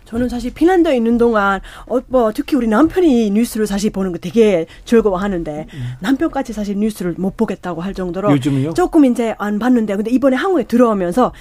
저는 0.09 0.27
사실 0.27 0.51
핀란드에 0.51 0.95
있는 0.97 1.19
동안 1.19 1.61
어, 1.87 1.99
뭐 2.07 2.31
특히 2.33 2.55
우리 2.55 2.67
남편이 2.67 3.29
뉴스를 3.29 3.67
사실 3.67 3.91
보는 3.91 4.11
거 4.11 4.17
되게 4.17 4.65
즐거워하는데 4.85 5.67
음. 5.71 5.93
남편까지 5.99 6.51
사실 6.51 6.77
뉴스를 6.77 7.13
못 7.17 7.37
보겠다고 7.37 7.81
할 7.81 7.93
정도로 7.93 8.31
요즘요? 8.31 8.73
조금 8.73 9.05
이제 9.05 9.35
안 9.37 9.59
봤는데 9.59 9.95
근데 9.95 10.09
이번에 10.09 10.35
한국에 10.35 10.63
들어오면서 10.63 11.31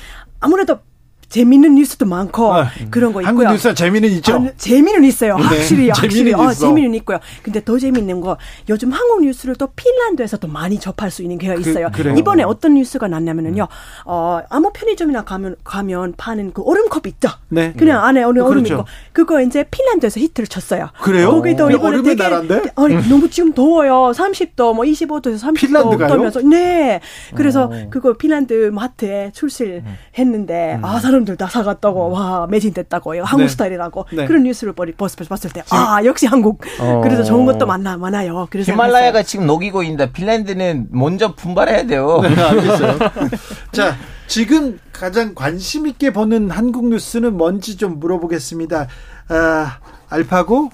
아무래도 0.40 0.80
재밌는 1.28 1.74
뉴스도 1.74 2.06
많고 2.06 2.54
아, 2.54 2.70
그런 2.90 3.12
거 3.12 3.20
있고요. 3.20 3.28
한국 3.28 3.52
뉴스 3.52 3.74
재미는 3.74 4.08
있죠. 4.12 4.36
아, 4.36 4.50
재미는 4.56 5.04
있어요. 5.04 5.36
네. 5.36 5.42
확실히 5.42 5.88
확실히 5.90 6.30
재미는, 6.30 6.40
어, 6.40 6.52
재미는 6.52 6.94
있고요. 6.96 7.18
근데 7.42 7.62
더 7.62 7.78
재밌는 7.78 8.20
거 8.20 8.38
요즘 8.68 8.90
한국 8.90 9.22
뉴스를 9.22 9.54
또 9.56 9.68
핀란드에서도 9.76 10.48
많이 10.48 10.78
접할 10.78 11.10
수 11.10 11.22
있는 11.22 11.36
기회가 11.38 11.60
그, 11.60 11.68
있어요. 11.68 11.90
그, 11.92 12.14
이번에 12.18 12.42
어떤 12.44 12.74
뉴스가 12.74 13.08
났냐면은요. 13.08 13.62
음. 13.62 14.02
어 14.06 14.40
아무 14.48 14.70
편의점이나 14.72 15.24
가면 15.24 15.56
가면 15.64 16.14
파는 16.16 16.52
그 16.52 16.62
얼음컵 16.62 17.06
있죠. 17.08 17.28
네. 17.50 17.74
그냥 17.76 18.04
안에 18.04 18.22
얼음 18.22 18.44
얼음 18.44 18.62
그렇죠. 18.62 18.74
있고 18.74 18.84
그거 19.12 19.42
이제 19.42 19.64
핀란드에서 19.70 20.20
히트를 20.20 20.46
쳤어요. 20.46 20.88
그래요? 21.02 21.30
거기도 21.30 21.70
이번에 21.70 22.02
되게 22.02 22.14
나라인데? 22.14 22.62
아니 22.74 23.08
너무 23.08 23.28
지금 23.28 23.52
더워요. 23.52 24.12
30도 24.14 24.74
뭐 24.74 24.84
25도에서 24.84 25.38
30도 25.40 25.56
핀란드가요? 25.56 26.08
떠면서 26.08 26.40
네. 26.40 27.00
그래서 27.34 27.66
오. 27.66 27.90
그거 27.90 28.14
핀란드 28.14 28.70
마트에 28.72 29.30
출시했는데 29.34 30.76
음. 30.76 30.84
아 30.84 30.98
사람 31.00 31.17
사람들 31.18 31.36
다 31.36 31.46
사갔다고 31.46 32.08
음. 32.08 32.12
와 32.12 32.46
매진됐다고 32.48 33.16
한국 33.24 33.44
네. 33.44 33.48
스타일이라고 33.48 34.06
네. 34.12 34.26
그런 34.26 34.42
뉴스를 34.44 34.74
봤을 35.28 35.50
때 35.50 35.62
아 35.70 36.00
역시 36.04 36.26
한국 36.26 36.60
어. 36.80 37.00
그래서 37.02 37.22
좋은 37.22 37.44
것도 37.44 37.66
많나 37.66 37.96
많아요. 37.96 38.46
그래서 38.50 38.72
히말라야가 38.72 39.22
지금 39.22 39.46
녹이고 39.46 39.82
있는데 39.82 40.12
핀란드는 40.12 40.88
먼저 40.90 41.34
분발해야 41.34 41.86
돼요. 41.86 42.20
네, 42.22 42.28
알겠어요. 42.40 42.98
자 43.72 43.96
지금 44.26 44.78
가장 44.92 45.34
관심 45.34 45.86
있게 45.86 46.12
보는 46.12 46.50
한국 46.50 46.88
뉴스는 46.88 47.36
뭔지 47.36 47.76
좀 47.76 47.98
물어보겠습니다. 47.98 48.86
아, 49.28 49.78
알파고? 50.08 50.70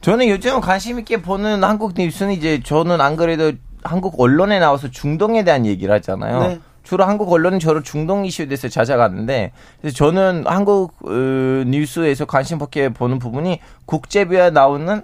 저는 0.00 0.28
요즘 0.28 0.60
관심 0.60 0.98
있게 0.98 1.20
보는 1.22 1.62
한국 1.64 1.92
뉴스는 1.96 2.32
이제 2.32 2.60
저는 2.62 3.00
안 3.00 3.16
그래도 3.16 3.52
한국 3.82 4.18
언론에 4.20 4.58
나와서 4.58 4.90
중동에 4.90 5.44
대한 5.44 5.66
얘기를 5.66 5.94
하잖아요. 5.94 6.40
네. 6.40 6.60
주로 6.82 7.04
한국 7.04 7.32
언론은 7.32 7.58
저를 7.58 7.82
중동 7.82 8.24
이슈에 8.24 8.46
대해서 8.46 8.68
찾아갔는데 8.68 9.52
그래서 9.80 9.96
저는 9.96 10.44
한국 10.46 10.94
어, 11.04 11.10
뉴스에서 11.10 12.24
관심 12.24 12.60
있게 12.62 12.90
보는 12.90 13.18
부분이 13.18 13.60
국제부에 13.86 14.50
나오는 14.50 15.02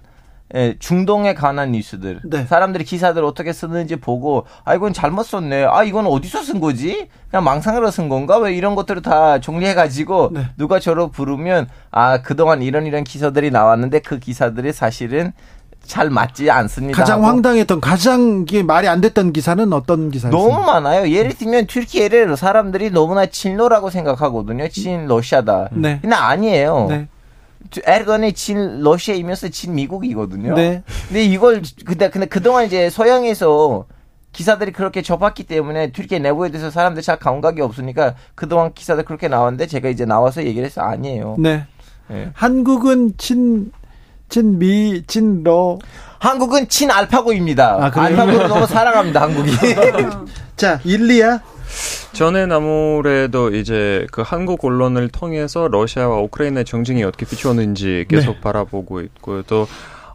예, 0.55 0.77
중동에 0.79 1.35
관한 1.35 1.73
뉴스들. 1.73 2.21
네. 2.25 2.45
사람들이 2.45 2.85
기사들 2.85 3.25
어떻게 3.25 3.53
쓰는지 3.53 3.97
보고, 3.97 4.47
아, 4.65 4.77
이건 4.77 4.93
잘못 4.93 5.25
썼네. 5.25 5.65
아, 5.65 5.83
이건 5.83 6.07
어디서 6.07 6.43
쓴 6.43 6.61
거지? 6.61 7.09
그냥 7.31 7.43
망상으로 7.43 7.91
쓴 7.91 8.09
건가? 8.09 8.39
왜 8.39 8.55
이런 8.55 8.77
것들을 8.77 9.03
다 9.03 9.41
정리해가지고, 9.41 10.31
네. 10.33 10.47
누가 10.57 10.79
저를 10.79 11.11
부르면, 11.11 11.67
아, 11.91 12.23
그동안 12.23 12.63
이런 12.63 12.87
이런 12.87 13.03
기사들이 13.03 13.51
나왔는데 13.51 13.99
그 14.01 14.21
기사들이 14.21 14.73
사실은 14.73 15.33
잘 15.87 16.11
맞지 16.11 16.51
않습니다. 16.51 16.99
가장 16.99 17.25
황당했던 17.25 17.81
가장 17.81 18.45
이게 18.49 18.63
말이 18.63 18.89
안 18.89 19.01
됐던 19.01 19.33
기사는 19.33 19.73
어떤 19.73 20.11
기사였어요? 20.11 20.41
너무 20.41 20.65
많아요. 20.65 21.11
예를 21.11 21.33
들면 21.35 21.67
튀르키예를 21.67 22.37
사람들이 22.37 22.91
너무나 22.91 23.27
친러라고 23.27 23.91
생각하거든요. 23.91 24.69
친 24.69 25.07
러시아다. 25.07 25.71
네. 25.73 25.99
근데 26.01 26.15
아니에요. 26.15 26.87
네. 26.89 27.09
에르건이 27.85 28.33
친 28.35 28.81
러시아이면서 28.81 29.49
친 29.49 29.75
미국이거든요. 29.75 30.55
네. 30.55 30.83
근데 31.09 31.25
이걸 31.25 31.63
근데 31.85 32.11
근데 32.11 32.27
그동안 32.27 32.67
이제 32.67 32.91
서양에서 32.91 33.87
기사들이 34.33 34.73
그렇게 34.73 35.03
접했기 35.03 35.45
때문에 35.45 35.93
튀르키예 35.93 36.19
내부에 36.19 36.51
대해서 36.51 36.71
사람들이 36.71 37.03
잘 37.03 37.19
감각이 37.19 37.61
없으니까 37.63 38.15
그동안 38.35 38.75
기사들 38.75 39.05
그렇게 39.05 39.29
나왔는데 39.29 39.67
제가 39.67 39.89
이제 39.89 40.05
나와서 40.05 40.45
얘기를 40.45 40.67
해서 40.67 40.83
아니에요. 40.83 41.37
네. 41.39 41.67
네. 42.09 42.31
한국은 42.35 43.15
친 43.17 43.73
친미, 44.29 45.05
친러. 45.07 45.79
한국은 46.19 46.69
친알파고입니다. 46.69 47.91
아, 47.95 48.01
알파고를 48.01 48.49
너무 48.49 48.67
사랑합니다, 48.67 49.23
한국이. 49.23 49.53
자, 50.57 50.81
일리야. 50.85 51.41
저는 52.13 52.51
아무래도 52.51 53.55
이제 53.55 54.07
그 54.11 54.23
한국 54.23 54.65
언론을 54.65 55.09
통해서 55.09 55.69
러시아와 55.69 56.21
우크라이나의 56.21 56.65
정쟁이 56.65 57.05
어떻게 57.05 57.27
비추었는지 57.27 58.07
계속 58.09 58.37
네. 58.37 58.41
바라보고 58.41 59.03
있고 59.03 59.43
또 59.43 59.67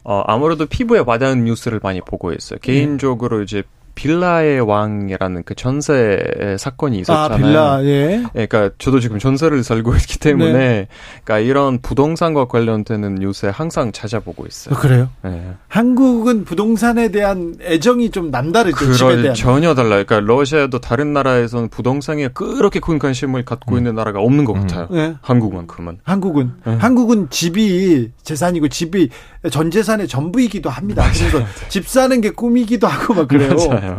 어, 0.03 0.23
아무래도 0.25 0.65
피부에 0.65 1.03
와닿은 1.05 1.45
뉴스를 1.45 1.79
많이 1.83 2.01
보고 2.01 2.33
있어요. 2.33 2.57
개인적으로 2.59 3.37
네. 3.37 3.43
이제 3.43 3.63
빌라의 4.01 4.61
왕이라는 4.61 5.43
그 5.45 5.53
전세 5.53 6.19
사건이 6.57 6.97
아, 6.97 7.01
있었잖아요. 7.01 7.33
아, 7.33 7.37
빌라, 7.37 7.83
예. 7.83 8.23
예. 8.35 8.47
그러니까 8.47 8.71
저도 8.79 8.99
지금 8.99 9.19
전세를 9.19 9.63
살고 9.63 9.95
있기 9.95 10.17
때문에, 10.17 10.53
네. 10.53 10.87
그러니까 11.23 11.47
이런 11.47 11.79
부동산과 11.81 12.47
관련되는 12.47 13.15
뉴스에 13.15 13.49
항상 13.49 13.91
찾아보고 13.91 14.47
있어요. 14.47 14.75
아, 14.75 14.79
그래요? 14.79 15.09
예. 15.25 15.53
한국은 15.67 16.45
부동산에 16.45 17.09
대한 17.09 17.57
애정이 17.61 18.09
좀 18.09 18.31
남다르죠. 18.31 18.75
그럴 18.75 19.35
전혀 19.35 19.75
달라요. 19.75 20.03
그러니까 20.03 20.19
러시아도 20.21 20.79
다른 20.79 21.13
나라에서는 21.13 21.69
부동산에 21.69 22.29
그렇게 22.29 22.79
큰 22.79 22.97
관심을 22.97 23.45
갖고 23.45 23.75
음. 23.75 23.77
있는 23.77 23.93
나라가 23.93 24.19
없는 24.19 24.45
것 24.45 24.55
음. 24.55 24.61
같아요. 24.61 24.87
네. 24.89 25.13
한국만큼은. 25.21 25.99
한국은 26.03 26.51
네. 26.65 26.75
한국은 26.75 27.29
집이 27.29 28.11
재산이고 28.23 28.67
집이 28.67 29.09
전 29.51 29.69
재산의 29.69 30.07
전부이기도 30.07 30.69
합니다. 30.69 31.03
그래서 31.13 31.45
집 31.69 31.87
사는 31.87 32.19
게 32.19 32.31
꿈이기도 32.31 32.87
하고 32.87 33.13
막 33.13 33.27
그래요. 33.27 33.55
맞아요. 33.55 33.90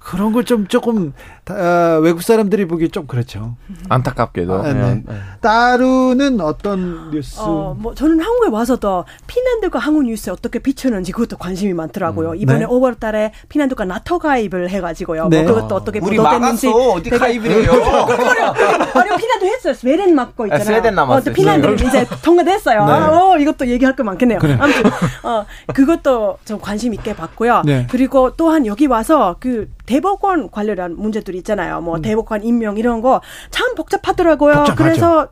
그런 0.00 0.32
걸 0.32 0.44
좀 0.44 0.66
조금 0.66 1.12
어, 1.50 1.98
외국 2.02 2.22
사람들이 2.22 2.66
보기 2.66 2.88
좀 2.90 3.06
그렇죠. 3.06 3.56
안타깝게도. 3.88 4.54
아, 4.54 4.72
네. 4.72 5.02
네. 5.06 5.14
따루는 5.40 6.40
어떤 6.40 7.10
뉴스? 7.10 7.40
어, 7.40 7.74
뭐 7.78 7.94
저는 7.94 8.20
한국에 8.20 8.50
와서도 8.50 9.04
피난들과 9.26 9.78
한국 9.78 10.04
뉴스에 10.04 10.32
어떻게 10.32 10.58
비추는지 10.58 11.12
그것도 11.12 11.36
관심이 11.36 11.72
많더라고요. 11.72 12.30
음. 12.30 12.36
이번에 12.36 12.60
네. 12.60 12.66
5월 12.66 12.98
달에 12.98 13.32
피난들과 13.48 13.84
나토 13.84 14.18
가입을 14.18 14.70
해 14.70 14.80
가지고요. 14.80 15.22
뭐 15.22 15.28
네. 15.30 15.42
뭐 15.42 15.54
그것도 15.54 15.74
어떻게 15.74 15.98
우리 16.00 16.16
보도됐는지. 16.16 16.66
막았어. 16.68 16.92
어디 16.92 17.10
가입을 17.10 17.50
해요? 17.50 17.72
아니 18.94 19.16
피난도 19.16 19.46
했어요. 19.46 19.74
스웨덴 19.74 20.14
맡고 20.14 20.46
있잖아요. 20.46 20.62
아, 20.62 20.64
스웨덴 20.64 20.94
남았어요. 20.94 21.30
어, 21.30 21.34
피난들 21.34 21.74
이제 21.80 22.06
통과됐어요. 22.22 22.84
네. 22.84 22.92
아, 22.92 23.08
어, 23.10 23.38
이것도 23.38 23.68
얘기할 23.68 23.94
거 23.96 24.04
많겠네요. 24.04 24.38
그래. 24.38 24.56
아무튼 24.60 24.82
어, 25.22 25.44
그것도 25.72 26.38
좀 26.44 26.60
관심 26.60 26.94
있게 26.94 27.14
봤고요. 27.14 27.62
네. 27.64 27.86
그리고 27.90 28.32
또한 28.36 28.66
여기 28.66 28.86
와서 28.86 29.36
그 29.40 29.68
대법원 29.86 30.50
관련한 30.50 30.96
문제들이 30.96 31.37
있잖아요. 31.38 31.80
뭐 31.80 31.96
음. 31.96 32.02
대법관 32.02 32.44
임명 32.44 32.76
이런 32.78 33.00
거 33.00 33.20
참 33.50 33.74
복잡하더라고요. 33.74 34.54
복잡하죠. 34.54 34.76
그래서 34.82 35.28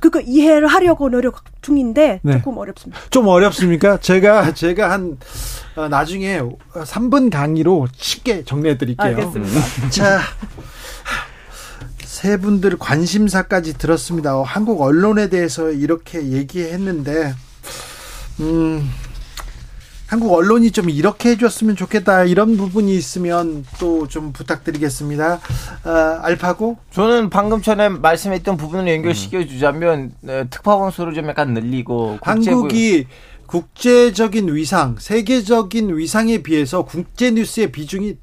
그거 0.00 0.20
이해를 0.20 0.66
하려고 0.66 1.10
노력 1.10 1.44
중인데 1.60 2.20
네. 2.22 2.32
조금 2.38 2.56
어렵습니다. 2.56 3.00
좀 3.10 3.26
어렵습니까? 3.28 3.98
제가 3.98 4.54
제가 4.54 4.90
한 4.90 5.18
어, 5.76 5.88
나중에 5.88 6.40
3분 6.72 7.30
강의로 7.30 7.88
쉽게 7.94 8.44
정리해 8.44 8.78
드릴게요. 8.78 9.06
알겠습니다. 9.08 9.60
자. 9.90 10.20
세 12.02 12.38
분들 12.38 12.78
관심사까지 12.78 13.76
들었습니다. 13.76 14.40
한국 14.42 14.80
언론에 14.80 15.28
대해서 15.28 15.70
이렇게 15.70 16.22
얘기했는데, 16.28 17.34
음, 18.40 18.90
한국 20.06 20.32
언론이 20.34 20.70
좀 20.70 20.90
이렇게 20.90 21.30
해줬으면 21.30 21.76
좋겠다 21.76 22.24
이런 22.24 22.56
부분이 22.56 22.94
있으면 22.94 23.64
또 23.78 24.04
좀 24.06 24.32
부탁드리겠습니다. 24.32 25.40
아, 25.84 26.18
알파고? 26.22 26.76
저는 26.92 27.30
방금 27.30 27.62
전에 27.62 27.88
말씀했던 27.88 28.56
부분을 28.56 28.86
연결시켜 28.92 29.44
주자면 29.46 30.12
음. 30.24 30.46
특파원 30.50 30.90
수를 30.90 31.14
좀 31.14 31.26
약간 31.28 31.52
늘리고 31.54 32.18
한국이 32.22 33.06
국제적인 33.46 34.54
위상, 34.54 34.96
세계적인 34.98 35.96
위상에 35.96 36.38
비해서 36.42 36.82
국제 36.84 37.30
뉴스의 37.30 37.72
비중이 37.72 38.16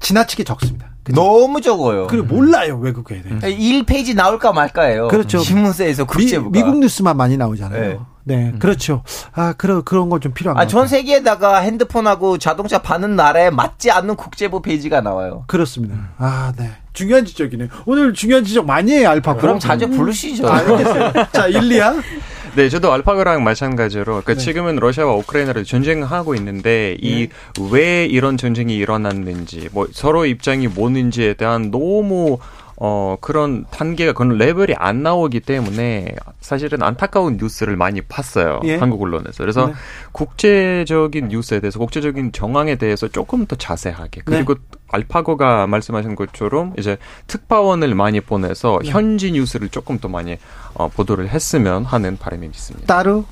지나치게 0.00 0.44
적습니다. 0.44 0.90
그죠? 1.04 1.20
너무 1.20 1.60
적어요. 1.60 2.06
그리고 2.08 2.26
몰라요 2.26 2.78
외국에 2.78 3.22
대해. 3.22 3.56
1페이지 3.56 4.14
나올까 4.14 4.52
말까예요. 4.52 5.08
그렇죠. 5.08 5.38
신문사에서 5.38 6.04
국제부가 6.04 6.50
미, 6.50 6.62
국 6.62 6.78
뉴스만 6.80 7.16
많이 7.16 7.36
나오잖아요. 7.36 7.80
네. 7.80 7.98
네, 8.28 8.50
음. 8.52 8.58
그렇죠. 8.58 9.02
아, 9.32 9.54
그런 9.56 9.82
그런 9.84 10.10
거좀 10.10 10.34
필요한 10.34 10.58
아, 10.58 10.66
전 10.66 10.86
세계에다가 10.86 11.60
핸드폰하고 11.60 12.36
자동차 12.36 12.82
파는 12.82 13.16
나라에 13.16 13.48
맞지 13.48 13.90
않는 13.90 14.16
국제부 14.16 14.60
페이지가 14.60 15.00
나와요. 15.00 15.44
그렇습니다. 15.46 15.94
아, 16.18 16.52
네. 16.58 16.70
중요한 16.92 17.24
지적이네요. 17.24 17.68
오늘 17.86 18.12
중요한 18.12 18.44
지적 18.44 18.66
많이 18.66 18.92
해요, 18.92 19.08
알파고. 19.08 19.40
그럼 19.40 19.58
자주 19.58 19.88
부르시죠. 19.88 20.46
아, 20.46 20.56
알겠어요. 20.58 21.12
자, 21.32 21.46
일리야. 21.46 21.94
네, 22.54 22.68
저도 22.68 22.92
알파고랑 22.92 23.44
마찬가지로 23.44 24.04
그러니까 24.04 24.34
네. 24.34 24.40
지금은 24.40 24.76
러시아와 24.76 25.14
우크라이나를 25.14 25.64
전쟁하고 25.64 26.34
있는데 26.34 26.96
이왜 27.00 27.30
네. 27.70 28.04
이런 28.06 28.36
전쟁이 28.36 28.76
일어났는지 28.76 29.68
뭐 29.72 29.86
서로 29.92 30.26
입장이 30.26 30.66
뭐는지에 30.68 31.34
대한 31.34 31.70
너무 31.70 32.38
어, 32.80 33.16
그런 33.20 33.64
단계가, 33.70 34.12
그런 34.12 34.38
레벨이 34.38 34.74
안 34.76 35.02
나오기 35.02 35.40
때문에 35.40 36.14
사실은 36.40 36.82
안타까운 36.82 37.36
뉴스를 37.36 37.76
많이 37.76 38.00
봤어요. 38.00 38.60
예. 38.64 38.76
한국 38.76 39.02
언론에서. 39.02 39.38
그래서 39.38 39.66
네. 39.66 39.72
국제적인 40.12 41.28
뉴스에 41.28 41.58
대해서, 41.58 41.80
국제적인 41.80 42.30
정황에 42.30 42.76
대해서 42.76 43.08
조금 43.08 43.46
더 43.46 43.56
자세하게. 43.56 44.22
그리고 44.24 44.54
네. 44.54 44.60
알파고가 44.90 45.66
말씀하신 45.66 46.14
것처럼 46.14 46.72
이제 46.78 46.98
특파원을 47.26 47.94
많이 47.96 48.20
보내서 48.20 48.78
네. 48.84 48.90
현지 48.90 49.32
뉴스를 49.32 49.70
조금 49.70 49.98
더 49.98 50.08
많이 50.08 50.38
어, 50.74 50.88
보도를 50.88 51.28
했으면 51.28 51.84
하는 51.84 52.16
바람이 52.16 52.46
있습니다. 52.46 52.86
따로? 52.86 53.24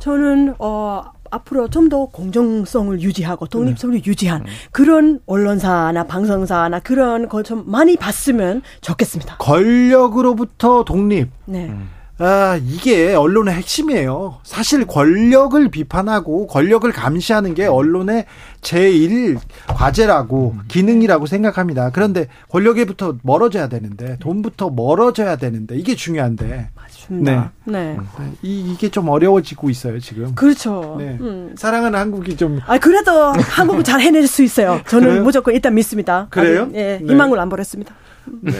저는, 0.00 0.56
어, 0.58 1.04
앞으로 1.32 1.68
좀 1.68 1.88
더 1.88 2.06
공정성을 2.06 3.00
유지하고 3.02 3.46
독립성을 3.46 3.94
네. 3.96 4.02
유지한 4.06 4.42
음. 4.42 4.46
그런 4.70 5.20
언론사나 5.26 6.04
방송사나 6.04 6.78
그런 6.80 7.28
걸 7.28 7.42
좀 7.42 7.64
많이 7.66 7.96
봤으면 7.96 8.62
좋겠습니다. 8.80 9.36
권력으로부터 9.38 10.84
독립. 10.84 11.28
네. 11.46 11.66
음. 11.66 11.88
아, 12.18 12.56
이게 12.64 13.14
언론의 13.14 13.52
핵심이에요. 13.54 14.36
사실 14.44 14.86
권력을 14.86 15.68
비판하고 15.70 16.46
권력을 16.46 16.90
감시하는 16.92 17.54
게 17.54 17.66
언론의 17.66 18.26
제일 18.62 19.36
과제라고 19.66 20.54
기능이라고 20.68 21.26
생각합니다. 21.26 21.90
그런데 21.90 22.28
권력에부터 22.48 23.16
멀어져야 23.22 23.68
되는데 23.68 24.16
돈부터 24.20 24.70
멀어져야 24.70 25.36
되는데 25.36 25.76
이게 25.76 25.94
중요한데. 25.94 26.70
맞습니다. 26.74 27.52
네. 27.64 27.96
네. 27.96 27.98
이, 28.42 28.72
이게 28.72 28.88
좀 28.88 29.08
어려워지고 29.08 29.68
있어요, 29.68 29.98
지금. 29.98 30.34
그렇죠. 30.34 30.94
네. 30.98 31.18
음. 31.20 31.52
사랑하는 31.58 31.98
한국이 31.98 32.36
좀. 32.36 32.60
아, 32.66 32.78
그래도 32.78 33.32
한국은 33.32 33.82
잘 33.84 34.00
해낼 34.00 34.26
수 34.28 34.42
있어요. 34.42 34.80
저는 34.86 35.08
그래요? 35.08 35.22
무조건 35.24 35.54
일단 35.54 35.74
믿습니다. 35.74 36.28
그래요? 36.30 36.62
아직, 36.62 36.74
예, 36.76 36.98
네. 37.02 37.06
희망을 37.12 37.38
안 37.40 37.48
버렸습니다. 37.48 37.94
네. 38.40 38.52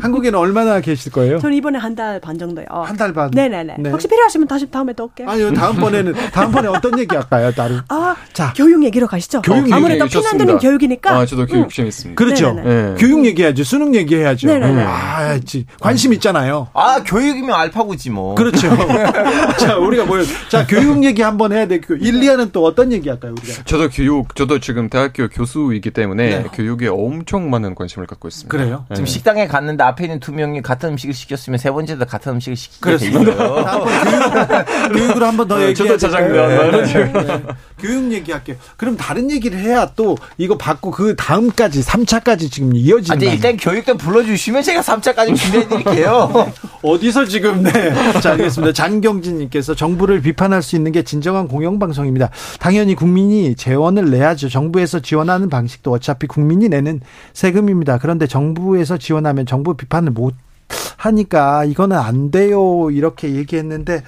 한국에는 0.00 0.38
얼마나 0.38 0.80
계실 0.80 1.12
거예요? 1.12 1.38
저는 1.40 1.54
이번에 1.54 1.78
한 1.78 1.94
달 1.94 2.20
반 2.22 2.38
정도요. 2.38 2.64
한달 2.70 3.12
반. 3.12 3.30
네네네. 3.30 3.76
네. 3.78 3.90
혹시 3.90 4.08
필요하시면 4.08 4.48
다시 4.48 4.70
다음에 4.70 4.94
또 4.94 5.04
올게요. 5.04 5.28
아니요, 5.28 5.52
다음번에는 5.52 6.14
다음번에 6.32 6.68
어떤 6.68 6.98
얘기 6.98 7.14
할까요, 7.14 7.52
따로? 7.52 7.74
아, 7.90 8.16
자, 8.32 8.54
교육 8.56 8.82
얘기로 8.82 9.06
가시죠. 9.06 9.42
교육 9.54 9.72
아무래도 9.72 10.06
피난드는 10.06 10.58
교육이니까. 10.58 11.10
아, 11.10 11.26
저도 11.26 11.46
교육 11.46 11.64
음. 11.64 11.68
재밌습니다. 11.68 12.18
그렇죠. 12.22 12.52
네. 12.52 12.94
교육 12.98 13.24
얘기해야죠. 13.24 13.64
수능 13.64 13.94
얘기해야죠. 13.94 14.46
네네네. 14.48 14.82
아, 14.82 15.38
관심 15.80 16.12
있잖아요. 16.14 16.68
아, 16.74 17.02
교육이면 17.04 17.54
알파고지 17.54 18.10
뭐. 18.10 18.34
그렇죠. 18.34 18.68
자, 19.58 19.76
우리가 19.76 20.04
뭐요? 20.04 20.24
자, 20.48 20.66
교육 20.66 21.04
얘기 21.04 21.22
한번 21.22 21.52
해야 21.52 21.66
돼. 21.66 21.76
1, 21.76 21.80
2화는 21.80 22.52
또 22.52 22.64
어떤 22.64 22.92
얘기 22.92 23.08
할까요, 23.08 23.34
우리가? 23.40 23.62
저도 23.64 23.88
교육, 23.88 24.34
저도 24.34 24.58
지금 24.60 24.88
대학교 24.88 25.28
교수이기 25.28 25.90
때문에 25.90 26.42
네. 26.42 26.44
교육에 26.52 26.88
엄청 26.88 27.50
많은 27.50 27.74
관심을 27.74 28.06
갖고 28.06 28.28
있습니다. 28.28 28.56
그래요? 28.56 28.86
지금 28.92 29.06
식당에 29.06 29.46
갔는데 29.46 29.84
앞에 29.84 30.04
있는 30.04 30.20
두 30.20 30.32
명이 30.32 30.62
같은 30.62 30.90
음식을 30.90 31.14
시켰으면 31.14 31.58
세 31.58 31.70
번째도 31.70 32.06
같은 32.06 32.32
음식을 32.32 32.56
시키게 32.56 32.96
돼 32.96 33.08
있어요. 33.08 33.24
교육으로 34.92 35.26
한 35.26 35.36
번더 35.36 35.58
네, 35.58 35.68
얘기해 35.68 35.74
저도 35.74 35.96
짜장면. 35.96 36.70
네, 36.70 37.12
네. 37.12 37.42
교육 37.78 38.12
얘기할게요. 38.12 38.56
그럼 38.76 38.96
다른 38.96 39.30
얘기 39.30 39.39
를 39.48 39.58
해야 39.60 39.86
또 39.96 40.16
이거 40.36 40.58
받고 40.58 40.90
그 40.90 41.16
다음까지 41.16 41.80
3차까지 41.82 42.50
지금 42.50 42.74
이어지는. 42.74 43.28
아, 43.28 43.32
일단 43.32 43.56
교육 43.56 43.86
좀 43.86 43.96
불러주시면 43.96 44.62
제가 44.62 44.80
3차까지 44.82 45.36
준비해드릴게요. 45.36 46.52
어디서 46.82 47.24
지금 47.26 47.62
네. 47.62 47.72
자 48.20 48.32
알겠습니다. 48.32 48.72
장경진님께서 48.72 49.74
정부를 49.74 50.20
비판할 50.20 50.62
수 50.62 50.76
있는 50.76 50.92
게 50.92 51.02
진정한 51.02 51.48
공영방송입니다. 51.48 52.30
당연히 52.58 52.94
국민이 52.94 53.54
재원을 53.54 54.10
내야죠. 54.10 54.48
정부에서 54.48 55.00
지원하는 55.00 55.48
방식도 55.48 55.90
어차피 55.90 56.26
국민이 56.26 56.68
내는 56.68 57.00
세금입니다. 57.32 57.98
그런데 57.98 58.26
정부에서 58.26 58.98
지원하면 58.98 59.46
정부 59.46 59.74
비판을 59.74 60.12
못 60.12 60.34
하니까 60.96 61.64
이거는 61.64 61.96
안 61.96 62.30
돼요. 62.30 62.90
이렇게 62.90 63.34
얘기했는데 63.34 64.02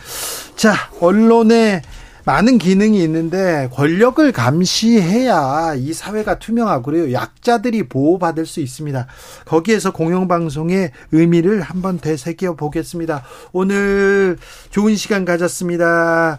자, 0.57 0.75
언론에 1.01 1.83
많은 2.24 2.59
기능이 2.59 3.03
있는데 3.05 3.69
권력을 3.73 4.31
감시해야 4.32 5.74
이 5.77 5.93
사회가 5.93 6.39
투명하고요. 6.39 7.12
약자들이 7.12 7.89
보호받을 7.89 8.47
수 8.47 8.61
있습니다. 8.61 9.07
거기에서 9.44 9.93
공영방송의 9.93 10.93
의미를 11.12 11.61
한번 11.61 11.99
되새겨 11.99 12.55
보겠습니다. 12.55 13.24
오늘 13.53 14.39
좋은 14.70 14.97
시간 14.97 15.24
가졌습니다. 15.24 16.39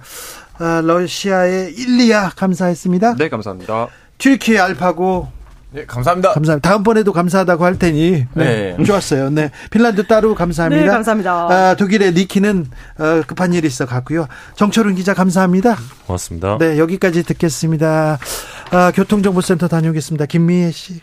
아, 0.60 0.82
러시아의 0.84 1.74
일리아 1.74 2.30
감사했습니다. 2.30 3.16
네, 3.16 3.30
감사합니다. 3.30 3.88
튀르키예 4.18 4.60
알파고 4.60 5.43
네, 5.74 5.86
감사합니다. 5.86 6.34
감사합니다. 6.34 6.70
다음번에도 6.70 7.12
감사하다고 7.12 7.66
할 7.66 7.80
테니. 7.80 8.26
네. 8.34 8.76
네. 8.78 8.84
좋았어요. 8.84 9.32
네. 9.32 9.50
핀란드 9.72 10.06
따로 10.06 10.36
감사합니다. 10.36 10.84
네, 10.84 10.88
감사합니다. 10.88 11.32
아, 11.32 11.76
독일의 11.76 12.14
니키는 12.14 12.68
어, 13.00 13.22
급한 13.26 13.54
일이 13.54 13.68
있어 13.68 13.86
갔고요. 13.86 14.28
정철훈 14.56 14.96
기자 14.96 15.14
감사합니다. 15.14 15.76
고맙습니다. 16.06 16.58
네, 16.60 16.78
여기까지 16.78 17.24
듣겠습니다. 17.24 18.20
아, 18.72 18.92
교통정보센터 18.92 19.68
다녀오겠습니다. 19.68 20.28
김미애 20.28 20.72
씨. 20.72 21.02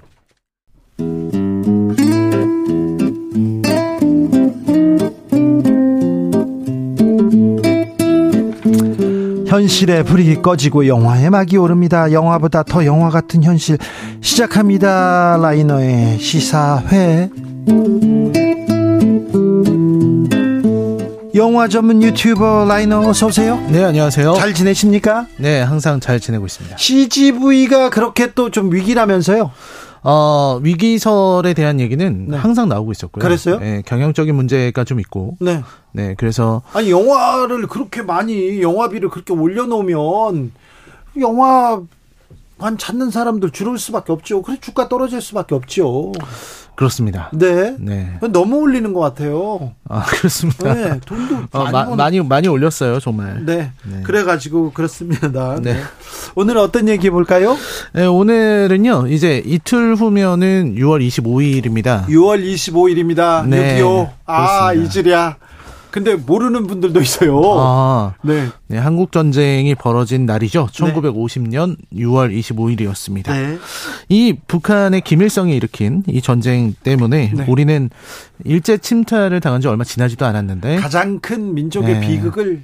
현실의 9.50 10.04
불이 10.04 10.42
꺼지고 10.42 10.86
영화의 10.86 11.28
막이 11.28 11.56
오릅니다. 11.56 12.12
영화보다 12.12 12.62
더 12.62 12.86
영화 12.86 13.10
같은 13.10 13.42
현실 13.42 13.78
시작합니다. 14.20 15.38
라이너의 15.42 16.20
시사회. 16.20 17.28
영화 21.34 21.66
전문 21.66 22.00
유튜버 22.00 22.66
라이너 22.68 23.00
어서 23.08 23.26
오세요. 23.26 23.56
네, 23.70 23.82
안녕하세요. 23.82 24.34
잘 24.34 24.54
지내십니까? 24.54 25.26
네, 25.36 25.60
항상 25.62 25.98
잘 25.98 26.20
지내고 26.20 26.46
있습니다. 26.46 26.76
CGV가 26.78 27.90
그렇게 27.90 28.32
또 28.32 28.50
좀 28.50 28.72
위기라면서요? 28.72 29.50
어, 30.02 30.58
위기설에 30.62 31.54
대한 31.54 31.80
얘기는 31.80 32.26
네. 32.28 32.36
항상 32.36 32.68
나오고 32.68 32.92
있었고요. 32.92 33.22
그랬어요? 33.22 33.58
네, 33.58 33.82
경영적인 33.84 34.34
문제가 34.34 34.84
좀 34.84 35.00
있고. 35.00 35.36
네. 35.40 35.62
네, 35.92 36.14
그래서. 36.16 36.62
아니, 36.72 36.90
영화를 36.90 37.66
그렇게 37.66 38.02
많이, 38.02 38.62
영화비를 38.62 39.10
그렇게 39.10 39.32
올려놓으면, 39.32 40.52
영화 41.20 41.80
관 42.58 42.76
찾는 42.76 43.10
사람들 43.10 43.50
줄을 43.50 43.78
수밖에 43.78 44.12
없죠. 44.12 44.42
그래, 44.42 44.58
주가 44.60 44.88
떨어질 44.88 45.20
수밖에 45.20 45.54
없죠. 45.54 46.12
그렇습니다. 46.74 47.30
네. 47.32 47.76
네. 47.78 48.18
너무 48.32 48.58
올리는 48.58 48.92
것 48.92 49.00
같아요. 49.00 49.74
아, 49.88 50.04
그렇습니다. 50.06 50.72
네. 50.74 51.00
돈도 51.04 51.36
어, 51.52 51.64
많이, 51.64 51.72
마, 51.72 51.96
많이, 51.96 52.20
많이 52.20 52.48
올렸어요, 52.48 53.00
정말. 53.00 53.44
네. 53.44 53.72
네. 53.84 54.02
그래가지고 54.02 54.72
그렇습니다. 54.72 55.58
네. 55.60 55.74
네. 55.74 55.80
오늘 56.34 56.56
어떤 56.58 56.88
얘기 56.88 57.08
해볼까요? 57.08 57.56
네, 57.92 58.06
오늘은요, 58.06 59.08
이제 59.08 59.42
이틀 59.44 59.94
후면은 59.94 60.76
6월 60.76 61.06
25일입니다. 61.06 62.06
6월 62.06 62.42
25일입니다. 62.44 63.46
네. 63.46 63.80
6.25. 63.80 64.10
아, 64.26 64.72
이즈리아. 64.72 65.36
근데 65.90 66.14
모르는 66.14 66.66
분들도 66.66 67.00
있어요. 67.00 67.40
아, 67.56 68.14
네. 68.22 68.48
네 68.68 68.78
한국 68.78 69.12
전쟁이 69.12 69.74
벌어진 69.74 70.26
날이죠. 70.26 70.68
1950년 70.72 71.76
네. 71.90 72.02
6월 72.04 72.38
25일이었습니다. 72.38 73.30
네. 73.30 73.58
이 74.08 74.36
북한의 74.46 75.00
김일성이 75.02 75.56
일으킨 75.56 76.02
이 76.06 76.22
전쟁 76.22 76.74
때문에 76.82 77.32
네. 77.34 77.44
우리는 77.48 77.90
일제 78.44 78.78
침탈을 78.78 79.40
당한 79.40 79.60
지 79.60 79.68
얼마 79.68 79.84
지나지도 79.84 80.24
않았는데 80.24 80.76
가장 80.76 81.18
큰 81.20 81.54
민족의 81.54 82.00
네. 82.00 82.06
비극을 82.06 82.62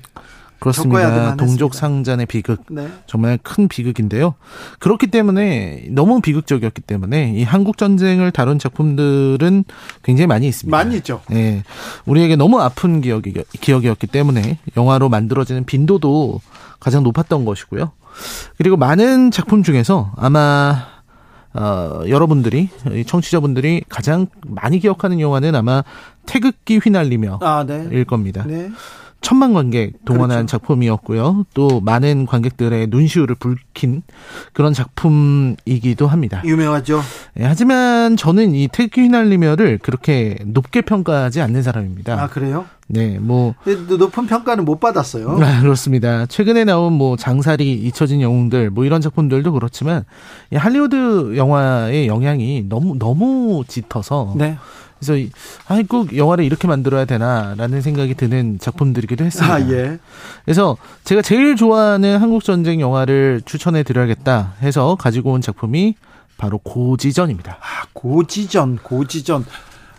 그렇습니다. 0.67 1.37
동족 1.37 1.75
상잔의 1.75 2.27
비극. 2.27 2.65
네. 2.71 2.89
정말 3.07 3.39
큰 3.43 3.69
비극인데요. 3.69 4.35
그렇기 4.79 5.07
때문에 5.09 5.87
너무 5.91 6.21
비극적이었기 6.21 6.83
때문에 6.83 7.35
이 7.37 7.43
한국 7.45 7.79
전쟁을 7.79 8.33
다룬 8.33 8.59
작품들은 8.59 9.65
굉장히 10.03 10.27
많이 10.27 10.49
있습니다. 10.49 10.77
많이 10.77 10.97
있죠. 10.97 11.21
예. 11.33 11.63
우리에게 12.05 12.37
너무 12.37 12.61
아픈 12.61 13.01
기억이 13.01 13.35
기억이었기 13.61 14.07
때문에 14.09 14.59
영화로 14.77 15.09
만들어지는 15.09 15.65
빈도도 15.65 16.41
가장 16.81 17.03
높았던 17.03 17.45
것이고요. 17.45 17.93
그리고 18.59 18.77
많은 18.77 19.31
작품 19.31 19.63
중에서 19.63 20.13
아마 20.17 20.87
어, 21.53 22.03
여러분들이 22.07 22.69
청취자분들이 23.07 23.83
가장 23.89 24.27
많이 24.47 24.79
기억하는 24.79 25.21
영화는 25.21 25.55
아마 25.55 25.85
태극기 26.27 26.79
휘날리며 26.79 27.39
아, 27.41 27.65
네. 27.67 27.89
일 27.91 28.05
겁니다. 28.05 28.45
네. 28.47 28.71
천만 29.27 29.53
관객 29.53 30.05
동원한 30.05 30.47
그렇죠. 30.47 30.59
작품이었고요. 30.59 31.47
또 31.53 31.81
많은 31.81 32.27
관객들의 32.27 32.87
눈시울을 32.87 33.35
붉힌 33.35 34.05
그런 34.53 34.73
작품이기도 34.73 36.07
합니다. 36.07 36.43
유명하죠. 36.45 37.01
예, 37.41 37.45
하지만 37.45 38.17
저는 38.17 38.55
이 38.55 38.69
태극기 38.69 39.01
휘날리며를 39.01 39.79
그렇게 39.79 40.39
높게 40.45 40.81
평가하지 40.81 41.41
않는 41.41 41.65
사람입니다. 41.65 42.23
아 42.23 42.29
그래요? 42.29 42.67
네, 42.87 43.19
뭐 43.19 43.57
높은 43.99 44.27
평가는 44.29 44.65
못 44.65 44.79
받았어요. 44.79 45.41
아, 45.43 45.61
그렇습니다. 45.61 46.27
최근에 46.27 46.63
나온 46.63 46.93
뭐 46.93 47.17
장사리, 47.17 47.73
잊혀진 47.73 48.21
영웅들 48.21 48.71
뭐 48.71 48.85
이런 48.85 49.01
작품들도 49.01 49.51
그렇지만 49.51 50.05
이 50.53 50.57
할리우드 50.57 51.37
영화의 51.37 52.07
영향이 52.07 52.67
너무 52.69 52.97
너무 52.97 53.65
짙어서 53.67 54.35
네. 54.37 54.57
그래서 55.07 55.29
아이 55.69 55.85
꼭 55.85 56.17
영화를 56.17 56.45
이렇게 56.45 56.67
만들어야 56.67 57.05
되나라는 57.05 57.81
생각이 57.81 58.15
드는 58.15 58.59
작품들이기도 58.59 59.25
했습니다. 59.25 59.55
아, 59.55 59.61
예. 59.71 59.99
그래서 60.45 60.77
제가 61.05 61.23
제일 61.23 61.57
좋아하는 61.57 62.19
한국 62.19 62.43
전쟁 62.45 62.81
영화를 62.81 63.43
추천해 63.45 63.83
드려야겠다 63.83 64.55
해서 64.63 64.97
가지고 64.99 65.33
온 65.33 65.41
작품이 65.41 65.95
바로 66.37 66.59
고지전입니다. 66.59 67.59
아, 67.61 67.87
고지전, 67.93 68.79
고지전. 68.83 69.45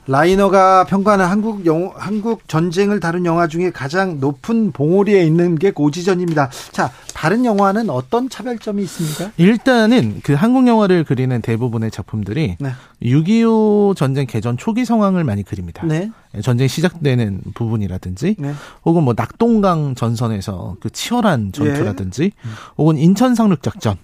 라이너가 0.08 0.86
평가하는 0.86 1.26
한국 1.26 1.66
영 1.66 1.92
한국 1.96 2.48
전쟁을 2.48 3.00
다룬 3.00 3.26
영화 3.26 3.48
중에 3.48 3.72
가장 3.72 4.20
높은 4.20 4.72
봉우리에 4.72 5.24
있는 5.24 5.56
게 5.56 5.72
고지전입니다. 5.72 6.50
자, 6.72 6.92
다른 7.14 7.44
영화는 7.46 7.90
어떤 7.90 8.30
차별점이 8.30 8.82
있습니까? 8.84 9.32
일단은 9.38 10.22
그 10.24 10.34
한국 10.34 10.68
영화를 10.68 11.04
그리는 11.04 11.42
대부분의 11.42 11.92
작품들이 11.92 12.56
네. 12.60 12.72
6.25 13.04 13.96
전쟁 13.96 14.26
개전 14.28 14.58
초기 14.58 14.86
상황을 14.86 15.24
많이 15.24 15.44
그립니다. 15.44 15.86
네. 15.86 16.10
전쟁 16.42 16.68
시작되는 16.68 17.42
부분이라든지 17.54 18.36
네. 18.38 18.54
혹은 18.86 19.04
뭐 19.04 19.14
낙동강 19.16 19.96
전선에서 19.96 20.78
그 20.80 20.90
치열한 20.90 21.52
전투라든지 21.52 22.24
예. 22.24 22.32
혹은 22.78 22.98
인천 22.98 23.36
상륙 23.36 23.64
작전 23.64 23.98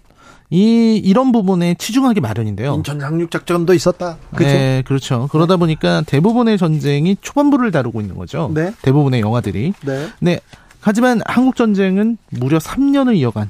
이 0.54 1.02
이런 1.04 1.32
부분에 1.32 1.74
치중하기 1.74 2.22
마련인데요. 2.22 2.76
인천 2.76 3.00
상륙 3.00 3.32
작전도 3.32 3.74
있었다. 3.74 4.18
그렇죠? 4.36 4.54
네, 4.54 4.84
그렇죠. 4.86 5.28
그러다 5.32 5.58
보니까 5.58 6.04
대부분의 6.06 6.60
전쟁이 6.60 7.18
초반부를 7.20 7.72
다루고 7.72 8.02
있는 8.02 8.16
거죠. 8.16 8.52
네. 8.54 8.72
대부분의 8.84 9.22
영화들이. 9.22 9.74
네. 9.84 10.08
네. 10.20 10.40
하지만 10.80 11.22
한국 11.26 11.56
전쟁은 11.56 12.20
무려 12.30 12.60
3년을 12.60 13.16
이어간 13.16 13.50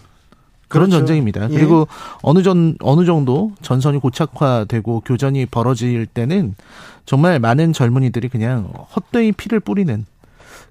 그런 0.69 0.89
그렇죠. 0.89 0.99
전쟁입니다. 0.99 1.49
예. 1.51 1.53
그리고 1.53 1.89
어느 2.21 2.41
전 2.41 2.77
어느 2.79 3.03
정도 3.03 3.51
전선이 3.61 3.99
고착화되고 3.99 5.01
교전이 5.01 5.45
벌어질 5.47 6.05
때는 6.05 6.55
정말 7.05 7.37
많은 7.37 7.73
젊은이들이 7.73 8.29
그냥 8.29 8.71
헛되이 8.95 9.33
피를 9.33 9.59
뿌리는 9.59 10.05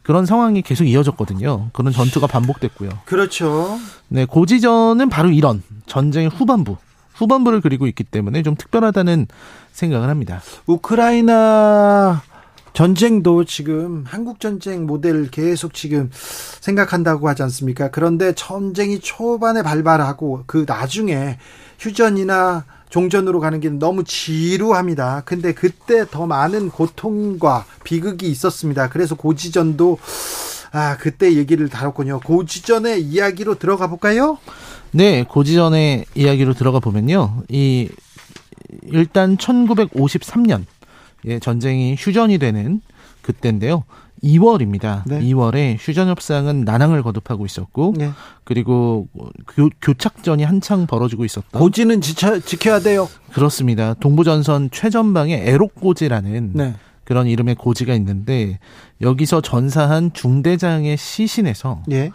그런 0.03 0.27
상황이 0.27 0.62
계속 0.62 0.85
이어졌거든요. 0.85 1.70
그런 1.73 1.93
전투가 1.93 2.27
반복됐고요. 2.27 2.91
그렇죠. 3.05 3.79
네, 4.09 4.24
고지전은 4.24 5.09
바로 5.09 5.31
이런 5.31 5.62
전쟁의 5.87 6.31
후반부, 6.31 6.77
후반부를 7.15 7.61
그리고 7.61 7.87
있기 7.87 8.05
때문에 8.05 8.43
좀 8.43 8.57
특별하다는 8.57 9.27
생각을 9.73 10.09
합니다. 10.09 10.41
우크라이나 10.66 12.23
전쟁도 12.73 13.45
지금 13.45 14.05
한국 14.07 14.41
전쟁 14.41 14.87
모델 14.87 15.31
계속 15.31 15.74
지금 15.74 16.11
생각한다고 16.12 17.29
하지 17.29 17.43
않습니까? 17.43 17.91
그런데 17.91 18.33
전쟁이 18.33 18.99
초반에 18.99 19.62
발발하고 19.62 20.45
그 20.47 20.65
나중에 20.66 21.39
휴전이나 21.79 22.65
종전으로 22.93 23.40
가는 23.40 23.59
게 23.59 23.70
너무 23.70 24.05
지루합니다. 24.05 25.23
근데 25.24 25.55
그때 25.55 26.05
더 26.09 26.27
많은 26.27 26.69
고통과 26.69 27.64
비극이 27.85 28.31
있었습니다. 28.31 28.90
그래서 28.90 29.14
고지전도 29.14 29.98
아, 30.73 30.98
그때 30.98 31.35
얘기를 31.35 31.70
다뤘군요. 31.70 32.20
고지전의 32.20 33.02
이야기로 33.02 33.55
들어가 33.59 33.86
볼까요? 33.86 34.36
네, 34.90 35.24
고지전의 35.24 36.05
이야기로 36.14 36.52
들어가 36.52 36.81
보면요. 36.81 37.44
이 37.48 37.89
일단 38.85 39.39
1953년 39.39 40.66
예, 41.24 41.39
전쟁이 41.39 41.97
휴전이 41.98 42.36
되는 42.36 42.82
그때인데요. 43.23 43.85
2월입니다. 44.23 45.03
네. 45.07 45.20
2월에 45.20 45.77
휴전 45.78 46.09
협상은 46.09 46.62
난항을 46.62 47.03
거듭하고 47.03 47.44
있었고 47.44 47.94
네. 47.97 48.11
그리고 48.44 49.09
교, 49.49 49.69
교착전이 49.81 50.44
한창 50.44 50.86
벌어지고 50.86 51.24
있었다. 51.24 51.59
고지는 51.59 52.01
지켜, 52.01 52.39
지켜야 52.39 52.78
돼요. 52.78 53.09
그렇습니다. 53.32 53.94
동부전선 53.94 54.70
최전방에 54.70 55.35
에록고지라는 55.35 56.53
네. 56.55 56.74
그런 57.05 57.27
이름의 57.27 57.57
고지가 57.57 57.94
있는데 57.94 58.59
여기서 59.01 59.40
전사한 59.40 60.12
중대장의 60.12 60.97
시신에서 60.97 61.82
예. 61.90 62.11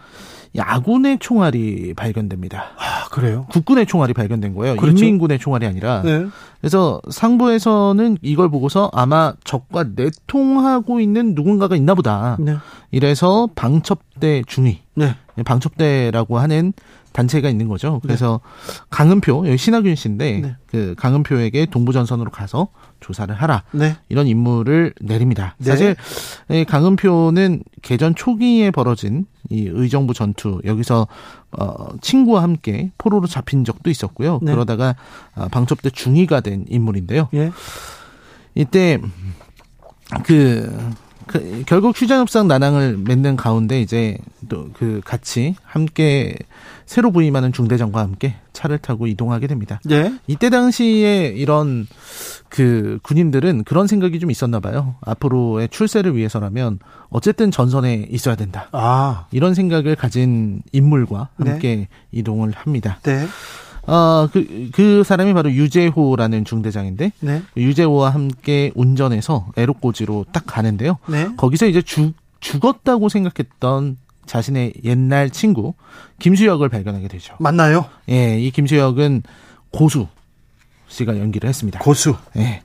야군의 0.55 1.19
총알이 1.19 1.93
발견됩니다. 1.95 2.71
아, 2.77 3.07
그래요? 3.09 3.45
국군의 3.51 3.85
총알이 3.85 4.13
발견된 4.13 4.55
거예요. 4.55 4.75
그렇죠? 4.77 5.03
인민군의 5.03 5.39
총알이 5.39 5.65
아니라. 5.65 6.01
네. 6.03 6.27
그래서 6.61 7.01
상부에서는 7.09 8.17
이걸 8.21 8.49
보고서 8.49 8.89
아마 8.93 9.33
적과 9.43 9.85
내통하고 9.95 10.99
있는 10.99 11.35
누군가가 11.35 11.75
있나 11.75 11.93
보다. 11.93 12.37
네. 12.39 12.55
이래서 12.91 13.47
방첩대 13.55 14.43
중위. 14.47 14.79
네. 14.95 15.15
방첩대라고 15.45 16.39
하는 16.39 16.73
단체가 17.17 17.49
있는 17.49 17.67
거죠. 17.67 17.99
그래서 18.03 18.41
네. 18.67 18.73
강은표 18.91 19.47
여기 19.47 19.57
신하균 19.57 19.95
씨인데 19.95 20.39
네. 20.39 20.55
그 20.67 20.93
강은표에게 20.99 21.65
동부전선으로 21.65 22.29
가서 22.29 22.67
조사를 22.99 23.33
하라 23.33 23.63
네. 23.71 23.97
이런 24.07 24.27
임무를 24.27 24.93
내립니다. 25.01 25.55
네. 25.57 25.65
사실 25.65 25.95
강은표는 26.67 27.63
개전 27.81 28.13
초기에 28.13 28.69
벌어진 28.69 29.25
이 29.49 29.67
의정부 29.67 30.13
전투 30.13 30.61
여기서 30.63 31.07
어 31.57 31.87
친구와 32.01 32.43
함께 32.43 32.91
포로로 32.99 33.25
잡힌 33.25 33.65
적도 33.65 33.89
있었고요. 33.89 34.39
네. 34.43 34.51
그러다가 34.51 34.95
어, 35.35 35.47
방첩대 35.49 35.89
중위가 35.89 36.41
된 36.41 36.65
인물인데요. 36.69 37.29
예. 37.33 37.51
이때 38.53 38.99
그, 40.23 40.93
그 41.25 41.63
결국 41.65 41.99
휴전협상 41.99 42.47
난항을 42.47 42.97
맺는 42.97 43.37
가운데 43.37 43.81
이제 43.81 44.19
또 44.49 44.69
그 44.73 45.01
같이 45.03 45.55
함께 45.63 46.35
새로 46.87 47.11
부임하는 47.11 47.51
중대장과 47.51 47.99
함께 47.99 48.37
차를 48.53 48.79
타고 48.79 49.07
이동하게 49.07 49.47
됩니다. 49.47 49.79
네. 49.83 50.17
이때 50.25 50.49
당시에 50.49 51.27
이런 51.35 51.85
그 52.47 52.97
군인들은 53.03 53.65
그런 53.65 53.87
생각이 53.87 54.19
좀 54.19 54.31
있었나 54.31 54.61
봐요. 54.61 54.95
앞으로의 55.01 55.67
출세를 55.67 56.15
위해서라면 56.15 56.79
어쨌든 57.09 57.51
전선에 57.51 58.07
있어야 58.09 58.35
된다. 58.35 58.69
아. 58.71 59.27
이런 59.31 59.53
생각을 59.53 59.97
가진 59.97 60.63
인물과 60.71 61.29
함께 61.37 61.75
네. 61.75 61.87
이동을 62.13 62.53
합니다. 62.53 62.99
네. 63.03 63.27
어, 63.85 64.29
그, 64.31 64.69
그 64.73 65.03
사람이 65.03 65.33
바로 65.33 65.51
유재호라는 65.51 66.45
중대장인데, 66.45 67.11
네. 67.19 67.41
유재호와 67.55 68.09
함께 68.09 68.71
운전해서 68.75 69.47
에로꼬지로 69.55 70.25
딱 70.31 70.45
가는데요. 70.45 70.97
네. 71.07 71.29
거기서 71.37 71.67
이제 71.67 71.81
죽, 71.81 72.13
죽었다고 72.39 73.07
생각했던 73.09 73.97
자신의 74.27 74.73
옛날 74.83 75.29
친구 75.29 75.73
김수혁을 76.19 76.69
발견하게 76.69 77.07
되죠. 77.07 77.35
맞나요? 77.39 77.85
예, 78.09 78.39
이 78.39 78.51
김수혁은 78.51 79.23
고수 79.71 80.07
씨가 80.87 81.17
연기를 81.19 81.49
했습니다. 81.49 81.79
고수. 81.79 82.15
예. 82.37 82.61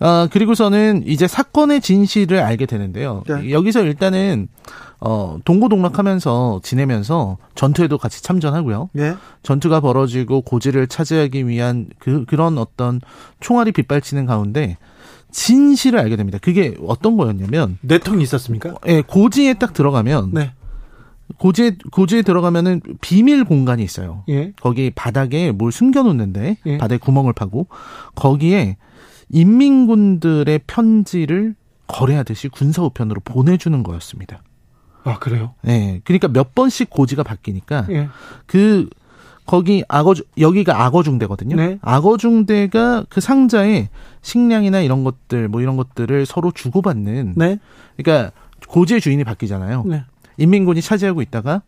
어, 0.00 0.28
그리고서는 0.30 1.02
이제 1.06 1.26
사건의 1.26 1.80
진실을 1.80 2.38
알게 2.38 2.66
되는데요. 2.66 3.24
네. 3.26 3.50
여기서 3.50 3.82
일단은 3.82 4.48
어, 5.00 5.38
동고동락하면서 5.44 6.60
지내면서 6.62 7.38
전투에도 7.54 7.98
같이 7.98 8.22
참전하고요. 8.22 8.90
네. 8.92 9.14
전투가 9.42 9.80
벌어지고 9.80 10.42
고지를 10.42 10.86
차지하기 10.86 11.48
위한 11.48 11.86
그 11.98 12.24
그런 12.26 12.58
어떤 12.58 13.00
총알이 13.40 13.72
빗발치는 13.72 14.26
가운데 14.26 14.76
진실을 15.30 15.98
알게 15.98 16.16
됩니다. 16.16 16.38
그게 16.40 16.74
어떤 16.86 17.16
거였냐면 17.16 17.78
내통이 17.80 18.22
있었습니까? 18.22 18.74
예, 18.86 19.02
고지에 19.02 19.54
딱 19.54 19.72
들어가면 19.72 20.30
네. 20.32 20.52
고지에 21.36 21.76
고지에 21.92 22.22
들어가면은 22.22 22.80
비밀 23.00 23.44
공간이 23.44 23.82
있어요. 23.82 24.24
예. 24.28 24.52
거기 24.60 24.90
바닥에 24.90 25.52
뭘 25.52 25.70
숨겨 25.70 26.02
놓는데 26.02 26.58
예. 26.66 26.78
바닥에 26.78 26.98
구멍을 26.98 27.32
파고 27.34 27.66
거기에 28.14 28.76
인민군들의 29.30 30.60
편지를 30.66 31.54
거래하듯이 31.86 32.48
군사 32.48 32.82
우편으로 32.82 33.20
보내주는 33.24 33.82
거였습니다. 33.82 34.42
아 35.04 35.18
그래요? 35.18 35.54
네. 35.62 36.00
그러니까 36.04 36.28
몇 36.28 36.54
번씩 36.54 36.90
고지가 36.90 37.22
바뀌니까 37.22 37.86
예. 37.90 38.08
그 38.46 38.88
거기 39.46 39.82
악어 39.88 40.14
여기가 40.38 40.84
악어 40.84 41.02
중대거든요. 41.02 41.56
네. 41.56 41.78
악어 41.80 42.18
중대가 42.18 43.04
그 43.08 43.20
상자에 43.20 43.88
식량이나 44.20 44.80
이런 44.80 45.04
것들 45.04 45.48
뭐 45.48 45.62
이런 45.62 45.76
것들을 45.76 46.26
서로 46.26 46.50
주고받는. 46.50 47.34
네. 47.36 47.58
그러니까 47.96 48.32
고지의 48.68 49.00
주인이 49.00 49.24
바뀌잖아요. 49.24 49.84
네. 49.86 50.04
인민군이 50.38 50.80
차지하고 50.80 51.20
있다가 51.22 51.62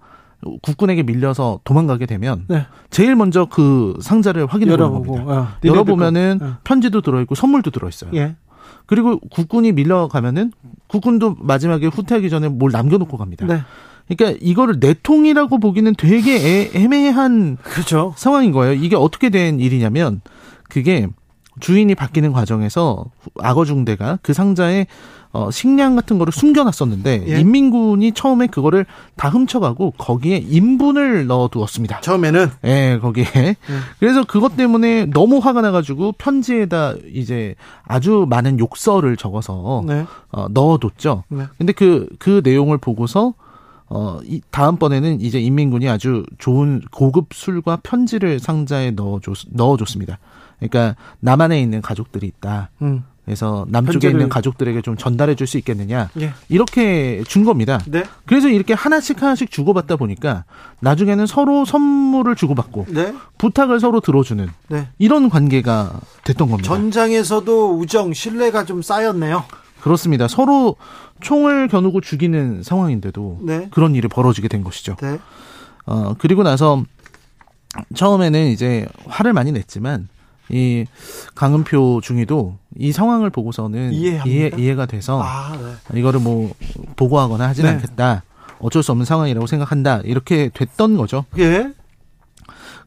국군에게 0.62 1.02
밀려서 1.02 1.60
도망가게 1.64 2.06
되면 2.06 2.46
네. 2.48 2.66
제일 2.88 3.14
먼저 3.14 3.44
그 3.44 3.98
상자를 4.00 4.46
확인해 4.46 4.76
보는 4.76 4.90
겁니다. 4.90 5.24
아, 5.28 5.56
열어보면은 5.64 6.38
네. 6.40 6.46
편지도 6.64 7.02
들어있고 7.02 7.34
선물도 7.34 7.70
들어있어요. 7.70 8.10
예. 8.14 8.36
그리고 8.86 9.20
국군이 9.30 9.72
밀려가면은 9.72 10.52
국군도 10.86 11.36
마지막에 11.38 11.86
후퇴하기 11.86 12.30
전에 12.30 12.48
뭘 12.48 12.72
남겨놓고 12.72 13.16
갑니다. 13.18 13.46
네. 13.46 13.60
그러니까 14.08 14.38
이거를 14.42 14.76
내통이라고 14.80 15.58
보기는 15.58 15.94
되게 15.96 16.70
애 16.74 16.88
매한 16.88 17.56
그렇죠. 17.62 18.14
상황인 18.16 18.50
거예요. 18.50 18.72
이게 18.72 18.96
어떻게 18.96 19.30
된 19.30 19.60
일이냐면 19.60 20.20
그게 20.68 21.06
주인이 21.60 21.94
바뀌는 21.94 22.32
과정에서 22.32 23.04
악어 23.38 23.64
중대가 23.64 24.18
그 24.22 24.32
상자에 24.32 24.86
어, 25.32 25.50
식량 25.50 25.94
같은 25.94 26.18
거를 26.18 26.32
숨겨놨었는데 26.32 27.24
예. 27.28 27.40
인민군이 27.40 28.12
처음에 28.12 28.48
그거를 28.48 28.84
다 29.16 29.28
훔쳐가고 29.28 29.92
거기에 29.96 30.38
인분을 30.38 31.26
넣어두었습니다. 31.28 32.00
처음에는 32.00 32.50
예 32.64 32.98
거기에 33.00 33.26
예. 33.36 33.56
그래서 34.00 34.24
그것 34.24 34.56
때문에 34.56 35.06
너무 35.06 35.38
화가 35.38 35.60
나가지고 35.60 36.12
편지에다 36.18 36.94
이제 37.12 37.54
아주 37.84 38.26
많은 38.28 38.58
욕설을 38.58 39.16
적어서 39.16 39.84
네. 39.86 40.04
어, 40.32 40.46
넣어뒀죠. 40.50 41.22
네. 41.28 41.44
근데 41.58 41.72
그그 41.72 42.08
그 42.18 42.40
내용을 42.42 42.78
보고서 42.78 43.34
어, 43.88 44.20
이, 44.24 44.40
다음번에는 44.50 45.20
이제 45.20 45.40
인민군이 45.40 45.88
아주 45.88 46.24
좋은 46.38 46.80
고급 46.92 47.34
술과 47.34 47.80
편지를 47.82 48.38
상자에 48.38 48.92
넣어줬, 48.92 49.48
넣어줬습니다. 49.50 50.18
그러니까 50.58 50.94
남한에 51.18 51.60
있는 51.60 51.82
가족들이 51.82 52.26
있다. 52.26 52.70
음. 52.82 53.04
그래서 53.30 53.64
남쪽에 53.68 54.08
있는 54.10 54.28
가족들에게 54.28 54.82
좀 54.82 54.96
전달해 54.96 55.36
줄 55.36 55.46
수 55.46 55.56
있겠느냐. 55.58 56.10
예. 56.20 56.32
이렇게 56.48 57.22
준 57.28 57.44
겁니다. 57.44 57.78
네. 57.86 58.02
그래서 58.26 58.48
이렇게 58.48 58.72
하나씩 58.74 59.22
하나씩 59.22 59.50
주고받다 59.50 59.94
보니까 59.96 60.44
나중에는 60.80 61.26
서로 61.26 61.64
선물을 61.64 62.34
주고받고 62.34 62.86
네. 62.88 63.14
부탁을 63.38 63.78
서로 63.78 64.00
들어주는 64.00 64.48
네. 64.68 64.88
이런 64.98 65.28
관계가 65.28 66.00
됐던 66.24 66.50
겁니다. 66.50 66.66
전장에서도 66.68 67.78
우정, 67.78 68.12
신뢰가 68.12 68.64
좀 68.64 68.82
쌓였네요. 68.82 69.44
그렇습니다. 69.80 70.26
서로 70.26 70.74
총을 71.20 71.68
겨누고 71.68 72.00
죽이는 72.00 72.62
상황인데도 72.64 73.38
네. 73.42 73.68
그런 73.70 73.94
일이 73.94 74.08
벌어지게 74.08 74.48
된 74.48 74.64
것이죠. 74.64 74.96
네. 75.00 75.18
어, 75.86 76.14
그리고 76.18 76.42
나서 76.42 76.82
처음에는 77.94 78.48
이제 78.48 78.86
화를 79.06 79.32
많이 79.32 79.52
냈지만 79.52 80.08
이 80.50 80.84
강은표 81.34 82.00
중위도 82.02 82.56
이 82.76 82.92
상황을 82.92 83.30
보고서는 83.30 83.92
이해 83.92 84.50
이해가 84.56 84.86
돼서 84.86 85.22
아, 85.22 85.56
네. 85.92 85.98
이거를 85.98 86.20
뭐 86.20 86.52
보고하거나 86.96 87.48
하지는 87.48 87.70
네. 87.70 87.76
않겠다. 87.76 88.24
어쩔 88.58 88.82
수 88.82 88.92
없는 88.92 89.06
상황이라고 89.06 89.46
생각한다. 89.46 90.00
이렇게 90.04 90.50
됐던 90.52 90.96
거죠. 90.96 91.24
예. 91.38 91.72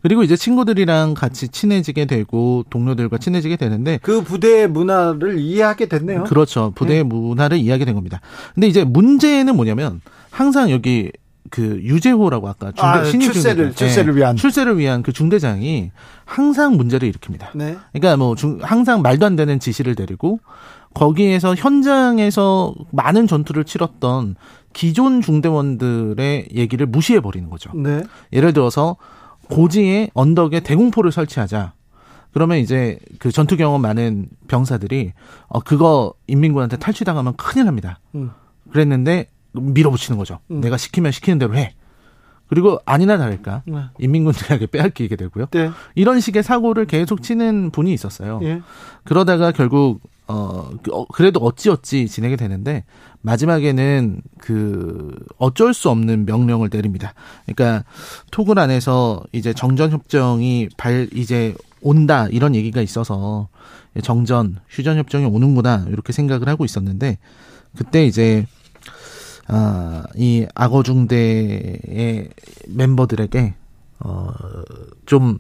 그리고 0.02 0.22
이제 0.22 0.36
친구들이랑 0.36 1.14
같이 1.14 1.48
친해지게 1.48 2.06
되고 2.06 2.66
동료들과 2.70 3.18
친해지게 3.18 3.56
되는데 3.56 4.00
그 4.02 4.22
부대의 4.22 4.68
문화를 4.68 5.40
이해하게 5.40 5.88
됐네요. 5.88 6.26
그렇죠. 6.26 6.74
부대의 6.76 7.00
예. 7.00 7.04
문화를 7.04 7.58
이해하게 7.58 7.86
된 7.86 7.96
겁니다. 7.96 8.20
근데 8.54 8.68
이제 8.68 8.84
문제는 8.84 9.56
뭐냐면 9.56 10.02
항상 10.30 10.72
여기 10.72 11.12
그 11.54 11.80
유재호라고 11.84 12.50
아까 12.50 12.72
중대 12.72 12.82
아, 12.82 13.04
신입 13.04 13.32
출세를 13.32 13.66
중대장. 13.66 13.76
출세를 13.76 14.16
위한 14.16 14.36
네, 14.36 14.42
출세를 14.42 14.78
위한 14.80 15.04
그 15.04 15.14
중대장이 15.14 15.92
항상 16.26 16.78
문제를 16.78 17.12
일으킵니다. 17.12 17.50
네. 17.54 17.78
그러니까 17.92 18.18
뭐 18.18 18.34
중, 18.34 18.58
항상 18.64 19.04
말도 19.04 19.24
안 19.28 19.36
되는 19.36 19.60
지시를 19.60 19.94
내리고 19.96 20.40
거기에서 20.96 21.54
현장에서 21.54 22.74
많은 22.90 23.28
전투를 23.28 23.66
치렀던 23.66 24.36
기존 24.74 25.22
중대원들의 25.22 26.48
얘기를 26.56 26.88
무시해 26.88 27.20
버리는 27.20 27.48
거죠. 27.52 27.70
네. 27.76 28.04
예를 28.32 28.54
들어서 28.54 28.96
고지에 29.52 30.10
언덕에 30.16 30.62
대공포를 30.62 31.12
설치하자. 31.12 31.74
그러면 32.32 32.58
이제 32.58 32.98
그 33.20 33.32
전투 33.32 33.58
경험 33.58 33.80
많은 33.84 34.26
병사들이 34.48 35.14
어 35.50 35.60
그거 35.60 36.16
인민군한테 36.26 36.78
탈취당하면 36.78 37.36
큰일 37.36 37.66
납니다. 37.66 38.00
음. 38.16 38.32
그랬는데 38.72 39.28
밀어붙이는 39.54 40.18
거죠. 40.18 40.40
음. 40.52 40.62
내가 40.62 40.78
시키면 40.78 41.12
시키는 41.12 41.40
대로 41.40 41.56
해. 41.56 41.74
그리고 42.48 42.80
아니나 42.86 43.18
다를까 43.18 43.64
네. 43.66 43.86
인민군들에게 43.98 44.68
빼앗기게 44.68 45.16
되고요. 45.16 45.48
네. 45.52 45.72
이런 45.96 46.20
식의 46.20 46.44
사고를 46.44 46.86
계속 46.86 47.24
치는 47.24 47.72
분이 47.72 47.92
있었어요. 47.94 48.40
예. 48.44 48.62
그러다가 49.04 49.52
결국 49.52 50.02
어, 50.28 50.70
그, 50.82 50.92
어 50.94 51.06
그래도 51.06 51.40
어찌어찌 51.40 52.08
지내게 52.08 52.36
되는데 52.36 52.84
마지막에는 53.22 54.22
그 54.40 55.16
어쩔 55.38 55.74
수 55.74 55.90
없는 55.90 56.26
명령을 56.26 56.70
내립니다. 56.72 57.14
그러니까 57.46 57.86
토굴 58.32 58.60
안에서 58.60 59.24
이제 59.32 59.54
정전 59.54 59.92
협정이 59.92 60.70
발 60.78 61.10
이제 61.14 61.56
온다 61.82 62.28
이런 62.30 62.56
얘기가 62.56 62.82
있어서 62.82 63.50
정전 64.02 64.58
휴전 64.70 64.98
협정이 64.98 65.26
오는구나 65.26 65.86
이렇게 65.90 66.14
생각을 66.14 66.48
하고 66.48 66.66
있었는데 66.66 67.18
그때 67.76 68.06
이제 68.06 68.46
아, 69.48 70.04
이 70.16 70.46
악어 70.56 70.84
중대의 70.84 72.30
멤버들에게 72.68 73.54
어, 74.00 74.32
좀 75.06 75.40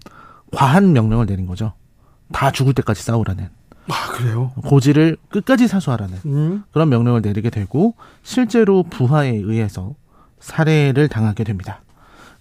과한 0.51 0.93
명령을 0.93 1.25
내린 1.25 1.47
거죠. 1.47 1.73
다 2.31 2.51
죽을 2.51 2.73
때까지 2.73 3.01
싸우라는. 3.03 3.49
아, 3.89 4.11
그래요? 4.11 4.51
고지를 4.65 5.17
끝까지 5.30 5.67
사수하라는 5.67 6.17
음. 6.25 6.63
그런 6.71 6.89
명령을 6.89 7.21
내리게 7.21 7.49
되고 7.49 7.95
실제로 8.23 8.84
부하에 8.84 9.31
의해서 9.31 9.95
살해를 10.39 11.09
당하게 11.09 11.43
됩니다. 11.43 11.81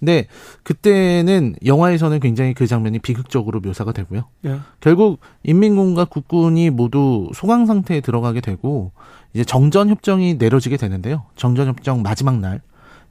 근데 0.03 0.27
그때는 0.65 1.55
영화에서는 1.65 2.19
굉장히 2.19 2.55
그 2.55 2.67
장면이 2.67 2.99
비극적으로 2.99 3.61
묘사가 3.61 3.93
되고요. 3.93 4.25
예. 4.47 4.59
결국 4.81 5.21
인민군과 5.45 6.07
국군이 6.07 6.71
모두 6.71 7.31
소강 7.33 7.67
상태에 7.67 8.01
들어가게 8.01 8.41
되고 8.41 8.91
이제 9.33 9.45
정전 9.45 9.89
협정이 9.89 10.35
내려지게 10.35 10.77
되는데요. 10.77 11.23
정전 11.37 11.69
협정 11.69 12.03
마지막 12.03 12.41
날, 12.41 12.63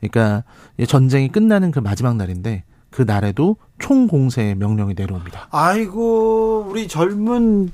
그러니까 0.02 0.44
전쟁이 0.86 1.30
끝나는 1.30 1.72
그 1.72 1.80
마지막 1.80 2.18
날인데 2.18 2.66
그 2.90 3.04
날에도 3.04 3.56
총 3.80 4.08
공세 4.08 4.54
명령이 4.54 4.94
내려옵니다. 4.94 5.48
아이고 5.50 6.66
우리 6.70 6.90
젊은 6.90 7.72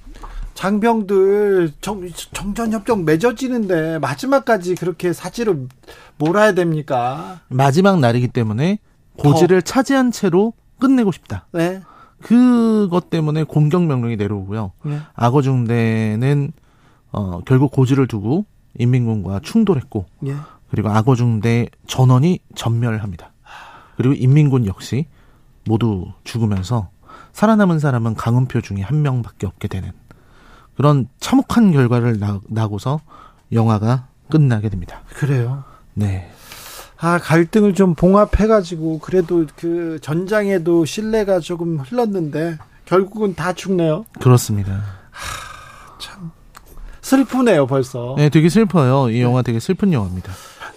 장병들 0.54 1.72
정, 1.82 2.08
정전 2.34 2.72
협정 2.72 3.04
맺어지는데 3.04 3.98
마지막까지 3.98 4.76
그렇게 4.76 5.12
사지로 5.12 5.68
몰아야 6.20 6.54
됩니까? 6.54 7.42
마지막 7.48 8.00
날이기 8.00 8.28
때문에 8.28 8.78
고지를 9.18 9.62
더. 9.62 9.74
차지한 9.74 10.12
채로 10.12 10.54
끝내고 10.80 11.12
싶다. 11.12 11.48
네. 11.52 11.82
그것 12.22 13.10
때문에 13.10 13.44
공격 13.44 13.84
명령이 13.86 14.16
내려오고요. 14.16 14.72
네. 14.84 15.00
악어 15.14 15.42
중대는 15.42 16.52
어, 17.12 17.42
결국 17.46 17.72
고지를 17.72 18.08
두고 18.08 18.46
인민군과 18.78 19.40
충돌했고 19.44 20.06
예. 20.28 20.36
그리고 20.70 20.90
악어 20.90 21.16
중대 21.16 21.68
전원이 21.88 22.40
전멸합니다. 22.56 23.32
그리고 23.96 24.14
인민군 24.14 24.66
역시 24.66 25.08
모두 25.66 26.06
죽으면서 26.24 26.90
살아남은 27.34 27.80
사람은 27.80 28.16
강은표 28.16 28.62
중에 28.62 28.82
한 28.82 29.02
명밖에 29.02 29.48
없게 29.48 29.68
되는 29.68 29.92
그런 30.76 31.08
참혹한 31.20 31.72
결과를 31.72 32.20
나, 32.20 32.40
나고서 32.48 33.00
영화가 33.52 34.08
끝나게 34.30 34.70
됩니다. 34.70 35.02
그래요? 35.08 35.64
네. 35.94 36.32
아, 37.00 37.20
갈등을 37.20 37.74
좀 37.74 37.94
봉합해가지고, 37.94 39.00
그래도 39.00 39.46
그 39.56 40.00
전장에도 40.02 40.86
신뢰가 40.86 41.40
조금 41.40 41.80
흘렀는데, 41.80 42.58
결국은 42.86 43.36
다 43.36 43.54
죽네요. 43.54 44.06
그렇습니다. 44.20 44.84
하, 45.12 46.00
참. 46.00 46.32
슬프네요, 47.02 47.68
벌써. 47.68 48.16
네, 48.18 48.30
되게 48.30 48.50
슬퍼요. 48.50 49.10
이 49.12 49.22
영화 49.22 49.42
되게 49.42 49.60
슬픈 49.60 49.94
영화입니다. 49.94 50.34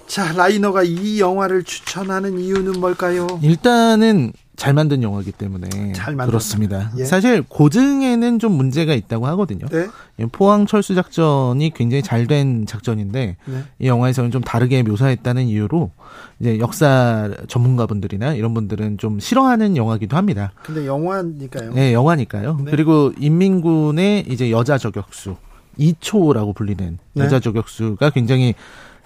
자, 0.07 0.33
라이너가 0.33 0.83
이 0.83 1.21
영화를 1.21 1.63
추천하는 1.63 2.39
이유는 2.39 2.81
뭘까요? 2.81 3.27
일단은 3.43 4.33
잘 4.61 4.75
만든 4.75 5.03
영화이기 5.03 5.33
때문에 5.33 5.95
잘 5.95 6.15
그렇습니다. 6.19 6.93
예. 6.99 7.07
사실 7.07 7.43
고증에는 7.49 8.39
좀 8.39 8.53
문제가 8.53 8.93
있다고 8.93 9.27
하거든요. 9.29 9.65
네. 9.69 9.87
포항 10.33 10.67
철수 10.67 10.95
작전이 10.95 11.73
굉장히 11.73 12.03
잘 12.03 12.27
된 12.27 12.67
작전인데 12.67 13.37
네. 13.47 13.65
이 13.79 13.87
영화에서는 13.87 14.31
좀 14.31 14.43
다르게 14.43 14.83
묘사했다는 14.83 15.47
이유로 15.47 15.93
이제 16.41 16.59
역사 16.59 17.31
전문가분들이나 17.49 18.35
이런 18.35 18.53
분들은 18.53 18.99
좀 18.99 19.19
싫어하는 19.19 19.79
영화기도 19.79 20.19
합니다. 20.19 20.53
근데 20.63 20.87
영화니까요. 20.87 21.73
네, 21.73 21.95
영화니까요. 21.95 22.59
네. 22.63 22.71
그리고 22.71 23.15
인민군의 23.19 24.27
이제 24.29 24.51
여자 24.51 24.77
저격수 24.77 25.37
2초라고 25.79 26.55
불리는 26.55 26.99
네. 27.15 27.25
여자 27.25 27.41
저격수가 27.41 28.11
굉장히 28.11 28.55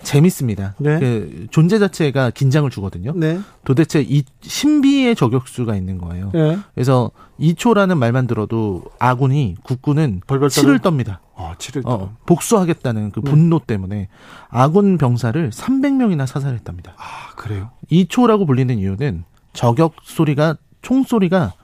재밌습니다. 0.04 0.74
네. 0.78 0.98
그 0.98 1.46
존재 1.50 1.78
자체가 1.78 2.30
긴장을 2.30 2.68
주거든요. 2.70 3.12
네. 3.16 3.40
도대체 3.64 4.00
이 4.06 4.22
신비의 4.42 5.16
저격수가 5.16 5.74
있는 5.74 5.98
거예요. 5.98 6.30
네. 6.32 6.58
그래서 6.74 7.10
2초라는 7.40 7.98
말만 7.98 8.26
들어도 8.26 8.84
아군이 8.98 9.56
국군은 9.64 10.20
치를 10.50 10.78
떱니다. 10.78 11.18
아, 11.36 11.54
치를 11.58 11.82
어, 11.84 12.14
복수하겠다는 12.26 13.10
그 13.10 13.20
네. 13.20 13.30
분노 13.30 13.58
때문에 13.58 14.08
아군 14.48 14.98
병사를 14.98 15.50
300명이나 15.50 16.26
사살했답니다. 16.26 16.94
아, 16.96 17.34
그래요? 17.34 17.70
2초라고 17.90 18.46
불리는 18.46 18.78
이유는 18.78 19.24
저격 19.52 19.94
소리가 20.02 20.56
총 20.82 21.02
소리가 21.02 21.54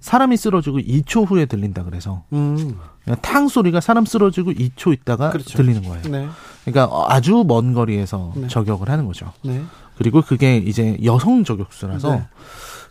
사람이 0.00 0.36
쓰러지고 0.36 0.78
2초 0.78 1.28
후에 1.28 1.46
들린다 1.46 1.84
그래서 1.84 2.24
음. 2.32 2.76
탕 3.22 3.48
소리가 3.48 3.80
사람 3.80 4.04
쓰러지고 4.04 4.52
2초 4.52 4.92
있다가 4.92 5.30
그렇죠. 5.30 5.56
들리는 5.56 5.82
거예요. 5.82 6.02
네. 6.02 6.28
그러니까 6.64 7.06
아주 7.08 7.44
먼 7.46 7.74
거리에서 7.74 8.32
네. 8.36 8.48
저격을 8.48 8.88
하는 8.88 9.06
거죠. 9.06 9.32
네. 9.42 9.62
그리고 9.96 10.22
그게 10.22 10.56
이제 10.56 10.96
여성 11.04 11.44
저격수라서 11.44 12.14
네. 12.14 12.22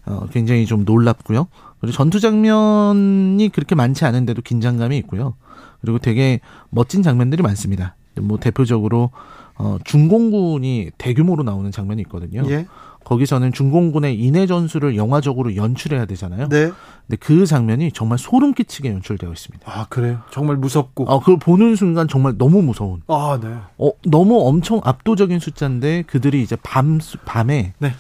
어, 0.06 0.28
굉장히 0.32 0.66
좀 0.66 0.86
놀랍고요. 0.86 1.48
그리고 1.80 1.96
전투 1.96 2.20
장면이 2.20 3.50
그렇게 3.50 3.76
많지 3.76 4.06
않은데도 4.06 4.42
긴장감이 4.42 4.98
있고요. 5.00 5.36
그리고 5.82 6.00
되게 6.00 6.40
멋진 6.70 7.04
장면들이 7.04 7.42
많습니다. 7.42 7.96
뭐 8.20 8.38
대표적으로 8.38 9.12
어, 9.56 9.78
중공군이 9.84 10.92
대규모로 10.98 11.44
나오는 11.44 11.70
장면이 11.72 12.02
있거든요. 12.04 12.44
예. 12.50 12.66
거기서는 13.10 13.52
중공군의 13.54 14.20
인해 14.20 14.46
전술을 14.46 14.96
영화적으로 14.96 15.56
연출해야 15.56 16.06
되잖아요. 16.06 16.48
네. 16.48 16.72
근데 17.08 17.18
그 17.20 17.48
장면이 17.48 17.92
정말 17.92 18.20
소름 18.20 18.54
끼치게 18.54 18.92
연출되어 18.92 19.32
있습니다. 19.32 19.66
아 19.66 19.88
그래요? 19.90 20.22
정말 20.30 20.58
무섭고. 20.58 21.06
어, 21.06 21.20
그걸 21.20 21.40
보는 21.40 21.76
순간 21.76 22.08
정말 22.08 22.38
너무 22.38 22.62
무서운. 22.62 23.02
아 23.08 23.40
네. 23.42 23.48
어 23.80 23.92
너무 24.06 24.48
엄청 24.48 24.80
압도적인 24.84 25.40
숫자인데 25.40 26.04
그들이 26.04 26.44
이제 26.44 26.56
밤 26.62 27.00
밤에 27.26 27.74
네. 27.80 27.94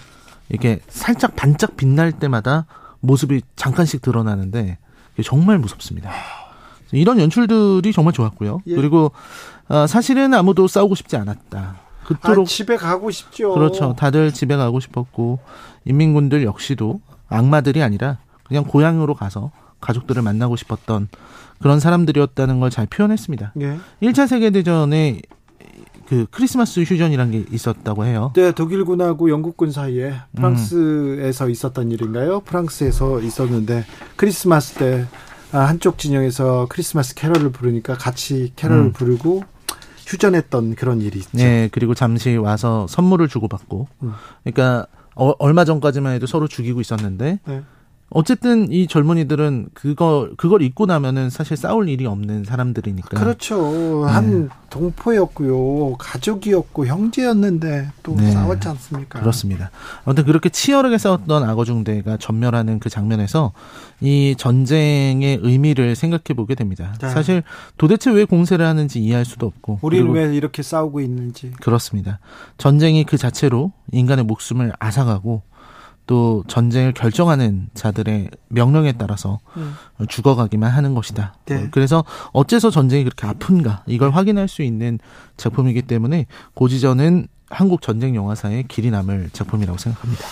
이렇게 0.49 0.79
살짝 0.87 1.35
반짝 1.35 1.75
빛날 1.75 2.11
때마다 2.11 2.67
모습이 2.99 3.41
잠깐씩 3.55 4.03
드러나는데 4.03 4.77
정말 5.23 5.57
무섭습니다. 5.57 6.11
이런 6.91 7.19
연출들이 7.19 7.91
정말 7.93 8.13
좋았고요. 8.13 8.61
예. 8.67 8.75
그리고 8.75 9.11
어, 9.69 9.87
사실은 9.87 10.35
아무도 10.35 10.67
싸우고 10.67 10.93
싶지 10.93 11.17
않았다. 11.17 11.88
그토록 12.09 12.43
아, 12.47 12.49
집에 12.49 12.75
가고 12.75 13.11
싶죠. 13.11 13.53
그렇죠. 13.53 13.93
다들 13.97 14.33
집에 14.33 14.55
가고 14.55 14.79
싶었고 14.79 15.39
인민군들 15.85 16.43
역시도 16.43 16.99
악마들이 17.29 17.83
아니라 17.83 18.17
그냥 18.43 18.63
고향으로 18.63 19.13
가서 19.13 19.51
가족들을 19.79 20.21
만나고 20.23 20.55
싶었던 20.55 21.07
그런 21.61 21.79
사람들이었다는 21.79 22.59
걸 22.59 22.69
잘 22.71 22.85
표현했습니다. 22.87 23.53
예. 23.61 23.77
1차 24.01 24.27
세계대전에 24.27 25.21
그 26.07 26.25
크리스마스 26.31 26.79
휴전이라는 26.79 27.31
게 27.31 27.45
있었다고 27.51 28.05
해요. 28.05 28.33
네, 28.35 28.51
독일군하고 28.51 29.29
영국군 29.29 29.71
사이에 29.71 30.13
프랑스에서 30.35 31.45
음. 31.45 31.51
있었던 31.51 31.91
일인가요? 31.91 32.39
프랑스에서 32.41 33.19
있었는데 33.21 33.85
크리스마스 34.15 34.73
때 34.75 35.05
아, 35.51 35.59
한쪽 35.59 35.97
진영에서 35.99 36.65
크리스마스 36.69 37.13
캐럴을 37.13 37.51
부르니까 37.51 37.95
같이 37.95 38.51
캐럴을 38.55 38.83
음. 38.85 38.91
부르고 38.93 39.43
휴전했던 40.09 40.75
그런 40.75 41.01
일이 41.01 41.19
있죠. 41.19 41.29
네, 41.33 41.69
그리고 41.71 41.93
잠시 41.93 42.35
와서 42.35 42.87
선물을 42.87 43.27
주고받고. 43.27 43.87
음. 44.03 44.13
그러니까 44.43 44.87
어, 45.15 45.33
얼마 45.39 45.65
전까지만 45.65 46.13
해도 46.13 46.25
서로 46.25 46.47
죽이고 46.47 46.81
있었는데 46.81 47.39
네. 47.45 47.63
어쨌든 48.11 48.71
이 48.71 48.87
젊은이들은 48.87 49.69
그거 49.73 50.29
그걸 50.37 50.61
잊고 50.61 50.85
나면은 50.85 51.29
사실 51.29 51.55
싸울 51.55 51.89
일이 51.89 52.05
없는 52.05 52.43
사람들이니까. 52.43 53.19
그렇죠. 53.19 54.05
네. 54.05 54.11
한 54.11 54.49
동포였고요, 54.69 55.95
가족이었고 55.97 56.85
형제였는데 56.85 57.89
또 58.03 58.15
네. 58.15 58.31
싸웠지 58.31 58.67
않습니까? 58.67 59.19
그렇습니다. 59.19 59.71
아무튼 60.05 60.25
그렇게 60.25 60.49
치열하게 60.49 60.97
싸웠던 60.97 61.43
악어 61.43 61.65
중대가 61.65 62.17
전멸하는 62.17 62.79
그 62.79 62.89
장면에서 62.89 63.51
이 64.01 64.35
전쟁의 64.37 65.39
의미를 65.41 65.95
생각해 65.95 66.35
보게 66.35 66.55
됩니다. 66.55 66.93
네. 67.01 67.09
사실 67.09 67.43
도대체 67.77 68.11
왜 68.11 68.25
공세를 68.25 68.65
하는지 68.65 68.99
이해할 68.99 69.25
수도 69.25 69.45
없고. 69.45 69.79
우리는 69.81 70.09
왜 70.11 70.35
이렇게 70.35 70.63
싸우고 70.63 71.01
있는지. 71.01 71.51
그렇습니다. 71.61 72.19
전쟁이 72.57 73.03
그 73.03 73.17
자체로 73.17 73.71
인간의 73.91 74.25
목숨을 74.25 74.73
앗아가고 74.79 75.41
또 76.09 76.43
전쟁을 76.47 76.93
결정하는 76.93 77.69
자들의 77.75 78.31
명령에 78.47 78.93
따라서 78.93 79.37
음. 79.57 79.75
죽어가기만 80.07 80.71
하는 80.71 80.95
것이다. 80.95 81.35
네. 81.45 81.67
그래서 81.69 82.03
어째서 82.33 82.71
전쟁이 82.71 83.03
그렇게 83.03 83.27
아픈가 83.27 83.83
이걸 83.85 84.09
확인할 84.09 84.47
수 84.47 84.63
있는 84.63 84.97
작품이기 85.37 85.83
때문에 85.83 86.25
고지전은 86.55 87.27
한국 87.51 87.83
전쟁 87.83 88.15
영화사의 88.15 88.63
길이 88.67 88.89
남을 88.89 89.29
작품이라고 89.33 89.77
생각합니다. 89.77 90.25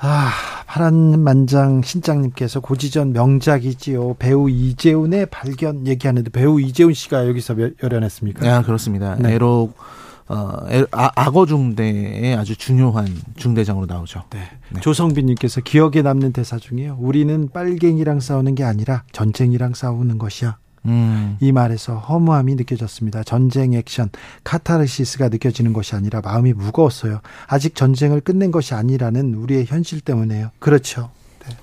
아, 0.00 0.30
파란만장 0.66 1.80
신장님께서 1.80 2.60
고지전 2.60 3.14
명작이지요. 3.14 4.16
배우 4.18 4.50
이재훈의 4.50 5.24
발견 5.30 5.86
얘기하는데 5.86 6.28
배우 6.28 6.60
이재훈 6.60 6.92
씨가 6.92 7.26
여기서 7.26 7.56
열연했습니까? 7.82 8.54
아, 8.54 8.60
그렇습니다. 8.60 9.16
네. 9.16 9.32
에록 9.32 9.78
어, 10.28 10.58
아, 10.90 11.10
악어 11.14 11.46
중대의 11.46 12.34
아주 12.34 12.56
중요한 12.56 13.06
중대장으로 13.36 13.86
나오죠. 13.86 14.24
네. 14.30 14.40
네. 14.70 14.80
조성빈님께서 14.80 15.60
기억에 15.60 16.02
남는 16.02 16.32
대사 16.32 16.58
중에요. 16.58 16.96
우리는 17.00 17.48
빨갱이랑 17.52 18.20
싸우는 18.20 18.56
게 18.56 18.64
아니라 18.64 19.04
전쟁이랑 19.12 19.74
싸우는 19.74 20.18
것이야. 20.18 20.56
음. 20.86 21.36
이 21.40 21.52
말에서 21.52 21.98
허무함이 21.98 22.54
느껴졌습니다. 22.56 23.22
전쟁 23.24 23.74
액션, 23.74 24.08
카타르시스가 24.44 25.28
느껴지는 25.28 25.72
것이 25.72 25.94
아니라 25.94 26.20
마음이 26.20 26.52
무거웠어요. 26.52 27.20
아직 27.46 27.74
전쟁을 27.74 28.20
끝낸 28.20 28.50
것이 28.50 28.74
아니라는 28.74 29.34
우리의 29.34 29.66
현실 29.66 30.00
때문에요. 30.00 30.50
그렇죠. 30.58 31.10
네. 31.46 31.56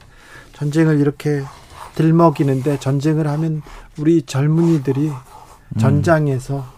전쟁을 0.53 0.99
이렇게 0.99 1.43
들먹이는데 1.95 2.79
전쟁을 2.79 3.27
하면 3.27 3.61
우리 3.97 4.23
젊은이들이 4.23 5.09
음. 5.09 5.77
전장에서 5.77 6.72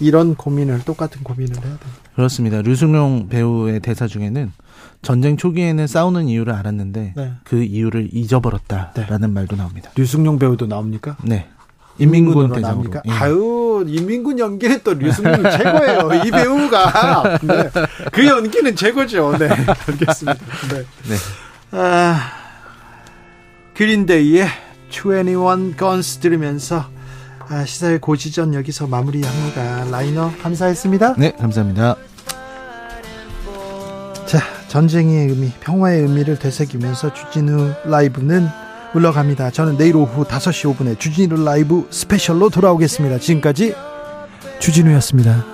이런 0.00 0.34
고민을 0.34 0.80
똑같은 0.84 1.22
고민을 1.22 1.54
해야 1.56 1.62
됩니다. 1.62 1.86
그렇습니다. 2.14 2.62
류승룡 2.62 3.28
배우의 3.28 3.80
대사 3.80 4.06
중에는 4.06 4.52
전쟁 5.02 5.36
초기에는 5.36 5.86
싸우는 5.86 6.28
이유를 6.28 6.52
알았는데 6.54 7.12
네. 7.16 7.32
그 7.44 7.62
이유를 7.62 8.10
잊어버렸다라는 8.12 9.20
네. 9.20 9.26
말도 9.28 9.56
나옵니다. 9.56 9.90
류승룡 9.96 10.38
배우도 10.38 10.66
나옵니까? 10.66 11.16
네. 11.22 11.48
인민군 11.98 12.52
대장으로. 12.52 12.90
예. 13.06 13.10
아유, 13.10 13.84
인민군 13.86 14.38
연기는 14.38 14.80
또 14.82 14.94
류승룡 14.94 15.42
최고예요. 15.50 16.24
이 16.24 16.30
배우가. 16.30 17.38
네. 17.42 17.70
그 18.10 18.26
연기는 18.26 18.74
최고죠. 18.74 19.36
네. 19.38 19.48
알겠습니다. 19.48 20.40
네. 20.70 20.84
네. 21.08 21.16
아, 21.70 22.32
그린데이의 23.74 24.48
21 24.90 25.76
Guns 25.76 26.18
들으면서 26.18 26.86
아, 27.48 27.64
시사의 27.64 28.00
고지전 28.00 28.54
여기서 28.54 28.86
마무리합니다. 28.86 29.84
라이너 29.90 30.30
감사했습니다. 30.42 31.14
네, 31.18 31.32
감사합니다. 31.32 31.96
자, 34.26 34.40
전쟁의 34.68 35.28
의미, 35.28 35.52
평화의 35.60 36.02
의미를 36.02 36.38
되새기면서 36.38 37.12
주진우 37.12 37.74
라이브는 37.84 38.48
물러갑니다. 38.94 39.50
저는 39.50 39.76
내일 39.76 39.96
오후 39.96 40.24
5시 40.24 40.74
5분에 40.74 40.98
주진우 40.98 41.44
라이브 41.44 41.86
스페셜로 41.90 42.50
돌아오겠습니다. 42.50 43.18
지금까지 43.18 43.74
주진우였습니다. 44.60 45.53